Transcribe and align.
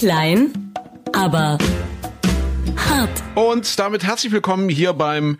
Klein, 0.00 0.72
aber 1.12 1.58
hart. 2.74 3.22
Und 3.34 3.78
damit 3.78 4.02
herzlich 4.02 4.32
willkommen 4.32 4.70
hier 4.70 4.94
beim 4.94 5.36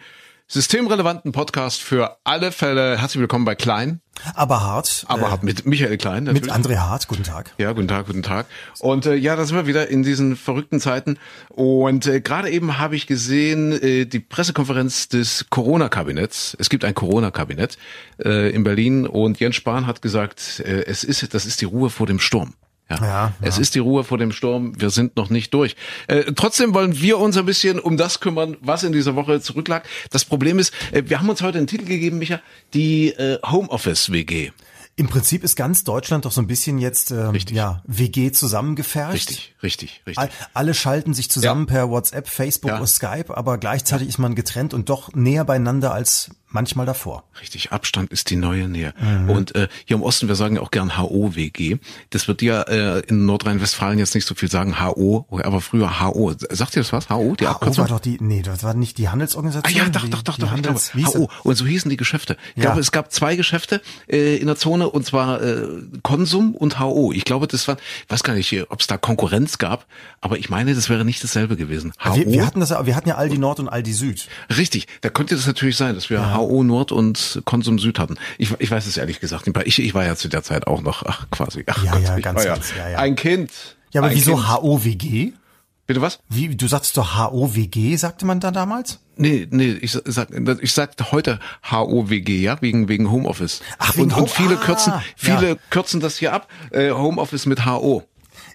systemrelevanten 0.48 1.32
Podcast 1.32 1.80
für 1.80 2.18
alle 2.24 2.52
Fälle. 2.52 2.98
Herzlich 3.00 3.22
willkommen 3.22 3.46
bei 3.46 3.54
Klein, 3.54 4.02
Aber 4.34 4.60
hart. 4.60 5.06
aber 5.08 5.28
äh, 5.28 5.30
hart 5.30 5.44
mit 5.44 5.64
Michael 5.64 5.96
Klein 5.96 6.24
natürlich. 6.24 6.42
mit 6.42 6.52
André 6.52 6.76
Hart, 6.76 7.08
guten 7.08 7.22
Tag. 7.22 7.54
Ja, 7.56 7.72
guten 7.72 7.88
Tag, 7.88 8.04
guten 8.06 8.22
Tag. 8.22 8.44
Und 8.80 9.06
äh, 9.06 9.14
ja, 9.14 9.34
da 9.34 9.46
sind 9.46 9.56
wir 9.56 9.66
wieder 9.66 9.88
in 9.88 10.02
diesen 10.02 10.36
verrückten 10.36 10.78
Zeiten. 10.78 11.16
Und 11.48 12.04
äh, 12.04 12.20
gerade 12.20 12.50
eben 12.50 12.76
habe 12.78 12.96
ich 12.96 13.06
gesehen 13.06 13.72
äh, 13.72 14.04
die 14.04 14.20
Pressekonferenz 14.20 15.08
des 15.08 15.46
Corona-Kabinetts. 15.48 16.54
Es 16.60 16.68
gibt 16.68 16.84
ein 16.84 16.94
Corona-Kabinett 16.94 17.78
äh, 18.22 18.50
in 18.50 18.62
Berlin 18.62 19.06
und 19.06 19.40
Jens 19.40 19.56
Spahn 19.56 19.86
hat 19.86 20.02
gesagt, 20.02 20.60
äh, 20.66 20.84
es 20.84 21.02
ist, 21.02 21.32
das 21.32 21.46
ist 21.46 21.62
die 21.62 21.64
Ruhe 21.64 21.88
vor 21.88 22.06
dem 22.06 22.20
Sturm. 22.20 22.52
Ja, 22.90 22.96
Ja, 23.00 23.32
es 23.40 23.58
ist 23.58 23.74
die 23.74 23.78
Ruhe 23.78 24.04
vor 24.04 24.18
dem 24.18 24.32
Sturm. 24.32 24.72
Wir 24.80 24.90
sind 24.90 25.16
noch 25.16 25.30
nicht 25.30 25.54
durch. 25.54 25.76
Äh, 26.08 26.32
trotzdem 26.34 26.74
wollen 26.74 27.00
wir 27.00 27.18
uns 27.18 27.36
ein 27.36 27.46
bisschen 27.46 27.78
um 27.78 27.96
das 27.96 28.20
kümmern, 28.20 28.56
was 28.60 28.82
in 28.82 28.92
dieser 28.92 29.14
Woche 29.16 29.40
zurücklag. 29.40 29.88
Das 30.10 30.24
Problem 30.24 30.58
ist, 30.58 30.72
äh, 30.92 31.02
wir 31.06 31.18
haben 31.20 31.28
uns 31.28 31.40
heute 31.42 31.58
einen 31.58 31.66
Titel 31.66 31.84
gegeben, 31.86 32.18
Micha, 32.18 32.40
die 32.74 33.10
äh, 33.10 33.38
Homeoffice 33.46 34.10
WG. 34.12 34.50
Im 34.96 35.08
Prinzip 35.08 35.44
ist 35.44 35.56
ganz 35.56 35.82
Deutschland 35.84 36.26
doch 36.26 36.32
so 36.32 36.42
ein 36.42 36.46
bisschen 36.46 36.78
jetzt 36.78 37.10
ähm, 37.10 37.30
Richtig. 37.30 37.56
ja 37.56 37.82
WG 37.86 38.32
zusammengefercht. 38.32 39.14
Richtig, 39.14 39.54
richtig, 39.62 40.02
richtig. 40.06 40.18
All, 40.18 40.28
alle 40.52 40.74
schalten 40.74 41.14
sich 41.14 41.30
zusammen 41.30 41.66
Ja. 41.68 41.72
per 41.74 41.90
WhatsApp, 41.90 42.28
Facebook 42.28 42.72
Ja. 42.72 42.76
oder 42.78 42.86
Skype, 42.86 43.34
aber 43.34 43.56
gleichzeitig 43.56 44.08
ist 44.08 44.18
man 44.18 44.34
getrennt 44.34 44.74
und 44.74 44.90
doch 44.90 45.14
näher 45.14 45.44
beieinander 45.44 45.94
als 45.94 46.30
manchmal 46.50 46.86
davor. 46.86 47.24
Richtig, 47.40 47.72
Abstand 47.72 48.10
ist 48.12 48.30
die 48.30 48.36
neue 48.36 48.68
Nähe. 48.68 48.92
Mhm. 49.00 49.30
Und 49.30 49.54
äh, 49.54 49.68
hier 49.84 49.96
im 49.96 50.02
Osten, 50.02 50.28
wir 50.28 50.34
sagen 50.34 50.56
ja 50.56 50.62
auch 50.62 50.70
gern 50.70 50.98
HOWG. 50.98 51.78
Das 52.10 52.28
wird 52.28 52.42
ja 52.42 52.62
äh, 52.62 53.00
in 53.06 53.24
Nordrhein-Westfalen 53.26 53.98
jetzt 53.98 54.14
nicht 54.14 54.26
so 54.26 54.34
viel 54.34 54.50
sagen, 54.50 54.80
HO, 54.80 55.26
aber 55.30 55.60
früher 55.60 56.00
HO. 56.00 56.32
Sagt 56.50 56.76
ihr 56.76 56.82
das 56.82 56.92
was? 56.92 57.08
HO, 57.08 57.34
die 57.38 57.46
HO 57.46 57.50
Abkürzung? 57.50 57.82
war 57.84 57.88
doch 57.88 58.00
die, 58.00 58.18
nee, 58.20 58.42
das 58.42 58.62
war 58.64 58.74
nicht 58.74 58.98
die 58.98 59.08
Ah 59.08 59.12
Handelsorganisation. 59.12 59.76
ja, 59.76 59.88
doch, 59.88 60.04
die, 60.04 60.10
doch, 60.10 60.22
doch, 60.22 60.38
doch. 60.38 60.46
Ich 60.54 60.62
glaube, 60.62 60.68
Handels, 60.68 60.94
wie 60.94 61.04
hieß 61.04 61.14
HO. 61.14 61.30
Und 61.44 61.54
so 61.56 61.64
hießen 61.66 61.88
die 61.90 61.96
Geschäfte. 61.96 62.36
Ich 62.54 62.62
Ja. 62.62 62.70
glaube, 62.70 62.80
es 62.80 62.92
gab 62.92 63.12
zwei 63.12 63.36
Geschäfte 63.36 63.80
äh, 64.08 64.36
in 64.36 64.46
der 64.46 64.56
Zone 64.56 64.88
und 64.90 65.06
zwar 65.06 65.40
äh, 65.42 65.66
Konsum 66.02 66.54
und 66.54 66.78
HO. 66.80 67.12
Ich 67.12 67.24
glaube, 67.24 67.46
das 67.46 67.66
war, 67.68 67.76
ich 68.04 68.10
weiß 68.10 68.22
gar 68.22 68.34
nicht, 68.34 68.52
ob 68.70 68.80
es 68.80 68.86
da 68.86 68.96
Konkurrenz 68.96 69.58
gab, 69.58 69.86
aber 70.20 70.38
ich 70.38 70.50
meine, 70.50 70.74
das 70.74 70.88
wäre 70.88 71.04
nicht 71.04 71.22
dasselbe 71.22 71.56
gewesen. 71.56 71.92
HO. 72.04 72.16
wir, 72.16 72.26
wir 72.26 72.46
hatten 72.46 72.60
das, 72.60 72.70
ja- 72.70 72.84
wir 72.86 72.96
hatten 72.96 73.08
ja 73.08 73.16
Aldi 73.16 73.38
Nord 73.38 73.60
und 73.60 73.68
Aldi 73.68 73.92
Süd. 73.92 74.26
Richtig, 74.56 74.86
da 75.00 75.10
könnte 75.10 75.34
das 75.36 75.46
natürlich 75.46 75.76
sein, 75.76 75.94
dass 75.94 76.10
wir 76.10 76.34
HO 76.40 76.62
Nord 76.62 76.92
und 76.92 77.42
Konsum 77.44 77.78
Süd 77.78 77.98
hatten. 77.98 78.16
Ich, 78.38 78.54
ich 78.58 78.70
weiß 78.70 78.86
es 78.86 78.96
ehrlich 78.96 79.20
gesagt 79.20 79.46
nicht. 79.46 79.56
Ich, 79.66 79.78
ich 79.78 79.94
war 79.94 80.04
ja 80.04 80.16
zu 80.16 80.28
der 80.28 80.42
Zeit 80.42 80.66
auch 80.66 80.82
noch, 80.82 81.04
ach 81.04 81.30
quasi, 81.30 81.64
ach 81.66 81.82
Ja, 81.84 81.92
Gott, 81.92 82.02
ja, 82.02 82.18
ganz, 82.18 82.44
ganz, 82.44 82.72
ja, 82.76 82.88
ja. 82.90 82.98
ein 82.98 83.16
Kind. 83.16 83.50
Ja, 83.92 84.02
aber 84.02 84.12
wieso. 84.12 84.48
HOWG? 84.48 85.32
Bitte 85.86 86.02
was? 86.02 86.20
Wie, 86.28 86.54
du 86.54 86.68
sagst 86.68 86.96
doch 86.96 87.18
HOWG, 87.18 87.96
sagte 87.96 88.24
man 88.24 88.38
da 88.38 88.52
damals? 88.52 89.00
Nee, 89.16 89.48
nee, 89.50 89.72
ich 89.72 89.98
sag, 90.04 90.28
ich 90.62 90.72
sagte 90.72 91.10
heute 91.10 91.40
HOWG, 91.68 92.28
ja, 92.40 92.62
wegen, 92.62 92.88
wegen 92.88 93.10
Homeoffice. 93.10 93.60
Ach, 93.78 93.96
wegen 93.96 94.12
und, 94.12 94.20
und 94.20 94.30
viele 94.30 94.54
ah, 94.54 94.64
kürzen, 94.64 94.92
viele 95.16 95.48
ja. 95.48 95.56
kürzen 95.70 96.00
das 96.00 96.16
hier 96.16 96.32
ab, 96.32 96.48
äh, 96.70 96.92
Homeoffice 96.92 97.46
mit 97.46 97.66
HO. 97.66 98.04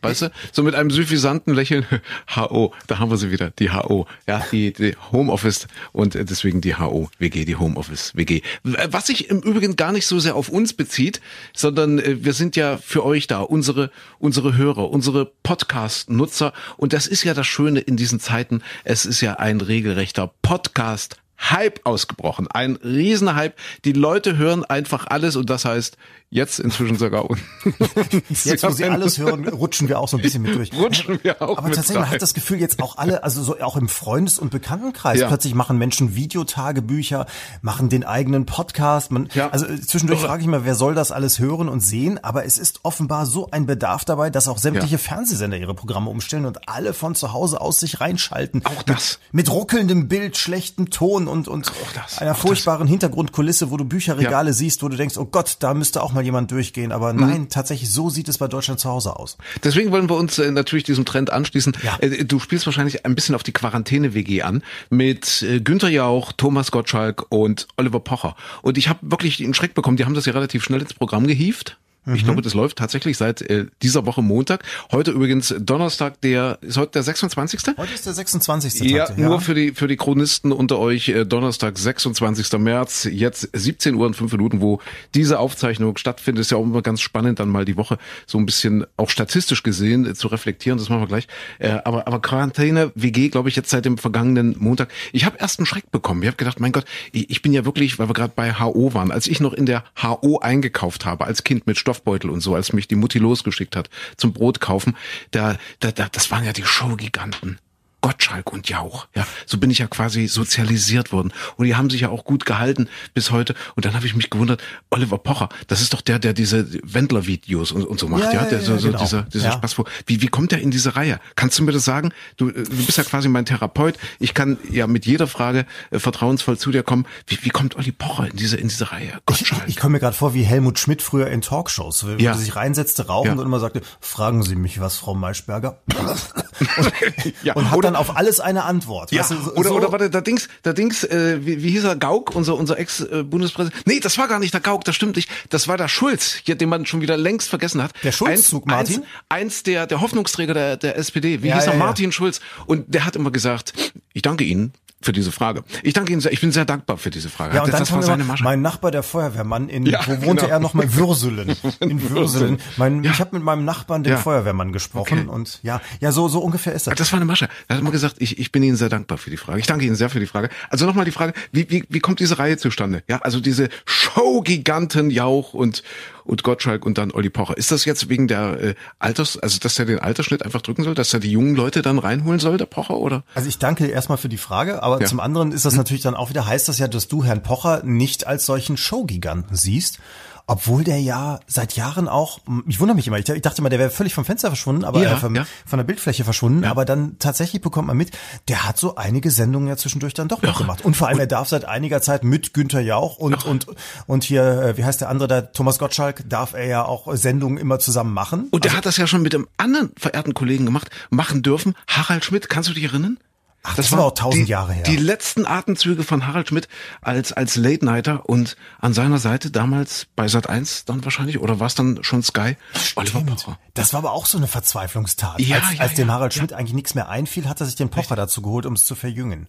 Weißt 0.01 0.23
du? 0.23 0.31
So 0.51 0.63
mit 0.63 0.75
einem 0.75 0.89
suffisanten 0.89 1.53
Lächeln. 1.53 1.85
HO, 2.35 2.73
da 2.87 2.99
haben 2.99 3.09
wir 3.09 3.17
sie 3.17 3.31
wieder, 3.31 3.51
die 3.51 3.71
HO. 3.71 4.07
Ja, 4.27 4.43
die, 4.51 4.73
die 4.73 4.95
Homeoffice 5.11 5.67
und 5.91 6.15
deswegen 6.15 6.61
die 6.61 6.75
HO 6.75 7.09
WG, 7.19 7.45
die 7.45 7.55
Homeoffice 7.55 8.15
WG. 8.15 8.41
Was 8.63 9.07
sich 9.07 9.29
im 9.29 9.39
Übrigen 9.41 9.75
gar 9.75 9.91
nicht 9.91 10.07
so 10.07 10.19
sehr 10.19 10.35
auf 10.35 10.49
uns 10.49 10.73
bezieht, 10.73 11.21
sondern 11.53 11.99
äh, 11.99 12.23
wir 12.23 12.33
sind 12.33 12.55
ja 12.55 12.77
für 12.77 13.05
euch 13.05 13.27
da, 13.27 13.41
unsere, 13.41 13.91
unsere 14.19 14.57
Hörer, 14.57 14.89
unsere 14.89 15.31
Podcast-Nutzer. 15.43 16.53
Und 16.77 16.93
das 16.93 17.07
ist 17.07 17.23
ja 17.23 17.33
das 17.33 17.47
Schöne 17.47 17.79
in 17.79 17.97
diesen 17.97 18.19
Zeiten. 18.19 18.61
Es 18.83 19.05
ist 19.05 19.21
ja 19.21 19.35
ein 19.35 19.61
regelrechter 19.61 20.31
Podcast. 20.41 21.17
Hype 21.37 21.81
ausgebrochen. 21.83 22.47
Ein 22.47 22.77
Riesenhype. 22.77 23.55
Die 23.83 23.91
Leute 23.91 24.37
hören 24.37 24.63
einfach 24.63 25.07
alles 25.07 25.35
und 25.35 25.49
das 25.49 25.65
heißt 25.65 25.97
jetzt 26.35 26.59
inzwischen 26.59 26.97
sogar 26.97 27.29
uns. 27.29 27.39
Jetzt, 28.45 28.63
wo 28.63 28.69
sie 28.71 28.85
alles 28.85 29.17
hören, 29.17 29.47
rutschen 29.47 29.87
wir 29.87 29.99
auch 29.99 30.07
so 30.07 30.17
ein 30.17 30.21
bisschen 30.23 30.41
mit 30.43 30.55
durch. 30.55 30.71
Rutschen 30.77 31.19
wir 31.23 31.41
auch 31.41 31.57
Aber 31.57 31.67
mit 31.67 31.75
tatsächlich, 31.75 32.01
man 32.01 32.11
hat 32.11 32.21
das 32.21 32.33
Gefühl, 32.33 32.59
jetzt 32.59 32.81
auch 32.81 32.97
alle, 32.97 33.23
also 33.23 33.41
so 33.43 33.59
auch 33.61 33.75
im 33.77 33.87
Freundes- 33.87 34.37
und 34.39 34.51
Bekanntenkreis, 34.51 35.19
Ja. 35.19 35.27
plötzlich 35.27 35.55
machen 35.55 35.77
Menschen 35.77 36.15
Videotagebücher, 36.15 37.25
machen 37.61 37.89
den 37.89 38.03
eigenen 38.03 38.45
Podcast. 38.45 39.11
Man, 39.11 39.29
Ja. 39.33 39.49
Also 39.49 39.65
äh, 39.65 39.79
zwischendurch 39.81 40.21
frage 40.21 40.41
ich 40.41 40.47
mal, 40.47 40.65
wer 40.65 40.75
soll 40.75 40.95
das 40.95 41.11
alles 41.11 41.39
hören 41.39 41.69
und 41.69 41.79
sehen? 41.81 42.19
Aber 42.23 42.45
es 42.45 42.57
ist 42.57 42.81
offenbar 42.83 43.25
so 43.25 43.49
ein 43.51 43.65
Bedarf 43.65 44.05
dabei, 44.05 44.29
dass 44.29 44.47
auch 44.47 44.57
sämtliche 44.57 44.95
Ja. 44.95 44.99
Fernsehsender 44.99 45.57
ihre 45.57 45.73
Programme 45.73 46.09
umstellen 46.09 46.45
und 46.45 46.67
alle 46.69 46.93
von 46.93 47.15
zu 47.15 47.33
Hause 47.33 47.61
aus 47.61 47.79
sich 47.79 47.99
reinschalten. 48.01 48.65
Auch 48.65 48.83
das. 48.83 49.19
Mit, 49.31 49.45
mit 49.47 49.51
ruckelndem 49.51 50.07
Bild, 50.07 50.37
schlechtem 50.37 50.89
Ton 50.89 51.27
und, 51.27 51.47
und 51.47 51.71
das, 51.95 52.17
einer 52.19 52.31
auch 52.31 52.35
das. 52.35 52.41
furchtbaren 52.41 52.87
Hintergrundkulisse, 52.87 53.71
wo 53.71 53.77
du 53.77 53.85
Bücherregale 53.85 54.53
siehst, 54.53 54.83
wo 54.83 54.89
du 54.89 54.97
denkst, 54.97 55.17
oh 55.17 55.25
Gott, 55.25 55.57
da 55.59 55.73
müsste 55.73 56.01
auch 56.03 56.11
mal 56.13 56.24
jemand 56.25 56.51
durchgehen. 56.51 56.91
Aber 56.91 57.13
Mhm. 57.13 57.19
nein, 57.19 57.49
tatsächlich, 57.49 57.89
so 57.89 58.09
sieht 58.09 58.27
es 58.27 58.37
bei 58.37 58.47
Deutschland 58.49 58.79
zu 58.81 58.89
Hause 58.89 59.15
aus. 59.15 59.37
Deswegen 59.63 59.91
wollen 59.91 60.09
wir 60.09 60.17
uns 60.17 60.37
äh, 60.39 60.51
natürlich 60.51 60.83
diesem 60.83 61.05
Trend 61.05 61.31
anschließen. 61.31 61.77
Ja. 61.83 61.97
Äh, 61.99 62.25
du 62.25 62.39
spielst 62.39 62.65
wahrscheinlich 62.65 63.05
ein 63.05 63.15
bisschen 63.15 63.35
auf 63.35 63.43
die 63.43 63.53
Quarantäne-WG 63.53 64.41
an 64.41 64.63
mit 64.89 65.41
äh, 65.43 65.61
Günther 65.61 65.89
Jauch, 65.89 66.31
Thomas 66.33 66.71
Gottschalk 66.71 67.25
und 67.29 67.67
Oliver 67.77 67.99
Pocher. 68.01 68.35
Und 68.61 68.77
ich 68.77 68.89
habe 68.89 68.99
wirklich 69.03 69.41
einen 69.43 69.53
Schreck 69.53 69.73
bekommen. 69.75 69.95
Die 69.97 70.05
haben 70.05 70.13
das 70.15 70.25
ja 70.25 70.33
relativ 70.33 70.63
schnell 70.63 70.81
ins 70.81 70.93
Programm 70.93 71.27
gehievt. 71.27 71.77
Ich 72.13 72.23
glaube, 72.23 72.41
das 72.41 72.53
läuft 72.53 72.77
tatsächlich 72.77 73.17
seit 73.17 73.41
äh, 73.41 73.65
dieser 73.81 74.05
Woche 74.05 74.21
Montag. 74.21 74.63
Heute 74.91 75.11
übrigens 75.11 75.55
Donnerstag, 75.59 76.21
der 76.21 76.59
ist 76.61 76.77
heute 76.77 76.91
der 76.93 77.03
26. 77.03 77.61
Heute 77.77 77.93
ist 77.93 78.05
der 78.05 78.13
26. 78.13 78.91
Ja, 78.91 79.05
Tante, 79.05 79.21
nur 79.21 79.41
für 79.41 79.55
die 79.55 79.71
für 79.71 79.87
die 79.87 79.97
Chronisten 79.97 80.51
unter 80.51 80.77
euch 80.77 81.09
äh, 81.09 81.25
Donnerstag 81.25 81.77
26. 81.77 82.51
März 82.59 83.07
jetzt 83.11 83.49
17 83.53 83.95
Uhr 83.95 84.05
und 84.05 84.15
5 84.15 84.31
Minuten, 84.33 84.61
wo 84.61 84.79
diese 85.15 85.39
Aufzeichnung 85.39 85.97
stattfindet, 85.97 86.41
ist 86.41 86.51
ja 86.51 86.57
auch 86.57 86.63
immer 86.63 86.81
ganz 86.81 87.01
spannend 87.01 87.39
dann 87.39 87.49
mal 87.49 87.65
die 87.65 87.77
Woche 87.77 87.97
so 88.27 88.37
ein 88.37 88.45
bisschen 88.45 88.85
auch 88.97 89.09
statistisch 89.09 89.63
gesehen 89.63 90.05
äh, 90.05 90.13
zu 90.13 90.27
reflektieren, 90.27 90.77
das 90.77 90.89
machen 90.89 91.01
wir 91.01 91.07
gleich. 91.07 91.27
Äh, 91.57 91.79
aber 91.83 92.07
aber 92.07 92.21
Quarantäne 92.21 92.91
WG, 92.95 93.29
glaube 93.29 93.49
ich 93.49 93.55
jetzt 93.55 93.69
seit 93.69 93.85
dem 93.85 93.97
vergangenen 93.97 94.55
Montag. 94.59 94.89
Ich 95.11 95.25
habe 95.25 95.37
erst 95.39 95.59
einen 95.59 95.65
Schreck 95.65 95.89
bekommen. 95.91 96.21
Ich 96.21 96.27
habe 96.27 96.37
gedacht, 96.37 96.59
mein 96.59 96.71
Gott, 96.71 96.85
ich, 97.11 97.29
ich 97.29 97.41
bin 97.41 97.53
ja 97.53 97.65
wirklich, 97.65 97.97
weil 97.97 98.09
wir 98.09 98.13
gerade 98.13 98.33
bei 98.35 98.53
HO 98.59 98.93
waren, 98.93 99.11
als 99.11 99.27
ich 99.27 99.39
noch 99.39 99.53
in 99.53 99.65
der 99.65 99.83
HO 100.01 100.39
eingekauft 100.39 101.05
habe 101.05 101.25
als 101.25 101.43
Kind 101.43 101.65
mit 101.67 101.79
Stoffbeutel 101.95 102.29
und 102.29 102.41
so, 102.41 102.55
als 102.55 102.73
mich 102.73 102.87
die 102.87 102.95
Mutti 102.95 103.19
losgeschickt 103.19 103.75
hat 103.75 103.89
zum 104.17 104.33
Brot 104.33 104.59
kaufen, 104.59 104.95
da 105.31 105.57
da, 105.79 105.91
da 105.91 106.07
das 106.11 106.31
waren 106.31 106.45
ja 106.45 106.53
die 106.53 106.63
Showgiganten. 106.63 107.59
Gottschalk 108.05 108.53
und 108.53 108.69
Jauch. 108.69 109.07
Ja, 109.15 109.25
so 109.47 109.57
bin 109.57 109.71
ich 109.71 109.79
ja 109.79 109.87
quasi 109.87 110.27
sozialisiert 110.27 111.11
worden. 111.11 111.33
Und 111.57 111.65
die 111.65 111.75
haben 111.75 111.89
sich 111.89 112.01
ja 112.01 112.09
auch 112.09 112.23
gut 112.23 112.45
gehalten 112.45 112.87
bis 113.15 113.31
heute. 113.31 113.55
Und 113.75 113.83
dann 113.85 113.95
habe 113.95 114.05
ich 114.05 114.15
mich 114.15 114.29
gewundert, 114.29 114.61
Oliver 114.91 115.17
Pocher, 115.17 115.49
das 115.65 115.81
ist 115.81 115.91
doch 115.91 116.01
der, 116.01 116.19
der 116.19 116.33
diese 116.33 116.67
Wendler-Videos 116.83 117.71
und, 117.71 117.83
und 117.83 117.99
so 117.99 118.07
macht. 118.07 118.25
Ja, 118.25 118.33
Ja, 118.33 118.43
der, 118.43 118.59
ja, 118.59 118.63
so, 118.63 118.77
so 118.77 118.87
genau. 118.89 118.99
dieser, 118.99 119.23
dieser 119.23 119.45
Ja. 119.45 119.53
Spaß. 119.53 119.79
Wo, 119.79 119.85
wie, 120.05 120.21
wie 120.21 120.27
kommt 120.27 120.51
der 120.51 120.61
in 120.61 120.69
diese 120.69 120.95
Reihe? 120.95 121.19
Kannst 121.35 121.57
du 121.57 121.63
mir 121.63 121.71
das 121.71 121.83
sagen? 121.83 122.11
Du, 122.37 122.49
äh, 122.49 122.53
du 122.53 122.85
bist 122.85 122.97
ja 122.99 123.03
quasi 123.03 123.27
mein 123.27 123.45
Therapeut. 123.45 123.97
Ich 124.19 124.35
kann 124.35 124.57
ja 124.69 124.85
mit 124.85 125.07
jeder 125.07 125.25
Frage 125.25 125.65
äh, 125.89 125.97
vertrauensvoll 125.97 126.59
zu 126.59 126.69
dir 126.71 126.83
kommen. 126.83 127.07
Wie, 127.25 127.39
wie 127.41 127.49
kommt 127.49 127.75
Olli 127.75 127.91
Pocher 127.91 128.27
in 128.29 128.35
diese, 128.37 128.57
in 128.57 128.67
diese 128.67 128.91
Reihe? 128.91 129.13
Ich, 129.17 129.25
Gottschalk. 129.25 129.63
ich 129.65 129.77
komme 129.77 129.93
mir 129.93 129.99
gerade 129.99 130.15
vor 130.15 130.35
wie 130.35 130.43
Helmut 130.43 130.77
Schmidt 130.77 131.01
früher 131.01 131.27
in 131.31 131.41
Talkshows, 131.41 132.05
wo 132.05 132.09
Ja. 132.21 132.33
er 132.33 132.37
sich 132.37 132.55
reinsetzte, 132.55 133.07
rauchend 133.07 133.33
Ja. 133.33 133.39
und 133.41 133.45
immer 133.47 133.59
sagte, 133.59 133.81
fragen 133.99 134.43
Sie 134.43 134.55
mich 134.55 134.79
was, 134.79 134.97
Frau 134.97 135.15
Maischberger. 135.15 135.79
ja, 137.43 137.53
Und 137.55 137.71
hat 137.71 137.77
oder- 137.77 137.87
dann 137.87 137.94
auf 137.95 138.15
alles 138.17 138.39
eine 138.39 138.63
Antwort. 138.63 139.11
Ja, 139.11 139.21
Weißt 139.21 139.31
du, 139.31 139.35
so- 139.41 139.53
oder, 139.55 139.71
oder 139.73 139.91
warte, 139.91 140.09
der 140.09 140.21
Dings, 140.21 140.47
der 140.63 140.73
Dings, 140.73 141.03
äh, 141.03 141.45
wie, 141.45 141.63
wie 141.63 141.71
hieß 141.71 141.83
er, 141.85 141.95
Gauck, 141.95 142.35
unser, 142.35 142.55
unser 142.55 142.77
Ex-Bundespräsident? 142.77 143.85
Nee, 143.87 143.99
das 143.99 144.17
war 144.17 144.27
gar 144.27 144.39
nicht 144.39 144.53
der 144.53 144.61
Gauck, 144.61 144.83
das 144.85 144.95
stimmt 144.95 145.15
nicht. 145.15 145.29
Das 145.49 145.67
war 145.67 145.77
der 145.77 145.87
Schulz, 145.87 146.43
den 146.47 146.69
man 146.69 146.85
schon 146.85 147.01
wieder 147.01 147.17
längst 147.17 147.49
vergessen 147.49 147.81
hat. 147.81 147.91
Der 148.03 148.11
Schulzzug, 148.11 148.65
Martin? 148.65 148.97
Eins, 148.97 149.05
eins 149.29 149.63
der, 149.63 149.87
der 149.87 150.01
Hoffnungsträger 150.01 150.53
der, 150.53 150.77
der 150.77 150.97
SPD. 150.97 151.41
Wie 151.43 151.47
Ja, 151.47 151.55
hieß 151.55 151.67
er? 151.67 151.73
ja. 151.73 151.79
Martin 151.79 152.11
Schulz. 152.11 152.39
Und 152.65 152.93
der 152.93 153.05
hat 153.05 153.15
immer 153.15 153.31
gesagt, 153.31 153.73
ich 154.13 154.21
danke 154.21 154.43
Ihnen 154.43 154.73
für 155.05 155.13
diese 155.13 155.31
Frage. 155.31 155.63
Ich 155.83 155.93
danke 155.93 156.11
Ihnen 156.11 156.19
sehr, 156.21 156.33
ich 156.33 156.41
bin 156.41 156.51
sehr 156.51 156.65
dankbar 156.65 156.97
für 156.97 157.11
diese 157.11 157.29
Frage. 157.29 157.55
Ja, 157.55 157.63
und 157.63 157.71
das 157.71 157.91
war 157.91 158.01
seine 158.01 158.23
Masche. 158.23 158.43
mein 158.43 158.61
Nachbar, 158.61 158.89
der 158.91 159.03
Feuerwehrmann, 159.03 159.69
in, 159.69 159.85
Ja, 159.85 160.01
wo 160.07 160.25
wohnte 160.25 160.45
genau. 160.45 160.47
er 160.55 160.59
noch 160.59 160.73
mal? 160.73 160.93
Würselen. 160.95 161.55
In 161.79 162.09
Würselen. 162.09 162.57
Mein, 162.77 163.03
Ja. 163.03 163.11
Ich 163.11 163.19
habe 163.19 163.35
mit 163.35 163.43
meinem 163.43 163.65
Nachbarn, 163.65 164.03
dem 164.03 164.13
Ja. 164.13 164.17
Feuerwehrmann, 164.19 164.73
gesprochen 164.73 165.19
Okay. 165.19 165.29
und 165.29 165.59
ja, 165.61 165.79
ja, 166.01 166.11
so, 166.11 166.27
so 166.27 166.39
ungefähr 166.39 166.73
ist 166.73 166.87
das. 166.87 166.95
Das 166.95 167.11
war 167.11 167.17
eine 167.17 167.25
Masche. 167.25 167.47
Er 167.67 167.75
hat 167.75 167.81
immer 167.81 167.91
gesagt, 167.91 168.15
ich, 168.19 168.39
ich 168.39 168.51
bin 168.51 168.63
Ihnen 168.63 168.75
sehr 168.77 168.89
dankbar 168.89 169.17
für 169.19 169.29
die 169.29 169.37
Frage. 169.37 169.59
Ich 169.59 169.67
danke 169.67 169.85
Ihnen 169.85 169.95
sehr 169.95 170.09
für 170.09 170.19
die 170.19 170.25
Frage. 170.25 170.49
Also 170.69 170.85
nochmal 170.87 171.05
die 171.05 171.11
Frage, 171.11 171.33
wie, 171.51 171.69
wie, 171.69 171.83
wie 171.87 171.99
kommt 171.99 172.19
diese 172.19 172.39
Reihe 172.39 172.57
zustande? 172.57 173.03
Ja, 173.07 173.19
also 173.19 173.39
diese 173.39 173.69
Show-Giganten 173.85 175.11
Jauch 175.11 175.53
und, 175.53 175.83
und 176.25 176.43
Gottschalk 176.43 176.85
und 176.85 176.97
dann 176.97 177.11
Olli 177.11 177.29
Pocher. 177.29 177.57
Ist 177.57 177.71
das 177.71 177.85
jetzt 177.85 178.09
wegen 178.09 178.27
der 178.27 178.59
äh, 178.61 178.75
Alters, 178.99 179.37
also 179.37 179.59
dass 179.59 179.79
er 179.79 179.85
den 179.85 179.99
Altersschnitt 179.99 180.43
einfach 180.43 180.61
drücken 180.61 180.83
soll, 180.83 180.95
dass 180.95 181.13
er 181.13 181.19
die 181.19 181.31
jungen 181.31 181.55
Leute 181.55 181.81
dann 181.81 181.99
reinholen 181.99 182.39
soll, 182.39 182.57
der 182.57 182.65
Pocher, 182.65 182.97
oder? 182.97 183.23
Also 183.35 183.47
ich 183.47 183.59
danke 183.59 183.87
erstmal 183.87 184.17
für 184.17 184.29
die 184.29 184.37
Frage, 184.37 184.83
aber 184.83 184.95
Ja. 184.95 185.01
Hm. 185.01 185.07
zum 185.07 185.19
anderen 185.19 185.51
ist 185.51 185.65
das 185.65 185.75
natürlich 185.75 186.03
dann 186.03 186.15
auch 186.15 186.29
wieder, 186.29 186.45
heißt 186.45 186.67
das 186.67 186.79
ja, 186.79 186.87
dass 186.87 187.07
du 187.07 187.23
Herrn 187.23 187.43
Pocher 187.43 187.83
nicht 187.83 188.27
als 188.27 188.45
solchen 188.45 188.75
Showgiganten 188.75 189.55
siehst. 189.55 189.99
Obwohl 190.47 190.83
der 190.83 190.99
ja 191.01 191.39
seit 191.47 191.75
Jahren 191.75 192.07
auch, 192.07 192.39
ich 192.67 192.79
wundere 192.79 192.95
mich 192.95 193.07
immer, 193.07 193.17
ich 193.17 193.25
dachte 193.25 193.61
mal, 193.63 193.69
der 193.69 193.79
wäre 193.79 193.89
völlig 193.89 194.13
vom 194.13 194.25
Fenster 194.25 194.49
verschwunden, 194.49 194.83
aber 194.83 195.01
Ja, 195.01 195.13
äh, 195.13 195.17
vom, 195.17 195.35
ja. 195.35 195.45
von 195.65 195.77
der 195.77 195.83
Bildfläche 195.85 196.23
verschwunden, 196.23 196.65
aber 196.65 196.85
dann 196.85 197.17
tatsächlich 197.17 197.61
bekommt 197.61 197.87
man 197.87 197.97
mit, 197.97 198.11
der 198.47 198.63
hat 198.63 198.77
so 198.77 198.95
einige 198.95 199.31
Sendungen 199.31 199.67
ja 199.67 199.75
zwischendurch 199.75 200.13
dann 200.13 200.27
doch 200.27 200.43
noch 200.43 200.59
gemacht. 200.59 200.85
Und 200.85 200.95
vor 200.95 201.07
allem, 201.07 201.19
er 201.19 201.27
darf 201.27 201.49
seit 201.49 201.65
einiger 201.65 202.01
Zeit 202.01 202.23
mit 202.23 202.53
Günther 202.53 202.81
Jauch 202.81 203.17
und, 203.17 203.43
und, 203.45 203.65
und 204.05 204.23
hier, 204.23 204.43
äh, 204.61 204.77
wie 204.77 204.85
heißt 204.85 205.01
der 205.01 205.09
andere, 205.09 205.27
der 205.27 205.51
Thomas 205.51 205.79
Gottschalk, 205.79 206.23
darf 206.29 206.53
er 206.53 206.65
ja 206.67 206.85
auch 206.85 207.07
Sendungen 207.15 207.57
immer 207.57 207.79
zusammen 207.79 208.13
machen. 208.13 208.47
Und 208.51 208.65
der 208.65 208.73
hat 208.77 208.85
das 208.85 208.97
ja 208.97 209.07
schon 209.07 209.23
mit 209.23 209.33
einem 209.33 209.47
anderen 209.57 209.91
verehrten 209.97 210.33
Kollegen 210.33 210.65
gemacht, 210.65 210.89
machen 211.09 211.41
dürfen. 211.41 211.73
Harald 211.87 212.23
Schmidt, 212.23 212.49
kannst 212.49 212.69
du 212.69 212.73
dich 212.73 212.83
erinnern? 212.83 213.17
Ach, 213.67 213.75
das 213.75 213.91
war 213.91 214.05
auch 214.05 214.13
tausend 214.13 214.47
die, 214.47 214.51
Jahre 214.51 214.73
her. 214.73 214.83
Die 214.83 214.95
letzten 214.97 215.45
Atemzüge 215.45 216.03
von 216.03 216.27
Harald 216.27 216.49
Schmidt 216.49 216.67
als, 217.01 217.33
als 217.33 217.55
Late 217.55 217.83
Nighter 217.83 218.29
und 218.29 218.55
an 218.79 218.93
seiner 218.93 219.17
Seite 219.17 219.49
damals 219.51 220.07
bei 220.15 220.27
Sat 220.27 220.47
1 220.49 220.85
dann 220.85 221.03
wahrscheinlich, 221.03 221.39
oder 221.39 221.59
war 221.59 221.67
es 221.67 221.75
dann 221.75 221.99
schon 222.03 222.21
Sky? 222.23 222.57
Oliver 222.95 223.21
Pocher. 223.21 223.57
Das 223.73 223.93
war 223.93 223.99
aber 223.99 224.11
auch 224.13 224.25
so 224.25 224.37
eine 224.37 224.47
Verzweiflungstat. 224.47 225.39
Ja, 225.39 225.57
als 225.57 225.73
ja, 225.73 225.79
als 225.81 225.93
dem 225.95 226.07
ja, 226.07 226.13
Harald 226.13 226.33
Schmidt 226.33 226.53
eigentlich 226.53 226.73
nichts 226.73 226.95
mehr 226.95 227.09
einfiel, 227.09 227.49
hat 227.49 227.59
er 227.59 227.65
sich 227.65 227.75
den 227.75 227.89
Pocher 227.89 228.15
dazu 228.15 228.41
geholt, 228.41 228.65
um 228.65 228.73
es 228.73 228.85
zu 228.85 228.95
verjüngen. 228.95 229.47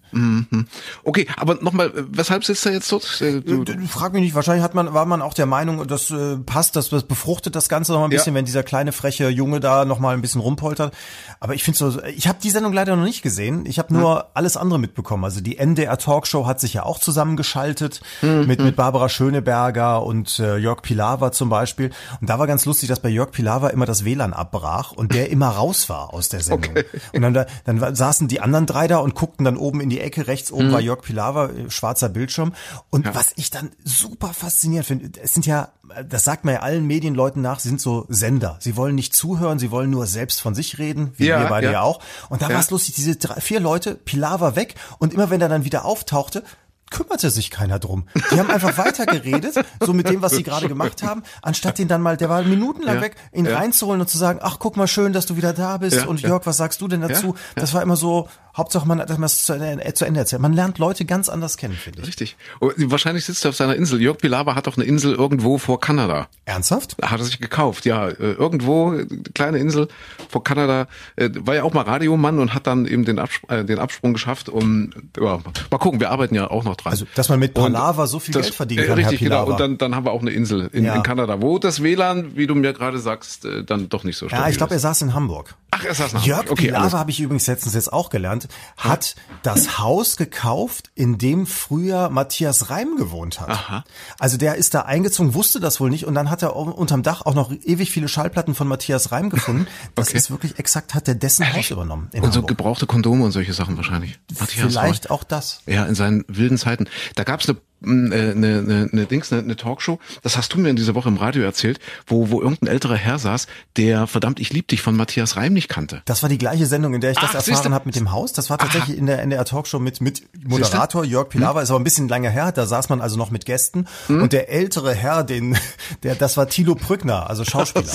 Okay, 1.05 1.27
aber 1.37 1.57
nochmal, 1.57 1.93
weshalb 1.95 2.45
sitzt 2.45 2.67
er 2.67 2.73
jetzt 2.73 2.91
dort? 2.91 3.21
Äh, 3.21 3.41
Du, 3.43 3.65
Du, 3.65 3.87
Frag 3.87 4.13
mich 4.13 4.23
nicht, 4.23 4.35
wahrscheinlich 4.35 4.65
hat 4.65 4.75
man, 4.75 4.95
war 4.95 5.05
man 5.07 5.23
auch 5.23 5.35
der 5.35 5.47
Meinung, 5.47 5.87
das 5.87 6.11
äh, 6.11 6.37
passt, 6.39 6.75
das, 6.77 6.89
das 6.89 7.05
befruchtet 7.05 7.55
das 7.55 7.69
Ganze 7.69 7.93
noch 7.93 7.99
mal 8.01 8.07
ein 8.07 8.11
Ja. 8.13 8.19
bisschen, 8.19 8.35
wenn 8.35 8.45
dieser 8.45 8.63
kleine 8.63 8.93
freche 8.93 9.29
Junge 9.29 9.61
da 9.61 9.85
noch 9.85 9.99
mal 9.99 10.15
ein 10.15 10.23
bisschen 10.23 10.41
rumpoltert. 10.41 10.95
Aber 11.41 11.55
ich 11.55 11.63
finde 11.65 11.79
so, 11.79 12.03
ich 12.05 12.27
habe 12.29 12.39
die 12.43 12.51
Sendung 12.51 12.73
leider 12.73 12.97
noch 12.97 13.05
nicht 13.05 13.23
gesehen. 13.23 13.67
Ich 13.67 13.79
habe 13.79 13.93
nur 13.93 14.06
alles 14.35 14.57
andere 14.57 14.79
mitbekommen. 14.79 15.25
Also 15.25 15.41
die 15.41 15.59
NDR 15.59 15.99
Talkshow 15.99 16.47
hat 16.47 16.61
sich 16.61 16.75
ja 16.75 16.85
auch 16.85 16.99
zusammengeschaltet 16.99 18.01
Mhm. 18.23 18.47
mit 18.47 18.61
mit 18.61 18.77
Barbara 18.77 19.09
Schöneberger 19.09 20.03
und 20.03 20.39
äh, 20.39 20.57
Jörg 20.57 20.83
Pilawa 20.83 21.33
zum 21.33 21.49
Beispiel. 21.49 21.91
Und 22.21 22.31
da 22.31 22.39
war 22.39 22.47
ganz 22.47 22.65
lustig, 22.65 22.89
dass 22.89 23.01
bei 23.01 23.09
Jörg 23.09 23.31
Pilawa 23.33 23.69
immer 23.69 23.87
das 23.87 24.05
WLAN 24.05 24.33
abbrach 24.33 24.93
und 24.93 25.13
der 25.15 25.31
immer 25.31 25.49
raus 25.49 25.89
war 25.89 26.13
aus 26.15 26.29
der 26.29 26.41
Sendung. 26.41 26.75
Und 27.13 27.23
dann, 27.23 27.35
da- 27.35 27.47
dann 27.65 27.95
saßen 27.95 28.29
die 28.29 28.41
anderen 28.41 28.67
drei 28.67 28.87
da 28.89 28.99
und 28.99 29.15
guckten 29.15 29.45
dann 29.45 29.57
oben 29.57 29.81
in 29.81 29.91
die 29.91 30.01
Ecke. 30.01 30.27
Rechts 30.27 30.51
oben 30.53 30.73
war 30.73 30.81
Jörg 30.81 31.03
Pilawa, 31.03 31.47
äh, 31.47 31.71
schwarzer 31.71 32.09
Bildschirm. 32.09 32.53
Und 32.91 33.15
was 33.15 33.33
ich 33.37 33.51
dann 33.51 33.71
super 33.85 34.29
faszinierend 34.29 34.87
finde, 34.87 35.21
es 35.21 35.35
sind 35.35 35.47
ja, 35.47 35.69
das 36.09 36.25
sagt 36.25 36.45
man 36.45 36.55
ja 36.55 36.61
allen 36.61 36.87
Medienleuten 36.87 37.43
nach, 37.43 37.61
sie 37.61 37.69
sind 37.69 37.81
so 37.81 38.07
Sender. 38.09 38.57
Sie 38.61 38.77
wollen 38.77 38.95
nicht 38.95 39.15
zuhören, 39.15 39.59
sie 39.59 39.71
wollen 39.71 39.91
nur 39.91 40.07
selbst 40.07 40.41
von 40.41 40.55
sich 40.55 40.79
reden, 40.79 41.13
wie 41.17 41.27
Ja, 41.27 41.41
wir 41.41 41.49
beide 41.49 41.67
ja. 41.69 41.73
ja, 41.75 41.81
auch. 41.83 42.01
Und 42.29 42.43
da 42.43 42.49
Ja. 42.49 42.55
war 42.55 42.61
es 42.61 42.71
lustig, 42.71 42.95
diese 42.95 43.17
drei, 43.17 43.41
vier 43.41 43.61
Leute, 43.61 43.95
Pilawa 43.95 44.57
weg 44.57 44.75
und 44.99 45.15
immer 45.15 45.31
wenn 45.31 45.41
er 45.41 45.49
dann 45.49 45.65
wieder 45.65 45.85
auftauchte, 45.85 46.43
kümmerte 46.89 47.31
sich 47.31 47.51
keiner 47.51 47.81
drum. 47.81 48.07
Die 48.31 48.39
haben 48.39 48.49
einfach 48.49 48.79
weiter 48.79 49.07
geredet, 49.07 49.55
so 49.85 49.93
mit 49.93 50.09
dem, 50.09 50.23
was 50.23 50.33
sie 50.33 50.45
gerade 50.45 50.69
gemacht 50.69 51.03
haben, 51.03 51.25
anstatt 51.43 51.79
den 51.79 51.89
dann 51.89 52.01
mal, 52.01 52.17
der 52.17 52.29
war 52.29 52.43
minutenlang 52.43 52.97
Ja, 52.97 53.01
weg, 53.03 53.17
ihn 53.33 53.45
ja. 53.45 53.57
reinzuholen 53.59 54.01
und 54.01 54.09
zu 54.09 54.19
sagen, 54.19 54.39
ach, 54.41 54.59
guck 54.61 54.77
mal 54.77 54.87
schön, 54.87 55.13
dass 55.13 55.27
du 55.27 55.37
wieder 55.37 55.53
da 55.53 55.79
bist 55.79 55.97
Ja, 55.97 56.07
und. 56.07 56.21
Jörg, 56.21 56.47
was 56.47 56.57
sagst 56.59 56.81
du 56.81 56.87
denn 56.87 57.01
dazu? 57.01 57.35
Das 57.57 57.75
war 57.75 57.83
immer 57.83 57.97
so, 57.97 58.29
Hauptsache 58.57 58.89
man, 58.89 58.99
dass 58.99 59.19
man 59.19 59.25
es 59.25 59.43
zu, 59.43 59.53
Ende- 59.53 59.93
zu 59.95 60.05
Ende 60.07 60.21
erzählt. 60.21 60.41
Man 60.41 60.53
lernt 60.55 60.79
Leute 60.79 61.05
ganz 61.05 61.29
anders 61.29 61.57
kennen, 61.59 61.75
finde 61.75 62.01
ich. 62.01 62.07
Richtig. 62.09 62.37
Und 62.59 62.91
wahrscheinlich 62.91 63.25
sitzt 63.27 63.45
er 63.45 63.51
auf 63.51 63.57
seiner 63.57 63.75
Insel. 63.77 64.01
Jörg 64.01 64.19
Pilawa 64.19 64.55
hat 64.55 64.67
doch 64.67 64.77
eine 64.77 64.87
Insel 64.87 65.15
irgendwo 65.15 65.59
vor 65.59 65.79
Kanada. 65.81 66.29
Ernsthaft? 66.47 66.97
Hat 67.03 67.21
er 67.21 67.25
sich 67.25 67.39
gekauft, 67.41 67.85
ja. 67.85 68.09
Äh, 68.09 68.33
Irgendwo, 68.33 68.95
äh, 68.95 69.07
kleine 69.35 69.59
Insel 69.59 69.89
vor 70.31 70.43
Kanada. 70.43 70.87
Äh, 71.17 71.31
War 71.41 71.55
ja 71.55 71.63
auch 71.65 71.75
mal 71.75 71.83
Radiomann 71.83 72.39
und 72.39 72.55
hat 72.55 72.67
dann 72.67 72.87
eben 72.87 73.05
den, 73.05 73.19
Absp 73.19 73.51
äh, 73.51 73.65
den 73.65 73.79
Absprung 73.79 74.13
geschafft. 74.13 74.49
Und 74.49 74.95
ja, 75.21 75.39
mal 75.71 75.79
gucken, 75.79 76.01
wir 76.01 76.11
arbeiten 76.11 76.35
ja 76.35 76.51
auch 76.51 76.65
noch 76.65 76.77
dran. 76.77 76.93
Also, 76.93 77.07
dass 77.15 77.29
man 77.29 77.39
mit 77.39 77.57
Und 77.59 77.73
Palaver 77.75 78.07
so 78.07 78.19
viel 78.19 78.33
das- 78.33 78.43
Geld 78.47 78.55
verdienen 78.55 78.85
äh, 78.85 78.87
kann, 78.87 78.99
Richtig, 78.99 79.21
Herr 79.21 79.29
genau. 79.29 79.47
Und 79.47 79.61
dann, 79.61 79.77
dann 79.79 79.95
haben 79.95 80.05
wir 80.07 80.13
auch 80.13 80.21
eine 80.23 80.31
Insel 80.31 80.71
in, 80.73 80.85
Ja. 80.85 80.95
in 80.95 81.03
Kanada, 81.03 81.43
wo 81.43 81.59
das 81.59 81.83
WLAN, 81.83 82.37
wie 82.37 82.47
du 82.47 82.55
mir 82.55 82.73
gerade 82.73 82.99
sagst, 82.99 83.45
äh, 83.45 83.65
dann 83.65 83.89
doch 83.91 84.05
nicht 84.05 84.17
so 84.17 84.29
stabil 84.29 84.45
Ja, 84.45 84.51
ich 84.51 84.57
glaube, 84.57 84.73
er 84.75 84.81
saß 84.81 85.03
in 85.03 85.13
Hamburg. 85.15 85.55
Ach, 85.71 85.85
er 85.85 85.95
saß 85.95 86.15
in 86.15 86.21
Jörg. 86.21 86.51
Okay, 86.51 86.67
Pilawa 86.69 86.93
habe 86.93 87.11
ich 87.11 87.21
übrigens 87.21 87.47
letztens 87.47 87.75
jetzt 87.75 87.93
auch 87.93 88.09
gelernt, 88.09 88.49
hat 88.77 89.15
das 89.43 89.79
Haus 89.79 90.17
gekauft, 90.17 90.91
in 90.95 91.19
dem 91.19 91.47
früher 91.47 92.09
Matthias 92.09 92.71
Reim 92.71 92.97
gewohnt 92.97 93.41
hat. 93.41 93.51
Aha. 93.51 93.85
Also 94.19 94.37
der 94.39 94.55
ist 94.55 94.75
da 94.75 94.83
eingezogen, 94.83 95.35
wusste 95.35 95.61
das 95.61 95.79
wohl 95.81 95.91
nicht 95.91 96.07
und 96.07 96.15
dann 96.15 96.31
hat 96.31 96.43
er 96.43 96.57
unterm 96.57 97.03
Dach 97.03 97.23
auch 97.27 97.35
noch 97.35 97.51
ewig 97.53 97.91
viele 97.91 98.09
Schallplatten 98.09 98.55
von 98.55 98.69
Matthias 98.69 99.13
Reim 99.13 99.29
gefunden. 99.29 99.67
Das 99.95 100.09
Okay. 100.09 100.17
ist 100.19 100.31
wirklich 100.31 100.59
exakt, 100.59 100.95
hat 100.95 101.09
der 101.09 101.15
dessen 101.17 101.53
Haus 101.53 101.71
übernommen 101.71 102.09
Und 102.15 102.21
so 102.33 102.37
Hamburg. 102.39 102.49
gebrauchte 102.49 102.87
Kondome 102.87 103.25
und 103.25 103.33
solche 103.33 103.53
Sachen 103.53 103.77
wahrscheinlich. 103.77 104.19
Matthias 104.39 104.73
Vielleicht 104.73 105.11
auch 105.11 105.25
das. 105.25 105.61
Ja, 105.67 105.85
in 105.85 105.95
seinen 105.95 106.25
wilden 106.29 106.59
Zeiten. 106.59 106.87
Da 107.17 107.25
gab's 107.25 107.49
eine 107.49 107.59
mh, 107.81 108.15
äh, 108.15 108.31
eine, 108.31 108.59
eine, 108.59 108.89
eine 108.93 109.07
Dings, 109.07 109.33
eine, 109.33 109.43
eine 109.43 109.57
Talkshow, 109.57 109.99
das 110.23 110.37
hast 110.37 110.55
du 110.55 110.59
mir 110.59 110.71
in 110.71 110.77
dieser 110.77 110.95
Woche 110.95 111.09
im 111.09 111.17
Radio 111.17 111.43
erzählt, 111.43 111.79
wo, 112.07 112.31
wo 112.31 112.41
irgendein 112.41 112.69
älterer 112.69 112.97
Herr 112.97 113.19
saß, 113.19 113.47
der 113.77 114.07
verdammt 114.07 114.41
ich 114.41 114.53
lieb 114.53 114.69
dich 114.69 114.81
von 114.81 114.97
Matthias 114.97 115.37
Reim 115.37 115.53
nicht 115.53 115.66
kannte. 115.69 116.03
Das 116.05 116.23
war 116.23 116.29
die 116.29 116.39
gleiche 116.39 116.67
Sendung, 116.67 116.95
in 116.95 117.01
der 117.01 117.13
ich 117.13 117.19
das 117.19 117.31
Ach, 117.31 117.35
erfahren 117.35 117.75
habe 117.75 117.87
mit 117.87 117.97
dem 117.97 118.13
Haus. 118.13 118.33
Das 118.33 118.51
war 118.51 118.59
tatsächlich 118.59 118.97
in 118.97 119.07
der 119.07 119.21
NDR 119.23 119.45
Talkshow 119.45 119.79
mit, 119.79 120.01
mit 120.01 120.23
Moderator 120.47 121.05
Jörg 121.05 121.29
Pilawa. 121.29 121.63
Ist 121.63 121.71
aber 121.71 121.81
ein 121.81 121.85
bisschen 121.85 122.09
lange 122.09 122.31
her. 122.31 122.53
Da 122.53 122.67
saß 122.67 122.89
man 122.89 123.01
also 123.01 123.17
noch 123.17 123.31
mit 123.31 123.45
Gästen. 123.45 123.87
Hm? 124.07 124.23
Und 124.23 124.33
der 124.33 124.49
ältere 124.51 124.95
Herr, 124.95 125.25
den, 125.25 125.57
der, 126.03 126.15
das 126.15 126.37
war 126.37 126.49
Thilo 126.49 126.75
Brückner, 126.75 127.29
also 127.29 127.45
Schauspieler. 127.45 127.93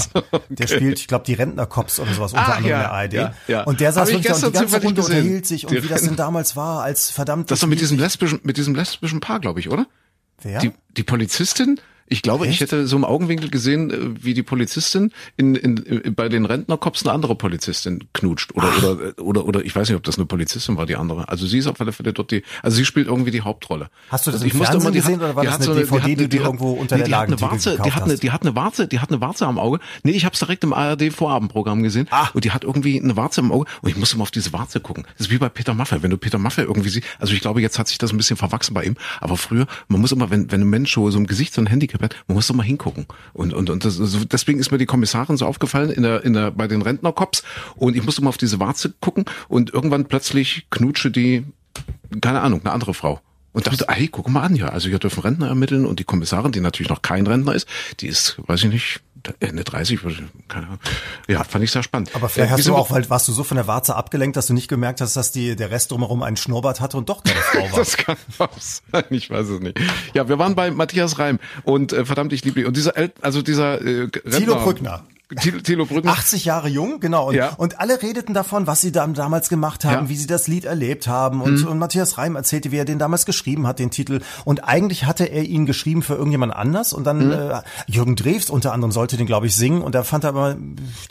Der 0.49 0.67
spielt, 0.67 0.99
ich 0.99 1.07
glaube, 1.07 1.25
die 1.25 1.33
Rentnercops 1.33 1.99
oder 1.99 2.13
sowas 2.13 2.33
unter 2.33 2.45
Ach, 2.47 2.57
anderem 2.57 2.69
ja, 2.69 2.77
in 3.01 3.11
der 3.11 3.23
ARD. 3.23 3.33
ja, 3.47 3.55
ja. 3.59 3.63
Und 3.63 3.79
der 3.79 3.93
saß 3.93 4.09
wirklich 4.09 4.33
und 4.33 4.45
die 4.45 4.51
ganze 4.51 4.81
Runde 4.81 5.01
gesehen. 5.01 5.17
unterhielt 5.17 5.45
sich 5.47 5.65
und 5.65 5.71
Die 5.71 5.83
wie 5.83 5.87
das 5.87 6.01
denn 6.03 6.15
damals 6.15 6.55
war 6.55 6.83
als 6.83 7.09
verdammt. 7.09 7.51
Das 7.51 7.59
doch 7.59 7.67
mit 7.67 7.81
diesem 7.81 7.97
lesbischen, 7.97 8.39
mit 8.43 8.57
diesem 8.57 8.75
lesbischen 8.75 9.19
Paar, 9.19 9.39
glaube 9.39 9.59
ich, 9.59 9.69
oder? 9.69 9.87
Wer? 10.41 10.59
Die, 10.59 10.71
die 10.97 11.03
Polizistin, 11.03 11.79
ich 12.11 12.21
glaube, 12.21 12.45
ich 12.45 12.51
Echt? 12.53 12.61
hätte 12.61 12.87
so 12.87 12.95
im 12.97 13.05
Augenwinkel 13.05 13.49
gesehen, 13.49 13.89
äh, 13.89 14.23
wie 14.23 14.33
die 14.33 14.43
Polizistin 14.43 15.11
in, 15.37 15.55
in, 15.55 15.77
in 15.77 16.13
bei 16.13 16.29
den 16.29 16.45
Rentnercops 16.45 17.03
eine 17.03 17.13
andere 17.13 17.35
Polizistin 17.35 18.03
knutscht 18.13 18.53
oder 18.53 18.67
oder 18.77 19.19
oder 19.19 19.45
oder 19.45 19.65
ich 19.65 19.75
weiß 19.75 19.89
nicht, 19.89 19.95
ob 19.97 20.03
das 20.03 20.17
eine 20.17 20.25
Polizistin 20.25 20.77
war, 20.77 20.85
die 20.85 20.95
andere. 20.95 21.29
Also 21.29 21.47
sie 21.47 21.57
ist 21.59 21.67
auf 21.67 21.79
alle 21.81 21.91
Fälle 21.91 22.13
dort 22.13 22.31
die, 22.31 22.43
also 22.61 22.75
sie 22.77 22.85
spielt 22.85 23.07
irgendwie 23.07 23.31
die 23.31 23.41
Hauptrolle. 23.41 23.89
Hast 24.09 24.27
du 24.27 24.31
das 24.31 24.41
Und 24.43 24.53
im 24.53 24.61
Fernsehen 24.61 24.93
gesehen 24.93 25.15
oder 25.19 25.35
war 25.35 25.43
die 25.43 25.47
das 25.47 25.59
hat 25.59 25.61
eine 25.67 25.85
so 25.85 25.95
DVD, 25.97 26.23
hat 26.23 26.33
die 26.33 26.39
hat- 26.39 26.45
irgendwo 26.45 26.71
unter 26.73 26.97
der 26.97 27.05
die 27.07 27.13
hat 27.15 27.21
eine 27.29 27.35
Lagentheke 27.37 27.51
Warze, 27.51 27.79
die 27.83 27.91
hat 27.93 28.03
eine, 28.03 28.17
die 28.17 28.31
hat 28.31 28.41
eine 28.43 28.55
Warze, 28.55 28.87
die 28.87 28.99
hat 28.99 29.09
eine 29.09 29.21
Warze 29.21 29.47
am 29.47 29.57
Auge. 29.57 29.79
Nee, 30.03 30.11
ich 30.11 30.25
habe 30.25 30.33
es 30.33 30.39
direkt 30.39 30.63
im 30.65 30.73
ARD 30.73 31.09
Vorabendprogramm 31.11 31.81
gesehen 31.83 32.07
Ah. 32.11 32.27
und 32.33 32.43
die 32.43 32.51
hat 32.51 32.63
irgendwie 32.63 33.01
eine 33.01 33.15
Warze 33.15 33.41
im 33.41 33.51
Auge 33.51 33.65
und 33.81 33.89
ich 33.89 33.95
musste 33.97 34.17
mal 34.17 34.23
auf 34.23 34.31
diese 34.31 34.51
Warze 34.53 34.79
gucken. 34.81 35.05
Das 35.17 35.27
ist 35.27 35.31
wie 35.31 35.37
bei 35.37 35.49
Peter 35.49 35.73
Maffay, 35.73 36.03
wenn 36.03 36.11
du 36.11 36.17
Peter 36.17 36.37
Maffay 36.37 36.63
irgendwie 36.63 36.89
siehst, 36.89 37.07
also 37.19 37.33
ich 37.33 37.39
glaube, 37.41 37.61
jetzt 37.61 37.79
hat 37.79 37.87
sich 37.87 37.97
das 37.97 38.11
ein 38.11 38.17
bisschen 38.17 38.37
verwachsen 38.37 38.73
bei 38.73 38.83
ihm, 38.83 38.95
aber 39.21 39.37
früher, 39.37 39.65
man 39.87 40.01
muss 40.01 40.11
immer, 40.11 40.29
wenn, 40.29 40.51
wenn 40.51 40.61
ein 40.61 40.69
Mensch 40.69 40.93
so 40.93 41.09
so 41.09 41.17
im 41.17 41.25
Gesicht 41.27 41.53
so 41.53 41.61
ein 41.61 41.67
Handicap 41.67 42.00
hat, 42.03 42.15
man 42.27 42.35
muss 42.35 42.49
immer 42.49 42.63
hingucken. 42.63 43.05
Und, 43.33 43.53
und, 43.53 43.69
und 43.69 43.85
das, 43.85 43.99
deswegen 44.31 44.59
ist 44.59 44.71
mir 44.71 44.77
die 44.77 44.85
Kommissarin 44.85 45.37
so 45.37 45.45
aufgefallen 45.45 45.89
in 45.89 46.03
der, 46.03 46.23
in 46.23 46.33
der, 46.33 46.51
bei 46.51 46.67
den 46.67 46.81
Rentnercops 46.81 47.43
und 47.75 47.95
ich 47.95 48.03
musste 48.03 48.23
mal 48.23 48.29
auf 48.29 48.37
diese 48.37 48.59
Warze 48.59 48.93
gucken 49.01 49.25
und 49.47 49.73
irgendwann 49.73 50.05
plötzlich 50.05 50.67
knutsche 50.69 51.11
die, 51.11 51.45
keine 52.21 52.41
Ahnung, 52.41 52.61
eine 52.63 52.71
andere 52.71 52.93
Frau. 52.93 53.21
Und 53.53 53.67
dachte, 53.67 53.85
hey, 53.89 54.07
guck 54.07 54.29
mal 54.29 54.43
an 54.43 54.55
hier. 54.55 54.71
Also 54.71 54.87
hier 54.87 54.99
dürfen 54.99 55.21
Rentner 55.21 55.47
ermitteln 55.47 55.85
und 55.85 55.99
die 55.99 56.03
Kommissarin, 56.03 56.51
die 56.51 56.61
natürlich 56.61 56.89
noch 56.89 57.01
kein 57.01 57.27
Rentner 57.27 57.53
ist, 57.53 57.67
die 57.99 58.07
ist, 58.07 58.37
weiß 58.47 58.63
ich 58.63 58.69
nicht, 58.69 59.01
Ende 59.39 59.63
30, 59.63 59.99
keine 60.47 60.67
Ahnung. 60.67 60.79
Ja, 61.27 61.43
fand 61.43 61.63
ich 61.63 61.71
sehr 61.71 61.83
spannend. 61.83 62.11
aber 62.15 62.29
vielleicht 62.29 62.51
Äh, 62.51 62.55
wie 62.55 62.59
hast 62.59 62.67
du 62.67 62.75
auch, 62.75 62.91
weil 62.91 63.07
warst 63.09 63.27
du 63.27 63.31
so 63.31 63.43
von 63.43 63.55
der 63.55 63.67
Warze 63.67 63.95
abgelenkt, 63.95 64.35
dass 64.35 64.47
du 64.47 64.53
nicht 64.53 64.67
gemerkt 64.67 65.01
hast, 65.01 65.15
dass 65.15 65.31
die, 65.31 65.55
der 65.55 65.69
Rest 65.69 65.91
drumherum 65.91 66.23
einen 66.23 66.37
Schnurrbart 66.37 66.81
hatte 66.81 66.97
und 66.97 67.09
doch 67.09 67.23
keine 67.23 67.39
Frau 67.41 67.71
war. 67.71 67.79
Das 67.79 67.97
kann 67.97 68.17
auch 68.39 68.49
sein, 68.59 69.03
ich 69.09 69.29
weiß 69.29 69.47
es 69.47 69.59
nicht. 69.59 69.79
Ja, 70.13 70.27
wir 70.27 70.39
waren 70.39 70.55
bei 70.55 70.71
Matthias 70.71 71.19
Reim 71.19 71.39
und 71.63 71.93
äh, 71.93 72.05
verdammt, 72.05 72.33
ich 72.33 72.43
liebe 72.43 72.61
ihn. 72.61 72.65
Und 72.65 72.77
dieser, 72.77 72.97
El 72.97 73.11
also 73.21 73.41
dieser 73.41 73.81
äh, 73.81 74.01
Rentner, 74.01 74.31
Thilo 74.31 74.55
Brückner. 74.55 75.03
Thilo, 75.39 75.59
Thilo 75.61 75.85
Brückner. 75.85 76.11
80 76.11 76.45
Jahre 76.45 76.67
jung, 76.67 76.99
genau. 76.99 77.29
Und, 77.29 77.35
Ja. 77.35 77.49
und 77.57 77.79
alle 77.79 78.01
redeten 78.01 78.33
davon, 78.33 78.67
was 78.67 78.81
sie 78.81 78.91
dann 78.91 79.13
damals 79.13 79.49
gemacht 79.49 79.85
haben, 79.85 79.93
Ja. 79.93 80.01
Mhm. 80.01 80.09
wie 80.09 80.15
sie 80.17 80.27
das 80.27 80.47
Lied 80.47 80.65
erlebt 80.65 81.07
haben. 81.07 81.41
Und, 81.41 81.65
und 81.65 81.77
Matthias 81.79 82.17
Reim 82.17 82.35
erzählte, 82.35 82.71
wie 82.71 82.77
er 82.77 82.85
den 82.85 82.99
damals 82.99 83.25
geschrieben 83.25 83.67
hat, 83.67 83.79
den 83.79 83.91
Titel. 83.91 84.21
Und 84.45 84.63
eigentlich 84.65 85.05
hatte 85.05 85.25
er 85.25 85.43
ihn 85.43 85.65
geschrieben 85.65 86.01
für 86.01 86.15
irgendjemand 86.15 86.53
anders. 86.53 86.93
Und 86.93 87.05
dann 87.05 87.25
Mhm. 87.27 87.31
äh, 87.31 87.61
Jürgen 87.87 88.15
Drews 88.15 88.49
unter 88.49 88.73
anderem 88.73 88.91
sollte 88.91 89.17
den, 89.17 89.25
glaube 89.27 89.47
ich, 89.47 89.55
singen. 89.55 89.81
Und 89.81 89.95
er 89.95 90.03
fand 90.03 90.25
aber, 90.25 90.57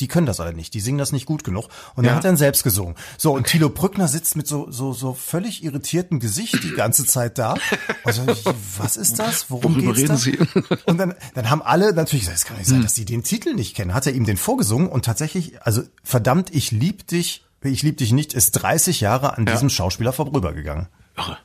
die 0.01 0.09
können 0.09 0.27
das 0.27 0.41
alle 0.41 0.53
nicht. 0.55 0.75
Die 0.75 0.81
singen 0.81 0.99
das 0.99 1.13
nicht 1.13 1.27
gut 1.27 1.45
genug. 1.45 1.67
Und 1.95 2.05
dann 2.05 2.13
Ja. 2.13 2.17
hat 2.17 2.25
er 2.25 2.33
ihn 2.33 2.37
selbst 2.37 2.63
gesungen. 2.65 2.95
So, 3.19 3.33
und 3.35 3.47
Thilo 3.47 3.69
Brückner 3.71 4.09
sitzt 4.09 4.37
mit 4.37 4.47
so, 4.47 4.71
so, 4.71 4.93
so 4.93 5.15
völlig 5.15 5.65
irritiertem 5.65 6.21
Gesicht 6.21 6.63
die 6.65 6.73
ganze 6.73 7.07
Zeit 7.07 7.39
da. 7.39 7.55
Also, 8.05 8.23
was 8.79 8.97
ist 8.97 9.19
das? 9.19 9.47
Worum 9.51 9.75
Worüber 9.77 9.95
geht's 9.95 10.27
reden 10.27 10.45
da? 10.55 10.63
Sie? 10.67 10.81
Und 10.87 10.99
dann, 10.99 11.15
dann 11.35 11.51
haben 11.51 11.63
alle 11.63 11.93
natürlich 11.95 12.23
gesagt, 12.25 12.39
es 12.39 12.45
kann 12.45 12.57
nicht 12.59 12.69
sein, 12.69 12.83
dass 12.83 12.95
sie 12.95 13.05
den 13.05 13.23
Titel 13.23 13.55
nicht 13.55 13.75
kennen. 13.77 13.95
Hat 13.95 14.05
er 14.11 14.15
ihm 14.17 14.25
den 14.25 14.37
vorgesungen 14.37 14.89
und 14.89 15.05
tatsächlich, 15.05 15.61
also 15.63 15.83
verdammt, 16.03 16.55
ich 16.55 16.71
lieb 16.71 17.07
dich, 17.07 17.45
ich 17.63 17.83
lieb 17.83 17.97
dich 17.99 18.13
nicht, 18.13 18.33
ist 18.35 18.53
30 18.53 19.01
Jahre 19.01 19.37
an 19.37 19.47
Ja. 19.47 19.53
diesem 19.53 19.71
Schauspieler 19.71 20.13
vorübergegangen. 20.13 20.89
Irre. 21.17 21.39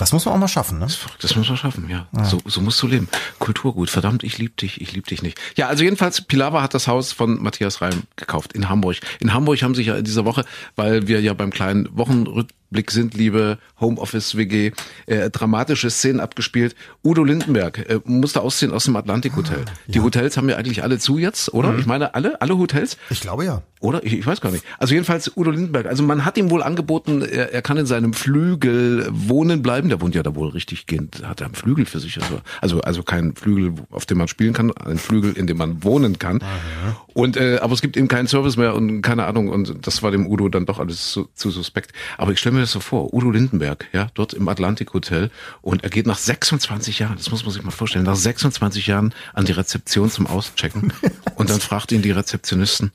Das 0.00 0.12
muss 0.12 0.24
man 0.24 0.34
auch 0.34 0.38
mal 0.38 0.48
schaffen, 0.48 0.80
ne? 0.80 0.88
Verrückt, 0.88 1.22
Das 1.22 1.36
muss 1.36 1.48
man 1.48 1.56
schaffen, 1.56 1.88
ja. 1.88 2.08
So, 2.24 2.40
so 2.44 2.60
musst 2.60 2.82
du 2.82 2.88
leben. 2.88 3.08
Kulturgut, 3.38 3.88
verdammt, 3.88 4.24
ich 4.24 4.36
lieb 4.36 4.56
dich, 4.56 4.80
ich 4.80 4.92
lieb 4.92 5.06
dich 5.06 5.22
nicht. 5.22 5.38
Ja, 5.56 5.68
also 5.68 5.84
jedenfalls, 5.84 6.22
Pilawa 6.22 6.60
hat 6.60 6.74
das 6.74 6.88
Haus 6.88 7.12
von 7.12 7.40
Matthias 7.40 7.80
Reim 7.80 8.02
gekauft 8.16 8.52
in 8.52 8.68
Hamburg. 8.68 8.96
In 9.20 9.32
Hamburg 9.32 9.62
haben 9.62 9.76
sich 9.76 9.86
ja 9.86 9.94
in 9.96 10.02
dieser 10.04 10.24
Woche, 10.24 10.44
weil 10.74 11.06
wir 11.06 11.20
ja 11.20 11.34
beim 11.34 11.50
kleinen 11.52 11.88
Wochenrück 11.96 12.48
Blick 12.70 12.90
sind 12.90 13.14
Liebe, 13.14 13.58
Homeoffice 13.80 14.36
WG, 14.36 14.72
äh, 15.06 15.30
dramatische 15.30 15.90
Szenen 15.90 16.20
abgespielt. 16.20 16.74
Udo 17.04 17.24
Lindenberg 17.24 17.78
äh, 17.88 18.00
musste 18.04 18.40
ausziehen 18.40 18.72
aus 18.72 18.84
dem 18.84 18.96
Atlantik 18.96 19.36
Hotel. 19.36 19.64
Ah, 19.66 19.72
Die 19.86 20.00
Hotels 20.00 20.36
haben 20.36 20.48
ja 20.48 20.56
eigentlich 20.56 20.82
alle 20.82 20.98
zu 20.98 21.18
jetzt, 21.18 21.52
oder? 21.54 21.72
Mhm. 21.72 21.78
Ich 21.78 21.86
meine 21.86 22.14
alle, 22.14 22.40
alle 22.40 22.58
Hotels. 22.58 22.96
Ich 23.10 23.20
glaube 23.20 23.44
ja. 23.44 23.62
Oder? 23.80 24.02
Ich, 24.04 24.14
ich, 24.14 24.26
weiß 24.26 24.40
gar 24.40 24.50
nicht. 24.50 24.64
Also 24.78 24.94
jedenfalls 24.94 25.36
Udo 25.36 25.50
Lindenberg. 25.50 25.86
Also 25.86 26.02
man 26.02 26.24
hat 26.24 26.38
ihm 26.38 26.50
wohl 26.50 26.62
angeboten, 26.62 27.22
er, 27.22 27.52
er 27.52 27.62
kann 27.62 27.76
in 27.76 27.86
seinem 27.86 28.14
Flügel 28.14 29.06
wohnen 29.10 29.62
bleiben. 29.62 29.90
Der 29.90 30.00
wohnt 30.00 30.14
ja 30.14 30.22
da 30.22 30.34
wohl 30.34 30.48
richtig 30.48 30.86
gehend, 30.86 31.22
hat 31.26 31.40
er 31.40 31.46
einen 31.46 31.54
Flügel 31.54 31.84
für 31.84 32.00
sich. 32.00 32.20
Also, 32.20 32.40
also, 32.60 32.80
also 32.80 33.02
kein 33.02 33.34
Flügel, 33.36 33.74
auf 33.90 34.06
dem 34.06 34.18
man 34.18 34.28
spielen 34.28 34.54
kann, 34.54 34.72
ein 34.72 34.98
Flügel, 34.98 35.34
in 35.34 35.46
dem 35.46 35.58
man 35.58 35.84
wohnen 35.84 36.18
kann. 36.18 36.42
Aha. 36.42 37.00
Und 37.12 37.36
äh, 37.36 37.58
aber 37.60 37.74
es 37.74 37.82
gibt 37.82 37.96
eben 37.96 38.08
keinen 38.08 38.28
Service 38.28 38.56
mehr 38.56 38.74
und 38.74 39.02
keine 39.02 39.26
Ahnung. 39.26 39.50
Und 39.50 39.86
das 39.86 40.02
war 40.02 40.10
dem 40.10 40.26
Udo 40.26 40.48
dann 40.48 40.64
doch 40.64 40.78
alles 40.78 41.12
zu, 41.12 41.28
zu 41.34 41.50
suspekt. 41.50 41.92
Aber 42.16 42.32
ich 42.32 42.38
stelle 42.38 42.55
mir 42.56 42.62
das 42.62 42.72
so 42.72 42.80
vor, 42.80 43.14
Udo 43.14 43.30
Lindenberg, 43.30 43.86
ja, 43.92 44.08
dort 44.14 44.34
im 44.34 44.48
Atlantik 44.48 44.92
Hotel 44.94 45.30
und 45.62 45.84
er 45.84 45.90
geht 45.90 46.06
nach 46.06 46.18
26 46.18 46.98
Jahren, 46.98 47.16
das 47.16 47.30
muss 47.30 47.44
man 47.44 47.52
sich 47.52 47.62
mal 47.62 47.70
vorstellen, 47.70 48.04
nach 48.04 48.16
26 48.16 48.86
Jahren 48.86 49.14
an 49.34 49.44
die 49.44 49.52
Rezeption 49.52 50.10
zum 50.10 50.26
Auschecken 50.26 50.92
und 51.36 51.50
dann 51.50 51.60
fragt 51.60 51.92
ihn 51.92 52.02
die 52.02 52.10
Rezeptionisten, 52.10 52.90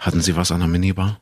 hatten 0.00 0.20
Sie 0.22 0.34
was 0.34 0.50
an 0.50 0.60
der 0.60 0.68
Minibar? 0.68 1.20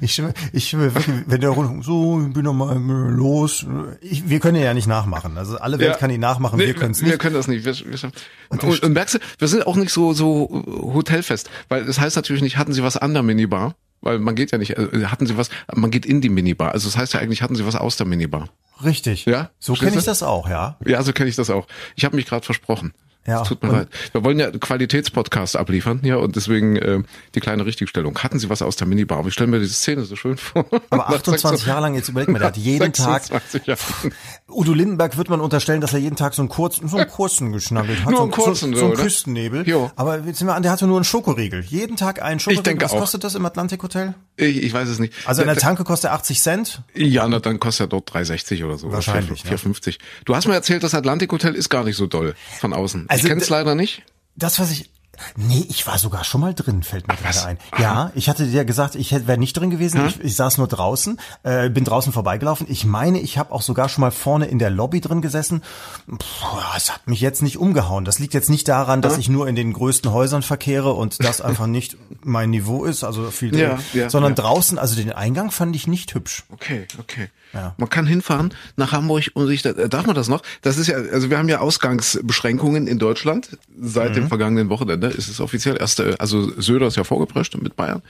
Ich 0.00 0.12
stimme, 0.12 0.34
ich 0.52 0.68
stimme 0.68 0.94
wirklich, 0.94 1.24
wenn 1.26 1.40
der 1.40 1.54
so, 1.82 2.22
ich 2.26 2.32
bin 2.32 2.44
noch 2.44 2.52
mal 2.52 2.76
los. 2.76 3.66
Ich, 4.00 4.28
wir 4.28 4.40
können 4.40 4.56
ihn 4.56 4.62
ja 4.62 4.74
nicht 4.74 4.86
nachmachen. 4.86 5.38
Also 5.38 5.58
alle 5.58 5.78
Welt 5.78 5.92
ja, 5.92 5.96
kann 5.96 6.10
ihn 6.10 6.20
nachmachen, 6.20 6.58
wir, 6.58 6.66
wir 6.66 6.74
können 6.74 6.92
es 6.92 7.00
nicht. 7.00 7.10
Wir 7.10 7.18
können 7.18 7.34
das 7.34 7.48
nicht. 7.48 7.64
Wir, 7.64 7.74
wir, 7.74 8.10
und, 8.48 8.64
und, 8.64 8.82
und, 8.82 8.92
merkst 8.92 9.14
du, 9.14 9.18
wir 9.38 9.48
sind 9.48 9.66
auch 9.66 9.76
nicht 9.76 9.92
so 9.92 10.12
so 10.12 10.64
hotelfest, 10.94 11.50
weil 11.68 11.84
das 11.84 12.00
heißt 12.00 12.16
natürlich 12.16 12.42
nicht, 12.42 12.56
hatten 12.56 12.72
Sie 12.72 12.82
was 12.82 12.96
an 12.96 13.14
der 13.14 13.22
Minibar? 13.22 13.74
Weil 14.04 14.18
man 14.18 14.34
geht 14.34 14.52
ja 14.52 14.58
nicht, 14.58 14.72
äh, 14.72 15.06
hatten 15.06 15.26
Sie 15.26 15.38
was, 15.38 15.48
man 15.74 15.90
geht 15.90 16.04
in 16.04 16.20
die 16.20 16.28
Minibar. 16.28 16.72
Also 16.72 16.88
das 16.88 16.98
heißt 16.98 17.14
ja 17.14 17.20
eigentlich, 17.20 17.40
hatten 17.40 17.56
Sie 17.56 17.64
was 17.66 17.74
aus 17.74 17.96
der 17.96 18.06
Minibar. 18.06 18.50
Richtig. 18.84 19.24
Ja. 19.24 19.50
So 19.58 19.72
kenne 19.72 19.96
ich 19.96 20.04
das 20.04 20.22
auch, 20.22 20.48
ja. 20.48 20.76
Ja, 20.84 21.02
so 21.02 21.14
kenne 21.14 21.30
ich 21.30 21.36
das 21.36 21.48
auch. 21.48 21.66
Ich 21.96 22.04
habe 22.04 22.14
mich 22.14 22.26
gerade 22.26 22.44
versprochen. 22.44 22.92
Ja, 23.26 23.42
tut 23.42 23.62
mir 23.62 23.72
leid. 23.72 23.88
Wir 24.12 24.22
wollen 24.22 24.38
ja 24.38 24.50
Qualitätspodcast 24.50 25.56
abliefern 25.56 26.00
ja 26.02 26.16
und 26.16 26.36
deswegen 26.36 26.76
äh, 26.76 27.02
die 27.34 27.40
kleine 27.40 27.64
Richtigstellung. 27.64 28.18
Hatten 28.18 28.38
Sie 28.38 28.50
was 28.50 28.60
aus 28.60 28.76
der 28.76 28.86
Minibar? 28.86 29.18
Aber 29.18 29.28
ich 29.28 29.34
stelle 29.34 29.50
mir 29.50 29.60
diese 29.60 29.74
Szene 29.74 30.04
so 30.04 30.16
schön 30.16 30.36
vor. 30.36 30.66
Aber 30.90 31.08
28 31.08 31.66
Jahre 31.66 31.82
lang, 31.82 31.94
jetzt 31.94 32.08
überleg 32.08 32.28
mal, 32.28 32.38
der 32.38 32.48
hat 32.48 32.56
jeden 32.56 32.92
Tag. 32.92 33.22
Jahre. 33.64 33.80
Udo 34.48 34.72
Lindenberg 34.72 35.16
wird 35.16 35.30
man 35.30 35.40
unterstellen, 35.40 35.80
dass 35.80 35.92
er 35.94 36.00
jeden 36.00 36.16
Tag 36.16 36.34
so 36.34 36.42
einen 36.42 36.48
kurzen, 36.48 36.88
so 36.88 36.96
einen 36.96 37.08
kurzen 37.08 37.52
geschnaggelt 37.52 38.04
hat. 38.04 38.10
Nur 38.10 38.22
einen 38.22 38.30
kurzen, 38.30 38.72
so, 38.74 38.80
so 38.80 38.84
einen 38.86 38.94
Küstennebel. 38.94 39.66
Jo. 39.68 39.90
Aber 39.96 40.20
jetzt 40.20 40.38
sind 40.38 40.46
wir 40.46 40.54
an, 40.54 40.62
der 40.62 40.72
hatte 40.72 40.86
nur 40.86 40.96
einen 40.96 41.04
Schokoriegel. 41.04 41.62
Jeden 41.62 41.96
Tag 41.96 42.22
einen 42.22 42.40
Schokoriegel. 42.40 42.60
Ich 42.60 42.64
denke 42.64 42.84
was 42.84 42.92
auch. 42.92 43.00
kostet 43.00 43.24
das 43.24 43.34
im 43.34 43.46
Atlantik 43.46 43.82
Hotel? 43.82 44.14
Ich, 44.36 44.62
ich 44.62 44.72
weiß 44.72 44.88
es 44.88 44.98
nicht. 44.98 45.14
Also 45.26 45.42
in 45.42 45.48
der 45.48 45.56
Tanke 45.56 45.84
kostet 45.84 46.10
er 46.10 46.14
80 46.14 46.42
Cent? 46.42 46.82
Ja, 46.94 47.26
na, 47.28 47.38
dann 47.38 47.60
kostet 47.60 47.86
er 47.86 47.88
dort 47.88 48.10
3,60 48.10 48.64
oder 48.64 48.78
so. 48.78 48.92
Wahrscheinlich. 48.92 49.42
4,50. 49.42 49.90
Ja. 49.90 49.96
Du 50.24 50.34
hast 50.34 50.46
mir 50.46 50.54
erzählt, 50.54 50.82
das 50.82 50.94
Atlantik 50.94 51.32
Hotel 51.32 51.54
ist 51.54 51.68
gar 51.68 51.84
nicht 51.84 51.96
so 51.96 52.06
doll 52.06 52.34
von 52.60 52.72
außen. 52.72 53.06
Also 53.14 53.24
ich 53.24 53.30
kenne 53.30 53.42
es 53.42 53.48
leider 53.48 53.74
nicht. 53.74 54.02
Das, 54.36 54.58
was 54.58 54.70
ich 54.70 54.90
Nee, 55.36 55.66
ich 55.68 55.86
war 55.86 55.98
sogar 55.98 56.24
schon 56.24 56.40
mal 56.40 56.54
drin, 56.54 56.82
fällt 56.82 57.08
mir 57.08 57.16
gerade 57.16 57.44
ein. 57.44 57.58
Ja, 57.78 58.10
ich 58.14 58.28
hatte 58.28 58.46
dir 58.46 58.64
gesagt, 58.64 58.94
ich 58.94 59.12
wäre 59.12 59.38
nicht 59.38 59.54
drin 59.54 59.70
gewesen. 59.70 60.00
Hm? 60.00 60.06
Ich, 60.08 60.20
ich 60.20 60.36
saß 60.36 60.58
nur 60.58 60.66
draußen, 60.66 61.20
äh, 61.42 61.70
bin 61.70 61.84
draußen 61.84 62.12
vorbeigelaufen. 62.12 62.66
Ich 62.68 62.84
meine, 62.84 63.20
ich 63.20 63.38
habe 63.38 63.52
auch 63.52 63.62
sogar 63.62 63.88
schon 63.88 64.02
mal 64.02 64.10
vorne 64.10 64.46
in 64.46 64.58
der 64.58 64.70
Lobby 64.70 65.00
drin 65.00 65.22
gesessen. 65.22 65.62
Puh, 66.06 66.16
es 66.76 66.92
hat 66.92 67.06
mich 67.06 67.20
jetzt 67.20 67.42
nicht 67.42 67.58
umgehauen. 67.58 68.04
Das 68.04 68.18
liegt 68.18 68.34
jetzt 68.34 68.50
nicht 68.50 68.68
daran, 68.68 69.02
dass 69.02 69.14
hm? 69.14 69.20
ich 69.20 69.28
nur 69.28 69.48
in 69.48 69.56
den 69.56 69.72
größten 69.72 70.10
Häusern 70.12 70.42
verkehre 70.42 70.92
und 70.92 71.22
das 71.24 71.40
einfach 71.40 71.66
nicht 71.66 71.96
mein 72.22 72.50
Niveau 72.50 72.84
ist, 72.84 73.04
also 73.04 73.30
viel 73.30 73.50
drin, 73.50 73.60
ja, 73.60 73.78
ja, 73.92 74.10
sondern 74.10 74.32
ja. 74.32 74.42
draußen, 74.42 74.78
also 74.78 74.96
den 74.96 75.12
Eingang 75.12 75.50
fand 75.50 75.74
ich 75.76 75.86
nicht 75.86 76.14
hübsch. 76.14 76.44
Okay, 76.50 76.86
okay. 76.98 77.28
Ja. 77.54 77.74
Man 77.78 77.88
kann 77.88 78.06
hinfahren 78.06 78.52
nach 78.76 78.92
Hamburg 78.92 79.30
und 79.34 79.46
sich, 79.46 79.62
darf 79.62 80.06
man 80.06 80.14
das 80.14 80.28
noch? 80.28 80.42
Das 80.62 80.76
ist 80.76 80.88
ja, 80.88 80.96
also 80.96 81.30
wir 81.30 81.38
haben 81.38 81.48
ja 81.48 81.60
Ausgangsbeschränkungen 81.60 82.86
in 82.86 82.98
Deutschland 82.98 83.56
seit 83.80 84.10
mhm. 84.10 84.14
dem 84.14 84.28
vergangenen 84.28 84.68
Wochenende. 84.68 85.08
Ist 85.08 85.28
es 85.28 85.40
offiziell 85.40 85.76
erst, 85.78 86.00
also 86.00 86.50
Söder 86.60 86.86
ist 86.86 86.96
ja 86.96 87.04
vorgeprescht 87.04 87.56
mit 87.56 87.76
Bayern, 87.76 88.02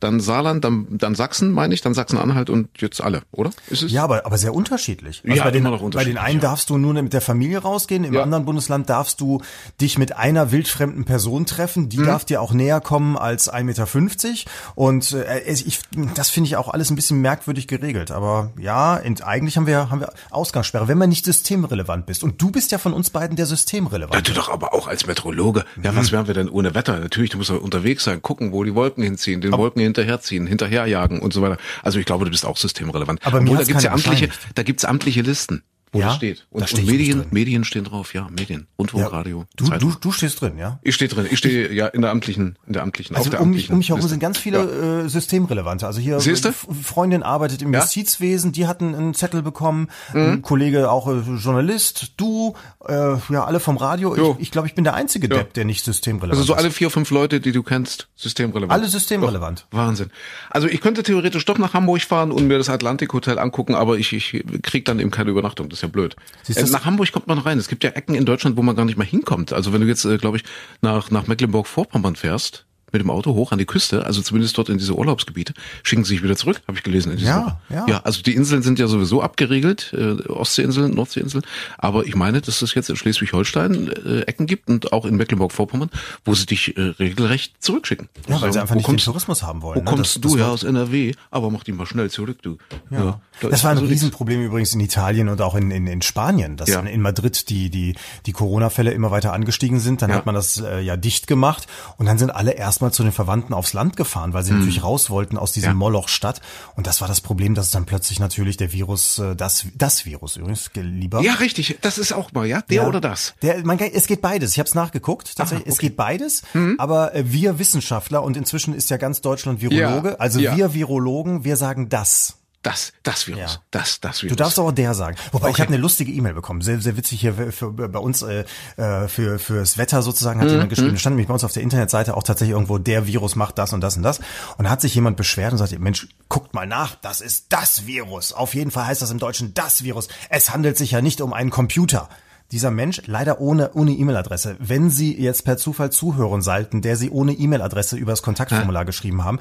dann 0.00 0.20
Saarland, 0.20 0.64
dann, 0.64 0.86
dann 0.90 1.14
Sachsen, 1.14 1.50
meine 1.50 1.74
ich, 1.74 1.80
dann 1.80 1.94
Sachsen-Anhalt 1.94 2.50
und 2.50 2.68
jetzt 2.80 3.00
alle, 3.00 3.22
oder? 3.32 3.50
Ist 3.68 3.82
es? 3.82 3.92
Ja, 3.92 4.04
aber, 4.04 4.26
aber 4.26 4.38
sehr 4.38 4.54
unterschiedlich. 4.54 5.22
Also 5.24 5.36
ja, 5.36 5.44
bei 5.44 5.50
den, 5.50 5.64
bei 5.64 6.04
den 6.04 6.18
einen 6.18 6.40
ja. 6.40 6.48
darfst 6.48 6.70
du 6.70 6.78
nur 6.78 6.94
mit 6.94 7.12
der 7.12 7.20
Familie 7.20 7.58
rausgehen, 7.58 8.04
im 8.04 8.14
ja. 8.14 8.22
anderen 8.22 8.44
Bundesland 8.44 8.88
darfst 8.88 9.20
du 9.20 9.42
dich 9.80 9.98
mit 9.98 10.16
einer 10.16 10.52
wildfremden 10.52 11.04
Person 11.04 11.46
treffen, 11.46 11.88
die 11.88 11.98
mhm. 11.98 12.06
darf 12.06 12.24
dir 12.24 12.40
auch 12.40 12.52
näher 12.52 12.80
kommen 12.80 13.16
als 13.16 13.52
1,50 13.52 13.62
Meter. 13.64 14.50
Und 14.74 15.12
äh, 15.12 15.40
ich, 15.50 15.80
das 16.14 16.30
finde 16.30 16.48
ich 16.48 16.56
auch 16.56 16.68
alles 16.68 16.90
ein 16.90 16.96
bisschen 16.96 17.20
merkwürdig 17.20 17.66
geregelt. 17.66 18.10
Aber 18.10 18.52
ja, 18.58 18.83
eigentlich 18.92 19.56
haben 19.56 19.66
wir, 19.66 19.90
haben 19.90 20.00
wir 20.00 20.12
Ausgangssperre, 20.30 20.88
wenn 20.88 20.98
man 20.98 21.08
nicht 21.08 21.24
systemrelevant 21.24 22.06
bist. 22.06 22.24
Und 22.24 22.40
du 22.40 22.50
bist 22.50 22.72
ja 22.72 22.78
von 22.78 22.92
uns 22.92 23.10
beiden 23.10 23.36
der 23.36 23.46
systemrelevant. 23.46 24.14
Ja, 24.14 24.20
du 24.20 24.32
doch 24.32 24.48
aber 24.48 24.74
auch 24.74 24.88
als 24.88 25.06
Meteorologe. 25.06 25.64
Ja, 25.82 25.92
mhm. 25.92 25.96
was 25.96 26.12
wären 26.12 26.26
wir 26.26 26.34
denn 26.34 26.48
ohne 26.48 26.74
Wetter? 26.74 26.98
Natürlich, 26.98 27.30
du 27.30 27.38
musst 27.38 27.50
unterwegs 27.50 28.04
sein, 28.04 28.22
gucken, 28.22 28.52
wo 28.52 28.64
die 28.64 28.74
Wolken 28.74 29.02
hinziehen, 29.02 29.40
den 29.40 29.52
aber 29.52 29.64
Wolken 29.64 29.82
hinterherziehen, 29.82 30.46
hinterherjagen 30.46 31.20
und 31.20 31.32
so 31.32 31.42
weiter. 31.42 31.58
Also 31.82 31.98
ich 31.98 32.06
glaube, 32.06 32.24
du 32.24 32.30
bist 32.30 32.46
auch 32.46 32.56
systemrelevant. 32.56 33.26
Aber 33.26 33.40
mir 33.40 33.56
da 33.56 33.64
gibt's 33.64 33.82
ja 33.82 33.92
amtliche, 33.92 34.28
da 34.54 34.62
gibt's 34.62 34.84
amtliche 34.84 35.22
Listen 35.22 35.62
wo 35.94 36.00
ja, 36.00 36.06
das 36.08 36.16
steht. 36.16 36.46
Und, 36.50 36.70
da 36.70 36.76
und 36.76 36.86
Medien, 36.86 37.24
Medien 37.30 37.64
stehen 37.64 37.84
drauf, 37.84 38.12
ja, 38.14 38.28
Medien, 38.28 38.66
Rundfunk, 38.78 39.04
ja, 39.04 39.08
Radio. 39.08 39.46
Du, 39.56 39.70
du, 39.70 39.92
du 39.98 40.12
stehst 40.12 40.40
drin, 40.40 40.58
ja? 40.58 40.80
Ich 40.82 40.96
stehe 40.96 41.08
drin. 41.08 41.26
Ich 41.30 41.38
stehe 41.38 41.72
ja 41.72 41.86
in 41.86 42.02
der 42.02 42.10
amtlichen, 42.10 42.58
in 42.66 42.72
der 42.72 42.82
amtlichen, 42.82 43.16
also 43.16 43.28
auf 43.28 43.30
der 43.30 43.40
um 43.40 43.48
amtlichen. 43.48 43.78
Mich, 43.78 43.90
um 43.90 43.96
mich 43.96 44.02
herum 44.02 44.08
sind 44.08 44.18
ganz 44.18 44.38
viele 44.38 44.58
ja. 44.58 45.04
äh, 45.04 45.08
Systemrelevante. 45.08 45.86
Also 45.86 46.00
hier 46.00 46.18
Siehste? 46.20 46.52
Freundin 46.52 47.22
arbeitet 47.22 47.62
im 47.62 47.72
ja? 47.72 47.80
Justizwesen, 47.80 48.52
die 48.52 48.66
hatten 48.66 48.94
einen 48.94 49.14
Zettel 49.14 49.42
bekommen, 49.42 49.88
mhm. 50.12 50.20
ein 50.20 50.42
Kollege 50.42 50.90
auch 50.90 51.08
äh, 51.08 51.20
Journalist, 51.38 52.12
du, 52.16 52.54
äh, 52.86 53.14
ja 53.28 53.44
alle 53.44 53.60
vom 53.60 53.76
Radio. 53.76 54.16
Jo. 54.16 54.34
Ich, 54.38 54.48
ich 54.48 54.50
glaube, 54.50 54.66
ich 54.66 54.74
bin 54.74 54.84
der 54.84 54.94
einzige 54.94 55.28
Depp, 55.28 55.54
der 55.54 55.64
nicht 55.64 55.84
systemrelevant 55.84 56.32
ist. 56.32 56.38
Also 56.38 56.52
so 56.52 56.54
alle 56.54 56.70
vier, 56.70 56.90
fünf 56.90 57.10
Leute, 57.10 57.40
die 57.40 57.52
du 57.52 57.62
kennst, 57.62 58.08
systemrelevant. 58.16 58.72
Alle 58.72 58.88
systemrelevant. 58.88 59.66
Doch, 59.70 59.78
Wahnsinn. 59.78 60.10
Also 60.50 60.66
ich 60.66 60.80
könnte 60.80 61.04
theoretisch 61.04 61.44
doch 61.44 61.58
nach 61.58 61.72
Hamburg 61.72 62.02
fahren 62.02 62.32
und 62.32 62.48
mir 62.48 62.58
das 62.58 62.68
Atlantik 62.68 63.12
Hotel 63.12 63.38
angucken, 63.38 63.74
aber 63.76 63.98
ich, 63.98 64.12
ich 64.12 64.44
krieg 64.62 64.84
dann 64.84 64.98
eben 64.98 65.12
keine 65.12 65.30
Übernachtung. 65.30 65.68
Das 65.68 65.83
ja 65.84 65.88
blöd. 65.88 66.16
Äh, 66.48 66.62
nach 66.64 66.84
Hamburg 66.84 67.12
kommt 67.12 67.26
man 67.26 67.38
rein. 67.38 67.58
Es 67.58 67.68
gibt 67.68 67.84
ja 67.84 67.90
Ecken 67.90 68.14
in 68.14 68.24
Deutschland, 68.24 68.56
wo 68.56 68.62
man 68.62 68.76
gar 68.76 68.84
nicht 68.84 68.96
mal 68.98 69.06
hinkommt. 69.06 69.52
Also 69.52 69.72
wenn 69.72 69.80
du 69.80 69.86
jetzt, 69.86 70.04
äh, 70.04 70.18
glaube 70.18 70.38
ich, 70.38 70.44
nach, 70.80 71.10
nach 71.10 71.26
Mecklenburg-Vorpommern 71.26 72.16
fährst, 72.16 72.66
mit 72.94 73.02
dem 73.02 73.10
Auto 73.10 73.34
hoch 73.34 73.52
an 73.52 73.58
die 73.58 73.66
Küste, 73.66 74.06
also 74.06 74.22
zumindest 74.22 74.56
dort 74.56 74.68
in 74.68 74.78
diese 74.78 74.94
Urlaubsgebiete, 74.94 75.52
schicken 75.82 76.04
sie 76.04 76.14
sich 76.14 76.22
wieder 76.22 76.36
zurück, 76.36 76.62
habe 76.66 76.78
ich 76.78 76.84
gelesen. 76.84 77.12
In 77.12 77.18
ja, 77.18 77.60
ja. 77.68 77.86
ja, 77.88 78.00
also 78.04 78.22
die 78.22 78.34
Inseln 78.34 78.62
sind 78.62 78.78
ja 78.78 78.86
sowieso 78.86 79.20
abgeriegelt, 79.20 79.92
äh, 79.92 80.28
Ostseeinseln, 80.28 80.94
Nordseeinseln, 80.94 81.44
aber 81.76 82.06
ich 82.06 82.14
meine, 82.14 82.40
dass 82.40 82.62
es 82.62 82.74
jetzt 82.74 82.88
in 82.88 82.96
Schleswig-Holstein 82.96 83.88
äh, 83.88 84.20
Ecken 84.20 84.46
gibt 84.46 84.68
und 84.68 84.92
auch 84.92 85.04
in 85.04 85.16
Mecklenburg-Vorpommern, 85.16 85.90
wo 86.24 86.34
sie 86.34 86.46
dich 86.46 86.76
äh, 86.76 86.80
regelrecht 86.80 87.62
zurückschicken. 87.62 88.08
Ja, 88.28 88.40
weil 88.40 88.52
sie 88.52 88.60
einfach 88.60 88.76
nicht 88.76 88.86
kommst, 88.86 89.06
den 89.06 89.12
Tourismus 89.12 89.42
haben 89.42 89.62
wollen. 89.62 89.80
Wo 89.80 89.80
ne? 89.80 89.90
kommst 89.90 90.16
das, 90.16 90.22
du 90.22 90.28
das 90.30 90.38
ja 90.38 90.48
aus 90.48 90.62
NRW, 90.62 91.12
aber 91.30 91.50
mach 91.50 91.64
die 91.64 91.72
mal 91.72 91.86
schnell 91.86 92.10
zurück, 92.10 92.38
du. 92.42 92.58
Ja. 92.90 93.04
ja 93.04 93.20
da 93.40 93.48
das 93.48 93.64
war 93.64 93.72
ein 93.72 93.78
also 93.78 93.88
Riesenproblem 93.90 94.38
nichts. 94.38 94.50
übrigens 94.50 94.74
in 94.74 94.80
Italien 94.80 95.28
und 95.28 95.40
auch 95.40 95.56
in, 95.56 95.70
in, 95.70 95.86
in 95.88 96.02
Spanien, 96.02 96.56
dass 96.56 96.68
ja. 96.68 96.80
in 96.80 97.00
Madrid 97.00 97.48
die, 97.48 97.68
die, 97.70 97.96
die 98.26 98.32
Corona-Fälle 98.32 98.92
immer 98.92 99.10
weiter 99.10 99.32
angestiegen 99.32 99.80
sind. 99.80 100.02
Dann 100.02 100.10
ja. 100.10 100.16
hat 100.16 100.26
man 100.26 100.34
das 100.34 100.60
äh, 100.60 100.80
ja 100.80 100.96
dicht 100.96 101.26
gemacht 101.26 101.66
und 101.96 102.06
dann 102.06 102.18
sind 102.18 102.30
alle 102.30 102.52
erstmal 102.52 102.83
zu 102.92 103.02
den 103.02 103.12
Verwandten 103.12 103.52
auf 103.52 103.64
aufs 103.64 103.72
Land 103.72 103.96
gefahren, 103.96 104.34
weil 104.34 104.44
sie 104.44 104.52
mhm. 104.52 104.58
natürlich 104.58 104.82
raus 104.82 105.08
wollten 105.08 105.38
aus 105.38 105.52
diesem 105.52 105.70
ja. 105.70 105.74
Moloch-Stadt. 105.74 106.42
Und 106.76 106.86
das 106.86 107.00
war 107.00 107.08
das 107.08 107.22
Problem, 107.22 107.54
dass 107.54 107.66
es 107.66 107.72
dann 107.72 107.86
plötzlich 107.86 108.20
natürlich 108.20 108.58
der 108.58 108.72
Virus, 108.72 109.18
äh, 109.18 109.34
das, 109.34 109.66
das 109.74 110.04
Virus 110.04 110.36
übrigens, 110.36 110.70
lieber. 110.74 111.22
Ja, 111.22 111.34
richtig. 111.34 111.78
Das 111.80 111.96
ist 111.96 112.12
auch 112.12 112.32
mal, 112.32 112.46
ja? 112.46 112.60
Der 112.68 112.82
ja. 112.82 112.86
oder 112.86 113.00
das? 113.00 113.34
Der, 113.40 113.64
man, 113.64 113.78
es 113.78 114.06
geht 114.06 114.20
beides. 114.20 114.52
Ich 114.52 114.58
habe 114.58 114.68
es 114.68 114.74
nachgeguckt. 114.74 115.34
Tatsächlich, 115.34 115.66
Aha, 115.66 115.70
okay. 115.70 115.72
es 115.72 115.78
geht 115.78 115.96
beides. 115.96 116.42
Mhm. 116.52 116.76
Aber 116.78 117.14
äh, 117.14 117.24
wir 117.26 117.58
Wissenschaftler 117.58 118.22
und 118.22 118.36
inzwischen 118.36 118.74
ist 118.74 118.90
ja 118.90 118.98
ganz 118.98 119.22
Deutschland 119.22 119.62
Virologe. 119.62 120.10
Ja. 120.10 120.16
Also 120.16 120.40
wir 120.40 120.74
Virologen, 120.74 121.44
wir 121.44 121.56
sagen 121.56 121.88
das. 121.88 122.36
Das, 122.64 122.94
das 123.02 123.26
Virus, 123.26 123.40
ja. 123.40 123.62
das, 123.70 124.00
das 124.00 124.22
Virus. 124.22 124.34
Du 124.34 124.42
darfst 124.42 124.58
auch 124.58 124.72
der 124.72 124.94
sagen. 124.94 125.16
Wobei 125.32 125.48
okay. 125.48 125.54
ich 125.54 125.60
habe 125.60 125.68
eine 125.68 125.76
lustige 125.76 126.10
E-Mail 126.10 126.32
bekommen, 126.32 126.62
sehr, 126.62 126.80
sehr 126.80 126.96
witzig 126.96 127.20
hier 127.20 127.34
für, 127.34 127.52
für 127.52 127.70
bei 127.70 127.98
uns 127.98 128.22
äh, 128.22 128.46
äh, 128.78 129.06
für 129.06 129.38
fürs 129.38 129.76
Wetter 129.76 130.00
sozusagen 130.00 130.40
hat 130.40 130.46
mhm. 130.46 130.52
jemand 130.54 130.70
geschrieben. 130.70 130.92
Mhm. 130.92 130.98
Stand 130.98 131.14
nämlich 131.14 131.28
bei 131.28 131.34
uns 131.34 131.44
auf 131.44 131.52
der 131.52 131.62
Internetseite 131.62 132.16
auch 132.16 132.22
tatsächlich 132.22 132.54
irgendwo 132.54 132.78
der 132.78 133.06
Virus 133.06 133.36
macht 133.36 133.58
das 133.58 133.74
und 133.74 133.82
das 133.82 133.98
und 133.98 134.02
das. 134.02 134.20
Und 134.56 134.64
da 134.64 134.70
hat 134.70 134.80
sich 134.80 134.94
jemand 134.94 135.18
beschwert 135.18 135.52
und 135.52 135.58
sagt, 135.58 135.78
Mensch, 135.78 136.08
guckt 136.30 136.54
mal 136.54 136.66
nach, 136.66 136.94
das 136.94 137.20
ist 137.20 137.46
das 137.50 137.86
Virus. 137.86 138.32
Auf 138.32 138.54
jeden 138.54 138.70
Fall 138.70 138.86
heißt 138.86 139.02
das 139.02 139.10
im 139.10 139.18
Deutschen 139.18 139.52
das 139.52 139.84
Virus. 139.84 140.08
Es 140.30 140.50
handelt 140.50 140.78
sich 140.78 140.92
ja 140.92 141.02
nicht 141.02 141.20
um 141.20 141.34
einen 141.34 141.50
Computer 141.50 142.08
dieser 142.52 142.70
Mensch 142.70 143.02
leider 143.06 143.40
ohne 143.40 143.72
ohne 143.74 143.92
E-Mail-Adresse. 143.92 144.56
Wenn 144.58 144.90
Sie 144.90 145.20
jetzt 145.20 145.44
per 145.44 145.56
Zufall 145.56 145.90
zuhören 145.90 146.42
sollten, 146.42 146.82
der 146.82 146.96
Sie 146.96 147.10
ohne 147.10 147.32
E-Mail-Adresse 147.32 147.96
übers 147.96 148.22
Kontaktformular 148.22 148.82
ja. 148.82 148.86
geschrieben 148.86 149.24
haben, 149.24 149.40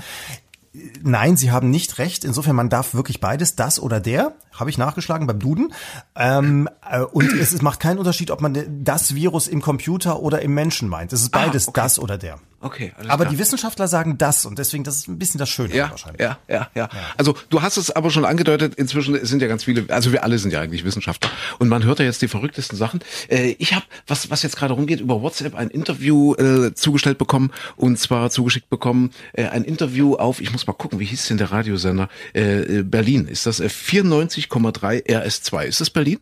Nein, 1.02 1.38
Sie 1.38 1.52
haben 1.52 1.70
nicht 1.70 2.00
recht. 2.00 2.24
Insofern, 2.24 2.56
man 2.56 2.70
darf 2.70 2.94
wirklich 2.94 3.20
beides, 3.20 3.56
das 3.56 3.80
oder 3.80 4.00
der. 4.00 4.36
Habe 4.54 4.70
ich 4.70 4.78
nachgeschlagen 4.78 5.28
beim 5.28 5.40
Duden. 5.40 5.74
Ähm, 6.16 6.70
äh, 6.90 7.02
und 7.02 7.32
es, 7.34 7.54
es, 7.54 7.62
macht 7.62 7.80
keinen 7.80 7.98
Unterschied, 7.98 8.32
ob 8.32 8.42
man 8.42 8.84
das 8.84 9.16
Virus 9.16 9.48
im 9.48 9.62
Computer 9.62 10.20
oder 10.20 10.42
im 10.42 10.54
Menschen 10.54 10.90
meint. 10.90 11.14
Es 11.14 11.22
ist 11.22 11.34
ah, 11.34 11.40
beides 11.40 11.68
ah, 11.68 11.70
okay. 11.70 11.82
das 11.82 12.00
oder 12.00 12.18
der. 12.18 12.40
Okay. 12.64 12.94
aber 12.96 13.26
klar. 13.26 13.30
die 13.30 13.40
Wissenschaftler 13.40 13.90
sagen 13.90 14.18
das 14.18 14.46
und 14.46 14.58
deswegen, 14.58 14.86
das 14.86 14.96
ist 14.96 15.10
ein 15.10 15.20
bisschen 15.20 15.38
das 15.38 15.50
Schöne 15.50 15.76
ja, 15.76 15.90
wahrscheinlich. 15.90 16.22
Ja, 16.22 16.38
ja, 16.48 16.70
ja, 16.74 16.84
ja. 16.84 16.90
Also 17.18 17.36
du 17.50 17.62
hast 17.62 17.76
es 17.76 17.92
aber 17.92 18.10
schon 18.10 18.24
angedeutet, 18.24 18.76
inzwischen 18.76 19.24
sind 19.26 19.42
ja 19.42 19.50
ganz 19.50 19.66
viele, 19.66 19.86
also 19.90 20.14
wir 20.14 20.24
alle 20.24 20.40
sind 20.40 20.54
ja 20.54 20.62
eigentlich 20.62 20.86
Wissenschaftler. 20.86 21.30
Und 21.60 21.68
man 21.68 21.84
hört 21.84 22.00
ja 22.00 22.06
jetzt 22.06 22.22
die 22.22 22.30
verrücktesten 22.30 22.78
Sachen. 22.78 23.02
Äh, 23.28 23.56
ich 23.60 23.74
habe, 23.74 23.86
was, 24.08 24.30
was 24.30 24.44
jetzt 24.44 24.56
gerade 24.56 24.74
rumgeht, 24.74 25.02
über 25.02 25.22
WhatsApp 25.22 25.56
ein 25.56 25.70
Interview 25.70 26.36
äh, 26.36 26.74
zugestellt 26.74 27.18
bekommen 27.18 27.52
und 27.76 28.00
zwar 28.00 28.30
zugeschickt 28.30 28.70
bekommen, 28.70 29.12
äh, 29.34 29.48
ein 29.48 29.66
Interview 29.66 30.16
auf, 30.16 30.40
ich 30.40 30.54
muss 30.54 30.66
mal 30.66 30.74
gucken, 30.74 31.00
wie 31.00 31.06
hieß 31.06 31.28
denn 31.28 31.38
der 31.38 31.52
Radiosender? 31.52 32.08
Äh, 32.34 32.80
äh 32.80 32.84
Berlin. 32.84 33.28
Ist 33.28 33.46
das 33.46 33.60
äh, 33.60 33.68
94 33.68 34.43
50,3 34.50 35.06
RS2. 35.06 35.64
Ist 35.66 35.82
das 35.82 35.90
Berlin? 35.90 36.20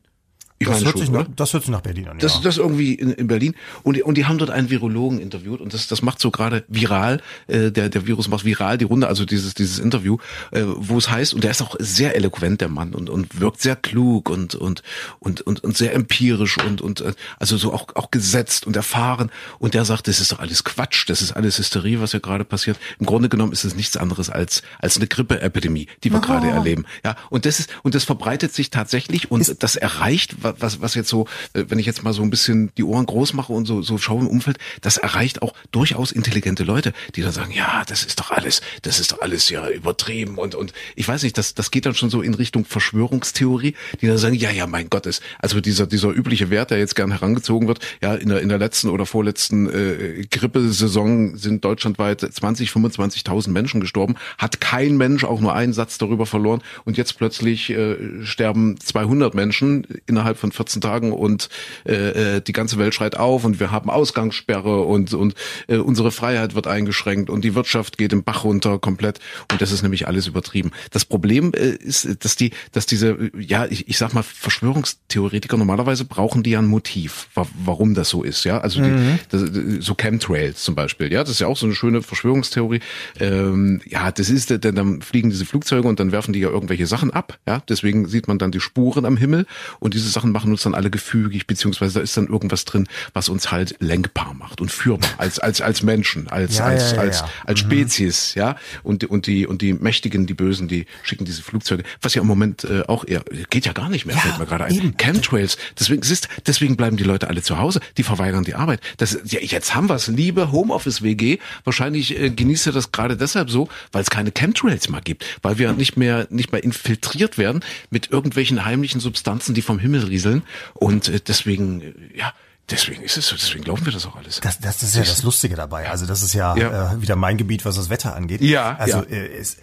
Ich 0.61 0.67
das, 0.67 0.85
hört 0.85 0.91
schon, 0.91 1.01
sich 1.01 1.09
nach, 1.09 1.25
das 1.35 1.53
hört 1.53 1.63
sich 1.63 1.71
nach 1.71 1.81
Berlin 1.81 2.07
an. 2.07 2.19
Das, 2.19 2.35
ja. 2.35 2.41
das 2.43 2.57
irgendwie 2.57 2.93
in, 2.93 3.11
in 3.13 3.25
Berlin. 3.25 3.55
Und, 3.81 3.99
und 4.03 4.15
die 4.15 4.25
haben 4.25 4.37
dort 4.37 4.51
einen 4.51 4.69
Virologen 4.69 5.19
interviewt 5.19 5.59
und 5.59 5.73
das, 5.73 5.87
das 5.87 6.03
macht 6.03 6.21
so 6.21 6.29
gerade 6.29 6.63
viral. 6.67 7.19
Äh, 7.47 7.71
der, 7.71 7.89
der 7.89 8.05
Virus 8.05 8.27
macht 8.27 8.45
viral 8.45 8.77
die 8.77 8.85
Runde, 8.85 9.07
also 9.07 9.25
dieses, 9.25 9.55
dieses 9.55 9.79
Interview, 9.79 10.17
äh, 10.51 10.61
wo 10.65 10.99
es 10.99 11.09
heißt, 11.09 11.33
und 11.33 11.43
der 11.43 11.49
ist 11.49 11.63
auch 11.63 11.75
sehr 11.79 12.15
eloquent, 12.15 12.61
der 12.61 12.69
Mann, 12.69 12.93
und, 12.93 13.09
und 13.09 13.39
wirkt 13.39 13.59
sehr 13.59 13.75
klug 13.75 14.29
und, 14.29 14.53
und, 14.53 14.83
und, 15.19 15.41
und, 15.41 15.63
und 15.63 15.75
sehr 15.75 15.95
empirisch 15.95 16.59
und, 16.59 16.79
und 16.79 17.01
äh, 17.01 17.13
also 17.39 17.57
so 17.57 17.73
auch, 17.73 17.87
auch 17.95 18.11
gesetzt 18.11 18.67
und 18.67 18.75
erfahren. 18.75 19.31
Und 19.57 19.73
der 19.73 19.83
sagt, 19.83 20.07
das 20.07 20.19
ist 20.19 20.31
doch 20.31 20.39
alles 20.39 20.63
Quatsch, 20.63 21.09
das 21.09 21.23
ist 21.23 21.31
alles 21.31 21.57
Hysterie, 21.57 22.01
was 22.01 22.11
hier 22.11 22.19
gerade 22.19 22.45
passiert. 22.45 22.77
Im 22.99 23.07
Grunde 23.07 23.29
genommen 23.29 23.51
ist 23.51 23.63
es 23.63 23.75
nichts 23.75 23.97
anderes 23.97 24.29
als, 24.29 24.61
als 24.77 24.97
eine 24.97 25.07
Grippeepidemie, 25.07 25.87
die 26.03 26.11
wir 26.11 26.19
oh. 26.19 26.21
gerade 26.21 26.49
erleben. 26.49 26.85
Ja, 27.03 27.15
und 27.31 27.47
das 27.47 27.59
ist, 27.59 27.71
und 27.81 27.95
das 27.95 28.03
verbreitet 28.03 28.53
sich 28.53 28.69
tatsächlich 28.69 29.31
und 29.31 29.41
ist 29.41 29.63
das 29.63 29.75
erreicht, 29.75 30.35
was, 30.43 30.50
was 30.59 30.95
jetzt 30.95 31.09
so, 31.09 31.27
äh, 31.53 31.65
wenn 31.67 31.79
ich 31.79 31.85
jetzt 31.85 32.03
mal 32.03 32.13
so 32.13 32.21
ein 32.21 32.29
bisschen 32.29 32.71
die 32.77 32.83
Ohren 32.83 33.05
groß 33.05 33.33
mache 33.33 33.53
und 33.53 33.65
so, 33.65 33.81
so 33.81 33.97
schaue 33.97 34.21
im 34.21 34.27
Umfeld, 34.27 34.57
das 34.81 34.97
erreicht 34.97 35.41
auch 35.41 35.53
durchaus 35.71 36.11
intelligente 36.11 36.63
Leute, 36.63 36.93
die 37.15 37.21
dann 37.21 37.31
sagen, 37.31 37.51
ja, 37.51 37.83
das 37.87 38.03
ist 38.03 38.19
doch 38.19 38.31
alles, 38.31 38.61
das 38.81 38.99
ist 38.99 39.11
doch 39.11 39.21
alles 39.21 39.49
ja 39.49 39.69
übertrieben 39.69 40.37
und, 40.37 40.55
und 40.55 40.73
ich 40.95 41.07
weiß 41.07 41.23
nicht, 41.23 41.37
das, 41.37 41.53
das 41.53 41.71
geht 41.71 41.85
dann 41.85 41.95
schon 41.95 42.09
so 42.09 42.21
in 42.21 42.33
Richtung 42.33 42.65
Verschwörungstheorie, 42.65 43.75
die 44.01 44.07
dann 44.07 44.17
sagen, 44.17 44.35
ja, 44.35 44.51
ja, 44.51 44.67
mein 44.67 44.89
Gott, 44.89 45.05
ist, 45.05 45.21
also 45.39 45.61
dieser, 45.61 45.87
dieser 45.87 46.09
übliche 46.09 46.49
Wert, 46.49 46.71
der 46.71 46.79
jetzt 46.79 46.95
gern 46.95 47.11
herangezogen 47.11 47.67
wird, 47.67 47.79
ja, 48.01 48.15
in 48.15 48.29
der, 48.29 48.41
in 48.41 48.49
der 48.49 48.57
letzten 48.57 48.89
oder 48.89 49.05
vorletzten 49.05 49.69
äh, 49.69 50.25
Grippesaison 50.29 51.37
sind 51.37 51.63
deutschlandweit 51.65 52.21
20, 52.21 52.69
25.000 52.69 53.49
Menschen 53.49 53.81
gestorben, 53.81 54.15
hat 54.37 54.61
kein 54.61 54.97
Mensch 54.97 55.23
auch 55.23 55.39
nur 55.39 55.53
einen 55.53 55.73
Satz 55.73 55.97
darüber 55.97 56.25
verloren. 56.25 56.61
Und 56.85 56.97
jetzt 56.97 57.17
plötzlich 57.17 57.69
äh, 57.69 58.25
sterben 58.25 58.79
200 58.79 59.33
Menschen 59.35 59.85
innerhalb 60.07 60.37
von 60.41 60.51
14 60.51 60.81
Tagen 60.81 61.13
und 61.13 61.49
äh, 61.85 62.35
äh, 62.37 62.41
die 62.41 62.51
ganze 62.51 62.77
Welt 62.77 62.93
schreit 62.93 63.15
auf 63.15 63.45
und 63.45 63.59
wir 63.59 63.71
haben 63.71 63.89
Ausgangssperre 63.89 64.81
und 64.81 65.13
und 65.13 65.35
äh, 65.67 65.77
unsere 65.77 66.11
Freiheit 66.11 66.55
wird 66.55 66.67
eingeschränkt 66.67 67.29
und 67.29 67.45
die 67.45 67.55
Wirtschaft 67.55 67.97
geht 67.97 68.11
im 68.11 68.23
Bach 68.23 68.43
runter 68.43 68.79
komplett 68.79 69.19
und 69.51 69.61
das 69.61 69.71
ist 69.71 69.83
nämlich 69.83 70.07
alles 70.07 70.27
übertrieben. 70.27 70.71
Das 70.89 71.05
Problem 71.05 71.53
äh, 71.53 71.69
ist, 71.69 72.25
dass 72.25 72.35
die, 72.35 72.51
dass 72.71 72.85
diese, 72.85 73.31
ja, 73.37 73.65
ich, 73.65 73.87
ich 73.87 73.97
sag 73.97 74.13
mal, 74.13 74.23
Verschwörungstheoretiker 74.23 75.57
normalerweise 75.57 76.05
brauchen 76.05 76.43
die 76.43 76.51
ja 76.51 76.59
ein 76.59 76.65
Motiv, 76.65 77.29
warum 77.35 77.93
das 77.93 78.09
so 78.09 78.23
ist, 78.23 78.43
ja. 78.43 78.59
Also 78.59 78.81
mhm. 78.81 79.19
die, 79.31 79.37
das, 79.77 79.85
so 79.85 79.95
Chemtrails 79.95 80.63
zum 80.63 80.75
Beispiel, 80.75 81.11
ja, 81.11 81.21
das 81.21 81.31
ist 81.31 81.39
ja 81.39 81.47
auch 81.47 81.57
so 81.57 81.65
eine 81.65 81.75
schöne 81.75 82.01
Verschwörungstheorie. 82.01 82.79
Ähm, 83.19 83.81
ja, 83.85 84.11
das 84.11 84.29
ist, 84.29 84.49
denn 84.49 84.75
dann 84.75 85.01
fliegen 85.01 85.29
diese 85.29 85.45
Flugzeuge 85.45 85.87
und 85.87 85.99
dann 85.99 86.11
werfen 86.11 86.33
die 86.33 86.39
ja 86.39 86.49
irgendwelche 86.49 86.87
Sachen 86.87 87.11
ab, 87.11 87.37
ja. 87.47 87.61
Deswegen 87.69 88.07
sieht 88.07 88.27
man 88.27 88.39
dann 88.39 88.51
die 88.51 88.59
Spuren 88.59 89.05
am 89.05 89.17
Himmel 89.17 89.45
und 89.79 89.93
diese 89.93 90.09
Sachen 90.09 90.30
machen 90.31 90.51
uns 90.51 90.63
dann 90.63 90.75
alle 90.75 90.89
gefügig, 90.89 91.47
beziehungsweise 91.47 91.95
da 91.95 91.99
ist 92.01 92.15
dann 92.17 92.27
irgendwas 92.27 92.65
drin, 92.65 92.87
was 93.13 93.29
uns 93.29 93.51
halt 93.51 93.75
lenkbar 93.79 94.33
macht 94.33 94.61
und 94.61 94.71
führbar 94.71 95.09
als 95.17 95.39
als 95.39 95.61
als 95.61 95.83
Menschen, 95.83 96.27
als 96.27 96.57
ja, 96.57 96.65
als 96.65 96.91
ja, 96.91 96.97
ja, 96.97 97.01
als 97.01 97.23
als 97.45 97.63
mhm. 97.63 97.67
Spezies, 97.67 98.35
ja. 98.35 98.55
Und 98.83 99.03
und 99.05 99.27
die 99.27 99.47
und 99.47 99.61
die 99.61 99.73
Mächtigen, 99.73 100.25
die 100.27 100.33
Bösen, 100.33 100.67
die 100.67 100.85
schicken 101.03 101.25
diese 101.25 101.41
Flugzeuge, 101.41 101.83
was 102.01 102.13
ja 102.15 102.21
im 102.21 102.27
Moment 102.27 102.63
äh, 102.63 102.83
auch 102.87 103.05
eher 103.05 103.23
geht 103.49 103.65
ja 103.65 103.73
gar 103.73 103.89
nicht 103.89 104.05
mehr, 104.05 104.17
fällt 104.17 104.39
mir 104.39 104.45
gerade 104.45 104.65
ein. 104.65 104.75
Eben. 104.75 104.97
Chemtrails, 104.97 105.57
deswegen 105.79 106.01
ist 106.01 106.27
deswegen 106.47 106.77
bleiben 106.77 106.97
die 106.97 107.03
Leute 107.03 107.27
alle 107.27 107.41
zu 107.41 107.57
Hause, 107.57 107.79
die 107.97 108.03
verweigern 108.03 108.43
die 108.43 108.55
Arbeit. 108.55 108.81
Das 108.97 109.17
ja, 109.25 109.39
jetzt 109.39 109.75
haben 109.75 109.89
wir 109.89 109.95
es, 109.95 110.07
liebe 110.07 110.51
Homeoffice 110.51 111.01
WG, 111.01 111.37
wahrscheinlich 111.63 112.19
äh, 112.19 112.29
genießt 112.29 112.67
ihr 112.67 112.73
das 112.73 112.91
gerade 112.91 113.17
deshalb 113.17 113.49
so, 113.49 113.69
weil 113.91 114.01
es 114.01 114.09
keine 114.09 114.31
Chemtrails 114.31 114.89
mehr 114.89 115.01
gibt, 115.01 115.25
weil 115.41 115.57
wir 115.57 115.73
nicht 115.73 115.97
mehr 115.97 116.27
nicht 116.29 116.51
mehr 116.51 116.63
infiltriert 116.63 117.37
werden 117.37 117.63
mit 117.89 118.11
irgendwelchen 118.11 118.65
heimlichen 118.65 118.99
Substanzen, 118.99 119.53
die 119.53 119.61
vom 119.61 119.79
Himmel 119.79 120.10
rieseln. 120.11 120.43
Und 120.73 121.07
äh, 121.07 121.19
deswegen, 121.19 121.81
äh, 121.81 121.93
ja, 122.17 122.33
Deswegen 122.71 123.03
ist 123.03 123.17
es 123.17 123.27
so, 123.27 123.35
deswegen 123.35 123.63
glauben 123.63 123.85
wir 123.85 123.93
das 123.93 124.05
auch 124.05 124.15
alles. 124.15 124.39
Das, 124.41 124.59
das 124.59 124.83
ist 124.83 124.95
ja 124.95 125.01
das 125.01 125.23
Lustige 125.23 125.55
dabei. 125.55 125.89
Also 125.89 126.05
das 126.05 126.23
ist 126.23 126.33
ja, 126.33 126.55
ja. 126.55 126.93
Äh, 126.93 127.01
wieder 127.01 127.15
mein 127.15 127.37
Gebiet, 127.37 127.65
was 127.65 127.75
das 127.75 127.89
Wetter 127.89 128.15
angeht. 128.15 128.41
Ja. 128.41 128.75
Also 128.77 128.97
ja. 128.97 129.03
Äh, 129.03 129.39
ist, 129.39 129.59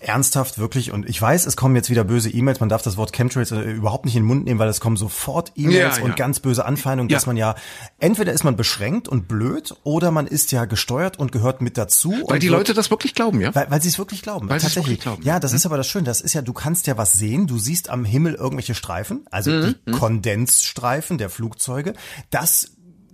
ernsthaft 0.00 0.58
wirklich 0.58 0.92
und 0.92 1.08
ich 1.08 1.20
weiß, 1.20 1.46
es 1.46 1.56
kommen 1.56 1.76
jetzt 1.76 1.90
wieder 1.90 2.04
böse 2.04 2.30
E-Mails. 2.30 2.60
Man 2.60 2.68
darf 2.68 2.82
das 2.82 2.96
Wort 2.96 3.12
Chemtrails 3.12 3.52
äh, 3.52 3.60
überhaupt 3.60 4.04
nicht 4.04 4.16
in 4.16 4.22
den 4.22 4.26
Mund 4.26 4.44
nehmen, 4.44 4.58
weil 4.58 4.68
es 4.68 4.80
kommen 4.80 4.96
sofort 4.96 5.52
E-Mails 5.56 5.98
ja, 5.98 6.04
und 6.04 6.16
ganz 6.16 6.40
böse 6.40 6.64
Anfeindungen, 6.64 7.08
dass 7.08 7.26
man 7.26 7.36
ja 7.36 7.54
entweder 7.98 8.32
ist 8.32 8.44
man 8.44 8.56
beschränkt 8.56 9.08
und 9.08 9.28
blöd 9.28 9.74
oder 9.84 10.10
man 10.10 10.26
ist 10.26 10.52
ja 10.52 10.64
gesteuert 10.64 11.18
und 11.18 11.32
gehört 11.32 11.60
mit 11.60 11.76
dazu. 11.78 12.14
Weil 12.28 12.38
die 12.38 12.48
Leute 12.48 12.74
das 12.74 12.90
wirklich 12.90 13.14
glauben, 13.14 13.40
ja? 13.40 13.54
Weil, 13.54 13.70
weil 13.70 13.82
sie 13.82 13.88
es 13.88 13.98
wirklich 13.98 14.22
glauben. 14.22 14.48
Weil 14.48 14.60
tatsächlich. 14.60 14.86
Wirklich 14.86 15.00
glauben. 15.00 15.22
Ja, 15.22 15.40
das 15.40 15.52
hm? 15.52 15.56
ist 15.56 15.66
aber 15.66 15.76
das 15.76 15.86
Schöne. 15.86 16.04
Das 16.04 16.20
ist 16.20 16.34
ja, 16.34 16.42
du 16.42 16.52
kannst 16.52 16.86
ja 16.86 16.96
was 16.96 17.12
sehen. 17.12 17.46
Du 17.46 17.58
siehst 17.58 17.90
am 17.90 18.04
Himmel 18.04 18.34
irgendwelche 18.34 18.74
Streifen, 18.74 19.26
also 19.30 19.50
mhm. 19.50 19.74
die 19.84 19.90
mhm. 19.90 19.94
Kondensstreifen 19.94 21.18
der 21.18 21.30
Flugzeuge. 21.30 21.94
Das 22.30 22.45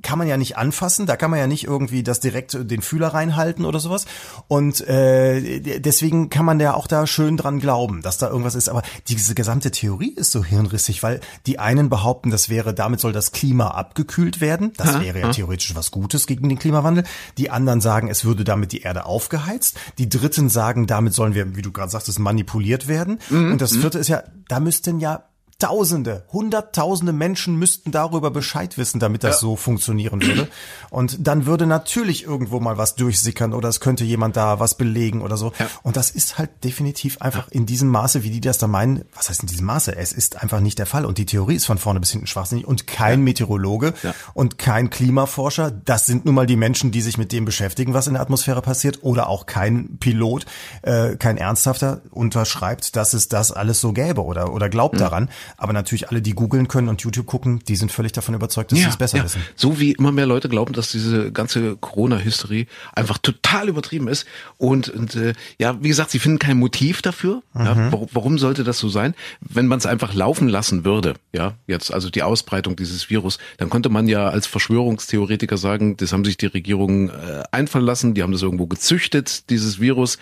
kann 0.03 0.19
man 0.19 0.29
ja 0.29 0.37
nicht 0.37 0.57
anfassen, 0.59 1.07
da 1.07 1.17
kann 1.17 1.31
man 1.31 1.41
ja 1.41 1.47
nicht 1.47 1.65
irgendwie 1.65 2.03
das 2.03 2.21
direkt 2.21 2.59
den 2.71 2.83
Fühler 2.83 3.09
reinhalten 3.09 3.65
oder 3.65 3.81
sowas. 3.81 4.05
Und 4.49 4.87
äh, 4.87 5.61
deswegen 5.81 6.29
kann 6.29 6.45
man 6.45 6.61
ja 6.61 6.75
auch 6.75 6.87
da 6.87 7.07
schön 7.07 7.37
dran 7.37 7.61
glauben, 7.61 8.03
dass 8.03 8.19
da 8.19 8.29
irgendwas 8.29 8.55
ist. 8.55 8.69
Aber 8.69 8.83
diese 9.09 9.35
gesamte 9.35 9.71
Theorie 9.71 10.13
ist 10.15 10.33
so 10.33 10.45
hirnrissig, 10.45 11.03
weil 11.03 11.21
die 11.47 11.59
einen 11.59 11.89
behaupten, 11.89 12.31
das 12.31 12.49
wäre, 12.49 12.75
damit 12.75 13.01
soll 13.01 13.13
das 13.13 13.33
Klima 13.33 13.69
abgekühlt 13.69 14.41
werden. 14.41 14.73
Das 14.77 15.01
wäre 15.01 15.21
ja 15.21 15.31
theoretisch 15.31 15.75
was 15.75 15.91
Gutes 15.91 16.27
gegen 16.27 16.49
den 16.49 16.59
Klimawandel. 16.59 17.05
Die 17.39 17.51
anderen 17.51 17.81
sagen, 17.81 18.09
es 18.09 18.25
würde 18.25 18.45
damit 18.45 18.73
die 18.73 18.83
Erde 18.83 19.07
aufgeheizt. 19.07 19.79
Die 19.99 20.09
Dritten 20.09 20.49
sagen, 20.49 20.87
damit 20.87 21.15
sollen 21.15 21.35
wir, 21.35 21.57
wie 21.57 21.63
du 21.63 21.73
gerade 21.73 21.91
sagtest, 21.91 22.19
manipuliert 22.19 22.89
werden. 22.89 23.21
Mhm. 23.31 23.53
Und 23.53 23.61
das 23.61 23.73
mhm. 23.73 23.81
Vierte 23.81 23.99
ist 23.99 24.09
ja, 24.09 24.25
da 24.49 24.61
müssten 24.61 24.99
ja 24.99 25.25
Tausende, 25.59 26.25
Hunderttausende 26.33 27.13
Menschen 27.13 27.57
müssten 27.57 27.93
darüber 27.93 28.31
Bescheid 28.33 28.79
wissen, 28.79 28.99
damit 28.99 29.23
das 29.23 29.37
ja. 29.37 29.41
so 29.41 29.57
funktionieren 29.57 30.21
würde. 30.21 30.49
Und 30.91 31.27
dann 31.27 31.47
würde 31.47 31.67
natürlich 31.67 32.25
irgendwo 32.25 32.59
mal 32.59 32.79
was 32.79 32.97
durchsickern 32.97 33.53
oder 33.53 33.69
es 33.69 33.79
könnte 33.79 34.03
jemand 34.03 34.37
da 34.37 34.59
was 34.59 34.77
belegen 34.77 35.23
oder 35.23 35.37
so. 35.37 35.53
Ja. 35.59 35.69
Und 35.85 35.97
das 35.97 36.11
ist 36.11 36.39
halt 36.39 36.51
definitiv 36.65 37.21
einfach 37.21 37.47
ja. 37.47 37.53
in 37.53 37.67
diesem 37.67 37.89
Maße, 37.89 38.25
wie 38.25 38.31
die 38.31 38.41
das 38.41 38.59
da 38.59 38.67
meinen. 38.67 39.05
Was 39.15 39.29
heißt 39.29 39.43
in 39.43 39.49
diesem 39.49 39.67
Maße? 39.67 39.95
Es 39.97 40.13
ist 40.13 40.43
einfach 40.43 40.59
nicht 40.61 40.79
der 40.79 40.87
Fall. 40.87 41.07
Und 41.07 41.19
die 41.19 41.27
Theorie 41.27 41.55
ist 41.55 41.67
von 41.67 41.79
vorne 41.79 42.01
bis 42.01 42.11
hinten 42.11 42.27
schwachsinnig. 42.27 42.67
Und 42.67 42.89
kein 42.89 43.23
Meteorologe 43.23 43.95
und 44.35 44.59
kein 44.59 44.91
Klimaforscher, 44.91 45.71
das 45.71 46.07
sind 46.07 46.25
nun 46.25 46.35
mal 46.35 46.47
die 46.47 46.57
Menschen, 46.57 46.91
die 46.91 47.03
sich 47.03 47.19
mit 47.19 47.31
dem 47.31 47.45
beschäftigen, 47.45 47.95
was 47.95 48.09
in 48.09 48.15
der 48.15 48.23
Atmosphäre 48.23 48.63
passiert. 48.63 49.01
Oder 49.03 49.29
auch 49.29 49.47
kein 49.47 49.99
Pilot, 49.99 50.45
äh, 50.83 51.17
kein 51.17 51.37
Ernsthafter 51.37 52.03
unterschreibt, 52.11 52.97
dass 52.97 53.15
es 53.15 53.29
das 53.29 53.53
alles 53.53 53.81
so 53.81 53.93
gäbe 53.93 54.25
oder, 54.25 54.53
oder 54.53 54.69
glaubt 54.69 54.97
mhm. 54.97 54.99
daran. 54.99 55.29
Aber 55.57 55.73
natürlich 55.73 56.09
alle, 56.09 56.23
die 56.23 56.35
googeln 56.35 56.69
können 56.69 56.89
und 56.89 57.03
YouTube 57.03 57.27
gucken, 57.27 57.61
die 57.69 57.77
sind 57.77 57.93
völlig 57.93 58.13
davon 58.13 58.35
überzeugt, 58.35 58.73
dass 58.73 58.79
ja, 58.79 58.85
sie 58.85 58.91
es 58.91 58.97
besser 58.97 59.19
ja. 59.19 59.25
wissen. 59.25 59.43
So 59.57 59.81
wie 59.81 59.93
immer 59.93 60.13
mehr 60.13 60.27
Leute 60.27 60.49
glauben, 60.49 60.73
dass 60.73 60.91
diese 60.91 61.33
ganze 61.33 61.77
Corona-Hysterie 61.77 62.67
einfach 62.93 63.19
total 63.19 63.69
übertrieben 63.69 64.09
ist. 64.09 64.27
Und, 64.59 64.89
und 64.89 65.15
äh, 65.17 65.35
ja, 65.59 65.83
wie 65.83 65.89
gesagt, 65.89 66.11
sie 66.11 66.19
finden 66.19 66.39
kein 66.39 66.59
Motiv 66.59 67.03
dafür. 67.03 67.43
Mhm. 67.55 67.65
Ja, 67.65 67.93
warum, 67.93 68.09
warum 68.13 68.39
sollte 68.39 68.65
das 68.65 68.79
so 68.79 68.89
sein? 68.89 69.15
Wenn 69.41 69.67
man 69.67 69.79
es 69.79 69.87
einfach 69.87 70.15
laufen 70.15 70.49
lassen 70.49 70.85
würde, 70.85 71.15
ja, 71.33 71.55
jetzt 71.67 71.93
also 71.93 72.11
die 72.11 72.23
Ausbreitung 72.23 72.77
dieses 72.77 73.11
Virus, 73.11 73.39
dann 73.59 73.71
könnte 73.71 73.89
man 73.89 74.09
ja 74.09 74.29
als 74.29 74.47
Verschwörungstheoretiker 74.47 75.57
sagen, 75.57 75.97
das 75.97 76.13
haben 76.13 76.25
sich 76.25 76.37
die 76.37 76.47
Regierungen 76.47 77.11
äh, 77.11 77.43
einfallen 77.51 77.85
lassen, 77.85 78.15
die 78.15 78.23
haben 78.23 78.33
das 78.33 78.43
irgendwo 78.43 78.67
gezüchtet, 78.67 79.51
dieses 79.51 79.81
Virus 79.81 80.19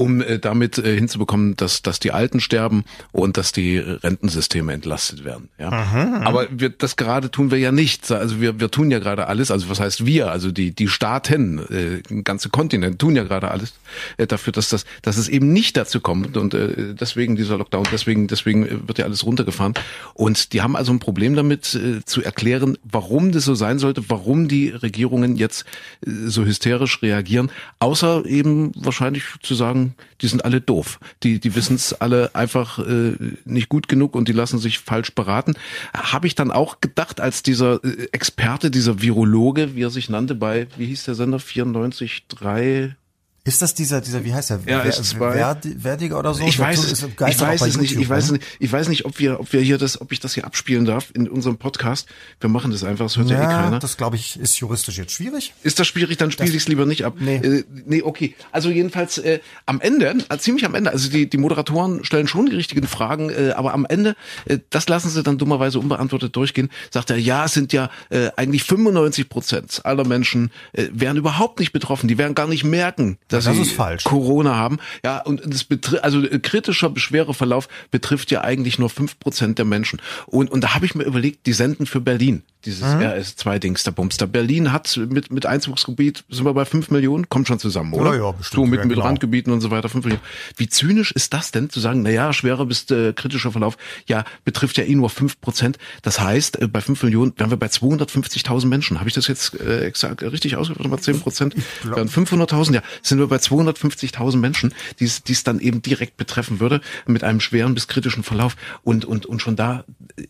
um 0.00 0.22
äh, 0.22 0.38
damit 0.38 0.78
äh, 0.78 0.96
hinzubekommen, 0.96 1.56
dass, 1.56 1.82
dass 1.82 2.00
die 2.00 2.10
Alten 2.10 2.40
sterben 2.40 2.84
und 3.12 3.36
dass 3.36 3.52
die 3.52 3.76
Rentensysteme 3.76 4.72
entlastet 4.72 5.24
werden. 5.26 5.50
Ja? 5.58 5.68
Aha, 5.68 6.22
Aber 6.24 6.46
wir, 6.50 6.70
das 6.70 6.96
gerade 6.96 7.30
tun 7.30 7.50
wir 7.50 7.58
ja 7.58 7.70
nicht. 7.70 8.10
Also 8.10 8.40
wir, 8.40 8.60
wir 8.60 8.70
tun 8.70 8.90
ja 8.90 8.98
gerade 8.98 9.26
alles, 9.26 9.50
also 9.50 9.68
was 9.68 9.78
heißt 9.78 10.06
wir, 10.06 10.30
also 10.30 10.52
die, 10.52 10.74
die 10.74 10.88
Staaten, 10.88 11.58
äh, 11.68 12.22
ganze 12.22 12.48
Kontinent 12.48 12.98
tun 12.98 13.14
ja 13.14 13.24
gerade 13.24 13.50
alles 13.50 13.74
äh, 14.16 14.26
dafür, 14.26 14.54
dass 14.54 14.70
das, 14.70 14.86
dass 15.02 15.18
es 15.18 15.28
eben 15.28 15.52
nicht 15.52 15.76
dazu 15.76 16.00
kommt 16.00 16.38
und 16.38 16.54
äh, 16.54 16.94
deswegen 16.94 17.36
dieser 17.36 17.58
Lockdown, 17.58 17.84
deswegen, 17.92 18.26
deswegen 18.26 18.88
wird 18.88 18.96
ja 18.96 19.04
alles 19.04 19.26
runtergefahren. 19.26 19.74
Und 20.14 20.54
die 20.54 20.62
haben 20.62 20.76
also 20.76 20.92
ein 20.94 20.98
Problem 21.00 21.36
damit 21.36 21.74
äh, 21.74 22.02
zu 22.06 22.22
erklären, 22.22 22.78
warum 22.84 23.32
das 23.32 23.44
so 23.44 23.54
sein 23.54 23.78
sollte, 23.78 24.08
warum 24.08 24.48
die 24.48 24.70
Regierungen 24.70 25.36
jetzt 25.36 25.66
äh, 26.06 26.10
so 26.24 26.46
hysterisch 26.46 27.02
reagieren, 27.02 27.50
außer 27.80 28.24
eben 28.24 28.72
wahrscheinlich 28.74 29.24
zu 29.42 29.54
sagen, 29.54 29.89
die 30.20 30.28
sind 30.28 30.44
alle 30.44 30.60
doof. 30.60 31.00
Die, 31.22 31.40
die 31.40 31.54
wissen 31.54 31.76
es 31.76 31.92
alle 31.92 32.34
einfach 32.34 32.78
äh, 32.78 33.14
nicht 33.44 33.68
gut 33.68 33.88
genug 33.88 34.14
und 34.14 34.28
die 34.28 34.32
lassen 34.32 34.58
sich 34.58 34.78
falsch 34.78 35.14
beraten. 35.14 35.54
Habe 35.94 36.26
ich 36.26 36.34
dann 36.34 36.50
auch 36.50 36.80
gedacht, 36.80 37.20
als 37.20 37.42
dieser 37.42 37.82
äh, 37.84 38.08
Experte, 38.12 38.70
dieser 38.70 39.02
Virologe, 39.02 39.74
wie 39.74 39.82
er 39.82 39.90
sich 39.90 40.08
nannte 40.08 40.34
bei, 40.34 40.66
wie 40.76 40.86
hieß 40.86 41.04
der 41.04 41.14
Sender, 41.14 41.38
94.3 41.38 42.94
ist 43.42 43.62
das 43.62 43.72
dieser, 43.72 44.02
dieser, 44.02 44.22
wie 44.24 44.34
heißt 44.34 44.50
der? 44.50 44.60
Ja, 44.66 44.80
ist 44.82 45.02
zwei. 45.02 45.56
Werdiger 45.64 46.18
oder 46.18 46.34
so? 46.34 46.46
Ich 46.46 46.58
weiß, 46.58 46.92
es, 46.92 47.02
ich 47.02 47.40
weiß 47.40 47.62
es 47.62 47.78
nicht. 47.78 47.96
Ich 47.96 48.08
weiß 48.08 48.24
es 48.24 48.32
nicht. 48.32 48.44
Ich 48.58 48.70
weiß 48.70 48.88
nicht, 48.88 49.06
ob 49.06 49.18
wir, 49.18 49.40
ob 49.40 49.50
wir 49.54 49.62
hier 49.62 49.78
das, 49.78 49.98
ob 49.98 50.12
ich 50.12 50.20
das 50.20 50.34
hier 50.34 50.44
abspielen 50.44 50.84
darf 50.84 51.10
in 51.14 51.26
unserem 51.26 51.56
Podcast. 51.56 52.06
Wir 52.38 52.50
machen 52.50 52.70
das 52.70 52.84
einfach. 52.84 53.06
Das 53.06 53.16
hört 53.16 53.30
ja, 53.30 53.42
ja 53.42 53.50
eh 53.50 53.62
keiner. 53.62 53.78
Das 53.78 53.96
glaube 53.96 54.16
ich 54.16 54.38
ist 54.38 54.60
juristisch 54.60 54.98
jetzt 54.98 55.12
schwierig. 55.12 55.54
Ist 55.62 55.80
das 55.80 55.86
schwierig? 55.86 56.18
Dann 56.18 56.30
spiele 56.30 56.50
ich 56.50 56.56
es 56.56 56.68
lieber 56.68 56.84
nicht 56.84 57.06
ab. 57.06 57.14
Nee. 57.18 57.36
Äh, 57.36 57.64
nee, 57.86 58.02
okay. 58.02 58.34
Also 58.52 58.68
jedenfalls 58.68 59.16
äh, 59.16 59.40
am 59.64 59.80
Ende, 59.80 60.18
äh, 60.28 60.36
ziemlich 60.36 60.66
am 60.66 60.74
Ende. 60.74 60.90
Also 60.90 61.08
die 61.08 61.28
die 61.28 61.38
Moderatoren 61.38 62.04
stellen 62.04 62.28
schon 62.28 62.44
die 62.44 62.56
richtigen 62.56 62.86
Fragen, 62.86 63.30
äh, 63.30 63.52
aber 63.56 63.72
am 63.72 63.86
Ende, 63.86 64.16
äh, 64.44 64.58
das 64.68 64.86
lassen 64.86 65.08
sie 65.08 65.22
dann 65.22 65.38
dummerweise 65.38 65.78
unbeantwortet 65.78 66.36
durchgehen. 66.36 66.68
Sagt 66.90 67.08
er, 67.08 67.16
ja, 67.16 67.46
es 67.46 67.54
sind 67.54 67.72
ja 67.72 67.88
äh, 68.10 68.28
eigentlich 68.36 68.64
95 68.64 69.30
Prozent 69.30 69.80
aller 69.84 70.06
Menschen 70.06 70.50
äh, 70.74 70.88
wären 70.92 71.16
überhaupt 71.16 71.58
nicht 71.58 71.72
betroffen. 71.72 72.06
Die 72.06 72.18
werden 72.18 72.34
gar 72.34 72.46
nicht 72.46 72.64
merken 72.64 73.16
dass 73.30 73.44
das 73.44 73.56
sie 73.56 73.64
falsch. 73.64 74.04
Corona 74.04 74.56
haben. 74.56 74.78
Ja, 75.04 75.20
und 75.20 75.42
das 75.46 75.64
betrifft, 75.64 76.04
also 76.04 76.22
äh, 76.22 76.38
kritischer 76.38 76.90
Beschwereverlauf 76.90 77.68
betrifft 77.90 78.30
ja 78.30 78.42
eigentlich 78.42 78.78
nur 78.78 78.90
fünf 78.90 79.18
Prozent 79.18 79.58
der 79.58 79.64
Menschen. 79.64 80.00
Und, 80.26 80.50
und 80.50 80.62
da 80.62 80.74
habe 80.74 80.84
ich 80.84 80.94
mir 80.94 81.04
überlegt, 81.04 81.46
die 81.46 81.52
senden 81.52 81.86
für 81.86 82.00
Berlin 82.00 82.42
dieses 82.64 82.82
mhm. 82.82 83.00
RS2-Dings 83.00 83.84
der 83.84 83.92
Bumster. 83.92 84.26
Berlin 84.26 84.72
hat 84.72 84.98
mit, 85.08 85.32
mit 85.32 85.46
Einzugsgebiet, 85.46 86.24
sind 86.28 86.44
wir 86.44 86.52
bei 86.52 86.64
fünf 86.64 86.90
Millionen, 86.90 87.28
kommt 87.28 87.48
schon 87.48 87.58
zusammen, 87.58 87.94
oder? 87.94 88.14
Ja, 88.14 88.24
ja, 88.24 88.32
bestimmt. 88.32 88.54
So 88.54 88.66
mit, 88.66 88.80
ja, 88.80 88.86
mit 88.86 88.96
genau. 88.96 89.06
Randgebieten 89.06 89.52
und 89.52 89.60
so 89.60 89.70
weiter, 89.70 89.88
fünf 89.88 90.04
Millionen. 90.04 90.22
Wie 90.56 90.68
zynisch 90.68 91.12
ist 91.12 91.32
das 91.32 91.52
denn, 91.52 91.70
zu 91.70 91.80
sagen, 91.80 92.02
na 92.02 92.10
ja, 92.10 92.32
schwerer 92.32 92.66
bis 92.66 92.90
äh, 92.90 93.14
kritischer 93.14 93.52
Verlauf, 93.52 93.78
ja, 94.06 94.24
betrifft 94.44 94.76
ja 94.76 94.84
eh 94.84 94.94
nur 94.94 95.08
fünf 95.08 95.40
Prozent. 95.40 95.78
Das 96.02 96.20
heißt, 96.20 96.60
äh, 96.60 96.68
bei 96.68 96.82
fünf 96.82 97.02
Millionen 97.02 97.32
wären 97.36 97.50
wir 97.50 97.56
bei 97.56 97.68
250.000 97.68 98.66
Menschen. 98.66 98.98
Habe 98.98 99.08
ich 99.08 99.14
das 99.14 99.26
jetzt 99.26 99.58
äh, 99.58 99.84
exakt 99.84 100.22
richtig 100.22 100.56
ausgerechnet? 100.56 100.90
Mal 100.90 100.98
zehn 100.98 101.20
Prozent 101.20 101.54
wären 101.82 102.08
500.000, 102.08 102.74
ja, 102.74 102.82
sind 103.02 103.19
wir 103.20 103.28
bei 103.28 103.36
250.000 103.36 104.36
Menschen, 104.38 104.74
die 104.98 105.04
es 105.04 105.44
dann 105.44 105.60
eben 105.60 105.82
direkt 105.82 106.16
betreffen 106.16 106.60
würde, 106.60 106.80
mit 107.06 107.24
einem 107.24 107.40
schweren 107.40 107.74
bis 107.74 107.88
kritischen 107.88 108.22
Verlauf. 108.22 108.56
Und, 108.82 109.04
und, 109.04 109.26
und 109.26 109.40
schon 109.40 109.56
da 109.56 109.84
äh, 110.16 110.24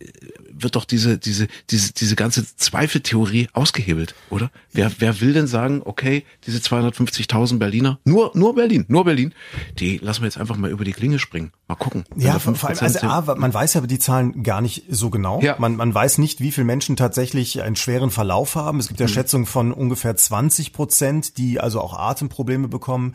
wird 0.62 0.76
doch 0.76 0.84
diese, 0.84 1.18
diese, 1.18 1.48
diese, 1.70 1.92
diese 1.92 2.16
ganze 2.16 2.44
Zweifeltheorie 2.56 3.48
ausgehebelt, 3.52 4.14
oder? 4.30 4.50
Wer, 4.72 4.92
wer 4.98 5.20
will 5.20 5.32
denn 5.32 5.46
sagen, 5.46 5.82
okay, 5.84 6.24
diese 6.46 6.58
250.000 6.58 7.58
Berliner, 7.58 7.98
nur, 8.04 8.32
nur 8.34 8.54
Berlin, 8.54 8.84
nur 8.88 9.04
Berlin, 9.04 9.34
die 9.78 9.98
lassen 9.98 10.22
wir 10.22 10.26
jetzt 10.26 10.38
einfach 10.38 10.56
mal 10.56 10.70
über 10.70 10.84
die 10.84 10.92
Klinge 10.92 11.18
springen. 11.18 11.52
Mal 11.68 11.76
gucken. 11.76 12.04
Ja, 12.16 12.38
vor 12.38 12.68
allem, 12.68 12.78
also 12.80 13.06
A, 13.06 13.34
man 13.36 13.54
weiß 13.54 13.74
ja 13.74 13.80
die 13.82 13.98
Zahlen 13.98 14.42
gar 14.42 14.60
nicht 14.60 14.84
so 14.88 15.10
genau. 15.10 15.40
Ja. 15.40 15.56
Man, 15.58 15.76
man 15.76 15.94
weiß 15.94 16.18
nicht, 16.18 16.40
wie 16.40 16.50
viele 16.50 16.64
Menschen 16.64 16.96
tatsächlich 16.96 17.62
einen 17.62 17.76
schweren 17.76 18.10
Verlauf 18.10 18.56
haben. 18.56 18.80
Es 18.80 18.88
gibt 18.88 18.98
ja 18.98 19.06
mhm. 19.06 19.10
Schätzungen 19.10 19.46
von 19.46 19.72
ungefähr 19.72 20.16
20 20.16 20.72
Prozent, 20.72 21.38
die 21.38 21.60
also 21.60 21.80
auch 21.80 21.96
Atemprobleme 21.96 22.68
bekommen. 22.68 23.14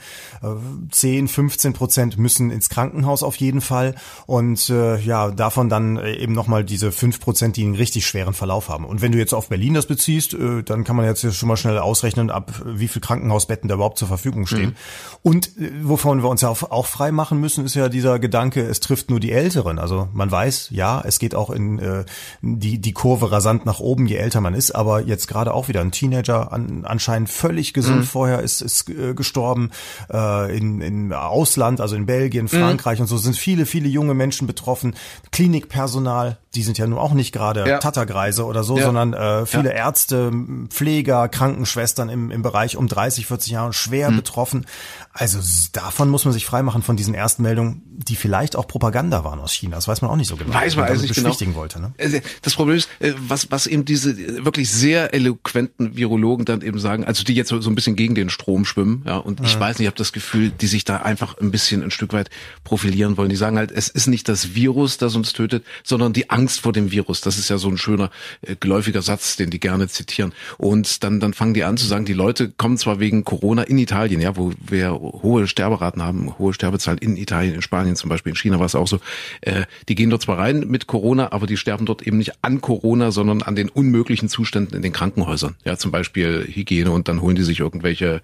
10, 0.91 1.25
äh, 1.25 1.27
15 1.27 1.73
Prozent 1.73 2.17
müssen 2.17 2.49
ins 2.49 2.69
Krankenhaus 2.69 3.23
auf 3.23 3.35
jeden 3.35 3.61
Fall. 3.61 3.95
Und 4.25 4.69
äh, 4.69 4.99
ja, 4.99 5.31
davon 5.31 5.69
dann 5.69 5.97
eben 5.97 6.33
nochmal 6.33 6.63
diese 6.63 6.91
5 6.91 7.19
Prozent 7.19 7.34
Prozent, 7.35 7.57
die 7.57 7.63
einen 7.63 7.75
richtig 7.75 8.07
schweren 8.07 8.33
Verlauf 8.33 8.69
haben. 8.69 8.85
Und 8.85 9.01
wenn 9.01 9.11
du 9.11 9.17
jetzt 9.17 9.33
auf 9.33 9.49
Berlin 9.49 9.73
das 9.73 9.87
beziehst, 9.87 10.33
äh, 10.33 10.63
dann 10.63 10.85
kann 10.85 10.95
man 10.95 11.05
jetzt 11.05 11.35
schon 11.35 11.49
mal 11.49 11.57
schnell 11.57 11.77
ausrechnen, 11.79 12.29
ab 12.29 12.61
wie 12.63 12.87
viel 12.87 13.01
Krankenhausbetten 13.01 13.67
da 13.67 13.75
überhaupt 13.75 13.97
zur 13.97 14.07
Verfügung 14.07 14.47
stehen. 14.47 14.69
Mhm. 14.69 14.75
Und 15.21 15.47
äh, 15.57 15.69
wovon 15.83 16.23
wir 16.23 16.29
uns 16.29 16.39
ja 16.39 16.49
auch 16.49 16.85
frei 16.85 17.11
machen 17.11 17.41
müssen, 17.41 17.65
ist 17.65 17.75
ja 17.75 17.89
dieser 17.89 18.19
Gedanke, 18.19 18.61
es 18.61 18.79
trifft 18.79 19.09
nur 19.09 19.19
die 19.19 19.33
Älteren. 19.33 19.79
Also 19.79 20.07
man 20.13 20.31
weiß, 20.31 20.69
ja, 20.71 21.01
es 21.01 21.19
geht 21.19 21.35
auch 21.35 21.49
in 21.49 21.77
äh, 21.79 22.05
die, 22.41 22.79
die 22.79 22.93
Kurve 22.93 23.33
rasant 23.33 23.65
nach 23.65 23.81
oben, 23.81 24.05
je 24.05 24.15
älter 24.15 24.39
man 24.39 24.53
ist, 24.53 24.71
aber 24.71 25.01
jetzt 25.01 25.27
gerade 25.27 25.53
auch 25.53 25.67
wieder 25.67 25.81
ein 25.81 25.91
Teenager, 25.91 26.53
an, 26.53 26.85
anscheinend 26.85 27.29
völlig 27.29 27.73
gesund 27.73 27.99
mhm. 27.99 28.03
vorher, 28.03 28.39
ist, 28.39 28.61
ist 28.61 28.89
äh, 28.89 29.13
gestorben. 29.13 29.71
Äh, 30.09 30.55
in, 30.55 30.79
in 30.79 31.11
Ausland, 31.11 31.81
also 31.81 31.97
in 31.97 32.05
Belgien, 32.05 32.45
mhm. 32.45 32.49
Frankreich 32.49 32.99
mhm. 32.99 33.03
und 33.03 33.07
so 33.07 33.17
sind 33.17 33.35
viele, 33.35 33.65
viele 33.65 33.89
junge 33.89 34.13
Menschen 34.13 34.47
betroffen. 34.47 34.95
Klinikpersonal, 35.33 36.37
die 36.55 36.63
sind 36.63 36.77
ja 36.77 36.87
nun 36.87 36.97
auch 36.97 37.13
nicht 37.13 37.24
gerade 37.31 37.67
ja. 37.67 37.79
Tattergreise 37.79 38.45
oder 38.45 38.63
so, 38.63 38.77
ja. 38.77 38.85
sondern 38.85 39.13
äh, 39.13 39.45
viele 39.45 39.69
ja. 39.69 39.75
Ärzte, 39.75 40.31
Pfleger, 40.69 41.27
Krankenschwestern 41.27 42.09
im, 42.09 42.31
im 42.31 42.41
Bereich 42.41 42.77
um 42.77 42.87
30, 42.87 43.25
40 43.25 43.51
Jahre 43.51 43.73
schwer 43.73 44.11
mhm. 44.11 44.17
betroffen. 44.17 44.65
Also 45.13 45.39
davon 45.71 46.09
muss 46.09 46.25
man 46.25 46.33
sich 46.33 46.45
freimachen 46.45 46.81
von 46.81 46.97
diesen 46.97 47.13
ersten 47.13 47.41
Meldungen, 47.41 47.81
die 47.85 48.15
vielleicht 48.15 48.55
auch 48.55 48.67
Propaganda 48.67 49.23
waren 49.23 49.39
aus 49.39 49.53
China. 49.53 49.75
Das 49.75 49.87
weiß 49.87 50.01
man 50.01 50.11
auch 50.11 50.17
nicht 50.17 50.27
so 50.27 50.35
genau. 50.35 50.53
Weiß 50.53 50.75
man 50.75 50.85
also 50.85 51.01
nicht 51.01 51.15
genau. 51.15 51.55
Wollte, 51.55 51.79
ne? 51.79 51.93
Also, 51.97 52.17
das 52.41 52.55
Problem 52.55 52.77
ist, 52.77 52.89
äh, 52.99 53.13
was, 53.17 53.51
was 53.51 53.67
eben 53.67 53.85
diese 53.85 54.17
wirklich 54.43 54.69
sehr 54.71 55.13
eloquenten 55.13 55.95
Virologen 55.95 56.45
dann 56.45 56.61
eben 56.61 56.79
sagen, 56.79 57.05
also 57.05 57.23
die 57.23 57.33
jetzt 57.33 57.49
so, 57.49 57.61
so 57.61 57.69
ein 57.69 57.75
bisschen 57.75 57.95
gegen 57.95 58.15
den 58.15 58.29
Strom 58.29 58.65
schwimmen, 58.65 59.03
ja, 59.05 59.17
und 59.17 59.41
ich 59.41 59.59
weiß 59.59 59.77
nicht, 59.77 59.85
ich 59.85 59.87
habe 59.87 59.97
das 59.97 60.11
Gefühl, 60.11 60.49
die 60.49 60.67
sich 60.67 60.83
da 60.83 60.97
einfach 60.97 61.37
ein 61.37 61.51
bisschen 61.51 61.83
ein 61.83 61.91
Stück 61.91 62.13
weit 62.13 62.29
profilieren 62.63 63.17
wollen. 63.17 63.29
Die 63.29 63.35
sagen 63.35 63.57
halt, 63.57 63.71
es 63.71 63.87
ist 63.87 64.07
nicht 64.07 64.27
das 64.27 64.55
Virus, 64.55 64.97
das 64.97 65.15
uns 65.15 65.33
tötet, 65.33 65.63
sondern 65.83 66.13
die 66.13 66.29
Angst 66.29 66.61
vor 66.61 66.73
dem 66.73 66.91
Virus. 66.91 67.14
Das 67.21 67.37
ist 67.37 67.49
ja 67.49 67.57
so 67.57 67.69
ein 67.69 67.77
schöner, 67.77 68.09
äh, 68.41 68.55
geläufiger 68.59 69.01
Satz, 69.01 69.35
den 69.35 69.49
die 69.49 69.59
gerne 69.59 69.87
zitieren. 69.87 70.33
Und 70.57 71.03
dann, 71.03 71.19
dann 71.19 71.33
fangen 71.33 71.53
die 71.53 71.63
an 71.63 71.77
zu 71.77 71.85
sagen, 71.85 72.05
die 72.05 72.13
Leute 72.13 72.49
kommen 72.49 72.77
zwar 72.77 72.99
wegen 72.99 73.23
Corona 73.23 73.63
in 73.63 73.77
Italien, 73.77 74.21
ja, 74.21 74.35
wo 74.35 74.51
wir 74.59 74.93
hohe 74.93 75.47
Sterberaten 75.47 76.01
haben, 76.01 76.37
hohe 76.37 76.53
Sterbezahlen 76.53 76.99
in 76.99 77.17
Italien, 77.17 77.55
in 77.55 77.61
Spanien 77.61 77.95
zum 77.95 78.09
Beispiel, 78.09 78.31
in 78.31 78.35
China 78.35 78.59
war 78.59 78.65
es 78.65 78.75
auch 78.75 78.87
so. 78.87 78.99
Äh, 79.41 79.63
die 79.87 79.95
gehen 79.95 80.09
dort 80.09 80.23
zwar 80.23 80.37
rein 80.37 80.65
mit 80.67 80.87
Corona, 80.87 81.31
aber 81.31 81.47
die 81.47 81.57
sterben 81.57 81.85
dort 81.85 82.01
eben 82.03 82.17
nicht 82.17 82.33
an 82.41 82.61
Corona, 82.61 83.11
sondern 83.11 83.41
an 83.41 83.55
den 83.55 83.69
unmöglichen 83.69 84.29
Zuständen 84.29 84.75
in 84.75 84.81
den 84.81 84.93
Krankenhäusern. 84.93 85.55
Ja, 85.63 85.77
zum 85.77 85.91
Beispiel 85.91 86.47
Hygiene 86.47 86.91
und 86.91 87.07
dann 87.07 87.21
holen 87.21 87.35
die 87.35 87.43
sich 87.43 87.59
irgendwelche, 87.59 88.21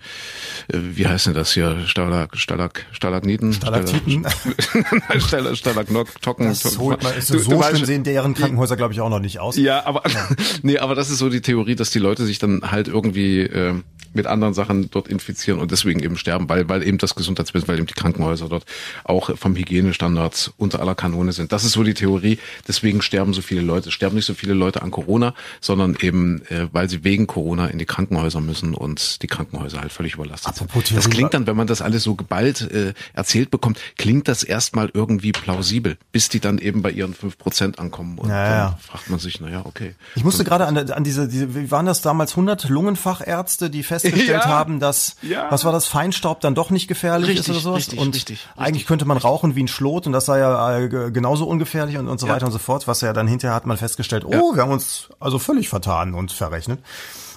äh, 0.68 0.78
wie 0.94 1.08
heißt 1.08 1.28
denn 1.28 1.34
das 1.34 1.54
hier, 1.54 1.86
Stalag, 1.86 2.38
Stalag, 2.38 2.86
Stalagniten? 2.92 3.54
Stalaktiten? 3.54 4.26
Stalag, 5.18 5.56
Stalagnocken. 5.56 6.48
Das 6.48 6.78
holt 6.78 7.04
man, 7.04 7.16
ist 7.16 7.28
so, 7.28 7.38
so 7.40 7.62
schlimm 7.62 7.86
sehen 7.86 8.04
deren 8.04 8.34
Krankenhäuser, 8.34 8.76
glaube 8.82 8.94
ich, 8.96 9.02
auch 9.02 9.10
noch 9.10 9.20
nicht 9.20 9.40
aus. 9.40 9.58
Ja, 9.58 9.86
aber, 9.86 10.02
ja. 10.10 10.28
nee, 10.64 10.80
aber 10.80 10.96
das 10.96 11.12
ist 11.12 11.20
so 11.20 11.30
die 11.30 11.42
Theorie, 11.42 11.76
dass 11.76 11.92
die 11.92 12.00
Leute 12.00 12.26
sich 12.26 12.40
dann 12.40 12.72
halt 12.72 12.88
irgendwie, 12.88 13.42
äh, 13.42 13.76
mit 14.14 14.28
anderen 14.28 14.54
Sachen 14.54 14.90
dort 14.92 15.08
infizieren 15.08 15.60
und 15.60 15.72
deswegen 15.72 16.02
eben 16.02 16.18
sterben, 16.18 16.50
weil, 16.50 16.68
weil 16.70 16.84
eben 16.84 16.98
das 16.98 17.16
Gesundheitswesen, 17.16 17.68
weil 17.68 17.78
eben 17.78 17.88
die 17.88 17.94
Krankenhäuser 17.94 18.50
dort 18.50 18.66
auch 19.04 19.36
vom 19.38 19.56
Hygienestandards 19.56 20.52
unter 20.58 20.80
aller 20.80 20.96
Kanone 20.96 21.32
sind. 21.32 21.52
Das 21.52 21.64
ist 21.64 21.74
so 21.74 21.84
die 21.84 21.94
Theorie. 21.94 22.40
Deswegen 22.68 23.02
sterben 23.02 23.34
so 23.34 23.42
viele 23.42 23.62
Leute. 23.62 23.92
Sterben 23.92 24.16
nicht 24.16 24.26
so 24.26 24.34
viele 24.34 24.54
Leute 24.54 24.82
an 24.82 24.92
Corona, 24.92 25.34
sondern 25.60 25.98
eben, 26.02 26.42
äh, 26.50 26.68
weil 26.72 26.90
sie 26.90 27.04
wegen 27.04 27.28
Corona 27.28 27.68
in 27.68 27.80
die 27.80 27.86
Krankenhäuser 27.86 28.42
müssen 28.42 28.74
und 28.74 29.22
die 29.22 29.28
Krankenhäuser 29.28 29.82
halt 29.82 29.92
völlig 29.92 30.16
überlastet 30.16 30.56
sind. 30.56 30.72
Das 30.96 31.10
klingt 31.10 31.34
dann, 31.34 31.48
wenn 31.48 31.56
man 31.56 31.68
das 31.68 31.82
alles 31.82 32.04
so 32.04 32.16
geballt 32.16 32.62
äh, 32.72 32.94
erzählt 33.14 33.52
bekommt, 33.52 33.80
klingt 33.98 34.28
das 34.28 34.44
erstmal 34.44 34.90
irgendwie 34.94 35.32
plausibel, 35.32 35.98
bis 36.12 36.30
die 36.30 36.40
dann 36.40 36.58
eben 36.58 36.82
bei 36.82 36.92
ihren 36.92 37.14
fünf 37.14 37.38
Prozent 37.38 37.80
ankommen 37.80 38.18
und 38.18 38.30
ja, 38.30 38.36
ja. 38.36 38.66
dann 38.70 38.78
fragt 38.78 39.10
man 39.10 39.20
sich, 39.20 39.40
naja, 39.40 39.62
okay. 39.66 39.96
Ich 40.16 40.24
musste 40.24 40.44
gerade 40.44 40.66
an, 40.66 40.78
an 40.78 41.04
diese, 41.04 41.28
diese, 41.28 41.56
wie 41.56 41.72
waren 41.72 41.86
das 41.86 42.02
damals 42.02 42.32
100 42.32 42.70
Lungenfachärzte, 42.70 43.70
die 43.70 43.84
fest 43.84 44.01
festgestellt 44.02 44.44
ja, 44.46 44.50
haben, 44.50 44.80
dass, 44.80 45.16
ja. 45.22 45.50
was 45.50 45.66
war 45.66 45.72
das, 45.72 45.88
Feinstaub 45.88 46.42
dann 46.42 46.56
doch 46.56 46.70
nicht 46.70 46.88
gefährlich 46.88 47.30
richtig, 47.30 47.48
ist 47.48 47.50
oder 47.50 47.60
sowas. 47.60 47.78
Richtig, 47.78 48.00
und 48.00 48.16
richtig, 48.16 48.48
eigentlich 48.56 48.86
könnte 48.86 49.06
man 49.06 49.18
rauchen 49.18 49.56
wie 49.56 49.64
ein 49.64 49.68
Schlot 49.68 50.08
und 50.08 50.14
das 50.14 50.26
sei 50.26 50.40
ja 50.40 50.78
äh, 50.78 50.88
genauso 50.88 51.46
ungefährlich 51.46 51.98
und, 51.98 52.08
und 52.08 52.20
so 52.20 52.28
weiter 52.28 52.46
und 52.46 52.52
so 52.52 52.60
fort. 52.60 52.88
Was 52.88 53.02
ja 53.02 53.14
dann 53.14 53.28
hinterher 53.28 53.56
hat 53.56 53.66
man 53.66 53.78
festgestellt, 53.78 54.26
oh, 54.26 54.56
wir 54.56 54.62
haben 54.62 54.72
uns 54.72 55.10
also 55.20 55.40
völlig 55.40 55.70
vertan 55.70 56.14
und 56.14 56.32
verrechnet. 56.32 56.80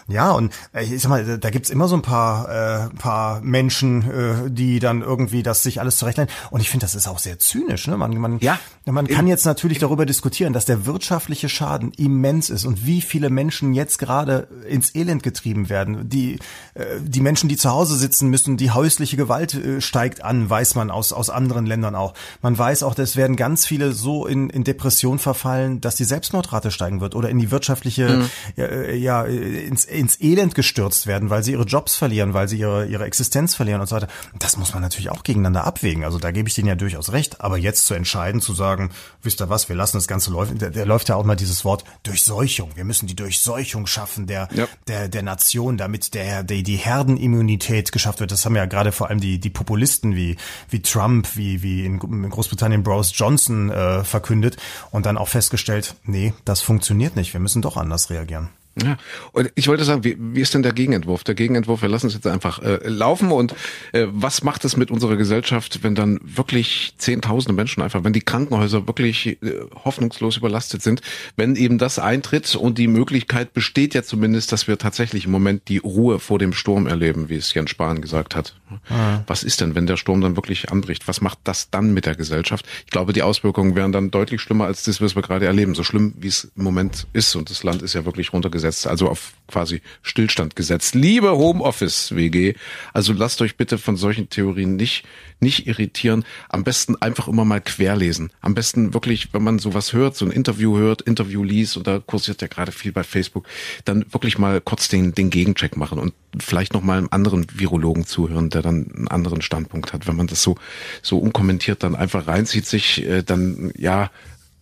Ja, 0.07 0.33
und 0.33 0.53
äh, 0.75 0.85
ich 0.85 1.01
sag 1.01 1.09
mal, 1.09 1.39
da 1.39 1.51
gibt's 1.51 1.71
immer 1.71 1.89
so 1.89 1.97
ein 1.97 2.03
paar, 2.03 2.49
äh, 2.49 2.95
paar 2.97 3.41
Menschen, 3.41 4.03
äh, 4.03 4.51
die 4.51 4.79
dann 4.79 5.01
irgendwie 5.01 5.43
das 5.43 5.63
sich 5.63 5.81
alles 5.81 5.97
zurechtlegen. 5.97 6.33
Und 6.51 6.61
ich 6.61 6.69
finde, 6.69 6.85
das 6.85 6.95
ist 6.95 7.09
auch 7.09 7.19
sehr 7.19 7.39
zynisch. 7.39 7.87
Ne? 7.87 7.97
Man, 7.97 8.15
man, 8.19 8.39
ja, 8.41 8.59
man 8.85 9.07
kann 9.07 9.27
jetzt 9.27 9.47
natürlich 9.47 9.79
darüber 9.79 10.05
diskutieren, 10.05 10.53
dass 10.53 10.67
der 10.67 10.85
wirtschaftliche 10.85 11.49
Schaden 11.49 11.93
immens 11.93 12.51
ist 12.51 12.67
und 12.67 12.85
wie 12.85 13.01
viele 13.01 13.31
Menschen 13.31 13.73
jetzt 13.73 13.99
gerade 13.99 14.49
ins 14.69 14.95
Elend 14.95 15.23
getrieben 15.23 15.71
werden. 15.71 16.09
Die, 16.09 16.39
äh, 16.75 16.85
die 17.01 17.21
Menschen, 17.21 17.49
die 17.49 17.57
zu 17.57 17.71
Hause 17.71 17.97
sitzen 17.97 18.29
müssen, 18.29 18.59
die 18.59 18.73
häusliche 18.73 19.17
Gewalt 19.17 19.55
äh, 19.55 19.81
steigt 19.81 20.23
an, 20.23 20.51
weiß 20.51 20.75
man 20.75 20.91
aus, 20.91 21.15
aus 21.15 21.31
anderen 21.31 21.65
Ländern 21.65 21.95
auch. 21.95 22.13
Man 22.43 22.59
weiß 22.59 22.83
auch, 22.83 22.95
dass 22.95 23.17
werden 23.17 23.37
ganz 23.37 23.65
viele 23.65 23.93
so 23.93 24.27
in, 24.27 24.51
in 24.51 24.65
Depression 24.65 25.19
verfallen, 25.19 25.81
dass 25.81 25.97
die 25.97 26.05
Selbstmordrate 26.05 26.71
steigen 26.71 27.01
wird 27.01 27.15
oder 27.15 27.31
in 27.31 27.39
die 27.39 27.51
wirtschaftliche, 27.51 28.09
mhm. 28.09 28.31
ja, 28.57 28.91
ja, 28.91 29.23
ins 29.23 29.87
ins 29.95 30.21
Elend 30.21 30.55
gestürzt 30.55 31.07
werden, 31.07 31.31
weil 31.31 31.43
sie 31.43 31.53
ihre 31.53 31.65
Jobs 31.65 31.97
verlieren, 31.97 32.35
weil 32.35 32.49
sie 32.49 32.59
ihre, 32.59 32.87
ihre 32.87 33.05
Existenz 33.05 33.55
verlieren 33.55 33.81
und 33.81 33.87
so 33.87 33.97
weiter. 33.97 34.09
Das 34.39 34.57
muss 34.57 34.73
man 34.73 34.83
natürlich 34.83 35.11
auch 35.11 35.23
gegeneinander 35.23 35.65
abwägen. 35.65 36.05
Also 36.05 36.19
da 36.19 36.31
gebe 36.31 36.49
ich 36.49 36.55
denen 36.55 36.69
ja 36.69 36.75
durchaus 36.75 37.13
recht. 37.13 37.41
Aber 37.41 37.57
jetzt 37.57 37.87
zu 37.87 37.95
entscheiden, 37.95 38.41
zu 38.41 38.55
sagen, 38.55 38.91
wisst 39.23 39.41
ihr 39.41 39.49
was, 39.49 39.69
wir 39.69 39.77
lassen 39.77 39.97
das 39.97 40.09
Ganze 40.09 40.33
laufen, 40.33 40.59
der, 40.59 40.71
der 40.71 40.87
läuft 40.87 41.09
ja 41.09 41.17
auch 41.17 41.25
mal 41.25 41.37
dieses 41.37 41.65
Wort 41.65 41.85
Durchseuchung. 42.03 42.71
Wir 42.75 42.85
müssen 42.85 43.07
die 43.07 43.17
Durchseuchung 43.17 43.87
schaffen 43.87 44.27
der, 44.27 44.49
ja. 44.53 44.69
der, 44.89 45.09
der 45.09 45.23
Nation, 45.23 45.77
damit 45.77 46.15
der, 46.15 46.43
der, 46.43 46.63
die 46.63 46.77
Herdenimmunität 46.77 47.93
geschafft 47.93 48.21
wird. 48.21 48.33
Das 48.33 48.45
haben 48.45 48.57
ja 48.57 48.67
gerade 48.67 48.93
vor 48.93 49.09
allem 49.09 49.21
die, 49.21 49.39
die 49.39 49.51
Populisten 49.51 50.17
wie, 50.17 50.37
wie 50.69 50.83
Trump, 50.83 51.37
wie, 51.37 51.63
wie 51.63 51.85
in 51.85 51.99
Großbritannien 51.99 52.83
Boris 52.83 53.13
Johnson 53.15 53.71
äh, 53.71 54.05
verkündet 54.05 54.57
und 54.91 55.07
dann 55.07 55.17
auch 55.17 55.29
festgestellt, 55.29 55.95
nee, 56.05 56.35
das 56.45 56.61
funktioniert 56.61 57.17
nicht. 57.17 57.33
Wir 57.33 57.41
müssen 57.41 57.63
doch 57.63 57.77
anders 57.77 58.11
reagieren. 58.11 58.49
Ja, 58.83 58.97
und 59.33 59.53
ich 59.55 59.69
wollte 59.69 59.85
sagen, 59.85 60.03
wie, 60.03 60.17
wie 60.19 60.41
ist 60.41 60.53
denn 60.53 60.65
der 60.65 60.73
Gegenentwurf? 60.73 61.23
Der 61.23 61.37
Gegenentwurf, 61.37 61.83
wir 61.83 61.89
lassen 61.89 62.09
es 62.09 62.15
jetzt 62.15 62.27
einfach 62.27 62.61
äh, 62.61 62.89
laufen 62.89 63.31
und 63.31 63.55
äh, 63.93 64.07
was 64.11 64.43
macht 64.43 64.65
es 64.65 64.77
mit 64.77 64.91
unserer 64.91 65.17
Gesellschaft, 65.17 65.85
wenn 65.85 65.95
dann 65.95 66.19
wirklich 66.23 66.95
zehntausende 66.99 67.55
Menschen 67.55 67.83
einfach, 67.83 68.03
wenn 68.03 68.13
die 68.13 68.21
Krankenhäuser 68.21 68.89
wirklich 68.89 69.27
äh, 69.27 69.61
hoffnungslos 69.85 70.39
überlastet 70.39 70.83
sind, 70.83 71.03
wenn 71.37 71.55
eben 71.55 71.79
das 71.79 72.01
eintritt 72.01 72.57
und 72.57 72.77
die 72.77 72.89
Möglichkeit 72.89 73.55
besteht 73.55 73.95
ja 73.95 74.03
zumindest, 74.03 74.51
dass 74.51 74.67
wir 74.67 74.77
tatsächlich 74.77 75.27
im 75.27 75.31
Moment 75.31 75.69
die 75.69 75.79
Ruhe 75.79 76.19
vor 76.19 76.41
dem 76.41 76.53
Sturm 76.53 76.89
erleben, 76.89 77.29
wie 77.29 77.37
es 77.37 77.55
Jens 77.55 77.71
Spahn 77.71 78.01
gesagt 78.01 78.35
hat. 78.35 78.57
Ah. 78.89 79.21
Was 79.29 79.45
ist 79.45 79.61
denn, 79.61 79.77
wenn 79.77 79.87
der 79.87 79.97
Sturm 79.97 80.21
dann 80.21 80.35
wirklich 80.35 80.73
anbricht? 80.73 81.07
Was 81.07 81.21
macht 81.21 81.39
das 81.45 81.71
dann 81.71 81.95
mit 81.95 82.07
der 82.07 82.17
Gesellschaft? 82.17 82.67
Ich 82.87 82.91
glaube, 82.91 83.13
die 83.13 83.23
Auswirkungen 83.23 83.77
wären 83.77 83.93
dann 83.93 84.11
deutlich 84.11 84.41
schlimmer 84.41 84.65
als 84.65 84.83
das, 84.83 85.01
was 85.01 85.15
wir 85.15 85.23
gerade 85.23 85.47
erleben. 85.47 85.77
So 85.77 85.85
schlimm, 85.85 86.15
wie 86.19 86.27
es 86.27 86.51
im 86.57 86.65
Moment 86.65 87.07
ist 87.13 87.37
und 87.37 87.51
das 87.51 87.63
Land 87.63 87.83
ist 87.83 87.95
ja 87.95 88.05
wirklich 88.05 88.33
runtergesetzt 88.33 88.64
gesetzt, 88.65 88.87
also 88.87 89.09
auf 89.09 89.35
quasi 89.47 89.83
Stillstand 90.03 90.57
gesetzt. 90.57 90.95
Liebe 90.95 91.37
Homeoffice 91.37 92.15
WG, 92.15 92.55
also 92.95 93.13
lasst 93.13 93.43
euch 93.43 93.57
bitte 93.57 93.77
von 93.77 93.97
solchen 93.97 94.31
Theorien 94.31 94.77
nicht 94.77 95.05
nicht 95.41 95.67
irritieren. 95.67 96.25
Am 96.49 96.65
besten 96.65 96.97
einfach 97.03 97.29
immer 97.29 97.45
mal 97.45 97.61
querlesen. 97.61 98.31
Am 98.41 98.55
besten 98.55 98.95
wirklich, 98.95 99.35
wenn 99.35 99.43
man 99.43 99.59
sowas 99.59 99.93
hört, 99.93 100.17
so 100.17 100.25
ein 100.25 100.31
Interview 100.31 100.79
hört, 100.79 101.03
Interview 101.03 101.45
liest 101.45 101.77
oder 101.77 102.01
kursiert 102.01 102.41
ja 102.41 102.49
gerade 102.49 102.73
viel 102.73 102.93
bei 102.93 103.05
Facebook, 103.05 103.47
dann 103.85 104.07
wirklich 104.11 104.39
mal 104.39 104.63
kurz 104.63 104.89
den 104.89 105.15
den 105.15 105.29
Gegencheck 105.29 105.77
machen 105.77 105.99
und 105.99 106.15
vielleicht 106.39 106.73
noch 106.73 106.83
mal 106.83 106.97
einem 106.97 107.09
anderen 107.11 107.47
Virologen 107.53 108.07
zuhören, 108.07 108.49
der 108.49 108.63
dann 108.63 108.91
einen 108.95 109.09
anderen 109.09 109.43
Standpunkt 109.43 109.93
hat. 109.93 110.07
Wenn 110.07 110.17
man 110.17 110.29
das 110.29 110.43
so 110.43 110.57
so 111.03 111.19
unkommentiert 111.19 111.83
dann 111.83 111.95
einfach 111.95 112.27
reinzieht 112.27 112.65
sich, 112.65 113.05
äh, 113.05 113.23
dann 113.23 113.73
ja 113.77 114.11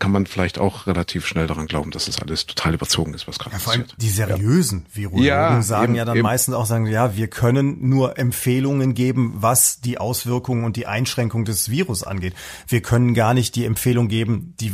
kann 0.02 0.10
man 0.10 0.26
vielleicht 0.26 0.58
auch 0.58 0.88
relativ 0.88 1.28
schnell 1.28 1.46
daran 1.46 1.68
glauben, 1.68 1.92
dass 1.92 2.06
das 2.06 2.20
alles 2.20 2.46
total 2.46 2.74
überzogen 2.74 3.14
ist, 3.14 3.28
was 3.28 3.38
gerade 3.38 3.54
ja, 3.54 3.60
vor 3.60 3.72
allem 3.72 3.82
passiert. 3.82 4.02
Die 4.02 4.08
seriösen 4.08 4.86
ja. 4.88 4.96
Virologen 4.96 5.24
ja, 5.24 5.62
sagen 5.62 5.84
eben, 5.84 5.94
ja 5.94 6.04
dann 6.04 6.16
eben. 6.16 6.24
meistens 6.24 6.54
auch, 6.54 6.66
sagen, 6.66 6.86
ja, 6.86 7.14
wir 7.14 7.28
können 7.28 7.88
nur 7.88 8.18
Empfehlungen 8.18 8.94
geben, 8.94 9.34
was 9.36 9.80
die 9.80 9.98
Auswirkungen 9.98 10.64
und 10.64 10.74
die 10.74 10.88
Einschränkung 10.88 11.44
des 11.44 11.70
Virus 11.70 12.02
angeht. 12.02 12.34
Wir 12.66 12.82
können 12.82 13.14
gar 13.14 13.32
nicht 13.32 13.54
die 13.54 13.64
Empfehlung 13.64 14.08
geben, 14.08 14.54
die, 14.58 14.72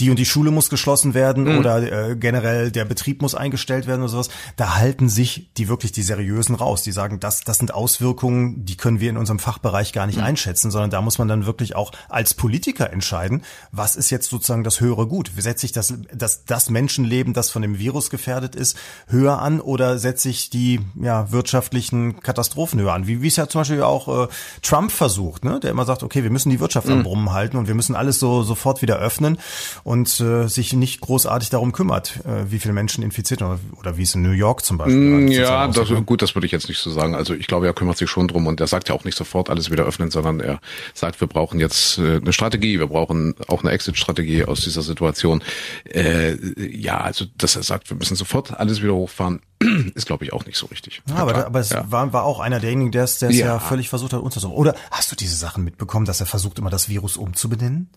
die 0.00 0.10
und 0.10 0.18
die 0.18 0.24
Schule 0.24 0.50
muss 0.50 0.68
geschlossen 0.68 1.14
werden 1.14 1.44
mhm. 1.44 1.58
oder 1.60 2.10
äh, 2.10 2.16
generell 2.16 2.72
der 2.72 2.86
Betrieb 2.86 3.22
muss 3.22 3.36
eingestellt 3.36 3.86
werden 3.86 4.00
oder 4.00 4.08
sowas. 4.08 4.30
Da 4.56 4.74
halten 4.74 5.08
sich 5.08 5.52
die 5.58 5.68
wirklich 5.68 5.92
die 5.92 6.02
seriösen 6.02 6.56
raus. 6.56 6.82
Die 6.82 6.90
sagen, 6.90 7.20
das, 7.20 7.42
das 7.42 7.58
sind 7.58 7.72
Auswirkungen, 7.72 8.64
die 8.64 8.76
können 8.76 8.98
wir 8.98 9.10
in 9.10 9.16
unserem 9.16 9.38
Fachbereich 9.38 9.92
gar 9.92 10.08
nicht 10.08 10.18
mhm. 10.18 10.24
einschätzen, 10.24 10.72
sondern 10.72 10.90
da 10.90 11.02
muss 11.02 11.18
man 11.18 11.28
dann 11.28 11.46
wirklich 11.46 11.76
auch 11.76 11.92
als 12.08 12.34
Politiker 12.34 12.92
entscheiden, 12.92 13.42
was 13.70 13.94
ist 13.94 14.10
jetzt 14.10 14.28
sozusagen 14.28 14.55
sozusagen 14.56 14.64
das 14.64 14.80
höhere 14.80 15.06
Gut? 15.06 15.30
Setze 15.36 15.66
ich 15.66 15.72
das, 15.72 15.94
das, 16.12 16.44
das 16.44 16.70
Menschenleben, 16.70 17.32
das 17.32 17.50
von 17.50 17.62
dem 17.62 17.78
Virus 17.78 18.10
gefährdet 18.10 18.54
ist, 18.54 18.76
höher 19.08 19.40
an 19.40 19.60
oder 19.60 19.98
setze 19.98 20.28
ich 20.28 20.50
die 20.50 20.80
ja, 21.00 21.30
wirtschaftlichen 21.32 22.20
Katastrophen 22.20 22.80
höher 22.80 22.92
an? 22.92 23.06
Wie, 23.06 23.22
wie 23.22 23.28
es 23.28 23.36
ja 23.36 23.48
zum 23.48 23.60
Beispiel 23.60 23.82
auch 23.82 24.24
äh, 24.24 24.28
Trump 24.62 24.90
versucht, 24.90 25.44
ne? 25.44 25.60
der 25.60 25.70
immer 25.70 25.84
sagt, 25.84 26.02
okay, 26.02 26.22
wir 26.22 26.30
müssen 26.30 26.50
die 26.50 26.60
Wirtschaft 26.60 26.86
mhm. 26.86 26.94
am 26.94 27.02
Brummen 27.02 27.32
halten 27.32 27.56
und 27.56 27.68
wir 27.68 27.74
müssen 27.74 27.94
alles 27.94 28.18
so 28.18 28.42
sofort 28.42 28.82
wieder 28.82 28.98
öffnen 28.98 29.38
und 29.84 30.20
äh, 30.20 30.48
sich 30.48 30.72
nicht 30.72 31.00
großartig 31.00 31.50
darum 31.50 31.72
kümmert, 31.72 32.20
äh, 32.24 32.50
wie 32.50 32.58
viele 32.58 32.74
Menschen 32.74 33.02
infiziert 33.02 33.42
oder, 33.42 33.58
oder 33.78 33.96
wie 33.96 34.02
es 34.02 34.14
in 34.14 34.22
New 34.22 34.30
York 34.30 34.64
zum 34.64 34.78
Beispiel 34.78 34.96
mm, 34.96 35.28
Ja, 35.28 35.68
das, 35.68 35.88
gut, 36.06 36.22
das 36.22 36.34
würde 36.34 36.46
ich 36.46 36.52
jetzt 36.52 36.68
nicht 36.68 36.78
so 36.78 36.90
sagen. 36.90 37.14
Also 37.14 37.34
ich 37.34 37.46
glaube, 37.46 37.66
er 37.66 37.74
kümmert 37.74 37.98
sich 37.98 38.08
schon 38.08 38.28
drum 38.28 38.46
und 38.46 38.60
er 38.60 38.66
sagt 38.66 38.88
ja 38.88 38.94
auch 38.94 39.04
nicht 39.04 39.16
sofort 39.16 39.50
alles 39.50 39.70
wieder 39.70 39.84
öffnen, 39.84 40.10
sondern 40.10 40.40
er 40.40 40.60
sagt, 40.94 41.20
wir 41.20 41.28
brauchen 41.28 41.60
jetzt 41.60 41.98
äh, 41.98 42.16
eine 42.16 42.32
Strategie, 42.32 42.78
wir 42.78 42.86
brauchen 42.86 43.34
auch 43.48 43.62
eine 43.62 43.72
Exit-Strategie 43.72 44.45
aus 44.48 44.62
dieser 44.62 44.82
Situation. 44.82 45.42
Äh, 45.84 46.36
ja, 46.58 46.98
also 47.00 47.24
dass 47.36 47.56
er 47.56 47.62
sagt, 47.62 47.90
wir 47.90 47.96
müssen 47.96 48.16
sofort 48.16 48.58
alles 48.58 48.82
wieder 48.82 48.94
hochfahren, 48.94 49.40
ist 49.94 50.06
glaube 50.06 50.24
ich 50.24 50.32
auch 50.32 50.44
nicht 50.46 50.56
so 50.56 50.66
richtig. 50.66 51.02
Ja, 51.08 51.16
aber, 51.16 51.46
aber 51.46 51.60
es 51.60 51.70
ja. 51.70 51.90
war, 51.90 52.12
war 52.12 52.24
auch 52.24 52.40
einer 52.40 52.60
derjenigen, 52.60 52.92
der 52.92 53.04
es 53.04 53.20
ja. 53.20 53.30
ja 53.30 53.58
völlig 53.58 53.88
versucht 53.88 54.12
hat 54.12 54.20
umzusetzen. 54.20 54.52
Oder 54.52 54.74
hast 54.90 55.10
du 55.10 55.16
diese 55.16 55.36
Sachen 55.36 55.64
mitbekommen, 55.64 56.06
dass 56.06 56.20
er 56.20 56.26
versucht 56.26 56.58
immer 56.58 56.70
das 56.70 56.88
Virus 56.88 57.16
umzubenennen? 57.16 57.88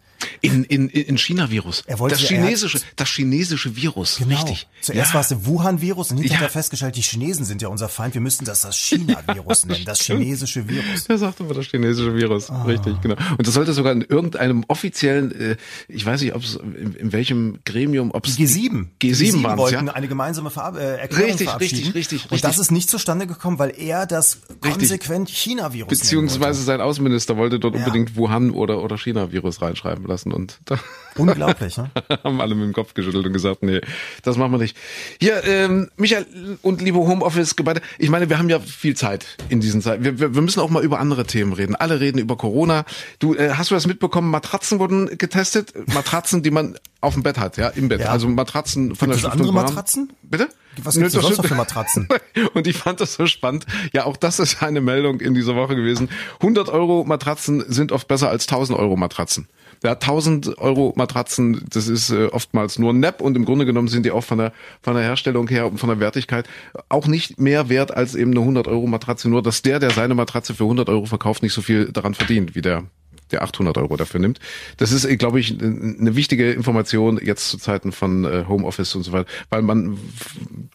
In, 0.41 0.63
in, 0.65 0.89
in 0.89 1.17
China-Virus. 1.17 1.84
Das 1.88 2.19
chinesische, 2.19 2.80
das 2.95 3.10
chinesische 3.10 3.76
Virus. 3.76 4.17
Genau. 4.17 4.36
Richtig. 4.36 4.67
Zuerst 4.82 5.10
ja. 5.10 5.13
war 5.13 5.22
es 5.22 5.30
der 5.30 5.45
Wuhan-Virus 5.45 6.12
und 6.12 6.17
hinterher 6.17 6.41
ja. 6.41 6.45
hat 6.45 6.50
er 6.50 6.54
festgestellt, 6.54 6.95
die 6.95 7.02
Chinesen 7.02 7.45
sind 7.45 7.62
ja 7.62 7.67
unser 7.67 7.89
Feind. 7.89 8.13
Wir 8.13 8.22
müssen 8.22 8.45
das 8.45 8.62
das 8.62 8.76
China-Virus 8.78 9.65
nennen, 9.65 9.86
das 9.86 10.02
chinesische 10.02 10.67
Virus. 10.67 11.08
Er 11.08 11.17
sagte 11.17 11.43
immer 11.43 11.54
das 11.54 11.67
chinesische 11.67 12.15
Virus. 12.15 12.50
Ah. 12.50 12.63
Richtig, 12.63 13.02
genau. 13.02 13.15
Und 13.38 13.48
das 13.48 13.54
sollte 13.54 13.74
sogar 13.74 13.93
in 13.93 14.02
irgendeinem 14.02 14.65
offiziellen, 14.67 15.32
äh, 15.32 15.58
ich 15.88 16.06
weiß 16.06 16.22
nicht, 16.22 16.36
ob 16.36 16.43
es 16.43 16.56
in, 16.56 16.95
in 16.95 17.12
welchem 17.12 17.60
Gremium, 17.65 18.12
ob 18.12 18.26
es 18.26 18.38
G7. 18.38 18.88
G7, 19.02 19.41
G7 19.41 19.58
wollten 19.58 19.88
ja? 19.88 19.93
eine 19.93 20.08
gemeinsame 20.08 20.50
Ver 20.50 20.74
äh, 20.78 21.02
Erklärung 21.02 21.32
richtig, 21.32 21.48
verabschieden. 21.49 21.75
Richtig, 21.77 21.95
richtig, 21.95 22.21
richtig. 22.23 22.31
Und 22.31 22.43
das 22.43 22.57
ist 22.57 22.71
nicht 22.71 22.89
zustande 22.89 23.27
gekommen, 23.27 23.59
weil 23.59 23.73
er 23.77 24.05
das 24.05 24.39
konsequent 24.62 25.29
China-Virus 25.29 25.89
Beziehungsweise 25.89 26.63
sein 26.63 26.81
Außenminister 26.81 27.38
wollte 27.38 27.59
dort 27.59 27.75
ja. 27.75 27.79
unbedingt 27.79 28.15
Wuhan 28.15 28.51
oder, 28.51 28.81
oder 28.81 28.97
China-Virus 28.97 29.62
reinschreiben 29.62 30.05
lassen 30.05 30.31
und 30.31 30.59
da 30.65 30.79
Unglaublich, 31.19 31.77
ne? 31.77 31.91
haben 32.23 32.41
alle 32.41 32.55
mit 32.55 32.65
dem 32.65 32.73
Kopf 32.73 32.93
geschüttelt 32.93 33.25
und 33.25 33.34
gesagt, 33.34 33.63
nee, 33.63 33.82
das 34.23 34.38
machen 34.38 34.51
wir 34.51 34.58
nicht. 34.58 34.77
Hier, 35.19 35.43
ähm, 35.45 35.89
Michael 35.97 36.25
und 36.62 36.82
liebe 36.82 36.97
Homeoffice-Gebeide, 36.97 37.82
ich 37.97 38.10
meine, 38.10 38.29
wir 38.29 38.38
haben 38.38 38.49
ja 38.49 38.60
viel 38.60 38.95
Zeit 38.95 39.25
in 39.49 39.60
diesen 39.60 39.82
Zeiten. 39.82 40.03
Wir, 40.03 40.19
wir, 40.19 40.36
wir 40.36 40.41
müssen 40.41 40.60
auch 40.60 40.69
mal 40.69 40.84
über 40.84 40.99
andere 40.99 41.25
Themen 41.25 41.53
reden. 41.53 41.75
Alle 41.75 41.99
reden 41.99 42.19
über 42.19 42.38
Corona. 42.38 42.86
Du, 43.19 43.36
äh, 43.36 43.51
hast 43.51 43.71
du 43.71 43.75
das 43.75 43.88
mitbekommen? 43.88 44.29
Matratzen 44.32 44.79
wurden 44.79 45.17
getestet. 45.17 45.73
Matratzen, 45.93 46.43
die 46.43 46.51
man 46.51 46.75
auf 47.01 47.13
dem 47.13 47.23
Bett 47.23 47.38
hat, 47.38 47.58
ja, 47.58 47.69
im 47.69 47.88
Bett. 47.88 48.01
Ja. 48.01 48.10
Also 48.10 48.27
Matratzen 48.27 48.95
von 48.95 49.10
Gibt 49.10 49.23
der 49.23 49.29
Stiftung. 49.29 49.47
andere 49.47 49.53
Matratzen? 49.53 50.13
Bitte? 50.21 50.49
Was 50.84 50.95
gibt's 50.95 51.13
sonst 51.13 51.38
noch 51.38 51.45
für 51.45 51.55
Matratzen? 51.55 52.08
Und 52.53 52.67
ich 52.67 52.77
fand 52.77 53.01
das 53.01 53.13
so 53.13 53.25
spannend. 53.25 53.65
Ja, 53.93 54.05
auch 54.05 54.17
das 54.17 54.39
ist 54.39 54.62
eine 54.62 54.82
Meldung 54.82 55.19
in 55.19 55.34
dieser 55.34 55.55
Woche 55.55 55.75
gewesen. 55.75 56.10
100 56.36 56.69
Euro 56.69 57.03
Matratzen 57.05 57.63
sind 57.67 57.91
oft 57.91 58.08
besser 58.08 58.29
als 58.29 58.47
1000 58.47 58.77
Euro 58.77 58.95
Matratzen. 58.95 59.47
Ja, 59.83 59.91
1000 59.91 60.57
Euro 60.57 60.93
Matratzen, 60.95 61.65
das 61.69 61.87
ist 61.87 62.09
äh, 62.09 62.25
oftmals 62.25 62.79
nur 62.79 62.91
ein 62.91 62.99
Nepp 62.99 63.21
und 63.21 63.37
im 63.37 63.45
Grunde 63.45 63.65
genommen 63.65 63.87
sind 63.87 64.05
die 64.05 64.11
auch 64.11 64.23
von 64.23 64.37
der, 64.37 64.53
von 64.81 64.93
der 64.93 65.03
Herstellung 65.03 65.47
her 65.47 65.67
und 65.67 65.77
von 65.77 65.89
der 65.89 65.99
Wertigkeit 65.99 66.49
auch 66.89 67.07
nicht 67.07 67.39
mehr 67.39 67.69
wert 67.69 67.95
als 67.95 68.15
eben 68.15 68.31
eine 68.31 68.41
100 68.41 68.67
Euro 68.67 68.87
Matratze. 68.87 69.29
Nur, 69.29 69.41
dass 69.41 69.61
der, 69.61 69.79
der 69.79 69.91
seine 69.91 70.15
Matratze 70.15 70.53
für 70.53 70.63
100 70.63 70.89
Euro 70.89 71.05
verkauft, 71.05 71.43
nicht 71.43 71.53
so 71.53 71.61
viel 71.61 71.91
daran 71.91 72.13
verdient, 72.13 72.55
wie 72.55 72.61
der 72.61 72.83
der 73.31 73.43
800 73.43 73.77
Euro 73.77 73.95
dafür 73.95 74.19
nimmt. 74.19 74.39
Das 74.77 74.91
ist, 74.91 75.07
glaube 75.19 75.39
ich, 75.39 75.61
eine 75.61 76.15
wichtige 76.15 76.51
Information 76.51 77.19
jetzt 77.23 77.49
zu 77.49 77.57
Zeiten 77.57 77.91
von 77.91 78.25
äh, 78.25 78.45
Homeoffice 78.47 78.95
und 78.95 79.03
so 79.03 79.11
weiter, 79.11 79.29
weil 79.49 79.61
man, 79.61 79.99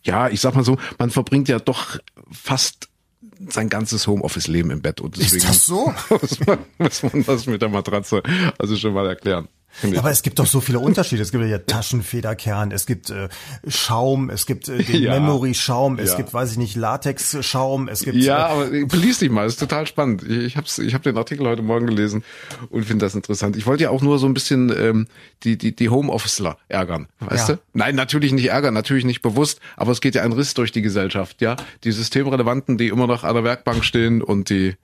ja, 0.05 0.29
ich 0.29 0.41
sag 0.41 0.55
mal 0.55 0.65
so, 0.65 0.79
man 0.99 1.11
verbringt 1.11 1.49
ja 1.49 1.59
doch 1.59 1.99
fast 2.31 2.89
sein 3.51 3.69
ganzes 3.69 4.07
Homeoffice-Leben 4.07 4.71
im 4.71 4.83
Bett. 4.83 5.01
Und 5.01 5.17
deswegen 5.17 5.37
ist 5.37 5.49
das 5.49 5.67
so? 5.67 5.93
muss, 6.11 6.47
man, 6.47 6.59
muss 6.79 7.03
man 7.03 7.25
das 7.25 7.47
mit 7.47 7.63
der 7.63 7.69
Matratze 7.69 8.23
also 8.59 8.77
schon 8.77 8.95
mal 8.95 9.07
erklären. 9.07 9.49
Aber 9.97 10.11
es 10.11 10.23
gibt 10.23 10.39
doch 10.39 10.47
so 10.47 10.61
viele 10.61 10.79
Unterschiede. 10.79 11.23
Es 11.23 11.33
gibt 11.33 11.45
ja 11.45 11.59
Taschenfederkern, 11.59 12.71
es 12.71 12.87
gibt 12.87 13.11
äh, 13.11 13.29
Schaum, 13.67 14.31
es 14.31 14.47
gibt 14.47 14.69
äh, 14.69 14.83
den 14.83 15.03
ja, 15.03 15.19
Memory-Schaum, 15.19 15.99
es 15.99 16.11
ja. 16.11 16.17
gibt, 16.17 16.33
weiß 16.33 16.53
ich 16.53 16.59
nicht, 16.59 16.77
Latex-Schaum, 16.77 17.89
es 17.89 18.03
gibt. 18.03 18.17
Ja, 18.17 18.49
äh, 18.63 18.83
aber 18.83 18.97
lies 18.97 19.19
dich 19.19 19.31
mal, 19.31 19.47
ist 19.47 19.59
total 19.59 19.87
spannend. 19.87 20.23
Ich, 20.23 20.57
habe 20.57 20.67
ich 20.67 20.95
hab 20.95 21.03
den 21.03 21.17
Artikel 21.17 21.47
heute 21.47 21.63
Morgen 21.63 21.87
gelesen 21.87 22.25
und 22.71 22.85
finde 22.85 23.05
das 23.05 23.15
interessant. 23.15 23.57
Ich 23.57 23.67
wollte 23.67 23.85
ja 23.85 23.91
auch 23.91 24.03
nur 24.03 24.19
so 24.19 24.27
ein 24.27 24.35
bisschen 24.35 24.73
ähm, 24.77 25.07
die, 25.43 25.59
die, 25.59 25.75
die 25.75 25.89
Homeofficeler 25.89 26.59
ärgern, 26.69 27.09
weißt 27.21 27.49
ja. 27.49 27.55
du? 27.57 27.61
Nein, 27.73 27.95
natürlich 27.95 28.33
nicht 28.33 28.51
ärgern, 28.51 28.75
natürlich 28.75 29.05
nicht 29.05 29.23
bewusst, 29.23 29.61
aber 29.77 29.93
es 29.93 30.01
geht 30.01 30.15
ja 30.15 30.23
ein 30.23 30.33
Riss 30.33 30.55
durch 30.55 30.73
die 30.73 30.83
Gesellschaft, 30.83 31.41
ja. 31.41 31.57
Die 31.85 31.93
Systemrelevanten, 31.93 32.79
die 32.79 32.89
immer 32.89 33.07
noch 33.07 33.25
an 33.25 33.35
der 33.35 33.45
Werkbank 33.45 33.85
stehen 33.85 34.23
und 34.23 34.51
die 34.51 34.77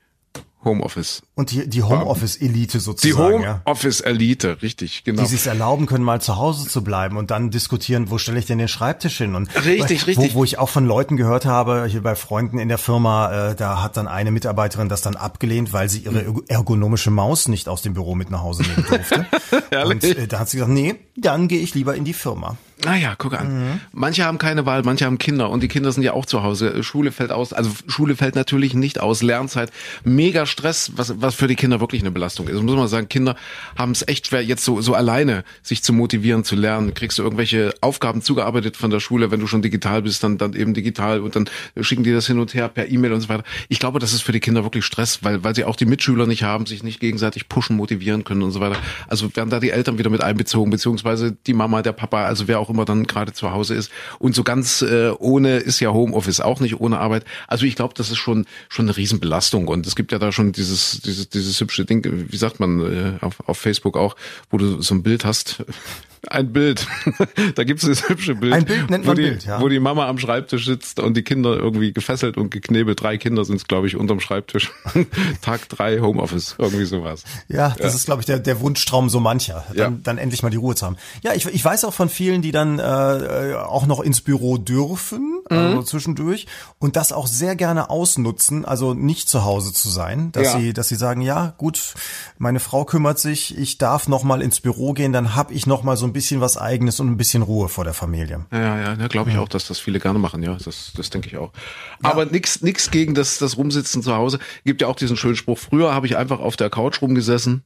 Homeoffice. 0.62 1.23
Und 1.35 1.53
die, 1.53 1.68
die 1.68 1.83
Homeoffice-Elite 1.83 2.81
sozusagen. 2.81 3.40
Die 3.40 3.49
Homeoffice-Elite, 3.49 4.61
richtig, 4.61 5.05
genau. 5.05 5.23
Die 5.23 5.29
sich 5.29 5.46
erlauben 5.46 5.87
können, 5.87 6.05
mal 6.05 6.20
zu 6.20 6.37
Hause 6.37 6.68
zu 6.68 6.85
bleiben 6.85 7.16
und 7.16 7.31
dann 7.31 7.51
diskutieren, 7.51 8.11
wo 8.11 8.18
stelle 8.18 8.38
ich 8.38 8.46
denn 8.46 8.59
den 8.59 8.68
Schreibtisch 8.68 9.18
hin? 9.18 9.35
Und 9.35 9.49
richtig, 9.64 10.03
wo, 10.03 10.07
richtig. 10.07 10.35
Wo 10.35 10.44
ich 10.44 10.59
auch 10.59 10.68
von 10.68 10.87
Leuten 10.87 11.16
gehört 11.16 11.46
habe, 11.46 11.87
hier 11.88 12.03
bei 12.03 12.14
Freunden 12.14 12.59
in 12.59 12.68
der 12.68 12.79
Firma, 12.79 13.51
äh, 13.51 13.55
da 13.55 13.83
hat 13.83 13.96
dann 13.96 14.07
eine 14.07 14.31
Mitarbeiterin 14.31 14.88
das 14.88 15.01
dann 15.01 15.16
abgelehnt, 15.16 15.73
weil 15.73 15.88
sie 15.88 16.01
ihre 16.01 16.35
ergonomische 16.49 17.11
Maus 17.11 17.49
nicht 17.49 17.68
aus 17.68 17.81
dem 17.81 17.94
Büro 17.94 18.14
mit 18.14 18.31
nach 18.31 18.42
Hause 18.42 18.62
nehmen 18.62 18.85
durfte. 18.87 19.27
und 19.87 20.05
äh, 20.05 20.27
da 20.27 20.40
hat 20.40 20.51
sie 20.51 20.59
gesagt, 20.59 20.73
nee, 20.73 20.96
dann 21.16 21.49
gehe 21.49 21.61
ich 21.61 21.75
lieber 21.75 21.94
in 21.94 22.05
die 22.05 22.12
Firma. 22.12 22.57
Naja, 22.85 23.14
guck 23.19 23.35
an. 23.35 23.73
Mhm. 23.73 23.81
Manche 23.93 24.25
haben 24.25 24.38
keine 24.38 24.66
Wahl, 24.66 24.83
manche 24.83 25.05
haben 25.05 25.19
Kinder 25.19 25.51
und 25.51 25.62
die 25.62 25.69
Kinder 25.69 25.93
sind 25.93 26.03
ja 26.03 26.12
auch 26.12 26.27
zu 26.27 26.43
Hause. 26.43 26.83
Schule 26.83 27.12
fällt 27.12 27.33
aus, 27.33 27.53
also 27.53 27.71
Schule 27.87 28.16
fällt 28.16 28.35
natürlich 28.35 28.75
nicht 28.75 29.01
aus. 29.01 29.23
Lernzeit, 29.23 29.71
mega 30.05 30.47
Stress, 30.47 30.93
was, 30.97 31.21
was 31.21 31.35
für 31.35 31.47
die 31.47 31.57
Kinder 31.57 31.81
wirklich 31.81 32.03
eine 32.03 32.11
Belastung 32.11 32.49
ist. 32.49 32.61
Muss 32.62 32.77
man 32.77 32.88
sagen, 32.88 33.09
Kinder 33.09 33.37
haben 33.77 33.93
es 33.93 34.07
echt 34.07 34.29
schwer, 34.29 34.43
jetzt 34.43 34.64
so, 34.64 34.81
so 34.81 34.95
alleine 34.95 35.45
sich 35.62 35.83
zu 35.83 35.93
motivieren, 35.93 36.45
zu 36.45 36.57
lernen. 36.57 36.95
Kriegst 36.95 37.19
du 37.19 37.23
irgendwelche 37.23 37.75
Aufgaben 37.81 38.23
zugearbeitet 38.23 38.77
von 38.77 38.90
der 38.90 39.01
Schule, 39.01 39.31
wenn 39.31 39.40
du 39.40 39.47
schon 39.47 39.62
digital 39.62 40.03
bist, 40.03 40.25
dann, 40.25 40.38
dann 40.38 40.55
eben 40.55 40.75
digital 40.75 41.21
und 41.21 41.37
dann 41.37 41.51
schicken 41.81 42.03
die 42.03 42.12
das 42.12 42.27
hin 42.27 42.38
und 42.38 42.55
her 42.55 42.69
per 42.69 42.88
E-Mail 42.88 43.12
und 43.12 43.21
so 43.21 43.29
weiter. 43.29 43.45
Ich 43.69 43.79
glaube, 43.79 43.99
das 43.99 44.12
ist 44.12 44.23
für 44.23 44.33
die 44.33 44.40
Kinder 44.40 44.64
wirklich 44.64 44.85
Stress, 44.85 45.23
weil, 45.23 45.45
weil 45.45 45.55
sie 45.55 45.64
auch 45.64 45.77
die 45.77 45.87
Mitschüler 45.87 46.27
nicht 46.27 46.43
haben, 46.43 46.66
sich 46.66 46.83
nicht 46.83 47.01
gegenseitig 47.01 47.49
pushen, 47.49 47.77
motivieren 47.77 48.25
können 48.25 48.43
und 48.43 48.53
so 48.53 48.61
weiter. 48.61 48.77
Also 49.09 49.35
werden 49.37 49.51
da 49.51 49.61
die 49.61 49.71
Eltern 49.71 49.99
wieder 49.99 50.11
mit 50.11 50.23
einbezogen, 50.23 50.71
beziehungsweise 50.71 51.37
die 51.47 51.53
Mama, 51.53 51.83
der 51.83 51.93
Papa, 51.93 52.25
also 52.25 52.49
wer 52.49 52.59
auch 52.59 52.69
immer 52.70 52.85
dann 52.85 53.06
gerade 53.06 53.33
zu 53.33 53.52
Hause 53.52 53.74
ist. 53.74 53.90
Und 54.18 54.35
so 54.35 54.44
ganz 54.44 54.83
äh, 54.83 55.11
ohne 55.18 55.59
ist 55.59 55.80
ja 55.80 55.92
Homeoffice 55.92 56.40
auch 56.40 56.61
nicht 56.61 56.80
ohne 56.80 56.98
Arbeit. 56.98 57.24
Also 57.48 57.66
ich 57.66 57.76
glaube, 57.76 57.94
das 57.96 58.11
ist 58.11 58.18
schon 58.18 58.46
schon 58.68 58.87
eine 58.87 58.96
Riesenbelastung. 58.96 59.68
Und 59.68 59.87
es 59.87 59.96
gibt 59.96 60.12
ja 60.12 60.18
da 60.18 60.33
schon 60.33 60.52
dieses 60.52 61.00
dieses 61.02 61.28
dieses 61.28 61.61
hübsche 61.61 61.85
Ding, 61.85 62.04
wie 62.04 62.37
sagt 62.37 62.61
man 62.61 62.80
äh, 62.80 63.24
auf, 63.24 63.42
auf 63.46 63.59
Facebook 63.59 63.96
auch, 63.96 64.16
wo 64.50 64.59
du 64.59 64.80
so 64.80 64.94
ein 64.94 65.02
Bild 65.02 65.24
hast. 65.24 65.64
Ein 66.28 66.52
Bild. 66.52 66.87
da 67.54 67.64
gibt 67.64 67.83
es 67.83 67.88
das 67.88 68.09
hübsche 68.09 68.35
Bild. 68.35 68.52
Ein 68.52 68.64
Bild 68.66 68.90
nennt 68.90 69.06
man 69.06 69.16
wo 69.16 69.20
die, 69.20 69.28
Bild, 69.28 69.44
ja. 69.46 69.61
Wo 69.61 69.68
die 69.68 69.80
Mama 69.80 70.06
am 70.06 70.18
Schreibtisch 70.18 70.66
sitzt 70.66 71.00
und 71.00 71.16
die 71.16 71.22
Kinder 71.22 71.56
irgendwie 71.56 71.92
gefesselt 71.92 72.37
und 72.37 72.50
geknebelt. 72.50 73.00
Drei 73.00 73.16
Kinder 73.16 73.44
sind 73.44 73.56
es, 73.56 73.66
glaube 73.66 73.87
ich, 73.87 73.96
unterm 73.96 74.20
Schreibtisch. 74.20 74.70
Tag 75.40 75.68
drei 75.70 76.00
Homeoffice, 76.00 76.56
irgendwie 76.59 76.85
sowas. 76.85 77.24
Ja, 77.48 77.70
das 77.70 77.92
ja. 77.92 77.96
ist, 77.96 78.04
glaube 78.04 78.20
ich, 78.20 78.26
der, 78.26 78.38
der 78.38 78.61
Wunschtraum 78.61 79.09
so 79.09 79.18
mancher, 79.18 79.64
dann, 79.68 79.76
ja. 79.76 79.98
dann 80.02 80.18
endlich 80.18 80.42
mal 80.42 80.50
die 80.50 80.59
Ruhe 80.59 80.74
zu 80.74 80.85
haben. 80.85 80.96
Ja, 81.22 81.33
ich, 81.33 81.46
ich 81.46 81.64
weiß 81.64 81.85
auch 81.85 81.94
von 81.94 82.11
vielen, 82.11 82.42
die 82.42 82.52
dann 82.52 82.78
äh, 82.78 83.54
auch 83.54 83.87
noch 83.87 84.00
ins 84.00 84.20
Büro 84.20 84.59
dürfen, 84.59 85.39
mhm. 85.51 85.59
also 85.59 85.83
zwischendurch, 85.83 86.47
und 86.79 86.97
das 86.97 87.13
auch 87.13 87.27
sehr 87.27 87.57
gerne 87.57 87.91
ausnutzen, 87.91 88.65
also 88.65 88.95
nicht 88.95 89.29
zu 89.29 89.45
Hause 89.45 89.73
zu 89.73 89.89
sein, 89.89 90.33
dass 90.33 90.55
ja. 90.55 90.59
sie, 90.59 90.73
dass 90.73 90.89
sie 90.89 90.97
sagen, 90.97 91.21
ja, 91.21 91.55
gut, 91.59 91.95
meine 92.39 92.61
Frau 92.61 92.85
kümmert 92.85 93.19
sich, 93.19 93.57
ich 93.59 93.79
darf 93.79 94.09
noch 94.09 94.23
mal 94.23 94.43
ins 94.43 94.61
Büro 94.61 94.93
gehen, 94.93 95.13
dann 95.13 95.35
habe 95.35 95.53
ich 95.53 95.67
noch 95.67 95.83
mal 95.83 95.97
so 95.97 96.07
ein 96.07 96.13
bisschen 96.13 96.41
was 96.41 96.57
Eigenes 96.57 97.01
und 97.01 97.09
ein 97.09 97.17
bisschen 97.17 97.43
Ruhe 97.43 97.69
vor 97.69 97.85
der 97.85 97.95
Familie. 97.95 98.47
Ja, 98.53 98.79
ja, 98.79 98.95
ja 98.95 99.09
glaube 99.09 99.31
ich 99.31 99.39
auch, 99.39 99.49
dass 99.49 99.67
das 99.67 99.79
viele 99.79 100.01
gerne 100.01 100.19
machen, 100.19 100.43
ja, 100.43 100.57
das, 100.57 100.93
das 100.97 101.11
denke 101.11 101.29
ich 101.29 101.37
auch. 101.37 101.53
Aber 102.03 102.25
ja. 102.25 102.33
nix, 102.33 102.63
nix 102.63 102.91
gegen 102.91 103.15
das, 103.15 103.39
das 103.39 103.57
Rumsitzen 103.57 104.03
zu 104.03 104.15
Hause. 104.15 104.39
Gibt 104.65 104.81
ja 104.81 104.89
auch 104.89 104.97
diesen 104.97 105.17
schönen 105.17 105.37
Spruch. 105.37 105.59
Früher 105.59 105.95
habe 105.95 106.07
ich 106.07 106.17
einfach 106.17 106.41
auf 106.41 106.57
der 106.57 106.71
Couch 106.71 107.03
rumgesessen. 107.03 107.65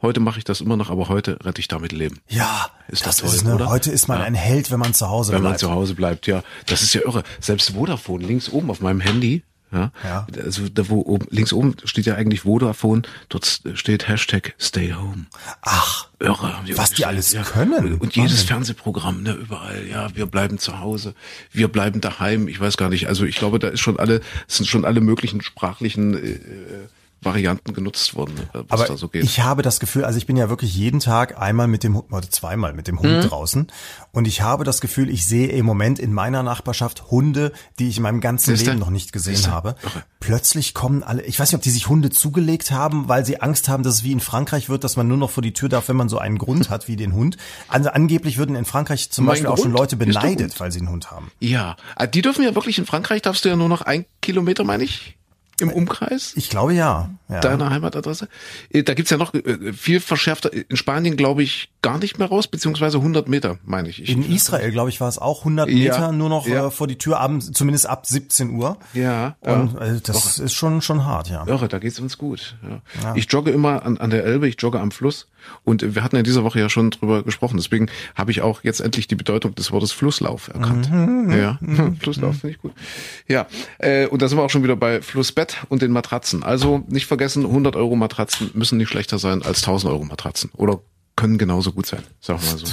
Heute 0.00 0.20
mache 0.20 0.38
ich 0.38 0.44
das 0.44 0.60
immer 0.60 0.76
noch, 0.76 0.90
aber 0.90 1.08
heute 1.08 1.38
rette 1.44 1.60
ich 1.60 1.68
damit 1.68 1.92
Leben. 1.92 2.20
Ja, 2.28 2.70
ist 2.88 3.06
das, 3.06 3.16
toll, 3.16 3.30
ist 3.30 3.44
eine, 3.44 3.56
oder? 3.56 3.68
Heute 3.68 3.90
ist 3.90 4.06
man 4.06 4.20
ja. 4.20 4.24
ein 4.24 4.34
Held, 4.34 4.70
wenn 4.70 4.78
man 4.78 4.94
zu 4.94 5.08
Hause 5.08 5.32
wenn 5.32 5.40
bleibt. 5.40 5.62
Wenn 5.62 5.68
man 5.68 5.74
zu 5.74 5.80
Hause 5.80 5.94
bleibt, 5.94 6.26
ja. 6.26 6.42
Das 6.66 6.82
ist 6.82 6.94
ja 6.94 7.02
irre. 7.02 7.24
Selbst 7.40 7.70
Vodafone 7.70 8.24
links 8.24 8.48
oben 8.48 8.70
auf 8.70 8.80
meinem 8.80 9.00
Handy 9.00 9.42
ja? 9.72 9.92
ja. 10.02 10.26
Also 10.42 10.68
da 10.68 10.88
wo 10.88 11.00
oben, 11.00 11.26
links 11.30 11.52
oben 11.52 11.74
steht 11.84 12.06
ja 12.06 12.14
eigentlich 12.14 12.42
Vodafone, 12.42 13.02
dort 13.28 13.60
steht 13.74 14.08
Hashtag 14.08 14.54
Stay 14.58 14.94
Home. 14.94 15.26
Ach, 15.62 16.08
irre. 16.20 16.54
Was 16.74 16.92
die 16.92 17.04
alles 17.04 17.32
ja. 17.32 17.42
können. 17.42 17.94
Und 17.94 18.16
jedes 18.16 18.32
Wahnsinn. 18.32 18.46
Fernsehprogramm, 18.46 19.22
ne, 19.22 19.32
überall, 19.32 19.86
ja, 19.86 20.14
wir 20.14 20.26
bleiben 20.26 20.58
zu 20.58 20.80
Hause, 20.80 21.14
wir 21.52 21.68
bleiben 21.68 22.00
daheim, 22.00 22.48
ich 22.48 22.60
weiß 22.60 22.76
gar 22.76 22.88
nicht. 22.88 23.08
Also 23.08 23.24
ich 23.24 23.36
glaube, 23.36 23.58
da 23.58 23.68
ist 23.68 23.80
schon 23.80 23.98
alle, 23.98 24.20
sind 24.46 24.66
schon 24.66 24.84
alle 24.84 25.00
möglichen 25.00 25.42
sprachlichen 25.42 26.14
äh, 26.14 26.38
Varianten 27.20 27.72
genutzt 27.72 28.14
wurden, 28.14 28.34
was 28.52 28.64
Aber 28.68 28.84
da 28.84 28.96
so 28.96 29.08
geht. 29.08 29.24
Ich 29.24 29.40
habe 29.40 29.62
das 29.62 29.80
Gefühl, 29.80 30.04
also 30.04 30.18
ich 30.18 30.26
bin 30.26 30.36
ja 30.36 30.48
wirklich 30.48 30.74
jeden 30.74 31.00
Tag 31.00 31.40
einmal 31.40 31.66
mit 31.66 31.82
dem 31.82 31.96
oder 31.96 32.30
zweimal 32.30 32.72
mit 32.72 32.86
dem 32.86 33.00
Hund 33.00 33.24
mhm. 33.24 33.28
draußen 33.28 33.66
und 34.12 34.28
ich 34.28 34.42
habe 34.42 34.64
das 34.64 34.80
Gefühl, 34.80 35.10
ich 35.10 35.26
sehe 35.26 35.48
im 35.48 35.66
Moment 35.66 35.98
in 35.98 36.12
meiner 36.12 36.42
Nachbarschaft 36.42 37.10
Hunde, 37.10 37.52
die 37.78 37.88
ich 37.88 37.96
in 37.96 38.04
meinem 38.04 38.20
ganzen 38.20 38.50
Siehste? 38.50 38.70
Leben 38.70 38.80
noch 38.80 38.90
nicht 38.90 39.12
gesehen 39.12 39.34
Siehste? 39.34 39.50
habe. 39.50 39.74
Okay. 39.84 40.00
Plötzlich 40.20 40.74
kommen 40.74 41.02
alle, 41.02 41.22
ich 41.22 41.38
weiß 41.38 41.50
nicht, 41.50 41.56
ob 41.56 41.62
die 41.62 41.70
sich 41.70 41.88
Hunde 41.88 42.10
zugelegt 42.10 42.70
haben, 42.70 43.08
weil 43.08 43.24
sie 43.24 43.40
Angst 43.40 43.68
haben, 43.68 43.82
dass 43.82 43.94
es 43.94 44.04
wie 44.04 44.12
in 44.12 44.20
Frankreich 44.20 44.68
wird, 44.68 44.84
dass 44.84 44.96
man 44.96 45.08
nur 45.08 45.16
noch 45.16 45.30
vor 45.30 45.42
die 45.42 45.52
Tür 45.52 45.68
darf, 45.68 45.88
wenn 45.88 45.96
man 45.96 46.08
so 46.08 46.18
einen 46.18 46.38
Grund 46.38 46.70
hat 46.70 46.88
wie 46.88 46.96
den 46.96 47.14
Hund. 47.14 47.36
Also 47.68 47.90
angeblich 47.90 48.38
würden 48.38 48.54
in 48.54 48.64
Frankreich 48.64 49.10
zum 49.10 49.24
mein 49.24 49.32
Beispiel 49.32 49.46
Grund 49.46 49.58
auch 49.58 49.62
schon 49.62 49.72
Leute 49.72 49.96
beneidet, 49.96 50.58
weil 50.60 50.70
sie 50.70 50.78
einen 50.78 50.90
Hund 50.90 51.10
haben. 51.10 51.30
Ja, 51.40 51.76
ah, 51.96 52.06
die 52.06 52.22
dürfen 52.22 52.44
ja 52.44 52.54
wirklich 52.54 52.78
in 52.78 52.86
Frankreich 52.86 53.22
darfst 53.22 53.44
du 53.44 53.48
ja 53.48 53.56
nur 53.56 53.68
noch 53.68 53.82
ein 53.82 54.04
Kilometer, 54.20 54.64
meine 54.64 54.84
ich 54.84 55.16
im 55.60 55.70
Umkreis? 55.70 56.32
Ich 56.36 56.50
glaube 56.50 56.74
ja. 56.74 57.10
ja. 57.28 57.40
Deiner 57.40 57.70
Heimatadresse? 57.70 58.28
Äh, 58.70 58.82
da 58.82 58.94
gibt's 58.94 59.10
ja 59.10 59.16
noch 59.16 59.34
äh, 59.34 59.72
viel 59.72 60.00
verschärfter. 60.00 60.52
In 60.52 60.76
Spanien 60.76 61.16
glaube 61.16 61.42
ich 61.42 61.70
gar 61.82 61.98
nicht 61.98 62.18
mehr 62.18 62.28
raus, 62.28 62.48
beziehungsweise 62.48 62.98
100 62.98 63.28
Meter, 63.28 63.58
meine 63.64 63.88
ich. 63.88 64.02
ich 64.02 64.10
in 64.10 64.28
Israel, 64.30 64.70
glaube 64.72 64.90
ich, 64.90 65.00
war 65.00 65.08
es 65.08 65.18
auch 65.18 65.40
100 65.40 65.68
Meter 65.68 65.98
ja, 65.98 66.12
nur 66.12 66.28
noch 66.28 66.46
ja. 66.46 66.66
äh, 66.66 66.70
vor 66.70 66.86
die 66.86 66.98
Tür, 66.98 67.20
abends, 67.20 67.52
zumindest 67.52 67.86
ab 67.86 68.06
17 68.06 68.50
Uhr. 68.50 68.78
Ja. 68.94 69.36
Und 69.40 69.76
äh, 69.76 70.00
das 70.02 70.38
Irre. 70.38 70.46
ist 70.46 70.54
schon 70.54 70.82
schon 70.82 71.04
hart, 71.04 71.28
ja. 71.28 71.46
Irre, 71.46 71.68
da 71.68 71.78
geht's 71.78 72.00
uns 72.00 72.18
gut. 72.18 72.56
Ja. 73.02 73.14
Ich 73.14 73.30
jogge 73.30 73.50
immer 73.50 73.84
an, 73.84 73.98
an 73.98 74.10
der 74.10 74.24
Elbe, 74.24 74.48
ich 74.48 74.56
jogge 74.60 74.80
am 74.80 74.90
Fluss. 74.90 75.28
Und 75.64 75.94
wir 75.94 76.02
hatten 76.02 76.16
ja 76.16 76.22
diese 76.22 76.44
Woche 76.44 76.58
ja 76.58 76.68
schon 76.68 76.90
drüber 76.90 77.22
gesprochen. 77.22 77.56
Deswegen 77.56 77.88
habe 78.14 78.30
ich 78.30 78.42
auch 78.42 78.64
jetzt 78.64 78.80
endlich 78.80 79.06
die 79.06 79.14
Bedeutung 79.14 79.54
des 79.54 79.70
Wortes 79.72 79.92
Flusslauf 79.92 80.48
erkannt. 80.48 80.90
Mhm, 80.90 81.30
ja, 81.30 81.58
mhm, 81.60 81.96
Flusslauf 82.00 82.38
finde 82.38 82.56
ich 82.56 82.60
gut. 82.60 82.72
Ja, 83.28 83.46
äh, 83.78 84.06
und 84.06 84.20
da 84.20 84.28
sind 84.28 84.36
wir 84.36 84.42
auch 84.42 84.50
schon 84.50 84.64
wieder 84.64 84.76
bei 84.76 85.00
Flussbett 85.00 85.58
und 85.68 85.80
den 85.80 85.92
Matratzen. 85.92 86.42
Also 86.42 86.84
nicht 86.88 87.06
vergessen, 87.06 87.44
100 87.44 87.76
Euro 87.76 87.96
Matratzen 87.96 88.50
müssen 88.54 88.78
nicht 88.78 88.88
schlechter 88.88 89.18
sein 89.18 89.42
als 89.42 89.62
1000 89.62 89.92
Euro 89.92 90.04
Matratzen. 90.04 90.50
Oder 90.56 90.80
können 91.18 91.36
genauso 91.36 91.72
gut 91.72 91.84
sein, 91.86 92.04
sagen 92.20 92.40
wir 92.40 92.52
mal 92.52 92.58
so. 92.58 92.66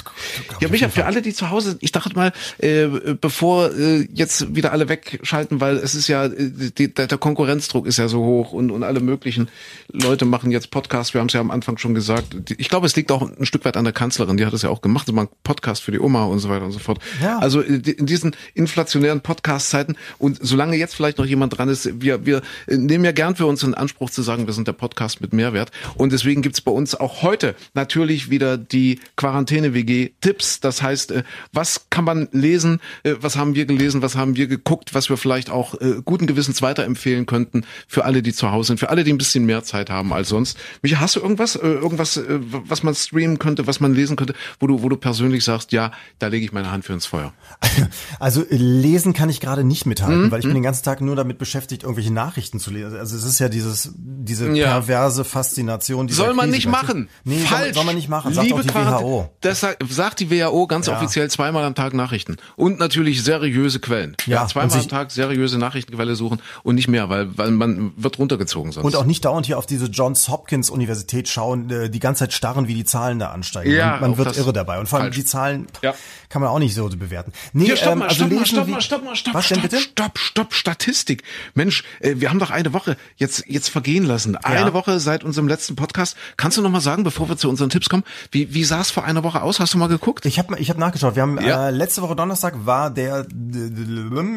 Ja, 0.61 0.69
Micha, 0.69 0.87
für 0.87 1.05
alle, 1.05 1.23
die 1.23 1.33
zu 1.33 1.49
Hause 1.49 1.71
sind, 1.71 1.81
ich 1.81 1.91
dachte 1.91 2.13
mal, 2.13 2.31
äh, 2.59 2.85
bevor 3.19 3.71
äh, 3.73 4.07
jetzt 4.13 4.55
wieder 4.55 4.71
alle 4.71 4.87
wegschalten, 4.87 5.61
weil 5.61 5.77
es 5.77 5.95
ist 5.95 6.07
ja, 6.07 6.25
äh, 6.25 6.51
die, 6.77 6.93
der 6.93 7.07
Konkurrenzdruck 7.07 7.87
ist 7.87 7.97
ja 7.97 8.07
so 8.07 8.19
hoch 8.23 8.53
und, 8.53 8.69
und 8.69 8.83
alle 8.83 8.99
möglichen 8.99 9.49
Leute 9.91 10.25
machen 10.25 10.51
jetzt 10.51 10.69
Podcasts, 10.69 11.15
wir 11.15 11.21
haben 11.21 11.27
es 11.27 11.33
ja 11.33 11.39
am 11.39 11.49
Anfang 11.49 11.79
schon 11.79 11.95
gesagt. 11.95 12.51
Ich 12.59 12.69
glaube, 12.69 12.85
es 12.85 12.95
liegt 12.95 13.11
auch 13.11 13.27
ein 13.27 13.47
Stück 13.47 13.65
weit 13.65 13.77
an 13.77 13.83
der 13.83 13.93
Kanzlerin, 13.93 14.37
die 14.37 14.45
hat 14.45 14.53
es 14.53 14.61
ja 14.61 14.69
auch 14.69 14.81
gemacht, 14.81 15.07
so 15.07 15.13
mal 15.13 15.27
Podcast 15.43 15.81
für 15.81 15.91
die 15.91 15.99
Oma 15.99 16.25
und 16.25 16.37
so 16.37 16.47
weiter 16.47 16.65
und 16.65 16.71
so 16.71 16.77
fort. 16.79 16.99
Ja. 17.23 17.39
Also 17.39 17.61
äh, 17.61 17.77
in 17.77 18.05
diesen 18.05 18.35
inflationären 18.53 19.21
Podcast-Zeiten 19.21 19.95
und 20.19 20.37
solange 20.39 20.77
jetzt 20.77 20.95
vielleicht 20.95 21.17
noch 21.17 21.25
jemand 21.25 21.57
dran 21.57 21.67
ist, 21.67 21.99
wir, 21.99 22.27
wir 22.27 22.43
nehmen 22.67 23.05
ja 23.05 23.11
gern 23.11 23.35
für 23.35 23.47
uns 23.47 23.63
in 23.63 23.73
Anspruch 23.73 24.11
zu 24.11 24.21
sagen, 24.21 24.45
wir 24.45 24.53
sind 24.53 24.67
der 24.67 24.73
Podcast 24.73 25.19
mit 25.19 25.33
Mehrwert 25.33 25.71
und 25.95 26.13
deswegen 26.13 26.43
gibt's 26.43 26.61
bei 26.61 26.71
uns 26.71 26.93
auch 26.93 27.23
heute 27.23 27.55
natürlich 27.73 28.29
wieder 28.35 28.57
die 28.57 28.99
Quarantäne-WG-Tipps. 29.15 30.59
Das 30.59 30.81
heißt, 30.81 31.11
äh, 31.11 31.23
was 31.53 31.87
kann 31.89 32.03
man 32.03 32.27
lesen, 32.31 32.81
äh, 33.03 33.15
was 33.19 33.37
haben 33.37 33.55
wir 33.55 33.65
gelesen, 33.65 34.01
was 34.01 34.15
haben 34.15 34.35
wir 34.35 34.47
geguckt, 34.47 34.93
was 34.93 35.09
wir 35.09 35.15
vielleicht 35.15 35.49
auch 35.49 35.79
äh, 35.79 36.01
guten 36.03 36.27
Gewissens 36.27 36.61
weiterempfehlen 36.61 37.25
könnten 37.25 37.63
für 37.87 38.03
alle, 38.03 38.21
die 38.21 38.33
zu 38.33 38.51
Hause 38.51 38.67
sind, 38.67 38.79
für 38.79 38.89
alle, 38.89 39.05
die 39.05 39.13
ein 39.13 39.17
bisschen 39.17 39.45
mehr 39.45 39.63
Zeit 39.63 39.89
haben 39.89 40.11
als 40.11 40.29
sonst. 40.29 40.57
Micha, 40.81 40.99
hast 40.99 41.15
du 41.15 41.21
irgendwas, 41.21 41.55
irgendwas, 41.55 42.21
was 42.27 42.83
man 42.83 42.93
streamen 42.93 43.39
könnte, 43.39 43.67
was 43.67 43.79
man 43.79 43.93
lesen 43.95 44.17
könnte, 44.17 44.33
wo 44.59 44.67
du, 44.67 44.83
wo 44.83 44.89
du 44.89 44.97
persönlich 44.97 45.43
sagst, 45.43 45.71
ja, 45.71 45.91
da 46.19 46.27
lege 46.27 46.45
ich 46.45 46.51
meine 46.51 46.71
Hand 46.71 46.85
für 46.85 46.93
ins 46.93 47.05
Feuer? 47.05 47.33
Also 48.19 48.43
lesen 48.49 49.13
kann 49.13 49.29
ich 49.29 49.39
gerade 49.39 49.63
nicht 49.63 49.85
mithalten, 49.85 50.25
mhm. 50.25 50.31
weil 50.31 50.39
ich 50.39 50.43
bin 50.43 50.51
mhm. 50.51 50.55
den 50.55 50.63
ganzen 50.63 50.83
Tag 50.83 51.01
nur 51.01 51.15
damit 51.15 51.37
beschäftigt, 51.37 51.83
irgendwelche 51.83 52.11
Nachrichten 52.11 52.59
zu 52.59 52.71
lesen. 52.71 52.97
Also 52.97 53.15
es 53.15 53.23
ist 53.23 53.39
ja 53.39 53.49
dieses, 53.49 53.91
diese 53.95 54.51
perverse 54.51 55.23
Faszination. 55.23 56.07
Soll 56.09 56.33
man 56.33 56.49
nicht 56.49 56.67
machen. 56.67 57.09
Nee, 57.23 57.39
Falsch. 57.39 57.65
Soll, 57.65 57.73
soll 57.73 57.83
man 57.85 57.95
nicht 57.95 58.09
machen 58.09 58.24
machen, 58.25 58.35
sagt 58.35 58.47
Liebe 58.47 58.59
auch 58.59 58.63
die 58.63 59.03
WHO. 59.03 59.29
Das 59.41 59.59
sagt, 59.61 59.83
sagt 59.89 60.19
die 60.19 60.31
WHO 60.31 60.67
ganz 60.67 60.87
ja. 60.87 60.97
offiziell 60.97 61.29
zweimal 61.29 61.63
am 61.63 61.75
Tag 61.75 61.93
Nachrichten. 61.93 62.37
Und 62.55 62.79
natürlich 62.79 63.23
seriöse 63.23 63.79
Quellen. 63.79 64.15
Ja, 64.25 64.41
ja 64.41 64.47
zweimal 64.47 64.77
am 64.77 64.87
Tag 64.87 65.11
seriöse 65.11 65.57
Nachrichtenquelle 65.57 66.15
suchen 66.15 66.41
und 66.63 66.75
nicht 66.75 66.87
mehr, 66.87 67.09
weil, 67.09 67.37
weil 67.37 67.51
man 67.51 67.93
wird 67.95 68.19
runtergezogen 68.19 68.71
sonst. 68.71 68.85
Und 68.85 68.95
auch 68.95 69.05
nicht 69.05 69.25
dauernd 69.25 69.45
hier 69.45 69.57
auf 69.57 69.65
diese 69.65 69.85
Johns 69.87 70.29
Hopkins 70.29 70.69
Universität 70.69 71.29
schauen, 71.29 71.69
äh, 71.69 71.89
die 71.89 71.99
ganze 71.99 72.19
Zeit 72.19 72.33
starren, 72.33 72.67
wie 72.67 72.73
die 72.73 72.85
Zahlen 72.85 73.19
da 73.19 73.29
ansteigen. 73.29 73.71
Ja, 73.71 73.91
man, 73.91 74.11
man 74.11 74.17
wird 74.17 74.37
irre 74.37 74.53
dabei. 74.53 74.79
Und 74.79 74.87
vor 74.87 74.99
allem 74.99 75.07
falsch. 75.07 75.15
die 75.15 75.25
Zahlen 75.25 75.67
ja. 75.81 75.93
kann 76.29 76.41
man 76.41 76.51
auch 76.51 76.59
nicht 76.59 76.75
so 76.75 76.89
bewerten. 76.89 77.31
Nee, 77.53 77.65
Hier, 77.65 77.77
stopp 77.77 77.93
ähm, 77.93 77.99
mal, 77.99 78.07
also 78.07 78.25
stopp 78.25 78.31
mal, 78.31 78.45
stopp 78.45 78.67
mal, 78.67 78.81
stopp 78.81 79.03
mal, 79.03 79.15
stopp, 79.15 79.33
Was 79.33 79.45
stopp, 79.45 79.61
denn 79.61 79.69
bitte? 79.69 79.81
stopp, 79.81 80.19
stopp, 80.19 80.53
Statistik. 80.53 81.23
Mensch, 81.53 81.83
äh, 81.99 82.15
wir 82.17 82.29
haben 82.29 82.39
doch 82.39 82.51
eine 82.51 82.73
Woche 82.73 82.97
jetzt, 83.17 83.45
jetzt 83.47 83.69
vergehen 83.69 84.05
lassen. 84.05 84.35
Eine. 84.35 84.75
Woche 84.75 84.99
seit 84.99 85.23
unserem 85.23 85.47
letzten 85.47 85.75
Podcast. 85.75 86.15
Kannst 86.37 86.57
du 86.57 86.61
noch 86.61 86.69
mal 86.69 86.81
sagen, 86.81 87.03
bevor 87.03 87.29
wir 87.29 87.37
zu 87.37 87.49
unseren 87.49 87.69
Tipps 87.69 87.89
kommen, 87.89 88.03
wie, 88.31 88.53
wie 88.53 88.63
sah 88.63 88.81
es 88.81 88.91
vor 88.91 89.03
einer 89.03 89.23
Woche 89.23 89.41
aus? 89.41 89.59
Hast 89.59 89.73
du 89.73 89.77
mal 89.77 89.87
geguckt? 89.87 90.25
Ich 90.25 90.39
habe 90.39 90.57
ich 90.59 90.69
hab 90.69 90.77
nachgeschaut. 90.77 91.15
Wir 91.15 91.21
haben 91.21 91.39
ja. 91.41 91.69
äh, 91.69 91.71
letzte 91.71 92.01
Woche 92.01 92.15
Donnerstag 92.15 92.65
war 92.65 92.89
der 92.89 93.25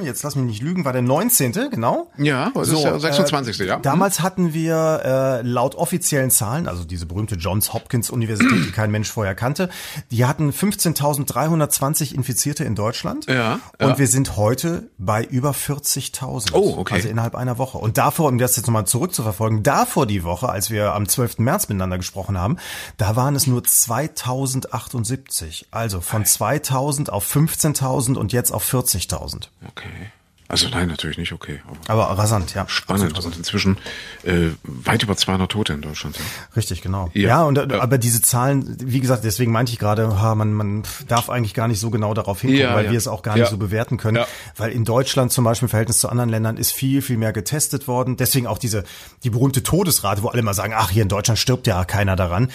jetzt 0.03 0.23
lass 0.23 0.37
mich 0.37 0.47
nicht 0.47 0.63
lügen, 0.63 0.85
war 0.85 0.93
der 0.93 1.03
19. 1.03 1.53
genau. 1.71 2.11
Ja, 2.17 2.51
das 2.55 2.69
so, 2.69 2.77
ist 2.77 2.85
der 2.85 3.01
26. 3.01 3.61
Äh, 3.61 3.67
ja. 3.67 3.79
Damals 3.79 4.21
hatten 4.21 4.53
wir 4.55 5.03
äh, 5.05 5.43
laut 5.43 5.75
offiziellen 5.75 6.31
Zahlen, 6.31 6.69
also 6.69 6.85
diese 6.85 7.07
berühmte 7.07 7.37
Johns 7.37 7.73
Hopkins 7.73 8.11
Universität, 8.11 8.67
die 8.67 8.73
kein 8.73 8.91
Mensch 8.91 9.11
vorher 9.11 9.35
kannte, 9.35 9.69
die 10.11 10.25
hatten 10.25 10.51
15.320 10.51 12.15
Infizierte 12.15 12.65
in 12.65 12.75
Deutschland. 12.75 13.27
Ja. 13.27 13.61
Und 13.79 13.89
ja. 13.89 13.99
wir 13.99 14.07
sind 14.07 14.37
heute 14.37 14.91
bei 14.99 15.25
über 15.25 15.53
40.000. 15.53 16.53
Oh, 16.53 16.75
okay. 16.79 16.95
Also 16.95 17.09
innerhalb 17.09 17.35
einer 17.35 17.59
Woche. 17.59 17.79
Und 17.79 17.99
davor, 17.99 18.29
um 18.29 18.39
das 18.39 18.57
jetzt 18.57 18.67
nochmal 18.67 18.87
zurückzuverfolgen, 18.87 19.63
davor 19.63 20.07
die 20.07 20.25
Woche, 20.25 20.49
als 20.49 20.71
wir 20.71 20.95
am 20.95 21.09
12. 21.09 21.39
März 21.39 21.69
miteinander 21.69 21.99
gesprochen 21.99 22.39
haben, 22.39 22.57
da 22.97 23.17
waren 23.17 23.35
es 23.35 23.47
nur 23.47 23.65
2078. 23.69 25.69
Also 25.71 26.01
von 26.01 26.25
2000 26.25 27.11
auf 27.11 27.31
15.000 27.31 28.17
und 28.17 28.33
jetzt 28.33 28.53
auf 28.53 28.67
40.000. 28.73 29.49
Okay. 29.69 30.11
Also 30.51 30.69
nein, 30.71 30.89
natürlich 30.89 31.19
nicht, 31.19 31.33
okay. 31.33 31.61
Aber, 31.89 32.09
aber 32.09 32.23
rasant, 32.23 32.55
ja. 32.55 32.67
Spannend. 32.69 33.23
Und 33.23 33.37
inzwischen 33.37 33.77
äh, 34.25 34.49
weit 34.63 35.03
über 35.03 35.15
200 35.15 35.51
Tote 35.51 35.75
in 35.75 35.83
Deutschland. 35.83 36.17
Ja. 36.17 36.25
Richtig, 36.57 36.81
genau. 36.81 37.11
Ja, 37.13 37.29
ja 37.29 37.43
und 37.43 37.59
ja. 37.59 37.81
aber 37.81 37.99
diese 37.99 38.23
Zahlen, 38.23 38.77
wie 38.81 39.01
gesagt, 39.01 39.25
deswegen 39.25 39.53
meinte 39.53 39.73
ich 39.73 39.79
gerade, 39.79 40.23
ha, 40.23 40.35
man, 40.35 40.55
man 40.55 40.85
darf 41.07 41.29
eigentlich 41.29 41.53
gar 41.53 41.69
nicht 41.69 41.81
so 41.81 41.91
genau 41.91 42.15
darauf 42.15 42.41
hingucken, 42.41 42.75
weil 42.75 42.91
wir 42.91 42.97
es 42.97 43.09
auch 43.09 43.23
gar 43.23 43.37
nicht 43.37 43.51
so 43.51 43.59
bewerten 43.59 43.99
können. 43.99 44.25
Weil 44.57 44.73
in 44.73 44.85
Deutschland 44.85 45.33
zum 45.33 45.45
Beispiel 45.45 45.67
im 45.67 45.71
Verhältnis 45.71 45.99
zu 45.99 46.09
anderen 46.09 46.31
Ländern 46.31 46.57
ist 46.57 46.73
viel, 46.73 47.03
viel 47.03 47.19
mehr 47.19 47.35
getestet 47.35 47.87
worden. 47.87 48.17
Deswegen 48.17 48.47
auch 48.47 48.59
diese 48.59 48.85
die 49.25 49.31
berühmte 49.31 49.63
Todesrate, 49.63 50.23
wo 50.23 50.29
alle 50.29 50.43
mal 50.43 50.55
sagen, 50.55 50.73
ach, 50.75 50.91
hier 50.91 51.03
in 51.03 51.09
Deutschland 51.09 51.39
stirbt 51.39 51.67
ja 51.67 51.85
keiner 51.85 52.17
daran. 52.17 52.51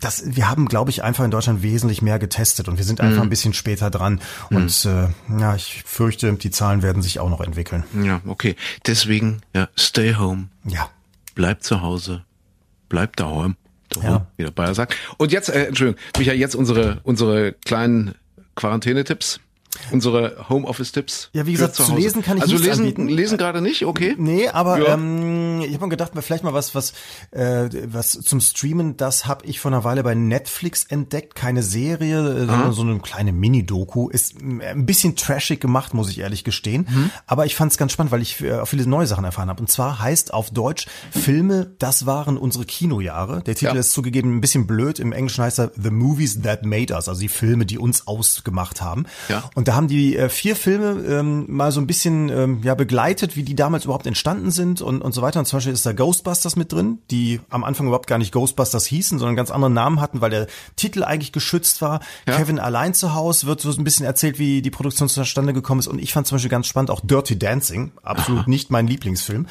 Das, 0.00 0.22
wir 0.24 0.48
haben, 0.48 0.66
glaube 0.66 0.90
ich, 0.90 1.02
einfach 1.02 1.24
in 1.24 1.30
Deutschland 1.30 1.62
wesentlich 1.62 2.00
mehr 2.00 2.18
getestet 2.18 2.68
und 2.68 2.78
wir 2.78 2.84
sind 2.84 3.00
einfach 3.00 3.16
mhm. 3.16 3.24
ein 3.24 3.30
bisschen 3.30 3.52
später 3.52 3.90
dran. 3.90 4.20
Mhm. 4.48 4.56
Und 4.56 4.86
äh, 4.86 5.40
ja, 5.40 5.54
ich 5.54 5.82
fürchte, 5.84 6.32
die 6.32 6.50
Zahlen 6.50 6.82
werden 6.82 7.01
werden 7.02 7.08
sich 7.08 7.20
auch 7.20 7.28
noch 7.28 7.40
entwickeln. 7.40 7.84
Ja, 8.02 8.20
okay. 8.26 8.54
Deswegen, 8.86 9.40
ja, 9.54 9.68
stay 9.76 10.14
home. 10.14 10.48
Ja. 10.64 10.88
Bleib 11.34 11.62
zu 11.62 11.82
Hause. 11.82 12.24
Bleib 12.88 13.16
daheim. 13.16 13.56
daheim 13.90 14.10
ja. 14.10 14.26
Wie 14.36 14.44
der 14.44 14.50
Bayer 14.50 14.74
sagt. 14.74 14.94
Und 15.18 15.32
jetzt, 15.32 15.48
äh, 15.48 15.66
Entschuldigung, 15.66 16.00
Michael, 16.16 16.38
jetzt 16.38 16.54
unsere, 16.54 17.00
unsere 17.02 17.52
kleinen 17.52 18.14
Quarantänetipps. 18.54 19.40
Unsere 19.90 20.48
Homeoffice-Tipps. 20.48 21.30
Ja, 21.32 21.46
wie 21.46 21.52
gesagt, 21.52 21.74
zu, 21.74 21.84
zu, 21.84 21.94
lesen 21.94 22.22
kann 22.22 22.36
ich 22.36 22.42
also 22.42 22.54
nicht 22.54 22.66
lesen, 22.66 22.80
anbieten. 22.80 23.08
lesen 23.08 23.38
gerade 23.38 23.60
nicht, 23.62 23.86
okay. 23.86 24.14
Nee, 24.18 24.48
aber 24.48 24.78
ja. 24.78 24.94
ähm, 24.94 25.62
ich 25.62 25.72
habe 25.74 25.86
mir 25.86 25.90
gedacht, 25.90 26.12
vielleicht 26.20 26.44
mal 26.44 26.52
was, 26.52 26.74
was, 26.74 26.92
äh, 27.30 27.68
was 27.86 28.12
zum 28.12 28.40
Streamen. 28.40 28.96
Das 28.96 29.26
habe 29.26 29.46
ich 29.46 29.60
vor 29.60 29.70
einer 29.70 29.84
Weile 29.84 30.02
bei 30.02 30.14
Netflix 30.14 30.84
entdeckt. 30.84 31.34
Keine 31.34 31.62
Serie, 31.62 32.18
äh, 32.18 32.46
sondern 32.46 32.72
so 32.72 32.82
eine 32.82 32.98
kleine 33.00 33.32
Mini-Doku. 33.32 34.08
Ist 34.08 34.40
ein 34.40 34.84
bisschen 34.84 35.16
trashig 35.16 35.60
gemacht, 35.60 35.94
muss 35.94 36.10
ich 36.10 36.18
ehrlich 36.18 36.44
gestehen. 36.44 36.86
Mhm. 36.88 37.10
Aber 37.26 37.46
ich 37.46 37.56
fand 37.56 37.72
es 37.72 37.78
ganz 37.78 37.92
spannend, 37.92 38.12
weil 38.12 38.22
ich 38.22 38.42
äh, 38.42 38.64
viele 38.66 38.86
neue 38.86 39.06
Sachen 39.06 39.24
erfahren 39.24 39.48
habe. 39.48 39.60
Und 39.60 39.68
zwar 39.68 40.00
heißt 40.00 40.34
auf 40.34 40.50
Deutsch 40.50 40.86
Filme, 41.10 41.72
das 41.78 42.04
waren 42.04 42.36
unsere 42.36 42.66
Kinojahre. 42.66 43.42
Der 43.42 43.54
Titel 43.54 43.74
ja. 43.74 43.80
ist 43.80 43.92
zugegeben 43.92 44.36
ein 44.36 44.40
bisschen 44.40 44.66
blöd. 44.66 44.98
Im 44.98 45.12
Englischen 45.12 45.44
heißt 45.44 45.58
er 45.58 45.72
The 45.76 45.90
Movies 45.90 46.42
That 46.42 46.64
Made 46.64 46.92
Us, 46.92 47.08
also 47.08 47.20
die 47.20 47.28
Filme, 47.28 47.64
die 47.64 47.78
uns 47.78 48.06
ausgemacht 48.06 48.82
haben. 48.82 49.06
Ja. 49.28 49.50
Und 49.54 49.61
da 49.68 49.74
haben 49.74 49.88
die 49.88 50.16
äh, 50.16 50.28
vier 50.28 50.56
Filme 50.56 51.02
ähm, 51.06 51.44
mal 51.48 51.72
so 51.72 51.80
ein 51.80 51.86
bisschen 51.86 52.28
ähm, 52.28 52.60
ja 52.62 52.74
begleitet, 52.74 53.36
wie 53.36 53.42
die 53.42 53.54
damals 53.54 53.84
überhaupt 53.84 54.06
entstanden 54.06 54.50
sind 54.50 54.80
und, 54.80 55.02
und 55.02 55.12
so 55.12 55.22
weiter. 55.22 55.38
Und 55.40 55.46
zum 55.46 55.58
Beispiel 55.58 55.72
ist 55.72 55.84
da 55.84 55.92
Ghostbusters 55.92 56.56
mit 56.56 56.72
drin, 56.72 56.98
die 57.10 57.40
am 57.50 57.64
Anfang 57.64 57.86
überhaupt 57.86 58.06
gar 58.06 58.18
nicht 58.18 58.32
Ghostbusters 58.32 58.86
hießen, 58.86 59.18
sondern 59.18 59.36
ganz 59.36 59.50
anderen 59.50 59.74
Namen 59.74 60.00
hatten, 60.00 60.20
weil 60.20 60.30
der 60.30 60.46
Titel 60.76 61.04
eigentlich 61.04 61.32
geschützt 61.32 61.82
war. 61.82 62.00
Ja. 62.26 62.36
Kevin 62.36 62.58
allein 62.58 62.94
zu 62.94 63.14
Hause 63.14 63.46
wird 63.46 63.60
so 63.60 63.70
ein 63.70 63.84
bisschen 63.84 64.06
erzählt, 64.06 64.38
wie 64.38 64.62
die 64.62 64.70
Produktion 64.70 65.08
zustande 65.08 65.52
gekommen 65.52 65.80
ist. 65.80 65.88
Und 65.88 66.00
ich 66.00 66.12
fand 66.12 66.26
zum 66.26 66.36
Beispiel 66.36 66.50
ganz 66.50 66.66
spannend 66.66 66.90
auch 66.90 67.00
Dirty 67.00 67.38
Dancing, 67.38 67.92
absolut 68.02 68.42
Aha. 68.42 68.48
nicht 68.50 68.70
mein 68.70 68.86
Lieblingsfilm. 68.86 69.46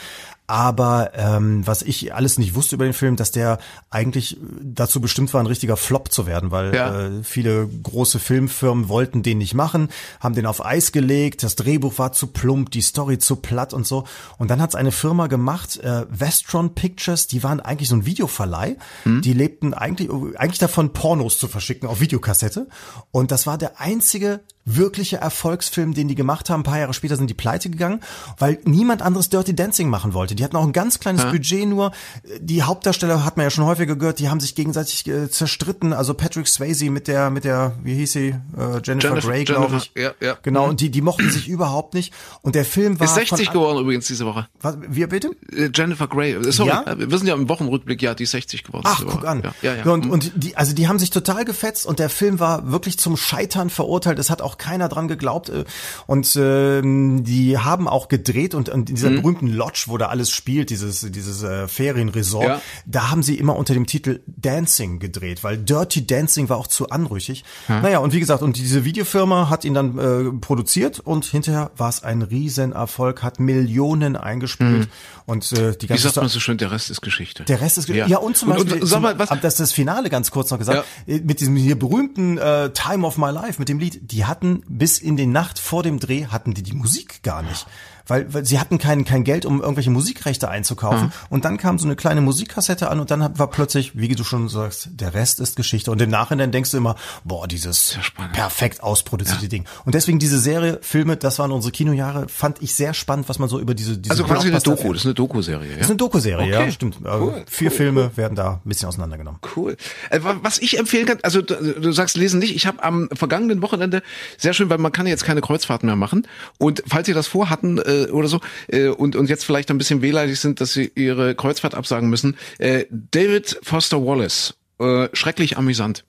Aber 0.52 1.12
ähm, 1.16 1.66
was 1.66 1.82
ich 1.82 2.14
alles 2.14 2.38
nicht 2.38 2.56
wusste 2.56 2.76
über 2.76 2.84
den 2.84 2.92
Film, 2.92 3.16
dass 3.16 3.32
der 3.32 3.58
eigentlich 3.90 4.36
dazu 4.62 5.00
bestimmt 5.00 5.34
war, 5.34 5.40
ein 5.40 5.48
richtiger 5.48 5.78
Flop 5.78 6.12
zu 6.12 6.26
werden, 6.26 6.52
weil 6.52 6.76
ja. 6.76 7.08
äh, 7.08 7.24
viele 7.24 7.66
große 7.66 8.20
Filmfirmen 8.20 8.90
wollten 8.90 9.24
den 9.24 9.38
nicht 9.38 9.54
machen, 9.54 9.88
haben 10.20 10.36
den 10.36 10.46
auf 10.46 10.66
Eis 10.66 10.92
gelegt, 10.92 11.44
das 11.44 11.56
Drehbuch 11.56 12.00
war 12.00 12.12
zu 12.12 12.28
plump, 12.28 12.70
die 12.72 12.82
Story 12.82 13.18
zu 13.18 13.38
platt 13.38 13.74
und 13.74 13.88
so. 13.88 14.04
Und 14.40 14.52
dann 14.52 14.62
hat 14.62 14.72
es 14.72 14.76
eine 14.76 14.92
Firma 14.92 15.28
gemacht, 15.28 15.78
äh, 15.78 16.06
Vestron 16.10 16.76
Pictures, 16.76 17.28
die 17.28 17.44
waren 17.44 17.62
eigentlich 17.62 17.88
so 17.88 17.96
ein 17.96 18.06
Videoverleih, 18.06 18.76
hm. 19.04 19.22
die 19.22 19.32
lebten 19.32 19.74
eigentlich, 19.74 20.10
eigentlich 20.36 20.60
davon, 20.60 20.92
Pornos 20.92 21.38
zu 21.38 21.48
verschicken 21.48 21.88
auf 21.88 22.02
Videokassette. 22.02 22.68
Und 23.12 23.32
das 23.32 23.48
war 23.48 23.58
der 23.58 23.80
einzige 23.80 24.42
wirkliche 24.66 25.18
Erfolgsfilm, 25.18 25.94
den 25.94 26.08
die 26.08 26.16
gemacht 26.16 26.50
haben. 26.50 26.62
Ein 26.62 26.64
paar 26.64 26.80
Jahre 26.80 26.94
später 26.94 27.16
sind 27.16 27.30
die 27.30 27.34
pleite 27.34 27.70
gegangen, 27.70 28.02
weil 28.38 28.60
niemand 28.64 29.02
anderes 29.02 29.30
Dirty 29.30 29.56
Dancing 29.56 29.90
machen 29.90 30.14
wollte. 30.14 30.36
Die 30.36 30.44
hatten 30.44 30.56
auch 30.56 30.66
ein 30.66 30.74
ganz 30.74 31.00
kleines 31.00 31.24
ja. 31.24 31.32
Budget 31.32 31.68
nur. 31.68 31.92
Die 32.40 32.64
Hauptdarsteller 32.64 33.26
hat 33.26 33.38
man 33.38 33.46
ja 33.46 33.50
schon 33.50 33.66
häufiger 33.66 33.96
gehört, 33.96 34.20
die 34.20 34.30
haben 34.30 34.40
sich 34.40 34.56
gegenseitig 34.56 35.08
äh, 35.08 35.30
zerstritten. 35.30 35.94
Also 35.94 36.14
Patrick 36.14 36.48
Swayze 36.48 36.90
mit 36.90 37.08
der, 37.08 37.30
mit 37.30 37.44
der, 37.44 37.74
wie 37.84 37.96
hieß 37.96 38.12
sie, 38.12 38.28
äh, 38.30 38.82
Jennifer, 38.84 39.10
Jennifer 39.10 39.28
Grey, 39.28 39.44
glaube 39.44 39.78
ich. 39.78 39.92
Ja, 39.96 40.12
ja. 40.20 40.38
Genau, 40.44 40.68
und 40.68 40.80
die, 40.80 40.90
die 40.90 41.02
mochten 41.02 41.30
sich 41.30 41.48
überhaupt 41.48 41.94
nicht. 41.94 42.14
Und 42.42 42.56
der 42.56 42.66
Film 42.66 43.00
war. 43.00 43.06
Ist 43.06 43.16
60 43.16 43.48
von, 43.48 43.54
geworden 43.54 43.80
übrigens 43.80 44.08
diese 44.08 44.26
Woche. 44.26 44.48
Was, 44.62 44.78
wir 44.88 45.08
bitte? 45.08 45.32
Äh, 45.52 45.70
Jennifer 45.74 46.08
Grey. 46.08 46.34
Äh, 46.34 46.52
sorry, 46.52 46.70
ja? 46.70 46.86
wir 46.98 47.18
sind 47.18 47.28
ja 47.28 47.36
im 47.36 47.50
Wochenrückblick, 47.50 48.02
ja, 48.02 48.14
die 48.14 48.24
ist 48.24 48.32
60 48.32 48.64
geworden. 48.64 48.84
Ach, 48.86 49.04
guck 49.06 49.26
an. 49.26 49.42
Ja, 49.44 49.54
ja, 49.62 49.76
ja. 49.76 49.92
Und, 49.92 50.10
und 50.10 50.32
die, 50.36 50.56
also 50.56 50.74
die 50.74 50.88
haben 50.88 51.00
sich 51.00 51.10
total 51.10 51.46
gefetzt 51.46 51.86
und 51.86 52.00
der 52.00 52.10
Film 52.10 52.40
war 52.40 52.72
wirklich 52.72 52.98
zum 53.00 53.18
Scheitern 53.18 53.70
verurteilt. 53.70 54.20
Es 54.20 54.30
hat 54.30 54.42
auch 54.42 54.51
keiner 54.58 54.90
dran 54.90 55.08
geglaubt. 55.08 55.50
Äh, 55.50 55.66
und 56.08 56.36
äh, 56.36 56.82
die 56.82 57.58
haben 57.58 57.88
auch 57.88 58.08
gedreht 58.08 58.56
und, 58.56 58.70
und 58.70 58.90
in 58.90 58.96
dieser 58.96 59.10
mhm. 59.10 59.22
berühmten 59.22 59.48
Lodge, 59.48 59.86
wo 59.88 59.98
da 59.98 60.08
alles 60.08 60.32
spielt, 60.32 60.70
dieses, 60.70 61.02
dieses 61.12 61.44
äh, 61.44 61.68
Ferienresort, 61.68 62.46
ja. 62.46 62.62
da 62.86 63.12
haben 63.12 63.24
sie 63.24 63.36
immer 63.36 63.56
unter 63.56 63.74
dem 63.74 63.86
Titel 63.86 64.22
Dancing 64.28 65.00
gedreht, 65.00 65.44
weil 65.44 65.58
Dirty 65.58 66.06
Dancing 66.06 66.50
war 66.50 66.58
auch 66.58 66.68
zu 66.68 66.90
anrüchig. 66.90 67.44
Ja. 67.68 67.82
Naja, 67.82 68.00
und 68.00 68.14
wie 68.14 68.20
gesagt, 68.20 68.42
und 68.42 68.58
diese 68.58 68.86
Videofirma 68.86 69.50
hat 69.50 69.66
ihn 69.66 69.74
dann 69.74 69.98
äh, 69.98 70.32
produziert 70.40 71.00
und 71.00 71.26
hinterher 71.26 71.72
war 71.78 71.90
es 71.90 72.04
ein 72.04 72.22
Riesenerfolg, 72.22 73.24
hat 73.24 73.40
Millionen 73.40 74.16
eingespielt. 74.16 74.88
Mhm. 74.88 74.88
Und 75.26 75.52
äh, 75.54 75.78
die 75.78 75.88
ganze 75.88 76.04
Wie 76.04 76.08
sagt 76.08 76.16
man 76.18 76.28
so 76.28 76.40
schön, 76.40 76.58
der 76.58 76.72
Rest 76.72 76.90
ist 76.90 77.02
Geschichte. 77.02 77.44
Der 77.46 77.62
Rest 77.62 77.78
ist 77.78 77.88
Geschichte. 77.88 78.10
Ja. 78.10 78.18
ja, 78.20 78.24
und 78.24 78.36
zum 78.36 78.50
und, 78.50 78.58
Beispiel, 78.58 78.82
und, 78.82 78.88
sag 78.88 79.02
mal, 79.02 79.18
was? 79.18 79.30
das 79.30 79.54
ist 79.54 79.60
das 79.60 79.72
Finale 79.72 80.10
ganz 80.10 80.32
kurz 80.32 80.52
noch 80.52 80.58
gesagt, 80.58 80.86
ja. 81.08 81.14
Äh, 81.16 81.22
mit 81.22 81.40
diesem 81.40 81.56
hier 81.56 81.78
berühmten 81.78 82.38
äh, 82.38 82.72
Time 82.72 83.06
of 83.06 83.18
My 83.18 83.32
Life, 83.32 83.60
mit 83.60 83.70
dem 83.70 83.80
Lied, 83.80 84.12
die 84.12 84.26
hatten 84.42 84.64
bis 84.68 84.98
in 84.98 85.18
die 85.18 85.28
Nacht 85.28 85.60
vor 85.60 85.84
dem 85.84 86.00
Dreh 86.00 86.26
hatten 86.26 86.56
die 86.56 86.64
die 86.64 86.74
Musik 86.74 87.22
gar 87.22 87.44
nicht 87.44 87.68
weil, 88.08 88.34
weil 88.34 88.46
sie 88.46 88.60
hatten 88.60 88.78
kein, 88.78 89.06
kein 89.06 89.24
Geld, 89.24 89.46
um 89.46 89.62
irgendwelche 89.62 89.92
Musikrechte 89.92 90.50
einzukaufen. 90.50 91.08
Mhm. 91.08 91.12
Und 91.30 91.46
dann 91.46 91.58
kam 91.58 91.80
so 91.80 91.86
eine 91.86 91.96
kleine 91.96 92.22
Musikkassette 92.22 92.90
an 92.90 93.00
und 93.00 93.12
dann 93.12 93.38
war 93.38 93.48
plötzlich, 93.48 93.98
wie 93.98 94.08
du 94.10 94.24
schon 94.24 94.50
sagst, 94.50 94.90
der 94.92 95.14
Rest 95.14 95.40
ist 95.40 95.56
Geschichte. 95.56 95.92
Und 95.92 96.02
im 96.02 96.10
Nachhinein 96.10 96.52
denkst 96.52 96.72
du 96.72 96.78
immer, 96.78 96.96
boah, 97.24 97.48
dieses 97.48 97.98
perfekt 98.34 98.84
ausproduzierte 98.84 99.44
ja. 99.44 99.50
Ding. 99.50 99.66
Und 99.86 99.96
deswegen 99.96 100.20
diese 100.20 100.40
Serie, 100.40 100.80
Filme, 100.82 101.18
das 101.18 101.40
waren 101.40 101.52
unsere 101.52 101.72
Kinojahre, 101.72 102.28
fand 102.28 102.62
ich 102.62 102.76
sehr 102.76 102.94
spannend, 102.94 103.30
was 103.30 103.40
man 103.40 103.50
so 103.50 103.60
über 103.60 103.74
diese, 103.74 103.98
diese 103.98 104.12
Also 104.12 104.24
quasi 104.24 104.50
eine 104.50 104.60
Doku, 104.60 104.94
das 104.94 105.02
ist 105.02 105.06
eine 105.06 105.14
Doku-Serie, 105.14 105.70
ja? 105.70 105.76
Das 105.76 105.86
ist 105.86 105.92
eine 105.92 105.98
Doku-Serie, 105.98 106.48
okay. 106.48 106.66
ja, 106.66 106.72
stimmt. 106.72 106.98
Äh, 107.04 107.10
cool. 107.10 107.44
Vier 107.48 107.70
cool. 107.70 107.78
Filme 107.78 108.18
werden 108.18 108.36
da 108.36 108.62
ein 108.64 108.70
bisschen 108.70 108.88
auseinandergenommen. 108.88 109.40
Cool. 109.56 109.78
Äh, 110.10 110.20
was 110.22 110.60
ich 110.60 110.78
empfehlen 110.78 111.06
kann, 111.06 111.20
also 111.24 111.42
du 111.42 111.92
sagst 111.92 112.18
lesen 112.18 112.40
nicht, 112.40 112.56
ich 112.56 112.66
habe 112.66 112.84
am 112.84 113.10
vergangenen 113.14 113.62
Wochenende 113.62 114.02
sehr 114.38 114.54
schön, 114.54 114.70
weil 114.70 114.78
man 114.78 114.92
kann 114.92 115.08
jetzt 115.08 115.24
keine 115.24 115.42
Kreuzfahrten 115.42 115.88
mehr 115.88 115.96
machen. 115.96 116.28
Und 116.58 116.84
falls 116.88 117.08
ihr 117.08 117.16
das 117.16 117.28
vorhatten 117.28 117.78
äh, 117.92 118.12
oder 118.12 118.28
so, 118.28 118.40
äh, 118.68 118.88
und, 118.88 119.16
und 119.16 119.30
jetzt 119.30 119.46
vielleicht 119.46 119.70
ein 119.72 119.78
bisschen 119.78 120.02
wehleidig 120.02 120.40
sind, 120.40 120.62
dass 120.62 120.74
sie 120.74 120.92
ihre 120.96 121.36
Kreuzfahrt 121.36 121.76
absagen 121.76 122.10
müssen. 122.10 122.38
Äh, 122.58 122.86
David 122.90 123.60
Foster 123.64 124.06
Wallace, 124.06 124.56
äh, 124.80 125.10
schrecklich 125.14 125.58
amüsant. 125.58 126.04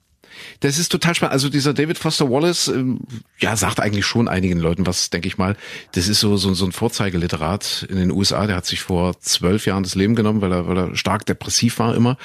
Das 0.60 0.78
ist 0.78 0.90
total 0.90 1.14
spannend. 1.14 1.32
Also 1.32 1.48
dieser 1.48 1.74
David 1.74 1.98
Foster 1.98 2.30
Wallace, 2.30 2.68
ähm, 2.68 3.00
ja, 3.38 3.56
sagt 3.56 3.80
eigentlich 3.80 4.06
schon 4.06 4.28
einigen 4.28 4.58
Leuten 4.58 4.86
was, 4.86 5.10
denke 5.10 5.28
ich 5.28 5.38
mal. 5.38 5.56
Das 5.92 6.08
ist 6.08 6.20
so, 6.20 6.36
so, 6.36 6.54
so 6.54 6.64
ein 6.64 6.72
Vorzeigeliterat 6.72 7.86
in 7.88 7.96
den 7.96 8.10
USA. 8.10 8.46
Der 8.46 8.56
hat 8.56 8.66
sich 8.66 8.80
vor 8.80 9.18
zwölf 9.20 9.66
Jahren 9.66 9.82
das 9.82 9.94
Leben 9.94 10.14
genommen, 10.14 10.40
weil 10.40 10.52
er, 10.52 10.66
weil 10.68 10.78
er 10.78 10.96
stark 10.96 11.26
depressiv 11.26 11.78
war 11.78 11.94
immer. 11.94 12.16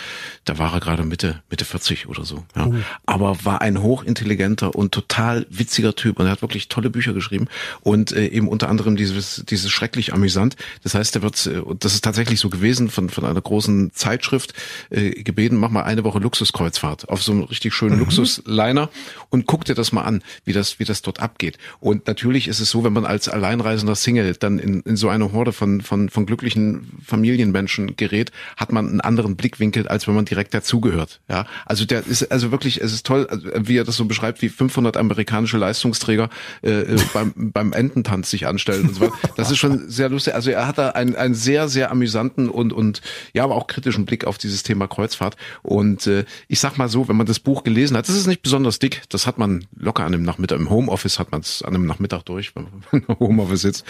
Da 0.46 0.58
war 0.58 0.74
er 0.74 0.80
gerade 0.80 1.04
Mitte, 1.04 1.42
Mitte 1.50 1.66
40 1.66 2.08
oder 2.08 2.26
so. 2.26 2.44
Ja. 2.56 2.68
Oh. 2.68 2.76
Aber 3.06 3.44
war 3.44 3.62
ein 3.62 3.82
hochintelligenter 3.82 4.76
und 4.76 4.92
total 4.92 5.46
witziger 5.50 5.96
Typ. 5.96 6.20
Und 6.20 6.26
er 6.26 6.32
hat 6.32 6.42
wirklich 6.42 6.70
tolle 6.70 6.90
Bücher 6.90 7.14
geschrieben. 7.14 7.48
Und 7.82 8.12
äh, 8.12 8.28
eben 8.28 8.48
unter 8.48 8.70
anderem 8.70 8.96
dieses, 8.96 9.44
dieses 9.50 9.72
schrecklich 9.72 10.14
amüsant. 10.14 10.56
Das 10.84 10.94
heißt, 10.94 11.16
er 11.16 11.22
wird, 11.22 11.46
äh, 11.48 11.62
das 11.80 11.94
ist 11.94 12.04
tatsächlich 12.04 12.40
so 12.40 12.50
gewesen, 12.50 12.90
von, 12.90 13.10
von 13.10 13.26
einer 13.26 13.42
großen 13.42 13.92
Zeitschrift 13.94 14.54
äh, 14.90 15.12
gebeten, 15.24 15.58
mach 15.58 15.70
mal 15.70 15.84
eine 15.84 16.04
Woche 16.04 16.20
Luxuskreuzfahrt 16.20 17.10
auf 17.10 17.24
so 17.24 17.32
einem 17.32 17.44
richtig 17.44 17.74
schönen 17.74 17.97
mhm. 17.98 18.04
Luxusliner 18.04 18.90
und 19.30 19.46
guck 19.46 19.66
dir 19.66 19.76
das 19.76 19.92
mal 19.92 20.04
an, 20.04 20.24
wie 20.46 20.54
das, 20.54 20.80
wie 20.80 20.86
das 20.86 21.02
dort 21.02 21.20
abgeht. 21.20 21.58
Und 21.80 22.08
natürlich 22.08 22.48
ist 22.48 22.60
es 22.60 22.70
so, 22.70 22.84
wenn 22.84 22.94
man 22.94 23.06
als 23.06 23.30
alleinreisender 23.30 23.96
Single 23.96 24.34
dann 24.40 24.60
in, 24.60 24.82
in 24.82 24.96
so 24.96 25.10
eine 25.10 25.32
Horde 25.32 25.54
von, 25.54 25.82
von, 25.82 26.10
von 26.10 26.26
glücklichen 26.26 26.92
Familienmenschen 27.06 27.96
gerät, 27.96 28.32
hat 28.56 28.72
man 28.72 28.88
einen 28.88 29.02
anderen 29.02 29.36
Blickwinkel, 29.36 29.88
als 29.88 30.08
wenn 30.08 30.16
man 30.16 30.26
direkt 30.26 30.54
dazugehört. 30.54 31.20
Ja, 31.30 31.46
also 31.66 31.86
der 31.86 32.06
ist, 32.06 32.32
also 32.32 32.52
wirklich, 32.52 32.82
es 32.82 32.94
ist 32.94 33.06
toll, 33.06 33.28
also 33.30 33.48
wie 33.56 33.78
er 33.78 33.84
das 33.84 33.96
so 33.96 34.06
beschreibt, 34.06 34.42
wie 34.42 34.50
500 34.50 34.98
amerikanische 34.98 35.58
Leistungsträger 35.58 36.30
äh, 36.64 36.70
äh 36.70 37.00
beim, 37.14 37.34
beim 37.52 37.74
Ententanz 37.74 38.30
sich 38.30 38.48
anstellen 38.48 38.90
und 38.90 38.96
so 38.96 39.02
weiter. 39.02 39.14
Das 39.36 39.52
ist 39.52 39.58
schon 39.58 39.90
sehr 39.90 40.10
lustig. 40.10 40.36
Also 40.36 40.52
er 40.52 40.68
hat 40.68 40.78
da 40.78 40.90
einen, 40.90 41.16
einen 41.16 41.34
sehr, 41.34 41.68
sehr 41.68 41.92
amüsanten 41.92 42.50
und, 42.50 42.74
und 42.74 43.02
ja, 43.34 43.44
aber 43.44 43.56
auch 43.56 43.68
kritischen 43.68 44.06
Blick 44.06 44.26
auf 44.26 44.38
dieses 44.38 44.64
Thema 44.64 44.88
Kreuzfahrt. 44.88 45.38
Und 45.64 46.08
äh, 46.08 46.26
ich 46.48 46.60
sag 46.60 46.78
mal 46.78 46.90
so, 46.90 47.08
wenn 47.08 47.16
man 47.16 47.26
das 47.26 47.40
Buch 47.40 47.64
gelesen 47.64 47.87
gelesen 47.88 47.98
hat. 47.98 48.08
Das 48.08 48.16
ist 48.16 48.28
nicht 48.28 48.42
besonders 48.42 48.80
dick. 48.80 49.04
Das 49.10 49.28
hat 49.28 49.38
man 49.38 49.66
locker 49.76 50.04
an 50.04 50.14
einem 50.14 50.24
Nachmittag. 50.24 50.60
Im 50.60 50.70
Homeoffice 50.70 51.20
hat 51.20 51.32
man 51.32 51.42
es 51.42 51.62
an 51.62 51.76
einem 51.76 51.86
Nachmittag 51.86 52.24
durch, 52.24 52.56
wenn 52.56 52.68
man 52.92 53.04
im 53.08 53.20
Homeoffice 53.20 53.62
sitzt. 53.62 53.86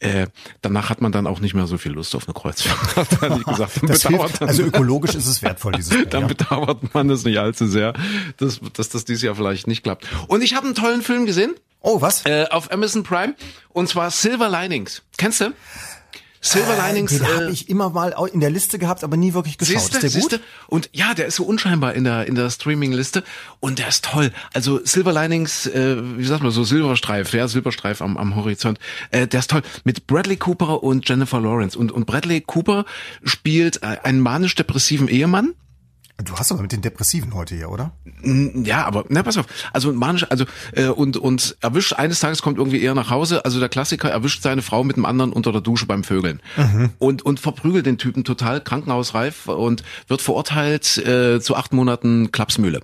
Äh, 0.00 0.26
danach 0.62 0.90
hat 0.90 1.00
man 1.00 1.12
dann 1.12 1.26
auch 1.26 1.40
nicht 1.40 1.54
mehr 1.54 1.66
so 1.66 1.78
viel 1.78 1.92
Lust 1.92 2.14
auf 2.14 2.26
eine 2.26 2.34
Kreuzfahrt. 2.34 2.96
Hat 3.20 3.44
gesagt, 3.44 3.80
das 3.88 4.06
hilft, 4.06 4.42
also 4.42 4.62
ökologisch 4.62 5.14
ist 5.14 5.26
es 5.26 5.42
wertvoll, 5.42 5.72
dieses 5.72 5.90
Bier, 5.90 6.06
Dann 6.10 6.26
bedauert 6.26 6.94
man 6.94 7.10
es 7.10 7.24
nicht 7.24 7.38
allzu 7.38 7.66
sehr, 7.66 7.94
dass, 8.36 8.60
dass 8.72 8.88
das 8.88 9.04
dieses 9.04 9.22
Jahr 9.22 9.34
vielleicht 9.34 9.66
nicht 9.66 9.82
klappt. 9.82 10.06
Und 10.28 10.42
ich 10.42 10.54
habe 10.54 10.66
einen 10.66 10.74
tollen 10.74 11.02
Film 11.02 11.26
gesehen. 11.26 11.54
Oh, 11.80 12.00
was? 12.00 12.26
Äh, 12.26 12.46
auf 12.50 12.72
Amazon 12.72 13.02
Prime. 13.04 13.34
Und 13.70 13.88
zwar 13.88 14.10
Silver 14.10 14.48
Linings. 14.48 15.02
Kennst 15.16 15.40
du? 15.40 15.52
Silver 16.40 16.74
äh, 16.74 16.88
Linings. 16.88 17.12
Den 17.12 17.22
äh, 17.22 17.28
habe 17.28 17.50
ich 17.50 17.68
immer 17.68 17.90
mal 17.90 18.14
in 18.32 18.40
der 18.40 18.50
Liste 18.50 18.78
gehabt, 18.78 19.04
aber 19.04 19.16
nie 19.16 19.34
wirklich 19.34 19.58
geschaut. 19.58 19.80
Siehste, 19.80 19.96
ist 19.96 20.02
der 20.02 20.10
siehste? 20.10 20.38
gut? 20.38 20.46
Und 20.68 20.90
ja, 20.92 21.14
der 21.14 21.26
ist 21.26 21.36
so 21.36 21.44
unscheinbar 21.44 21.94
in 21.94 22.04
der 22.04 22.26
in 22.26 22.34
der 22.34 22.50
Streaming-Liste 22.50 23.24
und 23.60 23.78
der 23.78 23.88
ist 23.88 24.04
toll. 24.04 24.32
Also 24.52 24.80
Silver 24.84 25.12
Linings, 25.12 25.66
äh, 25.66 25.96
wie 26.16 26.24
sagt 26.24 26.42
man 26.42 26.52
so 26.52 26.64
Silberstreif, 26.64 27.32
ja 27.32 27.48
Silberstreif 27.48 28.02
am, 28.02 28.16
am 28.16 28.36
Horizont. 28.36 28.78
Äh, 29.10 29.26
der 29.26 29.40
ist 29.40 29.50
toll 29.50 29.62
mit 29.84 30.06
Bradley 30.06 30.36
Cooper 30.36 30.82
und 30.82 31.08
Jennifer 31.08 31.40
Lawrence 31.40 31.78
und 31.78 31.92
und 31.92 32.06
Bradley 32.06 32.40
Cooper 32.40 32.84
spielt 33.24 33.82
äh, 33.82 33.98
einen 34.02 34.20
manisch-depressiven 34.20 35.08
Ehemann 35.08 35.54
Du 36.24 36.34
hast 36.34 36.50
aber 36.50 36.62
mit 36.62 36.72
den 36.72 36.82
Depressiven 36.82 37.32
heute 37.34 37.54
hier, 37.54 37.70
oder? 37.70 37.92
Ja, 38.24 38.84
aber 38.86 39.04
na 39.08 39.22
pass 39.22 39.36
auf. 39.36 39.46
Also 39.72 39.92
manisch, 39.92 40.26
also 40.28 40.46
äh, 40.72 40.88
und 40.88 41.16
und 41.16 41.56
erwischt 41.60 41.92
eines 41.92 42.18
Tages 42.18 42.42
kommt 42.42 42.58
irgendwie 42.58 42.82
eher 42.82 42.94
nach 42.96 43.10
Hause. 43.10 43.44
Also 43.44 43.60
der 43.60 43.68
Klassiker 43.68 44.10
erwischt 44.10 44.42
seine 44.42 44.62
Frau 44.62 44.82
mit 44.82 44.96
einem 44.96 45.06
anderen 45.06 45.32
unter 45.32 45.52
der 45.52 45.60
Dusche 45.60 45.86
beim 45.86 46.02
Vögeln 46.02 46.40
mhm. 46.56 46.90
und 46.98 47.22
und 47.22 47.38
verprügelt 47.38 47.86
den 47.86 47.98
Typen 47.98 48.24
total 48.24 48.60
krankenhausreif 48.60 49.46
und 49.46 49.84
wird 50.08 50.20
verurteilt 50.20 50.98
äh, 50.98 51.40
zu 51.40 51.54
acht 51.54 51.72
Monaten 51.72 52.32
Klapsmühle. 52.32 52.80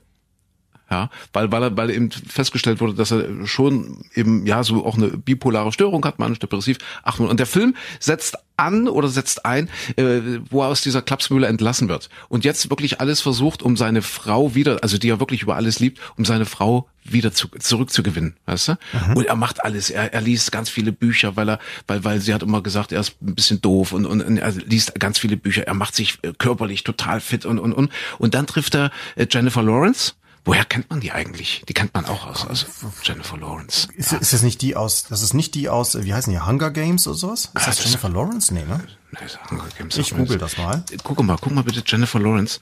Ja, 0.90 1.08
weil, 1.32 1.50
weil, 1.50 1.62
er, 1.62 1.76
weil 1.76 1.90
eben 1.90 2.10
festgestellt 2.10 2.80
wurde, 2.80 2.94
dass 2.94 3.10
er 3.10 3.46
schon 3.46 4.04
eben, 4.14 4.46
ja, 4.46 4.62
so 4.62 4.84
auch 4.84 4.96
eine 4.96 5.08
bipolare 5.08 5.72
Störung 5.72 6.04
hat, 6.04 6.18
manisch 6.18 6.40
depressiv. 6.40 6.76
Ach, 7.02 7.18
und 7.18 7.40
der 7.40 7.46
Film 7.46 7.74
setzt 8.00 8.36
an 8.56 8.86
oder 8.86 9.08
setzt 9.08 9.46
ein, 9.46 9.68
äh, 9.96 10.20
wo 10.50 10.62
er 10.62 10.68
aus 10.68 10.82
dieser 10.82 11.00
Klapsmühle 11.00 11.46
entlassen 11.46 11.88
wird. 11.88 12.10
Und 12.28 12.44
jetzt 12.44 12.68
wirklich 12.68 13.00
alles 13.00 13.22
versucht, 13.22 13.62
um 13.62 13.78
seine 13.78 14.02
Frau 14.02 14.54
wieder, 14.54 14.78
also 14.82 14.98
die 14.98 15.08
er 15.08 15.20
wirklich 15.20 15.42
über 15.42 15.56
alles 15.56 15.80
liebt, 15.80 16.00
um 16.16 16.26
seine 16.26 16.44
Frau 16.44 16.86
wieder 17.02 17.32
zu, 17.32 17.48
zurückzugewinnen, 17.48 18.36
weißt 18.46 18.68
du? 18.68 18.72
Mhm. 18.72 19.16
Und 19.16 19.26
er 19.26 19.36
macht 19.36 19.64
alles. 19.64 19.90
Er, 19.90 20.12
er 20.12 20.20
liest 20.20 20.52
ganz 20.52 20.68
viele 20.68 20.92
Bücher, 20.92 21.34
weil 21.36 21.48
er, 21.48 21.58
weil, 21.86 22.04
weil 22.04 22.20
sie 22.20 22.32
hat 22.34 22.42
immer 22.42 22.62
gesagt, 22.62 22.92
er 22.92 23.00
ist 23.00 23.16
ein 23.22 23.34
bisschen 23.34 23.60
doof 23.60 23.92
und, 23.92 24.06
und, 24.06 24.22
und 24.22 24.36
er 24.36 24.52
liest 24.52 24.98
ganz 25.00 25.18
viele 25.18 25.36
Bücher. 25.36 25.66
Er 25.66 25.74
macht 25.74 25.96
sich 25.96 26.18
körperlich 26.38 26.84
total 26.84 27.20
fit 27.20 27.46
und, 27.46 27.58
und, 27.58 27.72
und. 27.72 27.90
Und 28.18 28.34
dann 28.34 28.46
trifft 28.46 28.74
er 28.74 28.90
äh, 29.16 29.26
Jennifer 29.30 29.62
Lawrence 29.62 30.12
Woher 30.44 30.64
kennt 30.66 30.90
man 30.90 31.00
die 31.00 31.10
eigentlich? 31.10 31.62
Die 31.68 31.72
kennt 31.72 31.94
man 31.94 32.04
auch 32.04 32.26
aus, 32.26 32.46
aus 32.46 32.66
Jennifer 33.02 33.38
Lawrence. 33.38 33.88
Ist, 33.96 34.12
ist 34.12 34.32
das 34.34 34.42
nicht 34.42 34.60
die 34.60 34.76
aus, 34.76 35.04
das 35.04 35.22
ist 35.22 35.32
nicht 35.32 35.54
die 35.54 35.70
aus, 35.70 35.96
wie 36.02 36.12
heißen 36.12 36.30
die, 36.30 36.38
Hunger 36.38 36.70
Games 36.70 37.06
oder 37.06 37.16
sowas? 37.16 37.46
Ist 37.46 37.50
ah, 37.54 37.62
das, 37.64 37.76
das 37.76 37.84
Jennifer 37.84 38.10
Lawrence? 38.10 38.52
Nee, 38.52 38.64
ne? 38.64 38.80
Nee, 39.12 39.18
Hunger 39.50 39.68
Games. 39.78 39.96
Ich 39.96 40.14
google 40.14 40.36
das 40.36 40.58
mal. 40.58 40.84
Guck 41.02 41.22
mal, 41.22 41.38
guck 41.40 41.52
mal 41.52 41.64
bitte 41.64 41.82
Jennifer 41.86 42.20
Lawrence. 42.20 42.60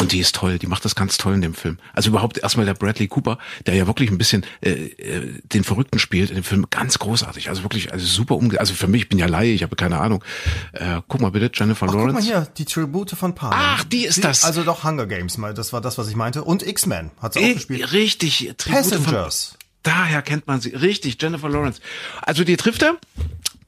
Und 0.00 0.12
die 0.12 0.18
ist 0.18 0.34
toll, 0.34 0.58
die 0.58 0.66
macht 0.66 0.84
das 0.84 0.94
ganz 0.94 1.18
toll 1.18 1.34
in 1.34 1.42
dem 1.42 1.54
Film. 1.54 1.78
Also 1.92 2.08
überhaupt 2.08 2.38
erstmal 2.38 2.64
der 2.64 2.74
Bradley 2.74 3.06
Cooper, 3.06 3.38
der 3.66 3.74
ja 3.74 3.86
wirklich 3.86 4.10
ein 4.10 4.16
bisschen 4.16 4.46
äh, 4.62 4.70
äh, 4.70 5.38
den 5.44 5.62
Verrückten 5.62 5.98
spielt 5.98 6.30
in 6.30 6.36
dem 6.36 6.44
Film, 6.44 6.66
ganz 6.70 6.98
großartig. 6.98 7.50
Also 7.50 7.62
wirklich, 7.62 7.92
also 7.92 8.06
super 8.06 8.36
umge... 8.36 8.58
Also 8.58 8.72
für 8.72 8.86
mich, 8.86 9.02
ich 9.02 9.08
bin 9.10 9.18
ja 9.18 9.26
Laie, 9.26 9.52
ich 9.52 9.62
habe 9.62 9.76
keine 9.76 9.98
Ahnung. 9.98 10.24
Äh, 10.72 11.02
guck 11.06 11.20
mal 11.20 11.30
bitte, 11.30 11.50
Jennifer 11.52 11.86
Ach, 11.88 11.92
Lawrence. 11.92 12.14
Guck 12.14 12.34
mal 12.34 12.40
hier, 12.42 12.48
die 12.56 12.64
Tribute 12.64 13.10
von 13.10 13.34
Panem. 13.34 13.58
Ach, 13.60 13.84
die 13.84 14.06
ist 14.06 14.16
die, 14.16 14.22
das. 14.22 14.44
Also 14.44 14.64
doch 14.64 14.84
Hunger 14.84 15.06
Games, 15.06 15.36
mal. 15.36 15.52
das 15.52 15.72
war 15.72 15.82
das, 15.82 15.98
was 15.98 16.08
ich 16.08 16.16
meinte. 16.16 16.44
Und 16.44 16.66
X-Men 16.66 17.10
hat 17.20 17.34
sie 17.34 17.40
auch 17.40 17.54
gespielt. 17.54 17.92
Richtig, 17.92 18.54
Tribute 18.56 18.82
Passengers. 18.82 19.46
Von, 19.50 19.58
daher 19.82 20.22
kennt 20.22 20.46
man 20.46 20.60
sie. 20.60 20.70
Richtig, 20.70 21.20
Jennifer 21.20 21.48
Lawrence. 21.48 21.80
Also 22.22 22.44
die 22.44 22.56
trifft 22.56 22.82
er 22.82 22.96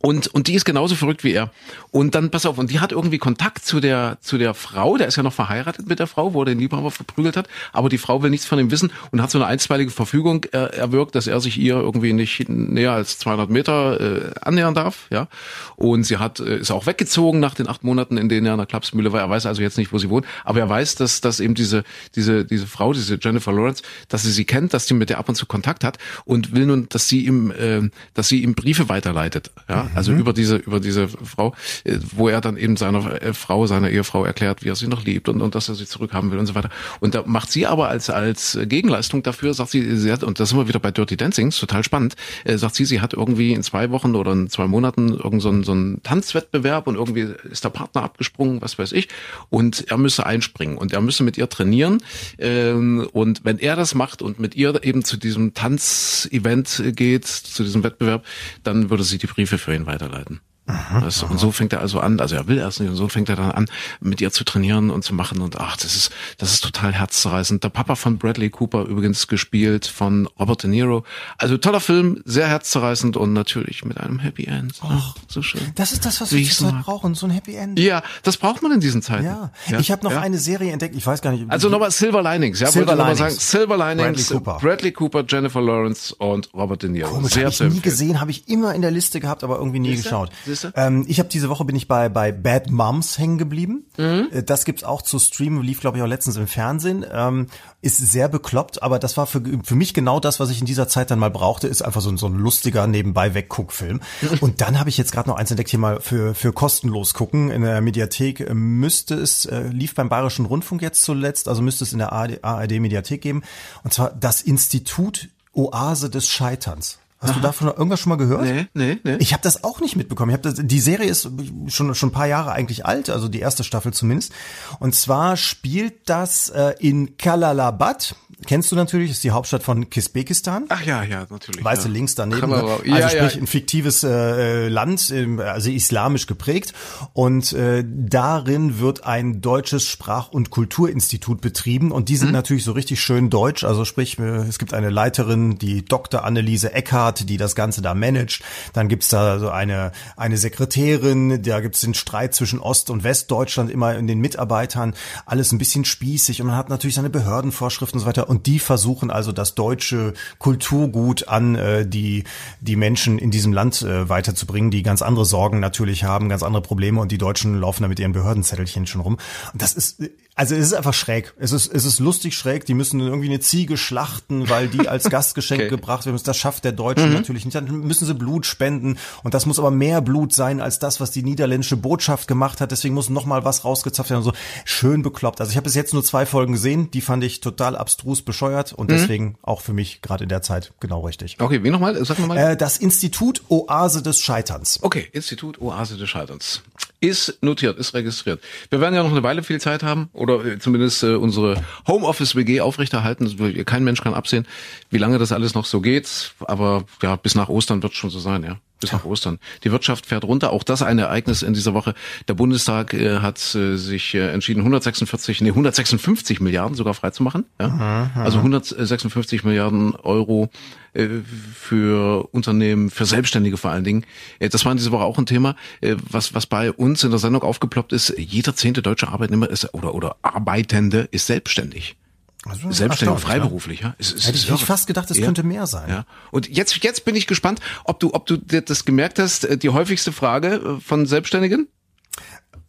und, 0.03 0.26
und 0.26 0.48
die 0.48 0.55
ist 0.55 0.64
genauso 0.64 0.96
verrückt 0.96 1.22
wie 1.22 1.32
er. 1.32 1.50
Und 1.92 2.16
dann, 2.16 2.30
pass 2.30 2.44
auf, 2.44 2.59
und 2.59 2.72
die 2.72 2.80
hat 2.80 2.90
irgendwie 2.90 3.18
Kontakt 3.18 3.64
zu 3.64 3.78
der, 3.78 4.18
zu 4.20 4.36
der 4.36 4.53
Frau, 4.53 4.96
der 4.96 5.07
ist 5.07 5.16
ja 5.16 5.22
noch 5.22 5.32
verheiratet 5.32 5.88
mit 5.88 6.00
der 6.00 6.09
Frau, 6.09 6.34
wo 6.34 6.42
er 6.42 6.46
den 6.46 6.59
Liebhaber 6.59 6.90
verprügelt 6.90 7.36
hat, 7.36 7.48
aber 7.72 7.88
die 7.88 7.98
Frau 7.98 8.20
will 8.20 8.30
nichts 8.30 8.44
von 8.44 8.59
ihm 8.59 8.72
wissen 8.72 8.90
und 9.12 9.22
hat 9.22 9.30
so 9.30 9.38
eine 9.38 9.46
einstweilige 9.46 9.92
Verfügung 9.92 10.44
äh, 10.53 10.76
erwirkt, 10.76 11.14
dass 11.14 11.28
er 11.28 11.40
sich 11.40 11.57
ihr 11.57 11.74
irgendwie 11.76 12.12
nicht 12.12 12.48
näher 12.48 12.92
als 12.92 13.20
200 13.20 13.48
Meter 13.48 14.00
äh, 14.00 14.30
annähern 14.40 14.74
darf, 14.74 15.07
ja. 15.11 15.28
Und 15.76 16.03
sie 16.03 16.16
hat, 16.16 16.40
äh, 16.40 16.59
ist 16.59 16.72
auch 16.72 16.86
weggezogen 16.86 17.38
nach 17.38 17.55
den 17.55 17.68
acht 17.68 17.84
Monaten, 17.84 18.16
in 18.16 18.28
denen 18.28 18.46
er 18.46 18.55
in 18.55 18.59
der 18.59 18.66
Klapsmühle 18.66 19.12
war. 19.12 19.20
Er 19.20 19.30
weiß 19.30 19.46
also 19.46 19.62
jetzt 19.62 19.78
nicht, 19.78 19.92
wo 19.92 19.98
sie 19.98 20.11
wohnt, 20.11 20.26
aber 20.44 20.59
er 20.59 20.68
weiß, 20.68 20.96
dass, 20.96 21.20
dass 21.20 21.38
eben 21.38 21.55
diese, 21.55 21.84
diese, 22.16 22.44
diese 22.44 22.66
Frau, 22.66 22.92
diese 22.92 23.18
Jennifer 23.22 23.53
Lawrence, 23.53 23.84
dass 24.09 24.24
sie 24.24 24.32
sie 24.32 24.46
kennt, 24.46 24.74
dass 24.74 24.88
sie 24.88 24.94
mit 24.94 25.11
der 25.11 25.18
ab 25.18 25.28
und 25.28 25.36
zu 25.36 25.46
Kontakt 25.46 25.84
hat 25.84 25.98
und 26.24 26.57
will 26.57 26.66
nun, 26.66 26.88
dass 26.88 27.07
sie 27.07 27.24
ihm, 27.24 27.53
äh, 27.53 27.88
dass 28.14 28.28
sie 28.28 28.42
ihm 28.42 28.57
Briefe 28.57 28.88
weiterleitet, 28.88 29.53
ja 29.68 29.91
also 29.95 30.12
mhm. 30.12 30.20
über 30.20 30.32
diese 30.32 30.57
über 30.57 30.80
diese 30.80 31.09
Frau, 31.09 31.55
äh, 31.84 31.99
wo 32.14 32.28
er 32.28 32.40
dann 32.40 32.57
eben 32.57 32.76
seiner 32.76 33.22
äh, 33.22 33.34
Frau, 33.34 33.66
seiner 33.66 33.90
Ehefrau 33.90 34.24
erklärt, 34.24 34.64
wie 34.64 34.68
er 34.68 34.76
sie 34.76 34.88
noch 34.88 35.05
liebt 35.05 35.28
und, 35.28 35.40
und 35.40 35.55
dass 35.55 35.68
er 35.68 35.74
sie 35.74 35.86
zurückhaben 35.86 36.30
will 36.30 36.38
und 36.38 36.47
so 36.47 36.55
weiter. 36.55 36.70
Und 37.01 37.14
da 37.14 37.24
macht 37.26 37.51
sie 37.51 37.66
aber 37.66 37.88
als 37.88 38.11
als 38.11 38.59
Gegenleistung 38.62 39.22
dafür, 39.22 39.55
sagt 39.55 39.70
sie, 39.70 39.97
sie 39.97 40.12
hat, 40.12 40.24
und 40.24 40.40
das 40.40 40.51
sind 40.51 40.59
wir 40.59 40.68
wieder 40.68 40.80
bei 40.80 40.90
Dirty 40.90 41.16
Dancing, 41.16 41.51
total 41.51 41.84
spannend, 41.84 42.16
äh, 42.45 42.57
sagt 42.57 42.74
sie, 42.74 42.84
sie 42.84 43.01
hat 43.01 43.12
irgendwie 43.12 43.53
in 43.53 43.62
zwei 43.62 43.90
Wochen 43.90 44.14
oder 44.14 44.32
in 44.32 44.49
zwei 44.49 44.66
Monaten 44.66 45.12
irgend 45.12 45.43
so 45.43 45.49
einen, 45.49 45.64
so 45.64 45.72
einen 45.72 46.03
Tanzwettbewerb 46.03 46.86
und 46.86 46.97
irgendwie 46.97 47.28
ist 47.51 47.64
der 47.64 47.70
Partner 47.70 48.03
abgesprungen, 48.03 48.62
was 48.62 48.78
weiß 48.78 48.93
ich, 48.93 49.09
und 49.51 49.90
er 49.90 49.99
müsse 49.99 50.26
einspringen 50.26 50.78
und 50.78 50.93
er 50.93 51.01
müsse 51.01 51.22
mit 51.22 51.38
ihr 51.38 51.49
trainieren 51.49 52.03
ähm, 52.38 53.09
und 53.12 53.45
wenn 53.45 53.59
er 53.59 53.76
das 53.76 53.95
macht 53.95 54.22
und 54.22 54.38
mit 54.40 54.55
ihr 54.55 54.82
eben 54.82 55.05
zu 55.05 55.16
diesem 55.16 55.55
Tanzevent 55.55 56.82
geht, 56.97 57.26
zu 57.26 57.62
diesem 57.62 57.84
Wettbewerb, 57.84 58.24
dann 58.62 58.90
würde 58.90 59.05
sie 59.05 59.18
die 59.18 59.26
Briefe 59.26 59.59
für 59.59 59.74
ihn 59.74 59.81
weiterleiten. 59.86 60.40
Aha, 60.72 61.02
weißt 61.02 61.24
und 61.24 61.38
so 61.38 61.52
fängt 61.52 61.72
er 61.72 61.80
also 61.80 62.00
an, 62.00 62.18
also 62.18 62.34
er 62.34 62.46
will 62.48 62.58
erst 62.58 62.80
nicht 62.80 62.88
und 62.88 62.96
so 62.96 63.08
fängt 63.08 63.28
er 63.28 63.36
dann 63.36 63.50
an, 63.50 63.66
mit 64.00 64.20
ihr 64.20 64.32
zu 64.32 64.44
trainieren 64.44 64.90
und 64.90 65.04
zu 65.04 65.14
machen 65.14 65.40
und 65.40 65.60
ach, 65.60 65.76
das 65.76 65.94
ist, 65.94 66.10
das 66.38 66.52
ist 66.52 66.62
total 66.62 66.92
herzzerreißend. 66.92 67.62
Der 67.62 67.68
Papa 67.68 67.94
von 67.94 68.18
Bradley 68.18 68.48
Cooper 68.50 68.84
übrigens 68.84 69.28
gespielt 69.28 69.86
von 69.86 70.28
Robert 70.38 70.62
De 70.62 70.70
Niro. 70.70 71.04
Also 71.36 71.58
toller 71.58 71.80
Film, 71.80 72.22
sehr 72.24 72.48
herzzerreißend 72.48 73.16
und 73.16 73.32
natürlich 73.32 73.84
mit 73.84 73.98
einem 73.98 74.18
Happy 74.18 74.44
End. 74.44 74.74
Ach, 74.82 75.14
so 75.28 75.42
schön. 75.42 75.60
Das 75.74 75.92
ist 75.92 76.06
das, 76.06 76.20
was 76.20 76.32
wir 76.32 76.44
zurzeit 76.48 76.82
brauchen, 76.82 77.14
so 77.14 77.26
ein 77.26 77.30
Happy 77.30 77.54
End. 77.54 77.78
Ja, 77.78 78.02
das 78.22 78.36
braucht 78.38 78.62
man 78.62 78.72
in 78.72 78.80
diesen 78.80 79.02
Zeiten. 79.02 79.24
Ja, 79.24 79.50
ja. 79.68 79.78
ich 79.78 79.90
habe 79.90 80.04
noch 80.04 80.12
ja. 80.12 80.20
eine 80.20 80.38
Serie 80.38 80.72
entdeckt, 80.72 80.96
ich 80.96 81.06
weiß 81.06 81.20
gar 81.20 81.32
nicht. 81.32 81.44
Also 81.48 81.68
nochmal 81.68 81.90
Silver 81.90 82.22
Linings, 82.22 82.60
ja, 82.60 82.70
Silver 82.70 82.96
Linings. 82.96 83.18
sagen, 83.18 83.34
Silver 83.34 83.76
Linings, 83.76 84.28
Bradley 84.28 84.38
Cooper. 84.38 84.58
Bradley 84.60 84.92
Cooper, 84.92 85.24
Jennifer 85.28 85.60
Lawrence 85.60 86.14
und 86.14 86.48
Robert 86.54 86.82
De 86.82 86.90
Niro. 86.90 87.10
Komisch, 87.10 87.32
sehr, 87.32 87.46
hab 87.46 87.52
ich 87.52 87.60
nie 87.60 87.80
gesehen, 87.80 88.20
habe 88.20 88.30
ich 88.30 88.48
immer 88.48 88.74
in 88.74 88.82
der 88.82 88.90
Liste 88.90 89.20
gehabt, 89.20 89.44
aber 89.44 89.58
irgendwie 89.58 89.80
nie 89.80 89.96
Siehste? 89.96 90.61
Siehste? 90.62 90.72
Ähm, 90.76 91.04
ich 91.08 91.18
habe 91.18 91.28
diese 91.28 91.48
Woche 91.48 91.64
bin 91.64 91.76
ich 91.76 91.88
bei, 91.88 92.08
bei 92.08 92.32
Bad 92.32 92.70
Moms 92.70 93.18
hängen 93.18 93.38
geblieben. 93.38 93.84
Mhm. 93.96 94.28
Äh, 94.32 94.42
das 94.42 94.64
gibt's 94.64 94.84
auch 94.84 95.02
zu 95.02 95.18
streamen, 95.18 95.62
lief 95.62 95.80
glaube 95.80 95.98
ich 95.98 96.02
auch 96.02 96.08
letztens 96.08 96.36
im 96.36 96.46
Fernsehen. 96.46 97.04
Ähm, 97.10 97.48
ist 97.80 97.98
sehr 97.98 98.28
bekloppt, 98.28 98.82
aber 98.82 98.98
das 98.98 99.16
war 99.16 99.26
für, 99.26 99.42
für 99.64 99.74
mich 99.74 99.92
genau 99.92 100.20
das, 100.20 100.38
was 100.38 100.50
ich 100.50 100.60
in 100.60 100.66
dieser 100.66 100.88
Zeit 100.88 101.10
dann 101.10 101.18
mal 101.18 101.30
brauchte, 101.30 101.66
ist 101.66 101.82
einfach 101.82 102.00
so, 102.00 102.10
ein 102.10 102.16
so 102.16 102.26
ein 102.26 102.34
lustiger 102.34 102.86
nebenbei 102.86 103.34
Wegguckfilm. 103.34 104.00
Und 104.40 104.60
dann 104.60 104.78
habe 104.78 104.88
ich 104.88 104.98
jetzt 104.98 105.12
gerade 105.12 105.28
noch 105.28 105.36
eins 105.36 105.50
entdeckt 105.50 105.70
hier 105.70 105.80
mal 105.80 106.00
für, 106.00 106.34
für 106.34 106.52
kostenlos 106.52 107.14
gucken. 107.14 107.50
In 107.50 107.62
der 107.62 107.80
Mediathek 107.80 108.40
äh, 108.40 108.54
müsste 108.54 109.14
es, 109.14 109.46
äh, 109.46 109.68
lief 109.68 109.94
beim 109.94 110.08
Bayerischen 110.08 110.46
Rundfunk 110.46 110.82
jetzt 110.82 111.02
zuletzt, 111.02 111.48
also 111.48 111.62
müsste 111.62 111.84
es 111.84 111.92
in 111.92 111.98
der 111.98 112.12
ARD 112.12 112.80
Mediathek 112.80 113.20
geben. 113.20 113.42
Und 113.82 113.92
zwar 113.92 114.10
das 114.10 114.42
Institut 114.42 115.28
Oase 115.54 116.08
des 116.08 116.28
Scheiterns. 116.28 116.98
Hast 117.22 117.30
Aha. 117.30 117.38
du 117.38 117.40
davon 117.40 117.68
irgendwas 117.68 118.00
schon 118.00 118.10
mal 118.10 118.16
gehört? 118.16 118.42
Nee, 118.42 118.66
nee, 118.74 118.98
nee. 119.04 119.16
Ich 119.20 119.32
habe 119.32 119.44
das 119.44 119.62
auch 119.62 119.80
nicht 119.80 119.94
mitbekommen. 119.94 120.30
Ich 120.30 120.34
hab 120.34 120.42
das, 120.42 120.54
die 120.56 120.80
Serie 120.80 121.08
ist 121.08 121.30
schon 121.68 121.94
schon 121.94 122.08
ein 122.08 122.12
paar 122.12 122.26
Jahre 122.26 122.50
eigentlich 122.50 122.84
alt, 122.84 123.10
also 123.10 123.28
die 123.28 123.38
erste 123.38 123.62
Staffel 123.62 123.92
zumindest. 123.92 124.32
Und 124.80 124.96
zwar 124.96 125.36
spielt 125.36 126.08
das 126.10 126.48
äh, 126.48 126.74
in 126.80 127.16
Kalalabad. 127.18 128.16
Kennst 128.46 128.72
du 128.72 128.76
natürlich, 128.76 129.12
ist 129.12 129.22
die 129.22 129.30
Hauptstadt 129.30 129.62
von 129.62 129.88
Kisbekistan. 129.88 130.64
Ach 130.68 130.82
ja, 130.82 131.04
ja, 131.04 131.26
natürlich. 131.30 131.64
Weißt 131.64 131.84
ja. 131.84 131.90
links 131.90 132.16
daneben. 132.16 132.50
Ne? 132.50 132.56
Also 132.56 132.84
ja, 132.84 133.08
sprich 133.08 133.34
ja. 133.34 133.40
ein 133.40 133.46
fiktives 133.46 134.02
äh, 134.02 134.68
Land, 134.68 135.14
also 135.38 135.70
islamisch 135.70 136.26
geprägt. 136.26 136.72
Und 137.12 137.52
äh, 137.52 137.84
darin 137.86 138.80
wird 138.80 139.06
ein 139.06 139.42
deutsches 139.42 139.86
Sprach- 139.86 140.30
und 140.30 140.50
Kulturinstitut 140.50 141.40
betrieben. 141.40 141.92
Und 141.92 142.08
die 142.08 142.16
sind 142.16 142.28
mhm. 142.28 142.34
natürlich 142.34 142.64
so 142.64 142.72
richtig 142.72 143.00
schön 143.00 143.30
deutsch. 143.30 143.62
Also 143.62 143.84
sprich, 143.84 144.18
äh, 144.18 144.38
es 144.38 144.58
gibt 144.58 144.74
eine 144.74 144.90
Leiterin, 144.90 145.58
die 145.58 145.84
Dr. 145.84 146.24
Anneliese 146.24 146.72
Eckhardt 146.72 147.11
hat, 147.12 147.28
die 147.28 147.36
das 147.36 147.54
Ganze 147.54 147.82
da 147.82 147.94
managt. 147.94 148.42
Dann 148.72 148.88
gibt's 148.88 149.08
da 149.08 149.38
so 149.38 149.50
eine, 149.50 149.92
eine 150.16 150.36
Sekretärin, 150.36 151.42
da 151.42 151.60
gibt's 151.60 151.80
den 151.80 151.94
Streit 151.94 152.34
zwischen 152.34 152.58
Ost- 152.58 152.90
und 152.90 153.04
Westdeutschland 153.04 153.70
immer 153.70 153.96
in 153.96 154.06
den 154.06 154.20
Mitarbeitern. 154.20 154.94
Alles 155.26 155.52
ein 155.52 155.58
bisschen 155.58 155.84
spießig 155.84 156.40
und 156.40 156.48
man 156.48 156.56
hat 156.56 156.68
natürlich 156.68 156.94
seine 156.94 157.10
Behördenvorschriften 157.10 157.98
und 157.98 158.02
so 158.02 158.06
weiter. 158.06 158.28
Und 158.28 158.46
die 158.46 158.58
versuchen 158.58 159.10
also 159.10 159.32
das 159.32 159.54
deutsche 159.54 160.14
Kulturgut 160.38 161.28
an 161.28 161.54
äh, 161.54 161.86
die, 161.86 162.24
die 162.60 162.76
Menschen 162.76 163.18
in 163.18 163.30
diesem 163.30 163.52
Land 163.52 163.82
äh, 163.82 164.08
weiterzubringen, 164.08 164.70
die 164.70 164.82
ganz 164.82 165.02
andere 165.02 165.24
Sorgen 165.24 165.60
natürlich 165.60 166.04
haben, 166.04 166.28
ganz 166.28 166.42
andere 166.42 166.62
Probleme 166.62 167.00
und 167.00 167.12
die 167.12 167.18
Deutschen 167.18 167.60
laufen 167.60 167.82
da 167.82 167.88
mit 167.88 168.00
ihren 168.00 168.12
Behördenzettelchen 168.12 168.86
schon 168.86 169.00
rum. 169.00 169.18
Und 169.52 169.62
das 169.62 169.74
ist 169.74 170.02
also 170.34 170.54
es 170.54 170.66
ist 170.66 170.72
einfach 170.72 170.94
schräg. 170.94 171.34
Es 171.38 171.52
ist, 171.52 171.72
es 171.72 171.84
ist 171.84 172.00
lustig 172.00 172.34
schräg. 172.34 172.64
Die 172.64 172.72
müssen 172.72 173.00
irgendwie 173.00 173.28
eine 173.28 173.40
Ziege 173.40 173.76
schlachten, 173.76 174.48
weil 174.48 174.68
die 174.68 174.88
als 174.88 175.04
Gastgeschenk 175.10 175.60
okay. 175.62 175.68
gebracht 175.68 176.06
werden. 176.06 176.18
Das 176.24 176.36
schafft 176.36 176.64
der 176.64 176.72
Deutsche 176.72 177.06
mhm. 177.06 177.12
natürlich 177.12 177.44
nicht. 177.44 177.54
Dann 177.54 177.66
müssen 177.66 178.06
sie 178.06 178.14
Blut 178.14 178.46
spenden. 178.46 178.96
Und 179.22 179.34
das 179.34 179.44
muss 179.44 179.58
aber 179.58 179.70
mehr 179.70 180.00
Blut 180.00 180.32
sein 180.32 180.60
als 180.62 180.78
das, 180.78 181.00
was 181.00 181.10
die 181.10 181.22
niederländische 181.22 181.76
Botschaft 181.76 182.28
gemacht 182.28 182.62
hat. 182.62 182.70
Deswegen 182.70 182.94
muss 182.94 183.10
noch 183.10 183.26
mal 183.26 183.44
was 183.44 183.64
rausgezapft 183.64 184.08
werden. 184.10 184.22
So 184.22 184.32
schön 184.64 185.02
bekloppt. 185.02 185.40
Also 185.40 185.50
ich 185.50 185.56
habe 185.56 185.64
bis 185.64 185.74
jetzt 185.74 185.92
nur 185.92 186.02
zwei 186.02 186.24
Folgen 186.24 186.54
gesehen. 186.54 186.90
Die 186.90 187.02
fand 187.02 187.22
ich 187.24 187.40
total 187.40 187.76
abstrus 187.76 188.22
bescheuert 188.22 188.72
und 188.72 188.88
mhm. 188.88 188.94
deswegen 188.94 189.38
auch 189.42 189.60
für 189.60 189.74
mich 189.74 190.00
gerade 190.00 190.24
in 190.24 190.30
der 190.30 190.40
Zeit 190.40 190.72
genau 190.80 191.00
richtig. 191.04 191.36
Okay, 191.40 191.62
wie 191.62 191.70
nochmal? 191.70 192.02
Sag 192.06 192.18
nochmal. 192.18 192.38
Äh, 192.38 192.56
das 192.56 192.78
Institut 192.78 193.42
Oase 193.48 194.02
des 194.02 194.20
Scheiterns. 194.20 194.78
Okay, 194.82 195.08
Institut 195.12 195.60
Oase 195.60 195.98
des 195.98 196.08
Scheiterns. 196.08 196.62
Ist 197.02 197.42
notiert, 197.42 197.78
ist 197.78 197.94
registriert. 197.94 198.40
Wir 198.70 198.80
werden 198.80 198.94
ja 198.94 199.02
noch 199.02 199.10
eine 199.10 199.24
Weile 199.24 199.42
viel 199.42 199.60
Zeit 199.60 199.82
haben 199.82 200.08
oder 200.12 200.31
äh, 200.40 200.58
zumindest 200.58 201.02
äh, 201.02 201.14
unsere 201.14 201.62
Homeoffice-WG 201.86 202.60
aufrechterhalten. 202.60 203.64
Kein 203.64 203.84
Mensch 203.84 204.02
kann 204.02 204.14
absehen, 204.14 204.46
wie 204.90 204.98
lange 204.98 205.18
das 205.18 205.32
alles 205.32 205.54
noch 205.54 205.64
so 205.64 205.80
geht. 205.80 206.34
Aber 206.40 206.84
ja, 207.02 207.16
bis 207.16 207.34
nach 207.34 207.48
Ostern 207.48 207.82
wird 207.82 207.94
schon 207.94 208.10
so 208.10 208.18
sein, 208.18 208.44
ja 208.44 208.58
bis 208.82 208.92
nach 208.92 209.04
Ostern. 209.06 209.38
Die 209.64 209.72
Wirtschaft 209.72 210.06
fährt 210.06 210.24
runter. 210.24 210.52
Auch 210.52 210.62
das 210.62 210.82
ein 210.82 210.98
Ereignis 210.98 211.42
in 211.42 211.54
dieser 211.54 211.72
Woche. 211.72 211.94
Der 212.28 212.34
Bundestag 212.34 212.92
äh, 212.92 213.20
hat 213.20 213.54
äh, 213.54 213.76
sich 213.76 214.14
äh, 214.14 214.30
entschieden, 214.30 214.60
146, 214.60 215.40
nee, 215.40 215.48
156 215.48 216.40
Milliarden 216.40 216.76
sogar 216.76 216.92
freizumachen. 216.92 217.46
Ja? 217.58 217.66
Aha, 217.68 218.10
aha. 218.14 218.24
Also 218.24 218.38
156 218.38 219.44
Milliarden 219.44 219.94
Euro 219.96 220.50
äh, 220.92 221.08
für 221.54 222.28
Unternehmen, 222.32 222.90
für 222.90 223.06
Selbstständige 223.06 223.56
vor 223.56 223.70
allen 223.70 223.84
Dingen. 223.84 224.04
Äh, 224.40 224.50
das 224.50 224.64
war 224.64 224.72
in 224.72 224.78
dieser 224.78 224.92
Woche 224.92 225.04
auch 225.04 225.18
ein 225.18 225.26
Thema, 225.26 225.56
äh, 225.80 225.96
was, 226.10 226.34
was 226.34 226.46
bei 226.46 226.70
uns 226.70 227.02
in 227.04 227.10
der 227.10 227.18
Sendung 227.18 227.42
aufgeploppt 227.42 227.92
ist. 227.92 228.14
Jeder 228.18 228.54
zehnte 228.54 228.82
deutsche 228.82 229.08
Arbeitnehmer 229.08 229.48
ist 229.48 229.72
oder, 229.72 229.94
oder 229.94 230.16
Arbeitende 230.22 231.08
ist 231.10 231.26
selbstständig. 231.26 231.96
Also, 232.45 232.72
Selbstständig, 232.72 233.20
freiberuflich, 233.20 233.80
ja. 233.80 233.95
Es, 233.99 234.12
es, 234.12 234.26
Hätte 234.26 234.36
ich, 234.36 234.51
ich 234.51 234.64
fast 234.64 234.88
gedacht, 234.88 235.11
es 235.11 235.18
ja. 235.18 235.24
könnte 235.24 235.45
mehr 235.45 235.66
sein. 235.68 235.88
Ja. 235.88 236.07
Und 236.32 236.49
jetzt, 236.49 236.82
jetzt 236.82 237.05
bin 237.05 237.14
ich 237.14 237.28
gespannt, 237.28 237.61
ob 237.84 238.01
du, 238.01 238.14
ob 238.14 238.26
du 238.26 238.36
das 238.36 238.84
gemerkt 238.84 239.20
hast, 239.20 239.45
äh, 239.45 239.57
die 239.57 239.70
häufigste 239.70 240.11
Frage 240.11 240.55
äh, 240.55 240.80
von 240.80 241.07
Selbstständigen? 241.07 241.68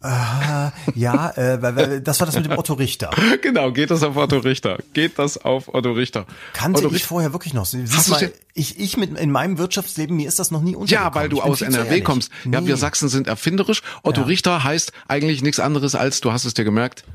Uh, 0.05 0.69
ja, 0.95 1.29
äh, 1.29 2.01
das 2.01 2.19
war 2.19 2.25
das 2.25 2.35
mit 2.35 2.45
dem 2.45 2.57
Otto 2.57 2.73
Richter. 2.73 3.09
Genau, 3.41 3.71
geht 3.71 3.89
das 3.89 4.03
auf 4.03 4.17
Otto 4.17 4.37
Richter? 4.37 4.77
Geht 4.93 5.17
das 5.17 5.37
auf 5.37 5.73
Otto 5.73 5.93
Richter? 5.93 6.25
Kannte 6.51 6.79
Otto 6.79 6.87
ich 6.89 6.95
Richter? 6.95 7.07
vorher 7.07 7.31
wirklich 7.31 7.53
noch. 7.53 7.65
Siehst 7.65 8.09
mal, 8.09 8.31
ich, 8.53 8.79
ich 8.79 8.97
mit 8.97 9.17
in 9.17 9.31
meinem 9.31 9.57
Wirtschaftsleben 9.57 10.17
mir 10.17 10.27
ist 10.27 10.39
das 10.39 10.51
noch 10.51 10.61
nie 10.61 10.75
untergekommen. 10.75 11.13
Ja, 11.13 11.15
weil 11.15 11.29
du 11.29 11.41
aus 11.41 11.61
NRW 11.61 12.01
kommst. 12.01 12.31
Nee. 12.43 12.53
Ja, 12.53 12.65
wir 12.65 12.75
Sachsen 12.75 13.07
sind 13.07 13.27
erfinderisch. 13.27 13.81
Otto 14.03 14.21
ja. 14.21 14.27
Richter 14.27 14.63
heißt 14.65 14.91
eigentlich 15.07 15.41
nichts 15.41 15.61
anderes 15.61 15.95
als, 15.95 16.19
du 16.19 16.33
hast 16.33 16.43
es 16.43 16.53
dir 16.53 16.65
gemerkt, 16.65 17.05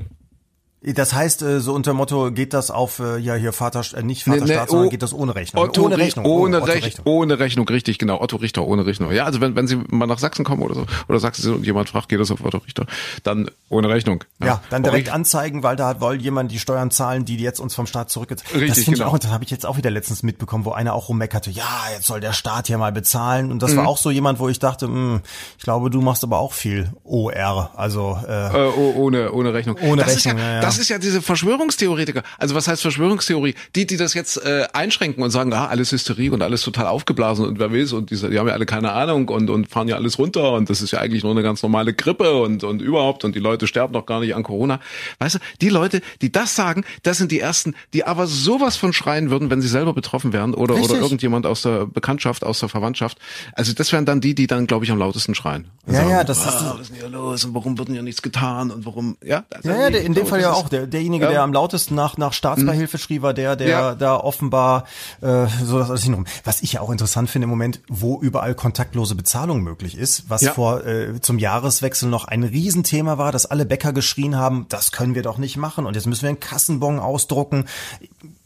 das 0.80 1.12
heißt, 1.12 1.42
äh, 1.42 1.60
so 1.60 1.74
unter 1.74 1.92
Motto 1.92 2.30
geht 2.30 2.54
das 2.54 2.70
auf, 2.70 3.00
äh, 3.00 3.18
ja 3.18 3.34
hier 3.34 3.52
Vater, 3.52 3.82
äh, 3.96 4.02
nicht 4.02 4.22
Vaterstaat, 4.22 4.48
nee, 4.48 4.54
nee, 4.54 4.66
sondern 4.68 4.86
oh, 4.86 4.90
geht 4.90 5.02
das 5.02 5.12
ohne 5.12 5.34
Rechnung. 5.34 5.64
Otto, 5.64 5.84
ohne 5.84 5.98
Rechnung. 5.98 6.24
Ohne, 6.24 6.66
Rech 6.66 6.84
Rechnung. 6.84 7.06
ohne 7.06 7.38
Rechnung, 7.40 7.68
richtig, 7.68 7.98
genau. 7.98 8.20
Otto 8.20 8.36
Richter, 8.36 8.64
ohne 8.64 8.86
Rechnung. 8.86 9.10
Ja, 9.10 9.24
also 9.24 9.40
wenn, 9.40 9.56
wenn 9.56 9.66
Sie 9.66 9.76
mal 9.88 10.06
nach 10.06 10.20
Sachsen 10.20 10.44
kommen 10.44 10.62
oder 10.62 10.76
so, 10.76 10.86
oder 11.08 11.18
Sachsen 11.18 11.42
sind 11.42 11.54
und 11.54 11.66
jemand 11.66 11.88
fragt, 11.88 12.08
geht 12.08 12.20
das 12.20 12.30
auf 12.30 12.44
Otto 12.44 12.58
Richter, 12.58 12.86
dann 13.24 13.50
ohne 13.68 13.88
Rechnung. 13.88 14.22
Ja, 14.40 14.46
ja 14.46 14.62
dann 14.70 14.84
direkt 14.84 15.10
anzeigen, 15.10 15.64
weil 15.64 15.74
da 15.74 15.98
soll 15.98 16.20
jemand 16.20 16.52
die 16.52 16.60
Steuern 16.60 16.92
zahlen, 16.92 17.24
die 17.24 17.36
jetzt 17.38 17.58
uns 17.58 17.74
vom 17.74 17.86
Staat 17.86 18.10
zurückgezahlt 18.10 18.54
Richtig, 18.54 18.84
das 18.84 18.84
genau. 18.84 18.96
Ich 19.08 19.14
auch, 19.14 19.18
das 19.18 19.32
habe 19.32 19.42
ich 19.42 19.50
jetzt 19.50 19.66
auch 19.66 19.78
wieder 19.78 19.90
letztens 19.90 20.22
mitbekommen, 20.22 20.64
wo 20.64 20.70
einer 20.70 20.94
auch 20.94 21.08
rummeckerte, 21.08 21.50
ja, 21.50 21.66
jetzt 21.92 22.06
soll 22.06 22.20
der 22.20 22.32
Staat 22.32 22.68
hier 22.68 22.78
mal 22.78 22.92
bezahlen. 22.92 23.50
Und 23.50 23.62
das 23.62 23.72
mhm. 23.72 23.78
war 23.78 23.88
auch 23.88 23.98
so 23.98 24.12
jemand, 24.12 24.38
wo 24.38 24.48
ich 24.48 24.60
dachte, 24.60 24.86
mh, 24.86 24.94
hm, 24.94 25.20
ich 25.58 25.64
glaube, 25.64 25.90
du 25.90 26.00
machst 26.00 26.22
aber 26.22 26.38
auch 26.38 26.52
viel 26.52 26.92
OR, 27.02 27.72
also 27.74 28.16
äh, 28.28 28.68
äh, 28.68 28.68
ohne, 28.76 29.32
ohne 29.32 29.52
Rechnung. 29.52 29.76
Ohne 29.82 30.04
das 30.04 30.14
Rechnung, 30.14 30.38
ja, 30.38 30.54
ja, 30.54 30.67
Das 30.68 30.78
ist 30.78 30.88
ja 30.88 30.98
diese 30.98 31.22
Verschwörung 31.22 31.48
Verschwörungstheoretiker. 31.48 32.22
Also 32.38 32.54
was 32.54 32.68
heißt 32.68 32.82
Verschwörungstheorie? 32.82 33.54
Die, 33.74 33.86
die 33.86 33.96
das 33.96 34.14
jetzt 34.14 34.36
äh, 34.44 34.66
einschränken 34.72 35.22
und 35.22 35.30
sagen, 35.30 35.52
ah, 35.52 35.66
alles 35.66 35.92
Hysterie 35.92 36.30
und 36.30 36.42
alles 36.42 36.62
total 36.62 36.86
aufgeblasen 36.86 37.46
und 37.46 37.58
wer 37.58 37.72
weiß 37.72 37.92
und 37.92 38.10
diese, 38.10 38.30
die 38.30 38.38
haben 38.38 38.48
ja 38.48 38.54
alle 38.54 38.66
keine 38.66 38.92
Ahnung 38.92 39.28
und, 39.28 39.50
und 39.50 39.68
fahren 39.68 39.88
ja 39.88 39.96
alles 39.96 40.18
runter 40.18 40.52
und 40.52 40.70
das 40.70 40.82
ist 40.82 40.90
ja 40.92 41.00
eigentlich 41.00 41.22
nur 41.22 41.32
eine 41.32 41.42
ganz 41.42 41.62
normale 41.62 41.94
Grippe 41.94 42.40
und, 42.40 42.64
und 42.64 42.82
überhaupt 42.82 43.24
und 43.24 43.34
die 43.34 43.40
Leute 43.40 43.66
sterben 43.66 43.92
doch 43.92 44.06
gar 44.06 44.20
nicht 44.20 44.34
an 44.34 44.42
Corona. 44.42 44.80
Weißt 45.18 45.36
du, 45.36 45.38
die 45.60 45.68
Leute, 45.68 46.00
die 46.22 46.30
das 46.32 46.54
sagen, 46.54 46.84
das 47.02 47.18
sind 47.18 47.32
die 47.32 47.40
ersten, 47.40 47.74
die 47.94 48.04
aber 48.04 48.26
sowas 48.26 48.76
von 48.76 48.92
schreien 48.92 49.30
würden, 49.30 49.50
wenn 49.50 49.60
sie 49.60 49.68
selber 49.68 49.94
betroffen 49.94 50.32
wären 50.32 50.54
oder, 50.54 50.74
oder 50.76 50.94
irgendjemand 50.96 51.46
aus 51.46 51.62
der 51.62 51.86
Bekanntschaft, 51.86 52.44
aus 52.44 52.60
der 52.60 52.68
Verwandtschaft. 52.68 53.18
Also 53.54 53.72
das 53.72 53.92
wären 53.92 54.04
dann 54.04 54.20
die, 54.20 54.34
die 54.34 54.46
dann, 54.46 54.66
glaube 54.66 54.84
ich, 54.84 54.90
am 54.90 54.98
lautesten 54.98 55.34
schreien. 55.34 55.68
Ja, 55.86 55.94
sagen, 55.94 56.10
ja, 56.10 56.24
das 56.24 56.46
ah, 56.46 56.48
ist. 56.48 56.64
Was 56.64 56.80
ist 56.82 56.90
denn 56.90 56.96
hier 56.98 57.08
los 57.08 57.44
und 57.44 57.54
warum 57.54 57.78
wird 57.78 57.88
denn 57.88 57.94
ja 57.94 58.02
nichts 58.02 58.22
getan 58.22 58.70
und 58.70 58.84
warum, 58.84 59.16
ja? 59.24 59.44
Ja, 59.64 59.88
ja, 59.88 59.98
in 59.98 60.14
dem 60.14 60.26
Fall 60.26 60.40
ja 60.40 60.52
auch. 60.52 60.57
Der, 60.68 60.86
derjenige, 60.86 61.26
ja. 61.26 61.30
der 61.30 61.42
am 61.42 61.52
lautesten 61.52 61.94
nach, 61.94 62.16
nach 62.16 62.32
Staatsbeihilfe 62.32 62.98
schrie, 62.98 63.22
war 63.22 63.34
der, 63.34 63.56
der 63.56 63.68
ja. 63.68 63.94
da 63.94 64.16
offenbar 64.16 64.84
äh, 65.20 65.46
so 65.62 65.78
das 65.78 65.90
alles 65.90 66.02
hinrum. 66.02 66.26
Was 66.44 66.62
ich 66.62 66.74
ja 66.74 66.80
auch 66.80 66.90
interessant 66.90 67.30
finde 67.30 67.44
im 67.44 67.50
Moment, 67.50 67.80
wo 67.88 68.20
überall 68.20 68.54
kontaktlose 68.54 69.14
Bezahlung 69.14 69.62
möglich 69.62 69.96
ist, 69.96 70.28
was 70.28 70.42
ja. 70.42 70.52
vor 70.52 70.84
äh, 70.84 71.20
zum 71.20 71.38
Jahreswechsel 71.38 72.08
noch 72.08 72.24
ein 72.24 72.42
Riesenthema 72.42 73.18
war, 73.18 73.32
dass 73.32 73.46
alle 73.46 73.66
Bäcker 73.66 73.92
geschrien 73.92 74.36
haben, 74.36 74.66
das 74.68 74.92
können 74.92 75.14
wir 75.14 75.22
doch 75.22 75.38
nicht 75.38 75.56
machen 75.56 75.86
und 75.86 75.94
jetzt 75.94 76.06
müssen 76.06 76.22
wir 76.22 76.30
einen 76.30 76.40
Kassenbon 76.40 76.98
ausdrucken 76.98 77.66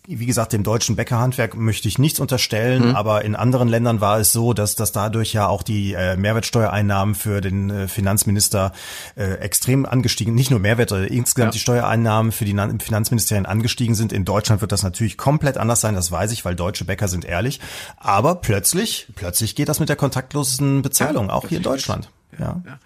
wie 0.08 0.26
gesagt, 0.26 0.52
dem 0.52 0.64
deutschen 0.64 0.96
Bäckerhandwerk 0.96 1.56
möchte 1.56 1.86
ich 1.86 1.96
nichts 1.96 2.18
unterstellen, 2.18 2.88
mhm. 2.88 2.96
aber 2.96 3.24
in 3.24 3.36
anderen 3.36 3.68
Ländern 3.68 4.00
war 4.00 4.18
es 4.18 4.32
so, 4.32 4.52
dass, 4.52 4.74
dass 4.74 4.90
dadurch 4.90 5.32
ja 5.32 5.46
auch 5.46 5.62
die 5.62 5.94
äh, 5.94 6.16
Mehrwertsteuereinnahmen 6.16 7.14
für 7.14 7.40
den 7.40 7.70
äh, 7.70 7.88
Finanzminister 7.88 8.72
äh, 9.14 9.34
extrem 9.34 9.86
angestiegen, 9.86 10.34
nicht 10.34 10.50
nur 10.50 10.58
Mehrwert, 10.58 10.90
äh, 10.90 11.06
insgesamt 11.06 11.50
ja. 11.50 11.52
die 11.52 11.60
Steuereinnahmen 11.60 12.32
für 12.32 12.44
die 12.44 12.56
Finanzministerien 12.80 13.46
angestiegen 13.46 13.94
sind. 13.94 14.12
In 14.12 14.24
Deutschland 14.24 14.60
wird 14.60 14.72
das 14.72 14.82
natürlich 14.82 15.16
komplett 15.16 15.56
anders 15.56 15.80
sein, 15.80 15.94
das 15.94 16.10
weiß 16.10 16.32
ich, 16.32 16.44
weil 16.44 16.56
deutsche 16.56 16.84
Bäcker 16.84 17.06
sind 17.06 17.24
ehrlich. 17.24 17.60
Aber 17.96 18.34
plötzlich, 18.34 19.06
plötzlich 19.14 19.54
geht 19.54 19.68
das 19.68 19.78
mit 19.78 19.88
der 19.88 19.96
kontaktlosen 19.96 20.82
Bezahlung, 20.82 21.28
ja, 21.28 21.34
auch 21.34 21.46
hier 21.46 21.58
in 21.58 21.62
Deutschland. 21.62 22.10
ja. 22.38 22.60
ja. 22.66 22.78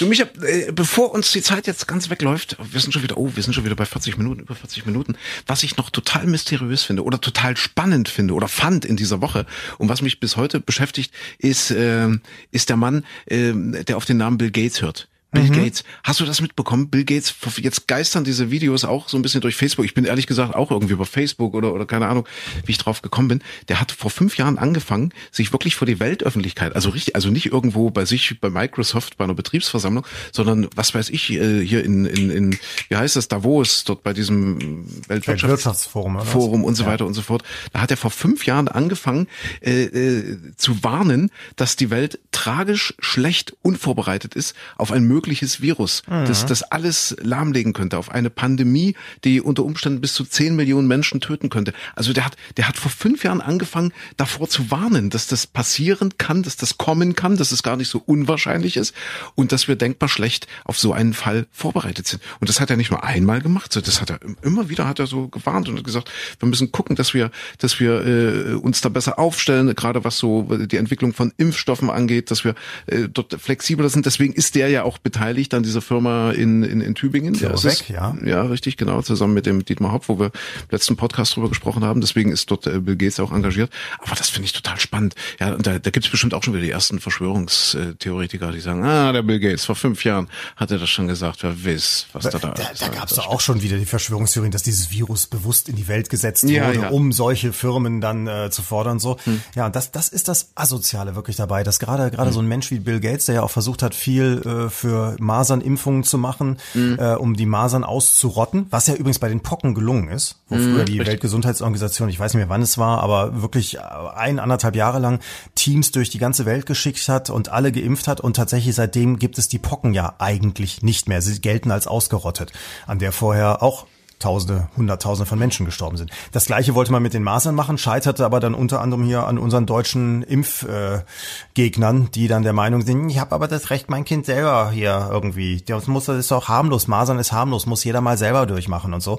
Du, 0.00 0.06
Micha, 0.06 0.24
äh, 0.40 0.72
bevor 0.72 1.12
uns 1.12 1.30
die 1.30 1.42
Zeit 1.42 1.66
jetzt 1.66 1.86
ganz 1.86 2.08
wegläuft, 2.08 2.56
wir 2.58 2.80
sind 2.80 2.94
schon 2.94 3.02
wieder, 3.02 3.18
oh, 3.18 3.32
wir 3.34 3.42
sind 3.42 3.52
schon 3.52 3.66
wieder 3.66 3.76
bei 3.76 3.84
40 3.84 4.16
Minuten, 4.16 4.40
über 4.40 4.54
40 4.54 4.86
Minuten, 4.86 5.14
was 5.46 5.62
ich 5.62 5.76
noch 5.76 5.90
total 5.90 6.26
mysteriös 6.26 6.84
finde 6.84 7.04
oder 7.04 7.20
total 7.20 7.54
spannend 7.58 8.08
finde 8.08 8.32
oder 8.32 8.48
fand 8.48 8.86
in 8.86 8.96
dieser 8.96 9.20
Woche 9.20 9.44
und 9.76 9.90
was 9.90 10.00
mich 10.00 10.18
bis 10.18 10.38
heute 10.38 10.58
beschäftigt, 10.58 11.12
ist, 11.36 11.70
äh, 11.70 12.08
ist 12.50 12.70
der 12.70 12.78
Mann, 12.78 13.04
äh, 13.26 13.52
der 13.52 13.98
auf 13.98 14.06
den 14.06 14.16
Namen 14.16 14.38
Bill 14.38 14.50
Gates 14.50 14.80
hört. 14.80 15.09
Bill 15.32 15.44
mhm. 15.44 15.52
Gates. 15.52 15.84
Hast 16.04 16.20
du 16.20 16.24
das 16.24 16.40
mitbekommen? 16.40 16.88
Bill 16.88 17.04
Gates, 17.04 17.34
jetzt 17.56 17.88
geistern 17.88 18.24
diese 18.24 18.50
Videos 18.50 18.84
auch 18.84 19.08
so 19.08 19.16
ein 19.16 19.22
bisschen 19.22 19.40
durch 19.40 19.56
Facebook. 19.56 19.84
Ich 19.84 19.94
bin 19.94 20.04
ehrlich 20.04 20.26
gesagt 20.26 20.54
auch 20.54 20.70
irgendwie 20.70 20.94
über 20.94 21.06
Facebook 21.06 21.54
oder, 21.54 21.72
oder 21.72 21.86
keine 21.86 22.08
Ahnung, 22.08 22.26
wie 22.64 22.72
ich 22.72 22.78
drauf 22.78 23.02
gekommen 23.02 23.28
bin. 23.28 23.42
Der 23.68 23.80
hat 23.80 23.92
vor 23.92 24.10
fünf 24.10 24.36
Jahren 24.36 24.58
angefangen, 24.58 25.12
sich 25.30 25.52
wirklich 25.52 25.76
vor 25.76 25.86
die 25.86 26.00
Weltöffentlichkeit, 26.00 26.74
also 26.74 26.90
richtig, 26.90 27.14
also 27.14 27.30
nicht 27.30 27.46
irgendwo 27.46 27.90
bei 27.90 28.04
sich, 28.04 28.40
bei 28.40 28.50
Microsoft, 28.50 29.16
bei 29.16 29.24
einer 29.24 29.34
Betriebsversammlung, 29.34 30.06
sondern 30.32 30.68
was 30.74 30.94
weiß 30.94 31.10
ich, 31.10 31.30
äh, 31.30 31.64
hier 31.64 31.84
in, 31.84 32.06
in, 32.06 32.30
in 32.30 32.58
wie 32.88 32.96
heißt 32.96 33.16
das, 33.16 33.28
Davos, 33.28 33.84
dort 33.84 34.02
bei 34.02 34.12
diesem 34.12 34.86
Weltwirtschaftsforum 35.08 36.20
Forum 36.20 36.64
und 36.64 36.74
so 36.74 36.86
weiter 36.86 37.04
ja. 37.04 37.06
und 37.06 37.14
so 37.14 37.22
fort. 37.22 37.42
Da 37.72 37.80
hat 37.80 37.90
er 37.90 37.96
vor 37.96 38.10
fünf 38.10 38.46
Jahren 38.46 38.68
angefangen 38.68 39.28
äh, 39.60 39.84
äh, 39.84 40.38
zu 40.56 40.82
warnen, 40.82 41.30
dass 41.56 41.76
die 41.76 41.90
Welt 41.90 42.18
tragisch 42.32 42.94
schlecht 42.98 43.56
unvorbereitet 43.62 44.34
ist 44.34 44.54
auf 44.76 44.92
ein 44.92 45.04
mögliches 45.04 45.19
Virus, 45.60 46.02
mhm. 46.08 46.26
das 46.26 46.46
das 46.46 46.62
alles 46.62 47.16
lahmlegen 47.20 47.72
könnte, 47.72 47.98
auf 47.98 48.10
eine 48.10 48.30
Pandemie, 48.30 48.94
die 49.24 49.40
unter 49.40 49.64
Umständen 49.64 50.00
bis 50.00 50.14
zu 50.14 50.24
zehn 50.24 50.56
Millionen 50.56 50.88
Menschen 50.88 51.20
töten 51.20 51.48
könnte. 51.48 51.72
Also 51.94 52.12
der 52.12 52.24
hat, 52.24 52.36
der 52.56 52.68
hat 52.68 52.76
vor 52.76 52.90
fünf 52.90 53.24
Jahren 53.24 53.40
angefangen, 53.40 53.92
davor 54.16 54.48
zu 54.48 54.70
warnen, 54.70 55.10
dass 55.10 55.26
das 55.26 55.46
passieren 55.46 56.10
kann, 56.18 56.42
dass 56.42 56.56
das 56.56 56.78
kommen 56.78 57.14
kann, 57.14 57.36
dass 57.36 57.52
es 57.52 57.62
gar 57.62 57.76
nicht 57.76 57.88
so 57.88 58.02
unwahrscheinlich 58.04 58.76
ist 58.76 58.94
und 59.34 59.52
dass 59.52 59.68
wir 59.68 59.76
denkbar 59.76 60.08
schlecht 60.08 60.46
auf 60.64 60.78
so 60.78 60.92
einen 60.92 61.14
Fall 61.14 61.46
vorbereitet 61.52 62.06
sind. 62.06 62.22
Und 62.40 62.48
das 62.48 62.60
hat 62.60 62.70
er 62.70 62.76
nicht 62.76 62.90
nur 62.90 63.04
einmal 63.04 63.40
gemacht, 63.40 63.76
das 63.76 64.00
hat 64.00 64.10
er 64.10 64.20
immer 64.42 64.68
wieder 64.68 64.86
hat 64.86 64.98
er 64.98 65.06
so 65.06 65.28
gewarnt 65.28 65.68
und 65.68 65.82
gesagt, 65.84 66.10
wir 66.38 66.48
müssen 66.48 66.72
gucken, 66.72 66.96
dass 66.96 67.14
wir, 67.14 67.30
dass 67.58 67.80
wir 67.80 68.06
äh, 68.06 68.54
uns 68.54 68.80
da 68.80 68.88
besser 68.88 69.18
aufstellen, 69.18 69.74
gerade 69.74 70.04
was 70.04 70.18
so 70.18 70.42
die 70.42 70.76
Entwicklung 70.76 71.12
von 71.12 71.32
Impfstoffen 71.36 71.90
angeht, 71.90 72.30
dass 72.30 72.44
wir 72.44 72.54
äh, 72.86 73.08
dort 73.08 73.40
flexibler 73.40 73.88
sind. 73.88 74.06
Deswegen 74.06 74.32
ist 74.32 74.54
der 74.54 74.68
ja 74.68 74.82
auch 74.82 74.98
beteiligt 75.10 75.52
an 75.54 75.62
dieser 75.62 75.80
Firma 75.82 76.30
in, 76.30 76.62
in, 76.62 76.80
in 76.80 76.94
Tübingen. 76.94 77.34
Ja, 77.34 77.50
ist 77.50 77.64
weg, 77.64 77.88
ja. 77.90 78.16
Ja, 78.24 78.42
richtig, 78.42 78.76
genau, 78.76 79.02
zusammen 79.02 79.34
mit 79.34 79.46
dem 79.46 79.64
Dietmar 79.64 79.92
Hopp, 79.92 80.08
wo 80.08 80.18
wir 80.18 80.26
im 80.26 80.32
letzten 80.70 80.96
Podcast 80.96 81.34
drüber 81.36 81.48
gesprochen 81.48 81.84
haben. 81.84 82.00
Deswegen 82.00 82.30
ist 82.32 82.50
dort 82.50 82.66
äh, 82.66 82.78
Bill 82.78 82.96
Gates 82.96 83.18
auch 83.20 83.32
engagiert. 83.32 83.70
Aber 83.98 84.14
das 84.16 84.28
finde 84.30 84.46
ich 84.46 84.52
total 84.52 84.78
spannend. 84.78 85.14
Ja, 85.40 85.54
und 85.54 85.66
da, 85.66 85.78
da 85.78 85.90
gibt 85.90 86.04
es 86.06 86.10
bestimmt 86.10 86.34
auch 86.34 86.42
schon 86.42 86.54
wieder 86.54 86.62
die 86.64 86.70
ersten 86.70 87.00
Verschwörungstheoretiker, 87.00 88.52
die 88.52 88.60
sagen, 88.60 88.84
ah, 88.84 89.12
der 89.12 89.22
Bill 89.22 89.40
Gates, 89.40 89.64
vor 89.64 89.74
fünf 89.74 90.04
Jahren 90.04 90.28
hat 90.56 90.70
er 90.70 90.78
das 90.78 90.88
schon 90.88 91.08
gesagt, 91.08 91.42
wer 91.42 91.64
weiß, 91.64 92.06
was 92.12 92.24
da 92.24 92.38
da 92.38 92.50
Da, 92.50 92.62
ist. 92.68 92.82
da 92.82 92.88
gab 92.88 93.10
es 93.10 93.18
auch 93.18 93.40
schon 93.40 93.62
wieder 93.62 93.76
die 93.78 93.86
Verschwörungstheorien, 93.86 94.52
dass 94.52 94.62
dieses 94.62 94.90
Virus 94.90 95.26
bewusst 95.26 95.68
in 95.68 95.76
die 95.76 95.88
Welt 95.88 96.10
gesetzt 96.10 96.44
Ja, 96.44 96.68
wurde, 96.68 96.80
ja. 96.80 96.88
um 96.90 97.12
solche 97.12 97.52
Firmen 97.52 98.00
dann 98.00 98.26
äh, 98.26 98.50
zu 98.50 98.62
fordern. 98.62 98.98
So, 98.98 99.16
ja, 99.54 99.66
und 99.66 99.76
das, 99.76 99.90
das 99.92 100.08
ist 100.08 100.28
das 100.28 100.50
Asoziale 100.54 101.14
wirklich 101.16 101.36
dabei, 101.36 101.62
dass 101.64 101.78
gerade 101.78 102.10
gerade 102.10 102.32
so 102.32 102.40
ein 102.40 102.46
Mensch 102.46 102.70
wie 102.70 102.78
Bill 102.78 103.00
Gates, 103.00 103.26
der 103.26 103.36
ja 103.36 103.42
auch 103.42 103.50
versucht 103.50 103.82
hat, 103.82 103.94
viel 103.94 104.42
äh, 104.44 104.70
für 104.70 104.99
Masernimpfungen 105.18 106.04
zu 106.04 106.18
machen, 106.18 106.58
äh, 106.74 107.14
um 107.14 107.34
die 107.34 107.46
Masern 107.46 107.84
auszurotten, 107.84 108.66
was 108.70 108.86
ja 108.86 108.94
übrigens 108.94 109.18
bei 109.18 109.28
den 109.28 109.40
Pocken 109.40 109.74
gelungen 109.74 110.08
ist, 110.08 110.36
wo 110.48 110.56
früher 110.56 110.84
die 110.84 110.98
Weltgesundheitsorganisation, 110.98 112.08
ich 112.08 112.18
weiß 112.18 112.34
nicht 112.34 112.40
mehr 112.40 112.48
wann 112.48 112.62
es 112.62 112.78
war, 112.78 113.02
aber 113.02 113.42
wirklich 113.42 113.76
äh, 113.76 113.80
ein 114.16 114.38
anderthalb 114.38 114.76
Jahre 114.76 114.98
lang 114.98 115.20
Teams 115.54 115.90
durch 115.92 116.10
die 116.10 116.18
ganze 116.18 116.46
Welt 116.46 116.66
geschickt 116.66 117.08
hat 117.08 117.30
und 117.30 117.50
alle 117.50 117.72
geimpft 117.72 118.08
hat. 118.08 118.20
Und 118.20 118.36
tatsächlich 118.36 118.74
seitdem 118.74 119.18
gibt 119.18 119.38
es 119.38 119.48
die 119.48 119.58
Pocken 119.58 119.94
ja 119.94 120.14
eigentlich 120.18 120.82
nicht 120.82 121.08
mehr. 121.08 121.22
Sie 121.22 121.40
gelten 121.40 121.70
als 121.70 121.86
ausgerottet, 121.86 122.52
an 122.86 122.98
der 122.98 123.12
vorher 123.12 123.62
auch 123.62 123.86
Tausende, 124.20 124.68
Hunderttausende 124.76 125.28
von 125.28 125.38
Menschen 125.38 125.66
gestorben 125.66 125.96
sind. 125.96 126.12
Das 126.30 126.44
gleiche 126.44 126.74
wollte 126.74 126.92
man 126.92 127.02
mit 127.02 127.14
den 127.14 127.24
Masern 127.24 127.54
machen, 127.54 127.78
scheiterte 127.78 128.24
aber 128.24 128.38
dann 128.38 128.54
unter 128.54 128.80
anderem 128.80 129.02
hier 129.02 129.26
an 129.26 129.38
unseren 129.38 129.66
deutschen 129.66 130.22
Impfgegnern, 130.22 132.04
äh, 132.04 132.10
die 132.14 132.28
dann 132.28 132.42
der 132.42 132.52
Meinung 132.52 132.82
sind, 132.82 133.10
ich 133.10 133.18
habe 133.18 133.34
aber 133.34 133.48
das 133.48 133.70
Recht, 133.70 133.90
mein 133.90 134.04
Kind 134.04 134.26
selber 134.26 134.70
hier 134.70 135.08
irgendwie, 135.10 135.62
das 135.62 135.86
muss 135.86 136.04
das 136.04 136.18
ist 136.18 136.30
doch 136.30 136.48
harmlos, 136.48 136.86
Masern 136.86 137.18
ist 137.18 137.32
harmlos, 137.32 137.66
muss 137.66 137.82
jeder 137.82 138.00
mal 138.00 138.18
selber 138.18 138.46
durchmachen 138.46 138.94
und 138.94 139.00
so. 139.00 139.18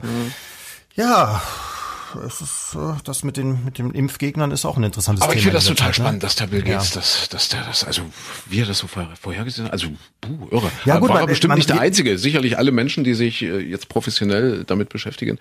Ja, 0.95 1.41
es 2.25 2.41
ist, 2.41 2.75
äh, 2.75 2.93
das 3.03 3.23
mit 3.23 3.37
den 3.37 3.63
mit 3.65 3.77
den 3.77 3.91
Impfgegnern 3.91 4.51
ist 4.51 4.65
auch 4.65 4.77
ein 4.77 4.83
interessantes 4.83 5.23
Aber 5.23 5.33
Thema. 5.33 5.37
ich 5.39 5.43
finde 5.43 5.57
das 5.57 5.65
total 5.65 5.77
Zeit, 5.87 5.87
ne? 5.99 6.03
spannend, 6.05 6.23
dass 6.23 6.35
der 6.35 6.47
Bill 6.47 6.61
Gates, 6.61 6.89
Ja. 6.89 6.95
dass, 7.01 7.29
dass 7.29 7.49
der 7.49 7.63
das, 7.63 7.83
also 7.83 8.01
wie 8.49 8.61
er 8.61 8.65
das 8.65 8.77
so 8.79 8.87
vorher, 8.87 9.15
vorhergesehen 9.15 9.65
hat, 9.65 9.73
also 9.73 9.87
puh, 10.21 10.47
irre. 10.51 10.71
Ja, 10.85 10.99
gut, 10.99 11.09
war 11.09 11.15
man- 11.15 11.23
er 11.23 11.27
bestimmt 11.27 11.49
man- 11.49 11.57
nicht 11.57 11.69
der 11.69 11.79
Einzige. 11.79 12.17
Sicherlich 12.17 12.57
alle 12.57 12.71
Menschen, 12.71 13.03
die 13.03 13.13
sich 13.13 13.41
äh, 13.41 13.59
jetzt 13.59 13.89
professionell 13.89 14.63
damit 14.65 14.89
beschäftigen. 14.89 15.39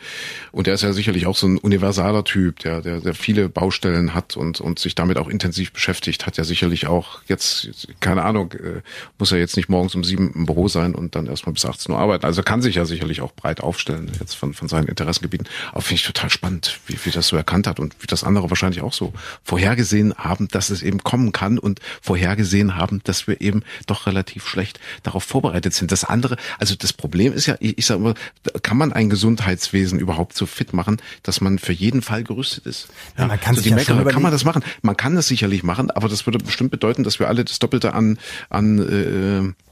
Und 0.53 0.67
der 0.67 0.75
ist 0.75 0.83
ja 0.83 0.93
sicherlich 0.93 1.27
auch 1.27 1.37
so 1.37 1.47
ein 1.47 1.59
universaler 1.59 2.25
Typ, 2.25 2.59
der, 2.61 2.81
der, 2.83 3.01
der 3.01 3.15
viele 3.15 3.49
Baustellen 3.49 4.15
hat 4.15 4.37
und, 4.37 4.61
und 4.61 4.79
sich 4.79 4.95
damit 4.95 5.19
auch 5.19 5.29
intensiv 5.29 5.73
beschäftigt, 5.73 6.27
hat 6.27 6.37
ja 6.37 6.45
sicherlich 6.45 6.87
auch 6.87 7.21
jetzt, 7.27 7.69
keine 8.01 8.23
Ahnung, 8.23 8.53
äh, 8.53 8.83
muss 9.19 9.33
er 9.33 9.39
jetzt 9.39 9.57
nicht 9.57 9.69
morgens 9.69 9.95
um 9.95 10.05
sieben 10.05 10.33
im 10.35 10.47
Büro 10.47 10.69
sein 10.69 10.95
und 10.95 11.15
dann 11.15 11.27
erstmal 11.27 11.53
bis 11.53 11.65
18 11.65 11.93
Uhr 11.95 11.99
arbeiten. 12.01 12.25
Also 12.27 12.43
kann 12.43 12.63
sich 12.63 12.75
ja 12.77 12.85
sicherlich 12.85 13.21
auch 13.21 13.33
breit 13.33 13.61
aufstellen, 13.61 14.11
jetzt 14.21 14.35
von, 14.35 14.55
von 14.55 14.69
seinen 14.69 14.87
Interessengebieten. 14.89 15.47
Aber 15.73 15.83
finde 15.83 15.97
ich 15.97 16.07
total 16.07 16.31
spannend, 16.31 16.60
wie, 16.87 16.99
wie 17.05 17.11
das 17.11 17.29
so 17.29 17.37
erkannt 17.37 17.67
hat 17.67 17.81
und 17.81 17.95
wie 18.01 18.07
das 18.07 18.25
andere 18.25 18.51
wahrscheinlich 18.51 18.83
auch 18.83 18.93
so 18.93 19.13
vorhergesehen 19.43 20.15
haben, 20.17 20.49
dass 20.49 20.71
es 20.71 20.83
eben 20.83 21.03
kommen 21.03 21.33
kann 21.33 21.59
und 21.59 21.81
vorhergesehen 22.03 22.77
haben, 22.77 23.01
dass 23.05 23.27
wir 23.27 23.41
eben 23.41 23.63
doch 23.87 24.07
relativ 24.07 24.47
schlecht 24.47 24.81
darauf 25.03 25.25
vorbereitet 25.25 25.75
sind. 25.75 25.93
Das 25.93 26.05
andere, 26.05 26.37
also 26.59 26.75
das 26.75 26.93
Problem 26.93 27.33
ist 27.33 27.47
ja, 27.47 27.57
ich, 27.61 27.79
ich 27.79 27.87
sage 27.87 28.01
immer, 28.01 28.15
kann 28.63 28.77
man 28.77 28.93
ein 28.93 29.11
Gesundheitswesen 29.11 29.99
überhaupt 29.99 30.37
so 30.37 30.47
fit 30.47 30.73
machen, 30.73 30.99
dass 31.23 31.41
man 31.41 31.59
für 31.59 31.73
jeden 31.73 32.03
Fall 32.03 32.25
gerüstet 32.25 32.67
ist? 32.67 32.89
Ja, 33.17 33.27
man 33.27 33.41
kann 33.41 33.55
so 33.55 33.63
sich 33.63 33.73
die 33.73 33.79
ja 33.79 33.85
schon 33.85 33.97
Meckerer, 33.97 34.13
kann 34.13 34.23
man 34.23 34.33
das 34.33 34.45
machen? 34.45 34.63
Man 34.83 34.97
kann 34.97 35.15
das 35.15 35.29
sicherlich 35.29 35.63
machen, 35.63 35.91
aber 35.91 36.09
das 36.09 36.27
würde 36.27 36.39
bestimmt 36.39 36.71
bedeuten, 36.71 37.05
dass 37.05 37.19
wir 37.19 37.29
alle 37.29 37.45
das 37.45 37.59
Doppelte 37.59 37.95
an, 37.95 38.19
an 38.49 39.55
äh, 39.55 39.70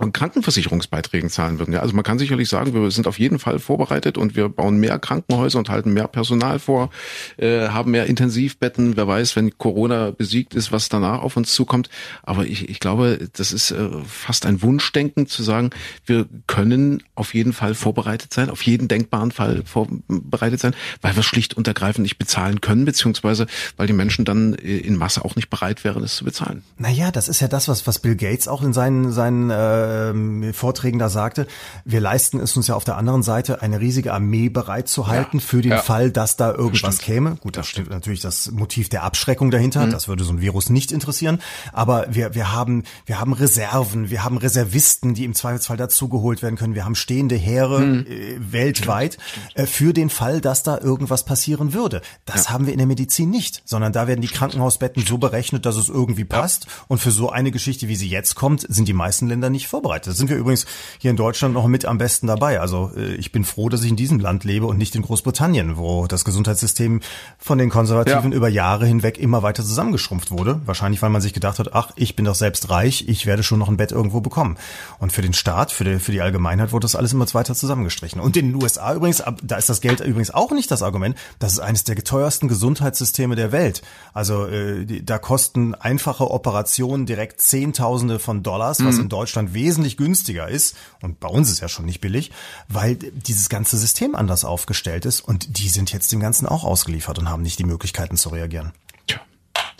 an 0.00 0.12
Krankenversicherungsbeiträgen 0.12 1.30
zahlen 1.30 1.58
würden. 1.58 1.72
Ja, 1.72 1.80
also 1.80 1.94
man 1.94 2.04
kann 2.04 2.18
sicherlich 2.18 2.48
sagen, 2.48 2.74
wir 2.74 2.90
sind 2.90 3.06
auf 3.06 3.18
jeden 3.18 3.38
Fall 3.38 3.58
vorbereitet 3.58 4.16
und 4.16 4.36
wir 4.36 4.48
bauen 4.48 4.78
mehr 4.78 4.98
Krankenhäuser 4.98 5.58
und 5.58 5.68
halten 5.68 5.92
mehr 5.92 6.08
Personal 6.08 6.58
vor, 6.58 6.90
äh, 7.36 7.68
haben 7.68 7.90
mehr 7.90 8.06
Intensivbetten. 8.06 8.96
Wer 8.96 9.08
weiß, 9.08 9.36
wenn 9.36 9.56
Corona 9.58 10.10
besiegt 10.10 10.54
ist, 10.54 10.72
was 10.72 10.88
danach 10.88 11.22
auf 11.22 11.36
uns 11.36 11.52
zukommt. 11.52 11.88
Aber 12.22 12.44
ich, 12.46 12.68
ich 12.68 12.80
glaube, 12.80 13.28
das 13.32 13.52
ist 13.52 13.70
äh, 13.70 13.88
fast 14.06 14.46
ein 14.46 14.62
Wunschdenken 14.62 15.26
zu 15.26 15.42
sagen, 15.42 15.70
wir 16.06 16.26
können 16.46 17.02
auf 17.14 17.34
jeden 17.34 17.52
Fall 17.52 17.74
vorbereitet 17.74 18.32
sein, 18.32 18.50
auf 18.50 18.62
jeden 18.62 18.88
denkbaren 18.88 19.32
Fall 19.32 19.62
vorbereitet 19.64 20.60
sein, 20.60 20.74
weil 21.02 21.16
wir 21.16 21.22
schlicht 21.22 21.54
und 21.54 21.66
ergreifend 21.66 22.04
nicht 22.04 22.18
bezahlen 22.18 22.60
können, 22.60 22.84
beziehungsweise 22.84 23.46
weil 23.76 23.86
die 23.86 23.92
Menschen 23.92 24.24
dann 24.24 24.54
äh, 24.54 24.78
in 24.78 24.96
Masse 24.96 25.24
auch 25.24 25.36
nicht 25.36 25.50
bereit 25.50 25.84
wären, 25.84 26.02
es 26.04 26.16
zu 26.16 26.24
bezahlen. 26.24 26.62
Naja, 26.76 27.10
das 27.10 27.28
ist 27.28 27.40
ja 27.40 27.48
das, 27.48 27.68
was, 27.68 27.86
was 27.86 27.98
Bill 27.98 28.16
Gates 28.16 28.48
auch 28.48 28.62
in 28.62 28.72
seinen, 28.72 29.12
seinen 29.12 29.50
ähm, 29.88 30.52
Vorträgen 30.54 30.98
da 30.98 31.08
sagte. 31.08 31.46
Wir 31.84 32.00
leisten 32.00 32.40
es 32.40 32.56
uns 32.56 32.66
ja 32.66 32.74
auf 32.74 32.84
der 32.84 32.96
anderen 32.96 33.22
Seite, 33.22 33.62
eine 33.62 33.80
riesige 33.80 34.12
Armee 34.12 34.48
bereitzuhalten 34.48 35.40
für 35.40 35.62
den 35.62 35.72
ja. 35.72 35.82
Fall, 35.82 36.10
dass 36.10 36.36
da 36.36 36.52
irgendwas 36.52 36.96
stimmt. 36.96 37.06
käme. 37.06 37.36
Gut, 37.36 37.56
das 37.56 37.66
stimmt 37.66 37.90
natürlich 37.90 38.20
das 38.20 38.50
Motiv 38.50 38.88
der 38.88 39.02
Abschreckung 39.02 39.50
dahinter. 39.50 39.86
Das 39.86 40.08
würde 40.08 40.24
so 40.24 40.32
ein 40.32 40.40
Virus 40.40 40.70
nicht 40.70 40.92
interessieren. 40.92 41.40
Aber 41.72 42.06
wir, 42.10 42.34
wir 42.34 42.52
haben, 42.52 42.84
wir 43.06 43.20
haben 43.20 43.32
Reserven, 43.32 44.10
wir 44.10 44.24
haben 44.24 44.38
Reservisten, 44.38 45.14
die 45.14 45.24
im 45.24 45.34
Zweifelsfall 45.34 45.76
dazugeholt 45.76 46.42
werden 46.42 46.56
können. 46.56 46.74
Wir 46.74 46.84
haben 46.84 46.94
stehende 46.94 47.36
Heere 47.36 47.82
äh, 47.82 48.36
weltweit 48.38 49.18
äh, 49.54 49.66
für 49.66 49.92
den 49.92 50.10
Fall, 50.10 50.40
dass 50.40 50.62
da 50.62 50.78
irgendwas 50.78 51.24
passieren 51.24 51.72
würde. 51.72 52.02
Das 52.24 52.50
haben 52.50 52.66
wir 52.66 52.72
in 52.72 52.78
der 52.78 52.86
Medizin 52.86 53.30
nicht, 53.30 53.62
sondern 53.64 53.92
da 53.92 54.06
werden 54.06 54.20
die 54.20 54.28
Krankenhausbetten 54.28 55.04
so 55.06 55.18
berechnet, 55.18 55.66
dass 55.66 55.76
es 55.76 55.88
irgendwie 55.88 56.24
passt. 56.24 56.66
Und 56.88 56.98
für 56.98 57.10
so 57.10 57.30
eine 57.30 57.50
Geschichte, 57.50 57.88
wie 57.88 57.96
sie 57.96 58.08
jetzt 58.08 58.34
kommt, 58.34 58.66
sind 58.68 58.88
die 58.88 58.92
meisten 58.92 59.28
Länder 59.28 59.50
nicht 59.50 59.68
vorbereitet. 59.78 60.08
Da 60.12 60.16
sind 60.16 60.28
wir 60.28 60.36
übrigens 60.36 60.66
hier 60.98 61.10
in 61.10 61.16
Deutschland 61.16 61.54
noch 61.54 61.66
mit 61.68 61.84
am 61.84 61.98
besten 61.98 62.26
dabei. 62.26 62.60
Also 62.60 62.90
äh, 62.96 63.14
ich 63.14 63.30
bin 63.32 63.44
froh, 63.44 63.68
dass 63.68 63.82
ich 63.82 63.90
in 63.90 63.96
diesem 63.96 64.18
Land 64.18 64.44
lebe 64.44 64.66
und 64.66 64.76
nicht 64.76 64.94
in 64.96 65.02
Großbritannien, 65.02 65.76
wo 65.76 66.06
das 66.06 66.24
Gesundheitssystem 66.24 67.00
von 67.38 67.58
den 67.58 67.70
Konservativen 67.70 68.32
Ja. 68.32 68.36
über 68.36 68.48
Jahre 68.48 68.86
hinweg 68.86 69.18
immer 69.18 69.42
weiter 69.42 69.62
zusammengeschrumpft 69.62 70.30
wurde. 70.32 70.60
Wahrscheinlich, 70.66 71.00
weil 71.02 71.10
man 71.10 71.22
sich 71.22 71.32
gedacht 71.32 71.58
hat, 71.60 71.74
ach, 71.74 71.92
ich 71.96 72.16
bin 72.16 72.24
doch 72.24 72.34
selbst 72.34 72.70
reich, 72.70 73.04
ich 73.08 73.26
werde 73.26 73.42
schon 73.44 73.58
noch 73.60 73.68
ein 73.68 73.76
Bett 73.76 73.92
irgendwo 73.92 74.20
bekommen. 74.20 74.56
Und 74.98 75.12
für 75.12 75.22
den 75.22 75.32
Staat, 75.32 75.70
für 75.70 75.84
die, 75.84 75.98
für 76.00 76.10
die 76.12 76.20
Allgemeinheit 76.20 76.72
wurde 76.72 76.84
das 76.84 76.96
alles 76.96 77.12
immer 77.12 77.26
weiter 77.34 77.54
zusammengestrichen. 77.54 78.20
Und 78.20 78.36
in 78.36 78.52
den 78.52 78.62
USA 78.62 78.94
übrigens, 78.94 79.22
da 79.42 79.56
ist 79.56 79.68
das 79.68 79.80
Geld 79.80 80.00
übrigens 80.00 80.30
auch 80.32 80.50
nicht 80.50 80.70
das 80.70 80.82
Argument, 80.82 81.16
das 81.38 81.52
ist 81.52 81.60
eines 81.60 81.84
der 81.84 81.96
teuersten 82.02 82.48
Gesundheitssysteme 82.48 83.36
der 83.36 83.52
Welt. 83.52 83.82
Also 84.14 84.46
äh, 84.46 85.02
da 85.02 85.18
kosten 85.18 85.74
einfache 85.74 86.30
Operationen 86.30 87.06
direkt 87.06 87.40
Zehntausende 87.42 88.18
von 88.18 88.42
Dollars, 88.42 88.84
was 88.84 88.98
in 88.98 89.08
Deutschland 89.08 89.52
wesentlich 89.54 89.67
günstiger 89.96 90.48
ist. 90.48 90.76
Und 91.02 91.20
bei 91.20 91.28
uns 91.28 91.50
ist 91.50 91.60
ja 91.60 91.68
schon 91.68 91.84
nicht 91.84 92.00
billig, 92.00 92.30
weil 92.68 92.96
dieses 92.96 93.48
ganze 93.48 93.76
System 93.76 94.14
anders 94.14 94.44
aufgestellt 94.44 95.04
ist. 95.04 95.20
Und 95.20 95.58
die 95.58 95.68
sind 95.68 95.92
jetzt 95.92 96.12
dem 96.12 96.20
Ganzen 96.20 96.46
auch 96.46 96.64
ausgeliefert 96.64 97.18
und 97.18 97.28
haben 97.28 97.42
nicht 97.42 97.58
die 97.58 97.64
Möglichkeiten 97.64 98.16
zu 98.16 98.30
reagieren. 98.30 98.72
Tja. 99.06 99.20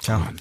Tja. 0.01 0.32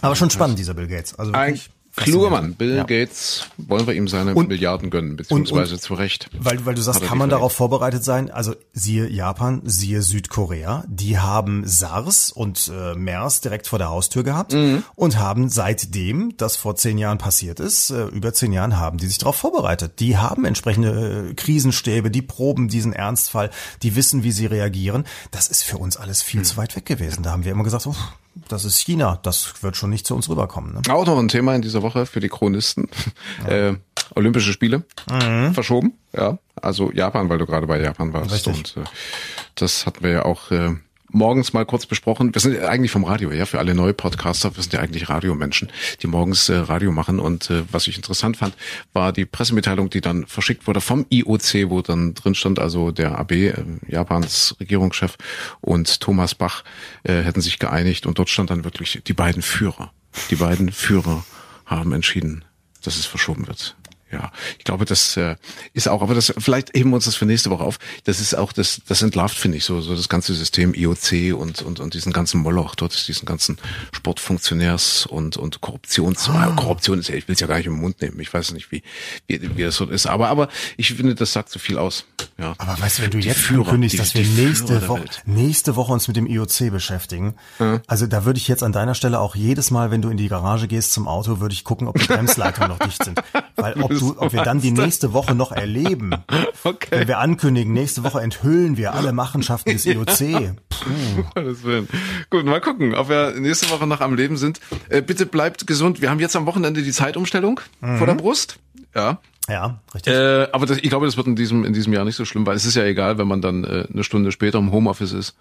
Aber 0.00 0.16
schon 0.16 0.30
spannend, 0.30 0.58
dieser 0.58 0.74
Bill 0.74 0.88
Gates. 0.88 1.14
Also 1.14 1.32
wirklich 1.32 1.70
kluger. 1.96 2.30
Mann. 2.30 2.54
Bill 2.54 2.76
Ja. 2.76 2.84
Gates, 2.84 3.46
wollen 3.58 3.86
wir 3.86 3.94
ihm 3.94 4.08
seine 4.08 4.34
Und- 4.34 4.48
Milliarden 4.48 4.90
gönnen, 4.90 5.16
beziehungsweise 5.16 5.78
zu 5.78 5.94
Recht. 5.94 6.28
Weil, 6.38 6.64
weil 6.64 6.74
du 6.74 6.82
sagst, 6.82 7.02
kann 7.02 7.18
man 7.18 7.30
darauf 7.30 7.52
vorbereitet 7.52 8.04
sein? 8.04 8.30
Also 8.30 8.54
siehe 8.72 9.08
Japan, 9.08 9.62
siehe 9.64 10.02
Südkorea, 10.02 10.84
die 10.88 11.18
haben 11.18 11.66
SARS 11.66 12.30
und 12.30 12.70
äh, 12.74 12.94
MERS 12.94 13.40
direkt 13.40 13.66
vor 13.66 13.78
der 13.78 13.90
Haustür 13.90 14.22
gehabt 14.22 14.52
Mhm. 14.52 14.82
und 14.94 15.18
haben 15.18 15.48
seitdem, 15.48 16.34
das 16.36 16.56
vor 16.56 16.76
zehn 16.76 16.98
Jahren 16.98 17.18
passiert 17.18 17.60
ist, 17.60 17.90
äh, 17.90 18.04
über 18.06 18.32
zehn 18.32 18.52
Jahren 18.52 18.78
haben 18.78 18.98
die 18.98 19.06
sich 19.06 19.18
darauf 19.18 19.36
vorbereitet. 19.36 20.00
Die 20.00 20.16
haben 20.16 20.44
entsprechende 20.44 21.30
äh, 21.30 21.34
Krisenstäbe, 21.34 22.10
die 22.10 22.22
proben 22.22 22.68
diesen 22.68 22.92
Ernstfall, 22.92 23.50
die 23.82 23.96
wissen, 23.96 24.22
wie 24.22 24.32
sie 24.32 24.46
reagieren. 24.46 25.04
Das 25.30 25.48
ist 25.48 25.62
für 25.64 25.78
uns 25.78 25.96
alles 25.96 26.22
Mhm. 26.22 26.26
viel 26.28 26.42
zu 26.42 26.56
weit 26.56 26.76
weg 26.76 26.86
gewesen. 26.86 27.22
Da 27.22 27.30
haben 27.32 27.44
wir 27.44 27.52
immer 27.52 27.64
gesagt, 27.64 27.86
uff, 27.86 27.96
das 28.34 28.64
ist 28.64 28.78
China, 28.78 29.18
das 29.22 29.62
wird 29.62 29.76
schon 29.76 29.90
nicht 29.90 30.06
zu 30.06 30.14
uns 30.14 30.28
rüberkommen. 30.28 30.74
Ne? 30.74 30.82
Auch 30.94 31.06
noch 31.06 31.18
ein 31.18 31.28
Thema 31.28 31.54
in 31.54 31.62
dieser 31.62 31.82
Woche 31.82 32.06
für 32.06 32.20
die 32.20 32.28
Chronisten. 32.28 32.88
Äh, 33.46 33.74
Olympische 34.14 34.52
Spiele 34.52 34.84
verschoben. 35.52 35.94
Ja, 36.12 36.38
also 36.60 36.90
Japan, 36.92 37.28
weil 37.28 37.38
du 37.38 37.46
gerade 37.46 37.66
bei 37.66 37.80
Japan 37.80 38.12
warst. 38.12 38.32
Richtig. 38.32 38.76
Und 38.76 38.84
äh, 38.84 38.88
das 39.54 39.86
hatten 39.86 40.02
wir 40.04 40.10
ja 40.10 40.24
auch 40.24 40.50
äh, 40.50 40.74
morgens 41.12 41.52
mal 41.52 41.64
kurz 41.64 41.86
besprochen. 41.86 42.34
Wir 42.34 42.40
sind 42.40 42.58
eigentlich 42.60 42.90
vom 42.90 43.04
Radio, 43.04 43.32
ja, 43.32 43.46
für 43.46 43.58
alle 43.58 43.74
neue 43.74 43.94
Podcaster, 43.94 44.54
wir 44.56 44.62
sind 44.62 44.72
ja 44.72 44.80
eigentlich 44.80 45.08
Radiomenschen, 45.08 45.70
die 46.02 46.06
morgens 46.06 46.48
äh, 46.48 46.56
Radio 46.56 46.92
machen. 46.92 47.20
Und 47.20 47.50
äh, 47.50 47.62
was 47.70 47.86
ich 47.86 47.96
interessant 47.96 48.36
fand, 48.36 48.54
war 48.92 49.12
die 49.12 49.24
Pressemitteilung, 49.24 49.90
die 49.90 50.00
dann 50.00 50.26
verschickt 50.26 50.66
wurde 50.66 50.80
vom 50.80 51.06
IOC, 51.10 51.70
wo 51.70 51.82
dann 51.82 52.14
drin 52.14 52.34
stand, 52.34 52.58
also 52.58 52.90
der 52.90 53.18
AB, 53.18 53.32
äh, 53.32 53.54
Japans 53.88 54.56
Regierungschef 54.60 55.16
und 55.60 56.00
Thomas 56.00 56.34
Bach 56.34 56.64
äh, 57.04 57.22
hätten 57.22 57.40
sich 57.40 57.58
geeinigt 57.58 58.06
und 58.06 58.18
dort 58.18 58.28
stand 58.28 58.50
dann 58.50 58.64
wirklich 58.64 59.02
die 59.06 59.14
beiden 59.14 59.42
Führer. 59.42 59.92
Die 60.30 60.36
beiden 60.36 60.72
Führer 60.72 61.24
haben 61.66 61.92
entschieden, 61.92 62.44
dass 62.82 62.96
es 62.96 63.06
verschoben 63.06 63.46
wird. 63.46 63.76
Ja, 64.12 64.32
ich 64.58 64.64
glaube, 64.64 64.84
das 64.86 65.16
äh, 65.16 65.36
ist 65.72 65.88
auch, 65.88 66.02
aber 66.02 66.14
das 66.14 66.32
vielleicht 66.36 66.74
heben 66.74 66.90
wir 66.90 66.96
uns 66.96 67.04
das 67.04 67.14
für 67.14 67.26
nächste 67.26 67.50
Woche 67.50 67.62
auf. 67.62 67.78
Das 68.04 68.20
ist 68.20 68.34
auch 68.34 68.52
das, 68.52 68.80
das 68.88 69.02
entlarvt, 69.02 69.36
finde 69.36 69.58
ich, 69.58 69.64
so, 69.64 69.80
so 69.80 69.94
das 69.94 70.08
ganze 70.08 70.34
System 70.34 70.74
IOC 70.74 71.38
und 71.38 71.62
und 71.62 71.78
und 71.78 71.94
diesen 71.94 72.12
ganzen 72.12 72.40
Moloch 72.40 72.74
dort, 72.74 73.06
diesen 73.06 73.24
ganzen 73.24 73.58
Sportfunktionärs 73.92 75.06
und 75.06 75.36
und 75.36 75.60
Korruptions. 75.60 76.28
Ah. 76.28 76.52
Korruption 76.56 76.98
ist 76.98 77.08
ja, 77.08 77.14
ich 77.14 77.28
will 77.28 77.34
es 77.34 77.40
ja 77.40 77.46
gar 77.46 77.58
nicht 77.58 77.66
im 77.66 77.80
Mund 77.80 78.02
nehmen. 78.02 78.18
Ich 78.18 78.34
weiß 78.34 78.52
nicht, 78.52 78.72
wie 78.72 78.82
wie, 79.28 79.56
wie 79.56 79.62
das 79.62 79.76
so 79.76 79.84
ist, 79.86 80.06
aber 80.06 80.28
aber 80.28 80.48
ich 80.76 80.92
finde, 80.92 81.14
das 81.14 81.32
sagt 81.32 81.50
so 81.50 81.60
viel 81.60 81.78
aus. 81.78 82.04
Ja. 82.36 82.54
Aber 82.58 82.80
weißt 82.80 82.98
du, 82.98 83.02
wenn 83.02 83.10
du 83.12 83.18
die 83.18 83.28
jetzt 83.28 83.38
Führer, 83.38 83.70
kündigst, 83.70 83.98
dass 84.00 84.14
wir 84.14 84.26
nächste 84.26 84.88
Woche 84.88 85.04
nächste 85.24 85.76
Woche 85.76 85.92
uns 85.92 86.08
mit 86.08 86.16
dem 86.16 86.26
IOC 86.26 86.72
beschäftigen, 86.72 87.36
ja. 87.60 87.80
also 87.86 88.08
da 88.08 88.24
würde 88.24 88.38
ich 88.38 88.48
jetzt 88.48 88.64
an 88.64 88.72
deiner 88.72 88.96
Stelle 88.96 89.20
auch 89.20 89.36
jedes 89.36 89.70
Mal, 89.70 89.92
wenn 89.92 90.02
du 90.02 90.08
in 90.08 90.16
die 90.16 90.28
Garage 90.28 90.66
gehst 90.66 90.92
zum 90.92 91.06
Auto, 91.06 91.38
würde 91.38 91.52
ich 91.52 91.62
gucken, 91.62 91.86
ob 91.86 91.96
die 91.96 92.06
Bremsleitungen 92.06 92.70
noch 92.70 92.78
dicht 92.80 93.04
sind, 93.04 93.22
weil 93.54 93.74
ob 93.74 93.99
du, 94.00 94.14
ob 94.18 94.32
wir 94.32 94.42
dann 94.42 94.60
die 94.60 94.72
nächste 94.72 95.12
Woche 95.12 95.34
noch 95.34 95.52
erleben. 95.52 96.12
Okay. 96.62 96.88
Wenn 96.90 97.08
wir 97.08 97.18
ankündigen, 97.18 97.72
nächste 97.72 98.04
Woche 98.04 98.20
enthüllen 98.20 98.76
wir 98.76 98.92
alle 98.92 99.12
Machenschaften 99.12 99.72
des 99.72 99.86
IOC. 99.86 100.54
Puh. 100.68 101.86
Gut, 102.28 102.44
mal 102.44 102.60
gucken, 102.60 102.94
ob 102.94 103.08
wir 103.08 103.32
nächste 103.38 103.70
Woche 103.70 103.86
noch 103.86 104.02
am 104.02 104.14
Leben 104.14 104.36
sind. 104.36 104.60
Äh, 104.90 105.00
bitte 105.00 105.24
bleibt 105.24 105.66
gesund. 105.66 106.02
Wir 106.02 106.10
haben 106.10 106.20
jetzt 106.20 106.36
am 106.36 106.44
Wochenende 106.44 106.82
die 106.82 106.92
Zeitumstellung 106.92 107.60
mhm. 107.80 107.96
vor 107.96 108.06
der 108.06 108.14
Brust. 108.14 108.58
Ja. 108.94 109.20
Ja, 109.48 109.80
richtig. 109.94 110.12
Äh, 110.12 110.48
aber 110.52 110.66
das, 110.66 110.78
ich 110.78 110.90
glaube, 110.90 111.06
das 111.06 111.16
wird 111.16 111.26
in 111.26 111.36
diesem, 111.36 111.64
in 111.64 111.72
diesem 111.72 111.92
Jahr 111.92 112.04
nicht 112.04 112.16
so 112.16 112.24
schlimm, 112.24 112.46
weil 112.46 112.56
es 112.56 112.66
ist 112.66 112.74
ja 112.74 112.84
egal, 112.84 113.16
wenn 113.16 113.26
man 113.26 113.40
dann 113.40 113.64
äh, 113.64 113.86
eine 113.90 114.04
Stunde 114.04 114.32
später 114.32 114.58
im 114.58 114.70
Homeoffice 114.70 115.12
ist. 115.12 115.34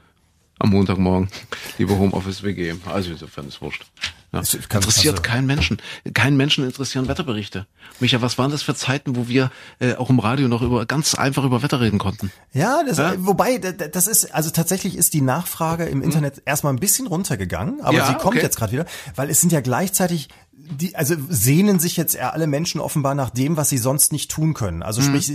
Am 0.57 0.71
Montagmorgen. 0.71 1.29
Liebe 1.77 1.97
Homeoffice 1.97 2.43
WG. 2.43 2.75
Also 2.85 3.11
insofern 3.11 3.47
ist 3.47 3.61
wurscht. 3.61 3.85
Ja. 4.31 4.39
Interessiert 4.39 5.23
keinen 5.23 5.47
Menschen. 5.47 5.77
Keinen 6.13 6.37
Menschen 6.37 6.63
interessieren 6.63 7.07
Wetterberichte. 7.07 7.65
Micha, 7.99 8.21
was 8.21 8.37
waren 8.37 8.51
das 8.51 8.61
für 8.61 8.75
Zeiten, 8.75 9.15
wo 9.15 9.27
wir 9.27 9.51
äh, 9.79 9.95
auch 9.95 10.09
im 10.09 10.19
Radio 10.19 10.47
noch 10.47 10.61
über 10.61 10.85
ganz 10.85 11.15
einfach 11.15 11.43
über 11.43 11.63
Wetter 11.63 11.81
reden 11.81 11.97
konnten? 11.97 12.31
Ja, 12.53 12.83
das, 12.87 12.97
ja? 12.97 13.13
wobei 13.17 13.57
das 13.57 14.07
ist 14.07 14.33
also 14.33 14.51
tatsächlich 14.51 14.95
ist 14.95 15.13
die 15.13 15.21
Nachfrage 15.21 15.85
im 15.85 16.03
Internet 16.03 16.37
hm. 16.37 16.43
erstmal 16.45 16.73
ein 16.73 16.79
bisschen 16.79 17.07
runtergegangen, 17.07 17.81
aber 17.81 17.97
ja, 17.97 18.07
sie 18.07 18.13
kommt 18.13 18.35
okay. 18.35 18.43
jetzt 18.43 18.57
gerade 18.57 18.71
wieder, 18.71 18.85
weil 19.15 19.29
es 19.29 19.41
sind 19.41 19.51
ja 19.51 19.61
gleichzeitig 19.61 20.29
die, 20.69 20.95
also 20.95 21.15
sehnen 21.29 21.79
sich 21.79 21.97
jetzt 21.97 22.17
alle 22.17 22.47
Menschen 22.47 22.79
offenbar 22.79 23.15
nach 23.15 23.29
dem, 23.31 23.57
was 23.57 23.69
sie 23.69 23.77
sonst 23.77 24.11
nicht 24.11 24.29
tun 24.29 24.53
können. 24.53 24.83
Also 24.83 25.01
mhm. 25.01 25.21
sprich, 25.21 25.31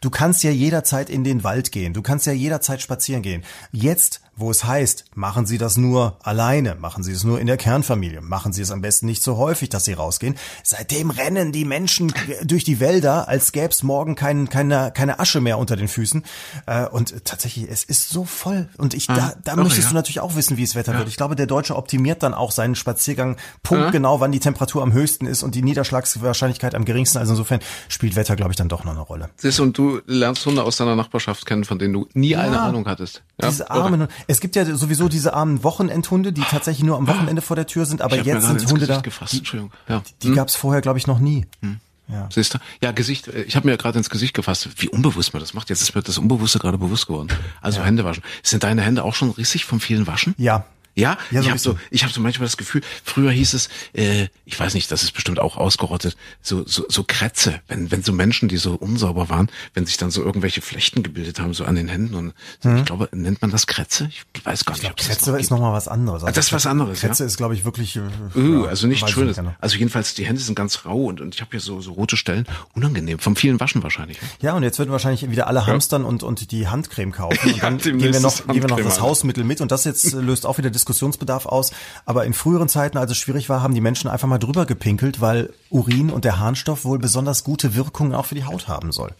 du 0.00 0.10
kannst 0.10 0.42
ja 0.42 0.50
jederzeit 0.50 1.10
in 1.10 1.24
den 1.24 1.44
Wald 1.44 1.72
gehen, 1.72 1.92
du 1.92 2.02
kannst 2.02 2.26
ja 2.26 2.32
jederzeit 2.32 2.80
spazieren 2.80 3.22
gehen. 3.22 3.44
Jetzt, 3.72 4.20
wo 4.38 4.50
es 4.50 4.64
heißt, 4.64 5.04
machen 5.14 5.46
Sie 5.46 5.58
das 5.58 5.76
nur 5.76 6.16
alleine, 6.22 6.76
machen 6.76 7.02
Sie 7.02 7.12
es 7.12 7.24
nur 7.24 7.40
in 7.40 7.46
der 7.46 7.56
Kernfamilie, 7.56 8.20
machen 8.20 8.52
Sie 8.52 8.62
es 8.62 8.70
am 8.70 8.80
besten 8.80 9.06
nicht 9.06 9.22
so 9.22 9.36
häufig, 9.36 9.68
dass 9.68 9.84
Sie 9.84 9.92
rausgehen. 9.92 10.36
Seitdem 10.62 11.10
rennen 11.10 11.52
die 11.52 11.64
Menschen 11.64 12.12
durch 12.44 12.64
die 12.64 12.80
Wälder, 12.80 13.28
als 13.28 13.52
gäbe 13.52 13.68
es 13.68 13.82
morgen 13.82 14.14
kein, 14.14 14.48
keine, 14.48 14.92
keine 14.94 15.18
Asche 15.18 15.40
mehr 15.40 15.58
unter 15.58 15.76
den 15.76 15.88
Füßen. 15.88 16.22
Äh, 16.66 16.86
und 16.86 17.24
tatsächlich, 17.24 17.68
es 17.68 17.84
ist 17.84 18.10
so 18.10 18.24
voll. 18.24 18.68
Und 18.78 18.94
ich, 18.94 19.06
da, 19.06 19.34
da 19.42 19.56
Doch, 19.56 19.64
möchtest 19.64 19.84
ja. 19.84 19.88
du 19.88 19.94
natürlich 19.94 20.20
auch 20.20 20.36
wissen, 20.36 20.56
wie 20.56 20.62
es 20.62 20.74
Wetter 20.74 20.92
ja. 20.92 20.98
wird. 20.98 21.08
Ich 21.08 21.16
glaube, 21.16 21.36
der 21.36 21.46
Deutsche 21.46 21.76
optimiert 21.76 22.22
dann 22.22 22.34
auch 22.34 22.52
seinen 22.52 22.74
Spaziergang 22.74 23.36
punktgenau, 23.62 24.20
wann 24.20 24.32
die 24.32 24.40
Temperatur 24.40 24.82
am 24.82 24.92
höchsten 24.92 25.26
ist 25.26 25.42
und 25.42 25.54
die 25.54 25.62
Niederschlagswahrscheinlichkeit 25.62 26.74
am 26.74 26.84
geringsten. 26.84 27.18
Also 27.18 27.32
insofern 27.32 27.60
spielt 27.88 28.16
Wetter, 28.16 28.36
glaube 28.36 28.52
ich, 28.52 28.56
dann 28.56 28.68
doch 28.68 28.84
noch 28.84 28.92
eine 28.92 29.00
Rolle. 29.00 29.30
Siehst 29.36 29.60
und 29.60 29.76
du 29.76 30.00
lernst 30.06 30.46
Hunde 30.46 30.62
aus 30.62 30.76
deiner 30.76 30.96
Nachbarschaft 30.96 31.46
kennen, 31.46 31.64
von 31.64 31.78
denen 31.78 31.94
du 31.94 32.08
nie 32.14 32.36
eine 32.36 32.60
Ahnung 32.60 32.86
hattest. 32.86 33.22
Ja? 33.40 33.48
Diese 33.48 33.70
armen, 33.70 34.08
es 34.28 34.40
gibt 34.40 34.56
ja 34.56 34.64
sowieso 34.76 35.08
diese 35.08 35.32
armen 35.32 35.64
Wochenendhunde, 35.64 36.32
die 36.32 36.42
tatsächlich 36.42 36.84
nur 36.84 36.98
am 36.98 37.08
Wochenende 37.08 37.42
vor 37.42 37.56
der 37.56 37.66
Tür 37.66 37.86
sind, 37.86 38.02
aber 38.02 38.16
jetzt 38.16 38.46
sind 38.46 38.60
Hunde 38.60 38.74
Gesicht 38.74 38.90
da. 38.90 39.00
Gefasst. 39.00 39.32
Die, 39.32 39.38
Entschuldigung. 39.38 39.72
Ja. 39.88 40.02
die 40.22 40.28
hm? 40.28 40.34
gab 40.34 40.48
es 40.48 40.54
vorher, 40.54 40.82
glaube 40.82 40.98
ich, 40.98 41.06
noch 41.06 41.18
nie. 41.18 41.46
Hm. 41.62 41.80
Ja. 42.08 42.28
Siehst 42.30 42.54
du? 42.54 42.58
Ja, 42.82 42.92
Gesicht, 42.92 43.28
äh, 43.28 43.42
ich 43.42 43.56
habe 43.56 43.66
mir 43.66 43.76
gerade 43.76 43.98
ins 43.98 44.10
Gesicht 44.10 44.34
gefasst, 44.34 44.68
wie 44.76 44.88
unbewusst 44.88 45.32
man 45.32 45.40
das 45.40 45.54
macht. 45.54 45.70
Jetzt 45.70 45.82
ist 45.82 45.94
mir 45.94 46.02
das 46.02 46.18
Unbewusste 46.18 46.58
gerade 46.58 46.78
bewusst 46.78 47.06
geworden. 47.06 47.28
Also 47.60 47.80
ja. 47.80 47.86
Hände 47.86 48.04
waschen. 48.04 48.22
Sind 48.42 48.64
deine 48.64 48.82
Hände 48.82 49.02
auch 49.02 49.14
schon 49.14 49.30
rissig 49.30 49.64
vom 49.64 49.80
vielen 49.80 50.06
Waschen? 50.06 50.34
Ja, 50.38 50.64
ja, 50.98 51.16
ja 51.30 51.42
so 51.42 51.46
ich 51.46 51.48
habe 51.50 51.58
so, 51.58 51.78
ich 51.90 52.02
habe 52.02 52.12
so 52.12 52.20
manchmal 52.20 52.46
das 52.46 52.56
Gefühl, 52.56 52.82
früher 53.04 53.30
hieß 53.30 53.54
es, 53.54 53.68
äh, 53.92 54.28
ich 54.44 54.58
weiß 54.58 54.74
nicht, 54.74 54.90
das 54.90 55.02
ist 55.02 55.12
bestimmt 55.12 55.38
auch 55.38 55.56
ausgerottet, 55.56 56.16
so 56.42 56.66
so, 56.66 56.84
so 56.88 57.04
Krätze, 57.04 57.60
wenn 57.68 57.90
wenn 57.90 58.02
so 58.02 58.12
Menschen, 58.12 58.48
die 58.48 58.56
so 58.56 58.74
unsauber 58.74 59.28
waren, 59.28 59.50
wenn 59.74 59.86
sich 59.86 59.96
dann 59.96 60.10
so 60.10 60.22
irgendwelche 60.22 60.60
Flechten 60.60 61.02
gebildet 61.02 61.40
haben 61.40 61.54
so 61.54 61.64
an 61.64 61.76
den 61.76 61.88
Händen 61.88 62.14
und 62.14 62.34
mhm. 62.62 62.78
ich 62.78 62.84
glaube, 62.84 63.08
nennt 63.12 63.42
man 63.42 63.50
das 63.50 63.66
Krätze? 63.66 64.08
Ich 64.10 64.24
weiß 64.44 64.64
gar 64.64 64.76
ich 64.76 64.82
nicht. 64.82 64.96
Glaub, 64.96 65.08
Krätze 65.08 65.30
noch 65.30 65.38
ist 65.38 65.50
noch 65.50 65.60
mal 65.60 65.72
was 65.72 65.88
anderes. 65.88 66.22
Also 66.24 66.34
das 66.34 66.46
ist 66.46 66.52
was 66.52 66.66
anderes. 66.66 67.00
Krätze 67.00 67.22
ja? 67.22 67.26
ist, 67.26 67.36
glaube 67.36 67.54
ich, 67.54 67.64
wirklich. 67.64 67.96
Äh, 67.96 68.38
uh, 68.38 68.64
also 68.64 68.86
nicht 68.86 69.08
schön. 69.08 69.28
Nicht 69.28 69.40
also 69.60 69.76
jedenfalls 69.76 70.14
die 70.14 70.26
Hände 70.26 70.40
sind 70.40 70.54
ganz 70.54 70.84
rau 70.84 71.04
und 71.04 71.20
und 71.20 71.34
ich 71.34 71.40
habe 71.40 71.52
hier 71.52 71.60
so 71.60 71.80
so 71.80 71.92
rote 71.92 72.16
Stellen, 72.16 72.46
unangenehm 72.74 73.18
vom 73.18 73.36
vielen 73.36 73.60
Waschen 73.60 73.82
wahrscheinlich. 73.82 74.18
Ja, 74.40 74.54
und 74.54 74.62
jetzt 74.62 74.78
würden 74.78 74.90
wahrscheinlich 74.90 75.30
wieder 75.30 75.46
alle 75.46 75.60
ja. 75.60 75.66
hamstern 75.66 76.04
und 76.04 76.22
und 76.22 76.50
die 76.50 76.68
Handcreme 76.68 77.12
kaufen 77.12 77.52
und 77.52 77.62
dann 77.62 77.78
gehen 77.78 78.00
wir 78.00 78.20
noch 78.20 78.46
gehen 78.46 78.62
wir 78.62 78.68
noch 78.68 78.80
das 78.80 79.00
Hausmittel 79.00 79.44
mit 79.44 79.60
und 79.60 79.70
das 79.70 79.84
jetzt 79.84 80.12
löst 80.12 80.46
auch 80.46 80.58
wieder 80.58 80.70
Diskussionsbedarf 80.88 81.46
aus. 81.46 81.72
Aber 82.06 82.24
in 82.24 82.32
früheren 82.32 82.68
Zeiten, 82.68 82.98
als 82.98 83.10
es 83.10 83.18
schwierig 83.18 83.48
war, 83.48 83.62
haben 83.62 83.74
die 83.74 83.80
Menschen 83.80 84.08
einfach 84.08 84.28
mal 84.28 84.38
drüber 84.38 84.66
gepinkelt, 84.66 85.20
weil 85.20 85.52
Urin 85.70 86.10
und 86.10 86.24
der 86.24 86.38
Harnstoff 86.38 86.84
wohl 86.84 86.98
besonders 86.98 87.44
gute 87.44 87.74
Wirkungen 87.74 88.14
auch 88.14 88.26
für 88.26 88.34
die 88.34 88.44
Haut 88.44 88.68
haben 88.68 88.90
soll. 88.92 89.14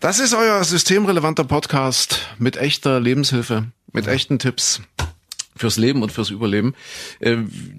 Das 0.00 0.18
ist 0.18 0.34
euer 0.34 0.62
systemrelevanter 0.64 1.44
Podcast 1.44 2.20
mit 2.38 2.56
echter 2.56 3.00
Lebenshilfe, 3.00 3.66
mit 3.92 4.06
echten 4.06 4.38
Tipps 4.38 4.80
fürs 5.62 5.76
Leben 5.76 6.02
und 6.02 6.10
fürs 6.10 6.30
Überleben. 6.30 6.74
Äh, 7.20 7.36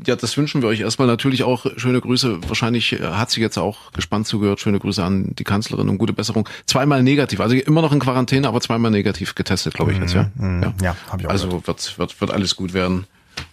ja, 0.07 0.15
das 0.15 0.37
wünschen 0.37 0.61
wir 0.61 0.69
euch 0.69 0.79
erstmal 0.79 1.05
natürlich 1.05 1.43
auch. 1.43 1.65
Schöne 1.75 1.99
Grüße. 1.99 2.39
Wahrscheinlich 2.47 2.93
äh, 2.93 2.99
hat 3.01 3.29
sie 3.29 3.41
jetzt 3.41 3.57
auch 3.57 3.91
gespannt 3.91 4.25
zugehört. 4.25 4.61
Schöne 4.61 4.79
Grüße 4.79 5.03
an 5.03 5.35
die 5.37 5.43
Kanzlerin 5.43 5.89
und 5.89 5.97
gute 5.97 6.13
Besserung. 6.13 6.47
Zweimal 6.65 7.03
negativ, 7.03 7.41
also 7.41 7.55
immer 7.55 7.81
noch 7.81 7.91
in 7.91 7.99
Quarantäne, 7.99 8.47
aber 8.47 8.61
zweimal 8.61 8.89
negativ 8.89 9.35
getestet, 9.35 9.73
glaube 9.73 9.91
ich 9.91 9.99
jetzt, 9.99 10.13
ja. 10.13 10.31
Mhm, 10.35 10.55
mhm. 10.55 10.63
ja, 10.63 10.73
ja 10.81 10.95
hab 11.09 11.19
ich 11.19 11.27
auch 11.27 11.31
Also 11.31 11.67
wird, 11.67 11.99
wird, 11.99 12.21
wird 12.21 12.31
alles 12.31 12.55
gut 12.55 12.73
werden. 12.73 13.05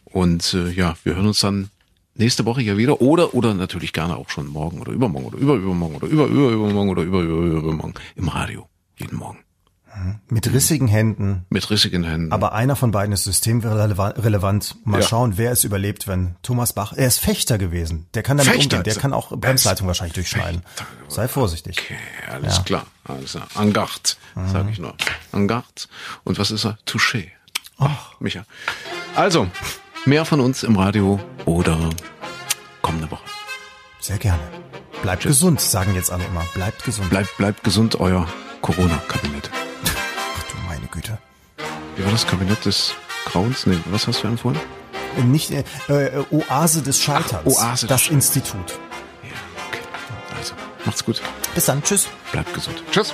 Und 0.04 0.54
äh, 0.54 0.70
ja, 0.70 0.94
wir 1.02 1.16
hören 1.16 1.26
uns 1.26 1.40
dann 1.40 1.70
nächste 2.14 2.44
Woche 2.44 2.60
hier 2.60 2.76
wieder 2.76 3.00
oder 3.00 3.34
oder 3.34 3.52
natürlich 3.54 3.92
gerne 3.92 4.16
auch 4.16 4.28
schon 4.28 4.46
morgen 4.46 4.80
oder 4.80 4.92
übermorgen 4.92 5.26
oder 5.26 5.38
über 5.38 5.54
übermorgen 5.54 5.96
oder 5.96 6.06
über 6.06 6.26
über 6.26 6.50
übermorgen 6.50 6.90
oder 6.90 7.02
über 7.02 7.20
über 7.22 7.58
übermorgen 7.58 7.94
im 8.14 8.28
Radio 8.28 8.68
jeden 8.96 9.16
Morgen. 9.16 9.38
Mit 10.28 10.52
rissigen 10.52 10.88
Händen. 10.88 11.46
Mit 11.50 11.70
rissigen 11.70 12.04
Händen. 12.04 12.32
Aber 12.32 12.52
einer 12.52 12.76
von 12.76 12.90
beiden 12.90 13.12
ist 13.12 13.24
systemrelevant. 13.24 14.76
Mal 14.84 15.00
ja. 15.00 15.06
schauen, 15.06 15.36
wer 15.36 15.52
es 15.52 15.64
überlebt, 15.64 16.08
wenn 16.08 16.36
Thomas 16.42 16.72
Bach, 16.72 16.92
er 16.94 17.06
ist 17.06 17.18
Fechter 17.18 17.58
gewesen. 17.58 18.06
Der 18.14 18.22
kann 18.22 18.36
damit 18.36 18.52
Fechter. 18.52 18.78
umgehen. 18.78 18.92
Der 18.92 19.00
kann 19.00 19.12
auch 19.12 19.36
Bremsleitung 19.36 19.86
wahrscheinlich 19.86 20.14
durchschneiden. 20.14 20.62
Fechter. 20.62 20.86
Sei 21.08 21.28
vorsichtig. 21.28 21.78
Okay, 21.78 21.98
alles 22.30 22.58
ja. 22.58 22.62
klar. 22.62 22.86
Alles 23.04 23.32
klar. 23.32 23.48
Angard, 23.54 24.16
mhm. 24.34 24.48
sage 24.48 24.70
ich 24.70 24.78
nur. 24.78 24.94
Angard. 25.32 25.88
Und 26.24 26.38
was 26.38 26.50
ist 26.50 26.64
er? 26.64 26.78
Touché. 26.86 27.28
Ach, 27.78 28.20
Micha. 28.20 28.44
Also, 29.14 29.48
mehr 30.04 30.24
von 30.24 30.40
uns 30.40 30.62
im 30.62 30.76
Radio 30.76 31.18
oder 31.46 31.90
kommende 32.82 33.10
Woche. 33.10 33.24
Sehr 34.00 34.18
gerne. 34.18 34.42
Bleibt 35.02 35.22
Tschüss. 35.22 35.38
gesund, 35.38 35.60
sagen 35.60 35.94
jetzt 35.94 36.10
alle 36.12 36.24
immer. 36.24 36.44
Bleibt 36.54 36.84
gesund. 36.84 37.10
Bleibt, 37.10 37.36
bleibt 37.38 37.64
gesund, 37.64 37.98
euer 38.00 38.26
Corona-Kabinett. 38.60 39.50
Güte. 40.90 41.18
Wie 41.96 42.04
war 42.04 42.12
das 42.12 42.26
Kabinett 42.26 42.64
des 42.64 42.94
Grauens? 43.26 43.66
Nee, 43.66 43.78
was 43.86 44.06
hast 44.06 44.22
du 44.22 44.28
empfohlen? 44.28 44.58
Nicht 45.24 45.50
äh, 45.50 45.64
äh, 45.88 46.24
Oase 46.30 46.82
des 46.82 47.00
Scheiterns. 47.02 47.58
Ach, 47.58 47.70
Oase 47.72 47.86
das 47.86 48.02
des 48.02 48.10
Institut. 48.10 48.78
Ja, 49.22 49.30
okay. 49.68 49.80
Also, 50.38 50.54
macht's 50.84 51.04
gut. 51.04 51.20
Bis 51.54 51.66
dann. 51.66 51.82
Tschüss. 51.82 52.08
Bleibt 52.32 52.54
gesund. 52.54 52.82
Tschüss. 52.90 53.12